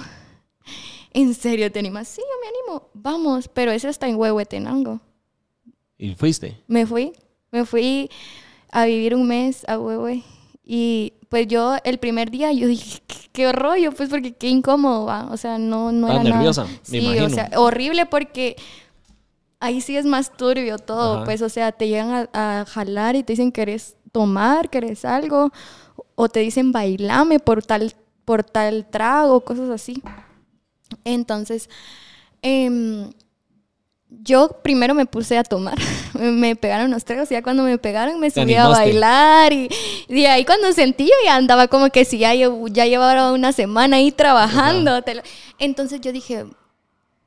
¿En 1.13 1.33
serio 1.35 1.71
te 1.71 1.79
animas? 1.79 2.07
Sí, 2.07 2.21
yo 2.21 2.35
me 2.41 2.47
animo. 2.47 2.89
Vamos, 2.93 3.47
pero 3.47 3.71
ese 3.71 3.89
está 3.89 4.07
en 4.07 4.15
Huehuetenango. 4.15 4.99
Y 5.97 6.15
fuiste. 6.15 6.57
Me 6.67 6.85
fui, 6.87 7.13
me 7.51 7.65
fui 7.65 8.09
a 8.73 8.85
vivir 8.85 9.15
un 9.15 9.27
mes 9.27 9.63
a 9.67 9.77
Huehue. 9.79 10.23
Y 10.65 11.13
pues 11.29 11.47
yo 11.47 11.75
el 11.83 11.97
primer 11.99 12.31
día 12.31 12.51
yo 12.51 12.67
dije, 12.67 13.01
qué, 13.31 13.51
rollo, 13.51 13.91
pues 13.91 14.09
porque 14.09 14.33
qué 14.33 14.47
incómodo, 14.49 15.05
¿va? 15.05 15.27
O 15.31 15.37
sea, 15.37 15.57
no, 15.57 15.91
no 15.91 16.07
era 16.09 16.23
nada- 16.23 16.35
nerviosa, 16.37 16.65
me 16.65 16.79
Sí, 16.83 16.97
imagino. 16.99 17.25
o 17.25 17.29
sea, 17.29 17.49
horrible 17.57 18.05
porque 18.05 18.55
ahí 19.59 19.81
sí 19.81 19.95
es 19.97 20.05
más 20.05 20.31
turbio 20.35 20.77
todo, 20.77 21.15
Ajá. 21.17 21.23
pues, 21.25 21.41
o 21.41 21.49
sea, 21.49 21.71
te 21.71 21.87
llegan 21.87 22.27
a, 22.33 22.61
a 22.61 22.65
jalar 22.65 23.15
y 23.15 23.23
te 23.23 23.33
dicen 23.33 23.51
que 23.51 23.61
eres 23.61 23.95
tomar, 24.11 24.69
que 24.69 24.77
eres 24.79 25.05
algo, 25.05 25.51
o 26.15 26.29
te 26.29 26.39
dicen 26.41 26.71
bailame 26.71 27.39
por 27.39 27.63
tal, 27.65 27.93
por 28.25 28.43
tal 28.43 28.85
trago, 28.89 29.41
cosas 29.41 29.69
así. 29.69 30.01
Entonces, 31.03 31.69
em, 32.41 33.09
yo 34.21 34.49
primero 34.63 34.93
me 34.93 35.05
puse 35.05 35.37
a 35.37 35.43
tomar, 35.43 35.75
me, 36.13 36.55
pegaron 36.55 36.91
los 36.91 37.03
tragos 37.03 37.29
y 37.31 37.33
ya 37.33 37.41
cuando 37.41 37.63
me 37.63 37.77
pegaron 37.77 38.19
me 38.19 38.29
subí 38.29 38.53
a 38.55 38.67
bailar 38.67 39.51
y, 39.53 39.69
y 40.07 40.25
ahí 40.25 40.45
cuando 40.45 40.71
sentí 40.73 41.05
yo 41.05 41.13
ya 41.25 41.35
andaba 41.35 41.67
como 41.67 41.89
que 41.89 42.05
si 42.05 42.17
ya, 42.19 42.33
ya 42.33 42.85
llevaba 42.85 43.31
una 43.33 43.51
semana 43.51 43.97
ahí 43.97 44.11
trabajando. 44.11 44.95
lo- 44.99 45.21
Entonces 45.59 45.99
yo 46.01 46.11
dije, 46.11 46.45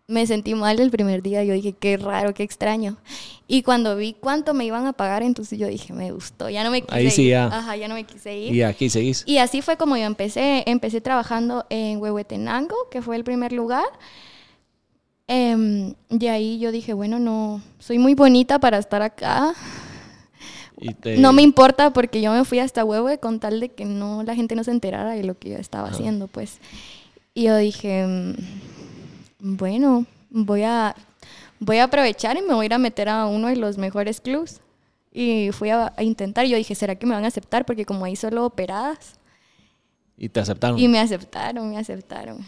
me 0.09 0.27
sentí 0.27 0.55
mal 0.55 0.79
el 0.79 0.91
primer 0.91 1.21
día. 1.23 1.43
Yo 1.43 1.53
dije, 1.55 1.73
qué 1.73 1.97
raro, 1.97 2.33
qué 2.33 2.45
extraño. 2.45 2.97
Y 3.49 3.63
cuando 3.63 3.97
vi 3.97 4.13
cuánto 4.19 4.55
me 4.55 4.65
iban 4.65 4.87
a 4.87 4.93
pagar, 4.93 5.23
entonces 5.25 5.59
yo 5.59 5.67
dije, 5.67 5.93
me 5.93 6.13
gustó. 6.13 6.49
Ya 6.49 6.63
no 6.65 6.71
me 6.71 6.83
quise 6.83 6.95
Ahí 6.95 7.11
sí, 7.11 7.23
ir. 7.23 7.31
ya. 7.31 7.47
Ajá, 7.47 7.77
ya 7.77 7.89
no 7.89 7.95
me 7.95 8.05
quise 8.05 8.37
ir. 8.37 8.55
Y 8.55 8.63
aquí 8.63 8.89
seguís. 8.89 9.25
Y 9.27 9.39
así 9.39 9.63
fue 9.63 9.77
como 9.77 9.97
yo 9.97 10.05
empecé. 10.05 10.63
Empecé 10.67 11.01
trabajando 11.01 11.67
en 11.71 11.99
Huehuetenango, 11.99 12.77
que 12.91 13.03
fue 13.03 13.17
el 13.17 13.25
primer 13.25 13.53
lugar. 13.53 13.85
Em, 15.29 15.95
de 16.09 16.31
ahí 16.31 16.59
yo 16.59 16.71
dije, 16.73 16.93
bueno, 16.93 17.19
no, 17.19 17.61
soy 17.79 17.99
muy 17.99 18.15
bonita 18.15 18.59
para 18.59 18.79
estar 18.79 19.03
acá. 19.03 19.55
Y 20.79 20.95
te- 20.95 21.17
No 21.19 21.33
me 21.33 21.43
importa 21.43 21.93
porque 21.93 22.21
yo 22.21 22.33
me 22.33 22.45
fui 22.45 22.59
hasta 22.61 22.85
Huehue 22.85 23.19
con 23.19 23.41
tal 23.41 23.61
de 23.61 23.71
que 23.71 23.85
no 23.85 24.23
la 24.23 24.35
gente 24.35 24.55
no 24.55 24.63
se 24.63 24.71
enterara 24.71 25.13
de 25.13 25.25
lo 25.25 25.37
que 25.39 25.51
yo 25.51 25.57
estaba 25.57 25.89
haciendo, 25.95 26.27
pues. 26.29 26.59
Y 27.35 27.45
yo 27.45 27.57
dije, 27.57 28.07
mm, 28.07 29.57
bueno, 29.57 30.07
voy 30.31 30.63
a, 30.63 30.95
voy 31.61 31.79
a 31.79 31.85
aprovechar 31.85 32.37
y 32.37 32.43
me 32.43 32.55
voy 32.55 32.65
a 32.65 32.67
ir 32.67 32.75
a 32.75 32.79
meter 32.79 33.09
a 33.09 33.27
uno 33.27 33.49
de 33.49 33.57
los 33.57 33.79
mejores 33.79 34.21
clubs. 34.21 34.61
Y 35.13 35.51
fui 35.53 35.71
a, 35.71 35.93
a 35.97 36.03
intentar. 36.03 36.45
Yo 36.47 36.57
dije, 36.59 36.75
¿será 36.75 36.95
que 36.95 37.07
me 37.07 37.15
van 37.15 37.25
a 37.25 37.29
aceptar? 37.29 37.65
Porque 37.65 37.87
como 37.87 38.05
ahí 38.05 38.17
solo 38.17 38.45
operadas. 38.45 39.15
Y 40.19 40.29
te 40.29 40.41
aceptaron. 40.41 40.79
Y 40.79 40.89
me 40.89 40.99
aceptaron, 40.99 41.71
me 41.71 41.79
aceptaron. 41.79 42.39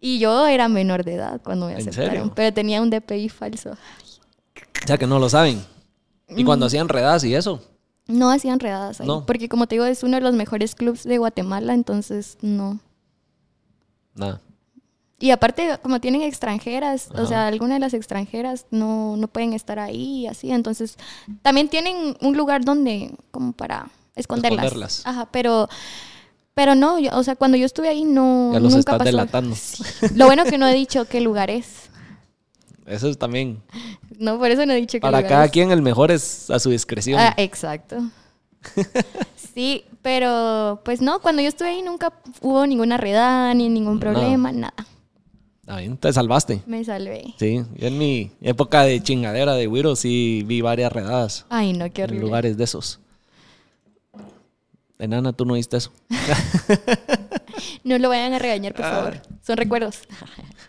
Y 0.00 0.18
yo 0.18 0.46
era 0.46 0.68
menor 0.68 1.04
de 1.04 1.14
edad 1.14 1.40
cuando 1.44 1.66
me 1.66 1.72
¿En 1.72 1.78
aceptaron. 1.78 2.10
serio? 2.10 2.32
Pero 2.34 2.54
tenía 2.54 2.80
un 2.80 2.88
DPI 2.90 3.28
falso. 3.28 3.72
O 3.72 4.86
sea 4.86 4.96
que 4.96 5.06
no 5.06 5.18
lo 5.18 5.28
saben. 5.28 5.62
Y 6.28 6.42
Mm. 6.42 6.46
cuando 6.46 6.66
hacían 6.66 6.88
redadas 6.88 7.22
y 7.24 7.34
eso. 7.34 7.62
No 8.06 8.30
hacían 8.30 8.60
redadas 8.60 9.00
ahí. 9.00 9.06
No. 9.06 9.26
Porque 9.26 9.48
como 9.48 9.66
te 9.66 9.74
digo, 9.74 9.84
es 9.84 10.02
uno 10.02 10.16
de 10.16 10.22
los 10.22 10.34
mejores 10.34 10.74
clubs 10.74 11.04
de 11.04 11.18
Guatemala, 11.18 11.74
entonces 11.74 12.38
no. 12.40 12.80
Nada. 14.14 14.40
Y 15.18 15.32
aparte, 15.32 15.78
como 15.82 16.00
tienen 16.00 16.22
extranjeras, 16.22 17.10
Ajá. 17.12 17.22
o 17.22 17.26
sea, 17.26 17.46
algunas 17.46 17.76
de 17.76 17.80
las 17.80 17.92
extranjeras 17.94 18.64
no, 18.70 19.16
no 19.18 19.28
pueden 19.28 19.52
estar 19.52 19.78
ahí 19.78 20.22
y 20.22 20.26
así. 20.26 20.50
Entonces, 20.50 20.96
también 21.42 21.68
tienen 21.68 22.16
un 22.22 22.36
lugar 22.38 22.64
donde, 22.64 23.14
como 23.30 23.52
para 23.52 23.90
esconderlas. 24.16 24.64
Esconderlas. 24.64 25.02
Ajá, 25.06 25.28
pero, 25.30 25.68
pero 26.60 26.74
no, 26.74 26.98
yo- 26.98 27.10
o 27.14 27.22
sea, 27.22 27.36
cuando 27.36 27.56
yo 27.56 27.64
estuve 27.64 27.88
ahí 27.88 28.04
no. 28.04 28.50
Ya 28.52 28.60
los 28.60 28.74
nunca 28.74 28.80
estás 28.80 28.98
pasó. 28.98 29.04
delatando. 29.10 29.56
Sí. 29.56 29.82
Lo 30.14 30.26
bueno 30.26 30.44
que 30.44 30.58
no 30.58 30.66
he 30.68 30.74
dicho 30.74 31.06
qué 31.06 31.22
lugar 31.22 31.48
es. 31.50 31.88
Eso 32.86 33.08
es 33.08 33.16
también. 33.16 33.62
No, 34.18 34.38
por 34.38 34.50
eso 34.50 34.66
no 34.66 34.74
he 34.74 34.76
dicho 34.76 34.98
qué 34.98 35.00
Para 35.00 35.18
lugar 35.20 35.30
cada 35.30 35.44
es. 35.46 35.50
quien 35.52 35.70
el 35.70 35.80
mejor 35.80 36.10
es 36.10 36.50
a 36.50 36.58
su 36.58 36.68
discreción. 36.68 37.18
Ah, 37.18 37.32
exacto. 37.38 37.96
sí, 39.54 39.84
pero 40.02 40.80
pues 40.84 41.00
no, 41.00 41.20
cuando 41.22 41.40
yo 41.40 41.48
estuve 41.48 41.68
ahí 41.68 41.80
nunca 41.82 42.12
hubo 42.42 42.66
ninguna 42.66 42.98
redada 42.98 43.54
ni 43.54 43.68
ningún 43.70 43.98
problema, 43.98 44.52
nada. 44.52 44.74
Bien, 45.66 45.96
te 45.96 46.12
salvaste. 46.12 46.62
Me 46.66 46.84
salvé. 46.84 47.32
Sí, 47.38 47.62
yo 47.76 47.86
en 47.86 47.96
mi 47.96 48.32
época 48.42 48.82
de 48.82 49.00
chingadera 49.02 49.54
de 49.54 49.66
Wiro 49.68 49.94
sí 49.96 50.42
vi 50.44 50.60
varias 50.62 50.92
redadas 50.92 51.46
Ay, 51.48 51.72
no, 51.72 51.90
qué 51.92 52.02
en 52.02 52.08
horrible. 52.10 52.26
lugares 52.26 52.56
de 52.58 52.64
esos. 52.64 52.98
Enana, 55.00 55.32
tú 55.32 55.44
no 55.44 55.54
viste 55.54 55.76
eso. 55.78 55.90
No 57.84 57.98
lo 57.98 58.08
vayan 58.08 58.32
a 58.32 58.38
regañar, 58.38 58.74
por 58.74 58.84
favor. 58.84 59.22
Son 59.42 59.56
recuerdos. 59.56 60.00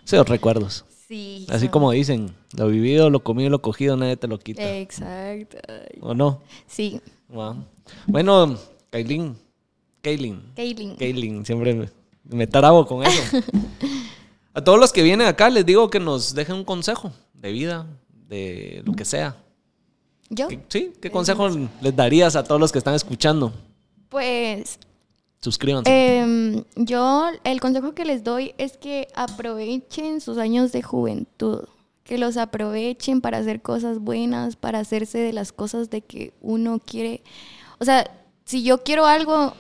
Sí, 0.04 0.16
los 0.16 0.28
recuerdos. 0.28 0.84
Sí. 1.08 1.46
Así 1.50 1.66
son- 1.66 1.72
como 1.72 1.92
dicen, 1.92 2.34
lo 2.58 2.68
vivido, 2.68 3.10
lo 3.10 3.22
comido, 3.24 3.50
lo 3.50 3.62
cogido, 3.62 3.96
nadie 3.96 4.18
te 4.18 4.28
lo 4.28 4.40
quita. 4.40 4.78
Exacto. 4.78 5.58
¿O 6.02 6.14
no? 6.16 6.42
Sí, 6.68 7.00
Wow. 7.30 7.64
Bueno, 8.08 8.58
Kailin. 8.90 9.38
Kailin. 10.02 10.42
Kaylin. 10.56 10.96
Kailin, 10.98 11.46
siempre 11.46 11.74
me, 11.76 11.90
me 12.26 12.48
trabo 12.48 12.86
con 12.88 13.06
eso. 13.06 13.38
A 14.54 14.62
todos 14.64 14.80
los 14.80 14.92
que 14.92 15.02
vienen 15.04 15.28
acá 15.28 15.50
les 15.50 15.66
digo 15.66 15.90
que 15.90 16.00
nos 16.00 16.34
dejen 16.34 16.56
un 16.56 16.66
consejo 16.66 17.14
de 17.34 17.52
vida, 17.54 17.88
de 18.28 18.82
lo 18.86 18.94
que 18.94 19.06
sea. 19.06 19.38
¿Yo? 20.30 20.48
¿Qué- 20.50 20.60
Sí, 20.68 20.94
¿qué 21.02 21.10
consejo 21.12 21.48
les 21.82 21.96
darías 21.96 22.36
a 22.36 22.44
todos 22.44 22.60
los 22.60 22.72
que 22.72 22.80
están 22.80 22.96
escuchando? 22.96 23.54
Pues 24.12 24.78
Suscríbanse. 25.40 25.90
em, 25.90 26.66
yo 26.76 27.30
el 27.46 27.62
consejo 27.62 27.94
que 27.94 28.04
les 28.04 28.26
doy 28.26 28.54
es 28.58 28.78
que 28.78 29.08
aprovechen 29.16 30.20
sus 30.20 30.38
años 30.38 30.74
de 30.74 30.84
juventud, 30.84 31.64
que 32.04 32.18
los 32.18 32.36
aprovechen 32.36 33.22
para 33.22 33.38
hacer 33.38 33.62
cosas 33.62 34.00
buenas, 34.00 34.58
para 34.58 34.80
hacerse 34.80 35.20
de 35.20 35.32
las 35.32 35.54
cosas 35.54 35.90
de 35.90 36.02
que 36.02 36.34
uno 36.42 36.80
quiere. 36.86 37.24
O 37.80 37.86
sea, 37.86 38.12
si 38.44 38.64
yo 38.64 38.84
quiero 38.84 39.06
algo 39.06 39.54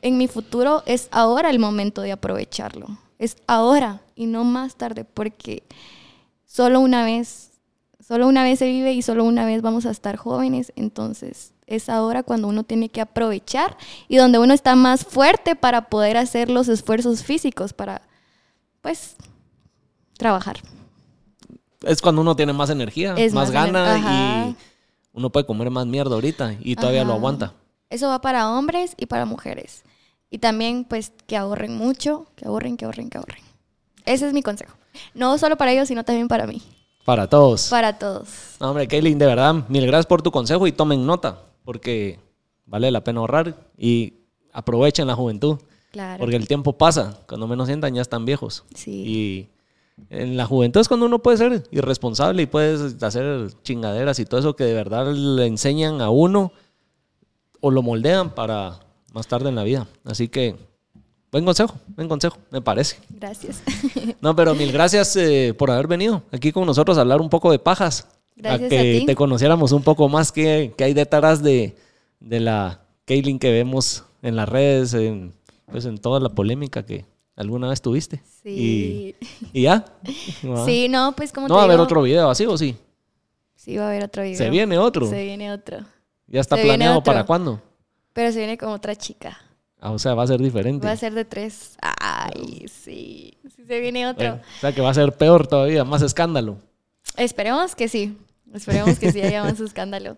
en 0.00 0.16
mi 0.16 0.28
futuro, 0.28 0.82
es 0.86 1.08
ahora 1.10 1.50
el 1.50 1.58
momento 1.58 2.00
de 2.00 2.12
aprovecharlo. 2.12 2.86
Es 3.18 3.36
ahora 3.46 4.00
y 4.16 4.24
no 4.24 4.44
más 4.44 4.76
tarde, 4.76 5.04
porque 5.04 5.62
solo 6.46 6.80
una 6.80 7.04
vez, 7.04 7.50
solo 8.00 8.26
una 8.28 8.44
vez 8.44 8.60
se 8.60 8.66
vive 8.66 8.94
y 8.94 9.02
solo 9.02 9.24
una 9.24 9.44
vez 9.44 9.60
vamos 9.60 9.84
a 9.84 9.90
estar 9.90 10.16
jóvenes, 10.16 10.72
entonces 10.74 11.53
es 11.66 11.88
ahora 11.88 12.22
cuando 12.22 12.48
uno 12.48 12.64
tiene 12.64 12.88
que 12.88 13.00
aprovechar 13.00 13.76
y 14.08 14.16
donde 14.16 14.38
uno 14.38 14.52
está 14.54 14.74
más 14.76 15.04
fuerte 15.04 15.56
para 15.56 15.88
poder 15.88 16.16
hacer 16.16 16.50
los 16.50 16.68
esfuerzos 16.68 17.22
físicos 17.22 17.72
para, 17.72 18.02
pues, 18.82 19.16
trabajar. 20.18 20.58
es 21.82 22.00
cuando 22.00 22.22
uno 22.22 22.34
tiene 22.36 22.52
más 22.52 22.70
energía, 22.70 23.14
Es 23.16 23.32
más, 23.34 23.44
más 23.48 23.50
gana 23.52 23.98
ener- 23.98 24.50
y 24.52 24.56
uno 25.12 25.30
puede 25.30 25.44
comer 25.46 25.70
más 25.70 25.86
mierda 25.86 26.14
ahorita 26.14 26.54
y 26.60 26.76
todavía 26.76 27.04
lo 27.04 27.12
aguanta. 27.12 27.52
Eso 27.90 28.08
va 28.08 28.20
para 28.20 28.50
hombres 28.50 28.94
y 28.96 29.06
para 29.06 29.24
mujeres. 29.26 29.82
Y 30.30 30.38
también, 30.38 30.84
pues, 30.84 31.12
que 31.26 31.36
ahorren 31.36 31.76
mucho, 31.76 32.26
que 32.36 32.46
ahorren, 32.46 32.76
que 32.76 32.86
ahorren, 32.86 33.10
que 33.10 33.18
ahorren. 33.18 33.42
Ese 34.06 34.26
es 34.26 34.32
mi 34.32 34.42
consejo. 34.42 34.74
No 35.14 35.36
solo 35.38 35.56
para 35.56 35.72
ellos, 35.72 35.86
sino 35.88 36.04
también 36.04 36.26
para 36.26 36.46
mí. 36.46 36.62
Para 37.04 37.28
todos. 37.28 37.68
Para 37.68 37.98
todos. 37.98 38.28
No, 38.58 38.70
hombre, 38.70 38.88
Kaylin, 38.88 39.18
de 39.18 39.26
verdad, 39.26 39.54
mil 39.68 39.86
gracias 39.86 40.06
por 40.06 40.22
tu 40.22 40.30
consejo 40.32 40.66
y 40.66 40.72
tomen 40.72 41.04
nota, 41.06 41.38
porque 41.64 42.18
vale 42.66 42.90
la 42.90 43.02
pena 43.02 43.20
ahorrar 43.20 43.56
y 43.76 44.14
aprovechen 44.52 45.06
la 45.06 45.14
juventud. 45.14 45.58
Claro. 45.90 46.18
Porque 46.18 46.36
el 46.36 46.48
tiempo 46.48 46.76
pasa, 46.76 47.20
cuando 47.28 47.46
menos 47.46 47.66
sientan 47.66 47.94
ya 47.94 48.02
están 48.02 48.24
viejos. 48.24 48.64
Sí. 48.74 48.90
Y 48.90 49.48
en 50.10 50.36
la 50.36 50.46
juventud 50.46 50.80
es 50.80 50.88
cuando 50.88 51.06
uno 51.06 51.20
puede 51.20 51.36
ser 51.36 51.62
irresponsable 51.70 52.42
y 52.42 52.46
puedes 52.46 53.02
hacer 53.02 53.50
chingaderas 53.62 54.18
y 54.18 54.24
todo 54.24 54.40
eso 54.40 54.56
que 54.56 54.64
de 54.64 54.74
verdad 54.74 55.12
le 55.12 55.46
enseñan 55.46 56.00
a 56.00 56.10
uno 56.10 56.52
o 57.60 57.70
lo 57.70 57.82
moldean 57.82 58.34
para 58.34 58.80
más 59.12 59.26
tarde 59.28 59.48
en 59.48 59.54
la 59.54 59.62
vida. 59.62 59.86
Así 60.04 60.28
que, 60.28 60.56
buen 61.30 61.44
consejo, 61.44 61.76
buen 61.96 62.08
consejo, 62.08 62.38
me 62.50 62.60
parece. 62.60 62.98
Gracias. 63.08 63.62
No, 64.20 64.34
pero 64.34 64.54
mil 64.54 64.72
gracias 64.72 65.16
eh, 65.16 65.54
por 65.56 65.70
haber 65.70 65.86
venido 65.86 66.22
aquí 66.32 66.50
con 66.50 66.66
nosotros 66.66 66.98
a 66.98 67.02
hablar 67.02 67.20
un 67.20 67.30
poco 67.30 67.50
de 67.52 67.58
pajas. 67.58 68.08
Gracias 68.36 68.66
a 68.66 68.68
que 68.68 68.78
a 68.78 69.00
ti. 69.00 69.06
te 69.06 69.14
conociéramos 69.14 69.72
un 69.72 69.82
poco 69.82 70.08
más 70.08 70.32
qué, 70.32 70.74
qué 70.76 70.84
hay 70.84 70.94
detrás 70.94 71.42
de, 71.42 71.76
de 72.20 72.40
la 72.40 72.80
Kaylin 73.04 73.38
que 73.38 73.52
vemos 73.52 74.04
en 74.22 74.36
las 74.36 74.48
redes, 74.48 74.94
en, 74.94 75.32
pues 75.70 75.84
en 75.84 75.98
toda 75.98 76.20
la 76.20 76.30
polémica 76.30 76.84
que 76.84 77.04
alguna 77.36 77.68
vez 77.68 77.80
tuviste. 77.80 78.22
Sí. 78.42 79.14
Y, 79.52 79.60
y 79.60 79.62
ya. 79.62 79.84
Ah. 80.46 80.62
Sí, 80.66 80.88
no, 80.88 81.12
pues 81.16 81.32
como 81.32 81.48
¿No 81.48 81.54
te 81.54 81.56
va 81.56 81.62
a 81.62 81.64
haber 81.64 81.80
otro 81.80 82.02
video 82.02 82.28
así 82.28 82.44
o 82.44 82.56
sí? 82.58 82.76
Sí, 83.54 83.76
va 83.76 83.84
a 83.84 83.88
haber 83.88 84.04
otro 84.04 84.22
video. 84.22 84.36
¿Se 84.36 84.50
viene 84.50 84.78
otro? 84.78 85.08
Se 85.08 85.24
viene 85.24 85.50
otro. 85.52 85.78
¿Ya 86.26 86.40
está 86.40 86.56
se 86.56 86.62
planeado 86.62 87.02
para 87.02 87.24
cuándo? 87.24 87.62
Pero 88.12 88.30
se 88.30 88.38
viene 88.38 88.58
con 88.58 88.68
otra 88.70 88.94
chica. 88.94 89.38
Ah, 89.80 89.90
o 89.90 89.98
sea, 89.98 90.14
va 90.14 90.22
a 90.22 90.26
ser 90.26 90.40
diferente. 90.40 90.86
Va 90.86 90.92
a 90.92 90.96
ser 90.96 91.14
de 91.14 91.24
tres. 91.24 91.76
Ay, 91.80 92.66
sí. 92.68 93.34
Sí, 93.54 93.64
se 93.66 93.80
viene 93.80 94.06
otro. 94.06 94.28
Bueno, 94.28 94.42
o 94.42 94.60
sea, 94.60 94.72
que 94.72 94.80
va 94.80 94.90
a 94.90 94.94
ser 94.94 95.12
peor 95.12 95.46
todavía, 95.46 95.84
más 95.84 96.02
escándalo. 96.02 96.58
Esperemos 97.16 97.74
que 97.74 97.88
sí. 97.88 98.16
Esperemos 98.52 98.98
que 98.98 99.12
sí 99.12 99.20
haya 99.20 99.42
más 99.42 99.60
escándalo. 99.60 100.16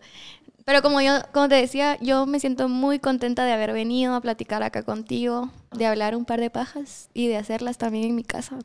Pero 0.67 0.83
como 0.83 1.01
yo, 1.01 1.13
como 1.33 1.49
te 1.49 1.55
decía, 1.55 1.97
yo 2.01 2.27
me 2.27 2.41
siento 2.41 2.69
muy 2.69 2.99
contenta 2.99 3.45
de 3.45 3.53
haber 3.53 3.73
venido 3.73 4.17
a 4.17 4.21
platicar 4.21 4.65
acá 4.65 4.83
contigo, 4.83 5.49
de 5.71 5.87
hablar 5.87 6.17
un 6.17 6.25
par 6.25 6.41
de 6.41 6.51
pajas 6.51 7.09
y 7.15 7.29
de 7.29 7.37
hacerlas 7.37 7.79
también 7.79 8.07
en 8.07 8.17
mi 8.17 8.25
casa. 8.25 8.59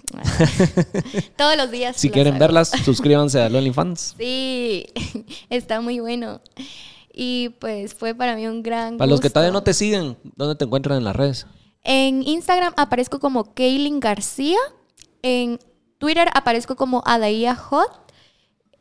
Todos 1.37 1.55
los 1.57 1.69
días. 1.69 1.97
Si 1.97 2.09
quieren 2.09 2.33
hago. 2.33 2.39
verlas, 2.39 2.69
suscríbanse 2.83 3.39
a 3.41 3.45
OnlyFans. 3.47 4.15
Sí, 4.17 4.87
está 5.51 5.79
muy 5.79 5.99
bueno. 5.99 6.41
Y 7.13 7.49
pues 7.59 7.93
fue 7.93 8.15
para 8.15 8.35
mí 8.35 8.47
un 8.47 8.63
gran 8.63 8.97
Para 8.97 9.09
los 9.09 9.19
que 9.21 9.29
todavía 9.29 9.51
no 9.51 9.61
te 9.61 9.75
siguen, 9.75 10.17
¿dónde 10.35 10.55
te 10.55 10.65
encuentran 10.65 10.97
en 10.97 11.03
las 11.03 11.15
redes? 11.15 11.45
En 11.83 12.23
Instagram 12.27 12.73
aparezco 12.77 13.19
como 13.19 13.53
Kaylin 13.53 13.99
García. 13.99 14.57
En 15.21 15.59
Twitter 15.99 16.29
aparezco 16.33 16.75
como 16.75 17.03
Adaía 17.05 17.55
Hot. 17.55 18.10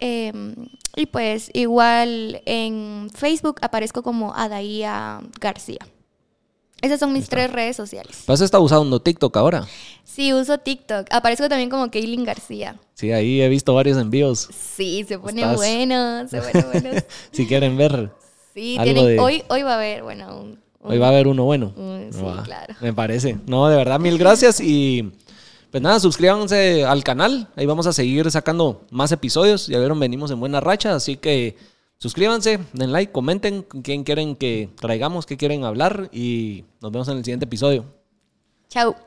Em, 0.00 0.54
y 0.96 1.06
pues 1.06 1.50
igual 1.52 2.40
en 2.46 3.10
Facebook 3.14 3.56
aparezco 3.62 4.02
como 4.02 4.34
Adaía 4.34 5.20
García. 5.40 5.78
Esas 6.80 6.98
son 6.98 7.12
mis 7.12 7.28
tres 7.28 7.52
redes 7.52 7.76
sociales. 7.76 8.22
Pues 8.24 8.40
está 8.40 8.58
usando 8.58 9.00
TikTok 9.02 9.36
ahora. 9.36 9.66
Sí, 10.02 10.32
uso 10.32 10.56
TikTok. 10.56 11.08
Aparezco 11.10 11.46
también 11.48 11.68
como 11.68 11.90
Kaylin 11.90 12.24
García. 12.24 12.80
Sí, 12.94 13.12
ahí 13.12 13.42
he 13.42 13.48
visto 13.50 13.74
varios 13.74 13.98
envíos. 13.98 14.48
Sí, 14.58 15.04
se 15.06 15.18
pone 15.18 15.42
Estás- 15.42 15.56
bueno, 15.56 16.26
se 16.28 16.40
pone 16.40 16.64
bueno. 16.82 17.00
si 17.32 17.46
quieren 17.46 17.76
ver, 17.76 18.10
Sí, 18.54 18.76
Algo 18.78 18.84
tienen- 18.94 19.06
de- 19.06 19.18
hoy, 19.20 19.42
hoy 19.48 19.62
va 19.62 19.72
a 19.72 19.76
haber, 19.76 20.02
bueno, 20.02 20.40
un- 20.40 20.58
hoy 20.80 20.96
va 20.98 21.06
a 21.06 21.10
haber 21.10 21.28
uno 21.28 21.44
bueno. 21.44 21.72
Mm, 21.76 22.12
sí, 22.12 22.22
Va, 22.22 22.42
claro. 22.42 22.74
Me 22.80 22.92
parece. 22.94 23.36
No, 23.46 23.68
de 23.68 23.76
verdad, 23.76 24.00
mil 24.00 24.16
gracias 24.18 24.58
y 24.60 25.12
Pues 25.70 25.82
nada, 25.82 26.00
suscríbanse 26.00 26.84
al 26.84 27.04
canal. 27.04 27.48
Ahí 27.54 27.64
vamos 27.64 27.86
a 27.86 27.92
seguir 27.92 28.28
sacando 28.30 28.86
más 28.90 29.12
episodios. 29.12 29.68
Ya 29.68 29.78
vieron, 29.78 30.00
venimos 30.00 30.30
en 30.32 30.40
buena 30.40 30.58
racha. 30.58 30.96
Así 30.96 31.16
que 31.16 31.56
suscríbanse, 31.98 32.58
den 32.72 32.92
like, 32.92 33.12
comenten 33.12 33.62
quién 33.62 34.02
quieren 34.02 34.34
que 34.34 34.70
traigamos, 34.80 35.26
qué 35.26 35.36
quieren 35.36 35.64
hablar. 35.64 36.08
Y 36.12 36.64
nos 36.80 36.90
vemos 36.90 37.08
en 37.08 37.18
el 37.18 37.24
siguiente 37.24 37.44
episodio. 37.44 37.84
Chao. 38.68 38.96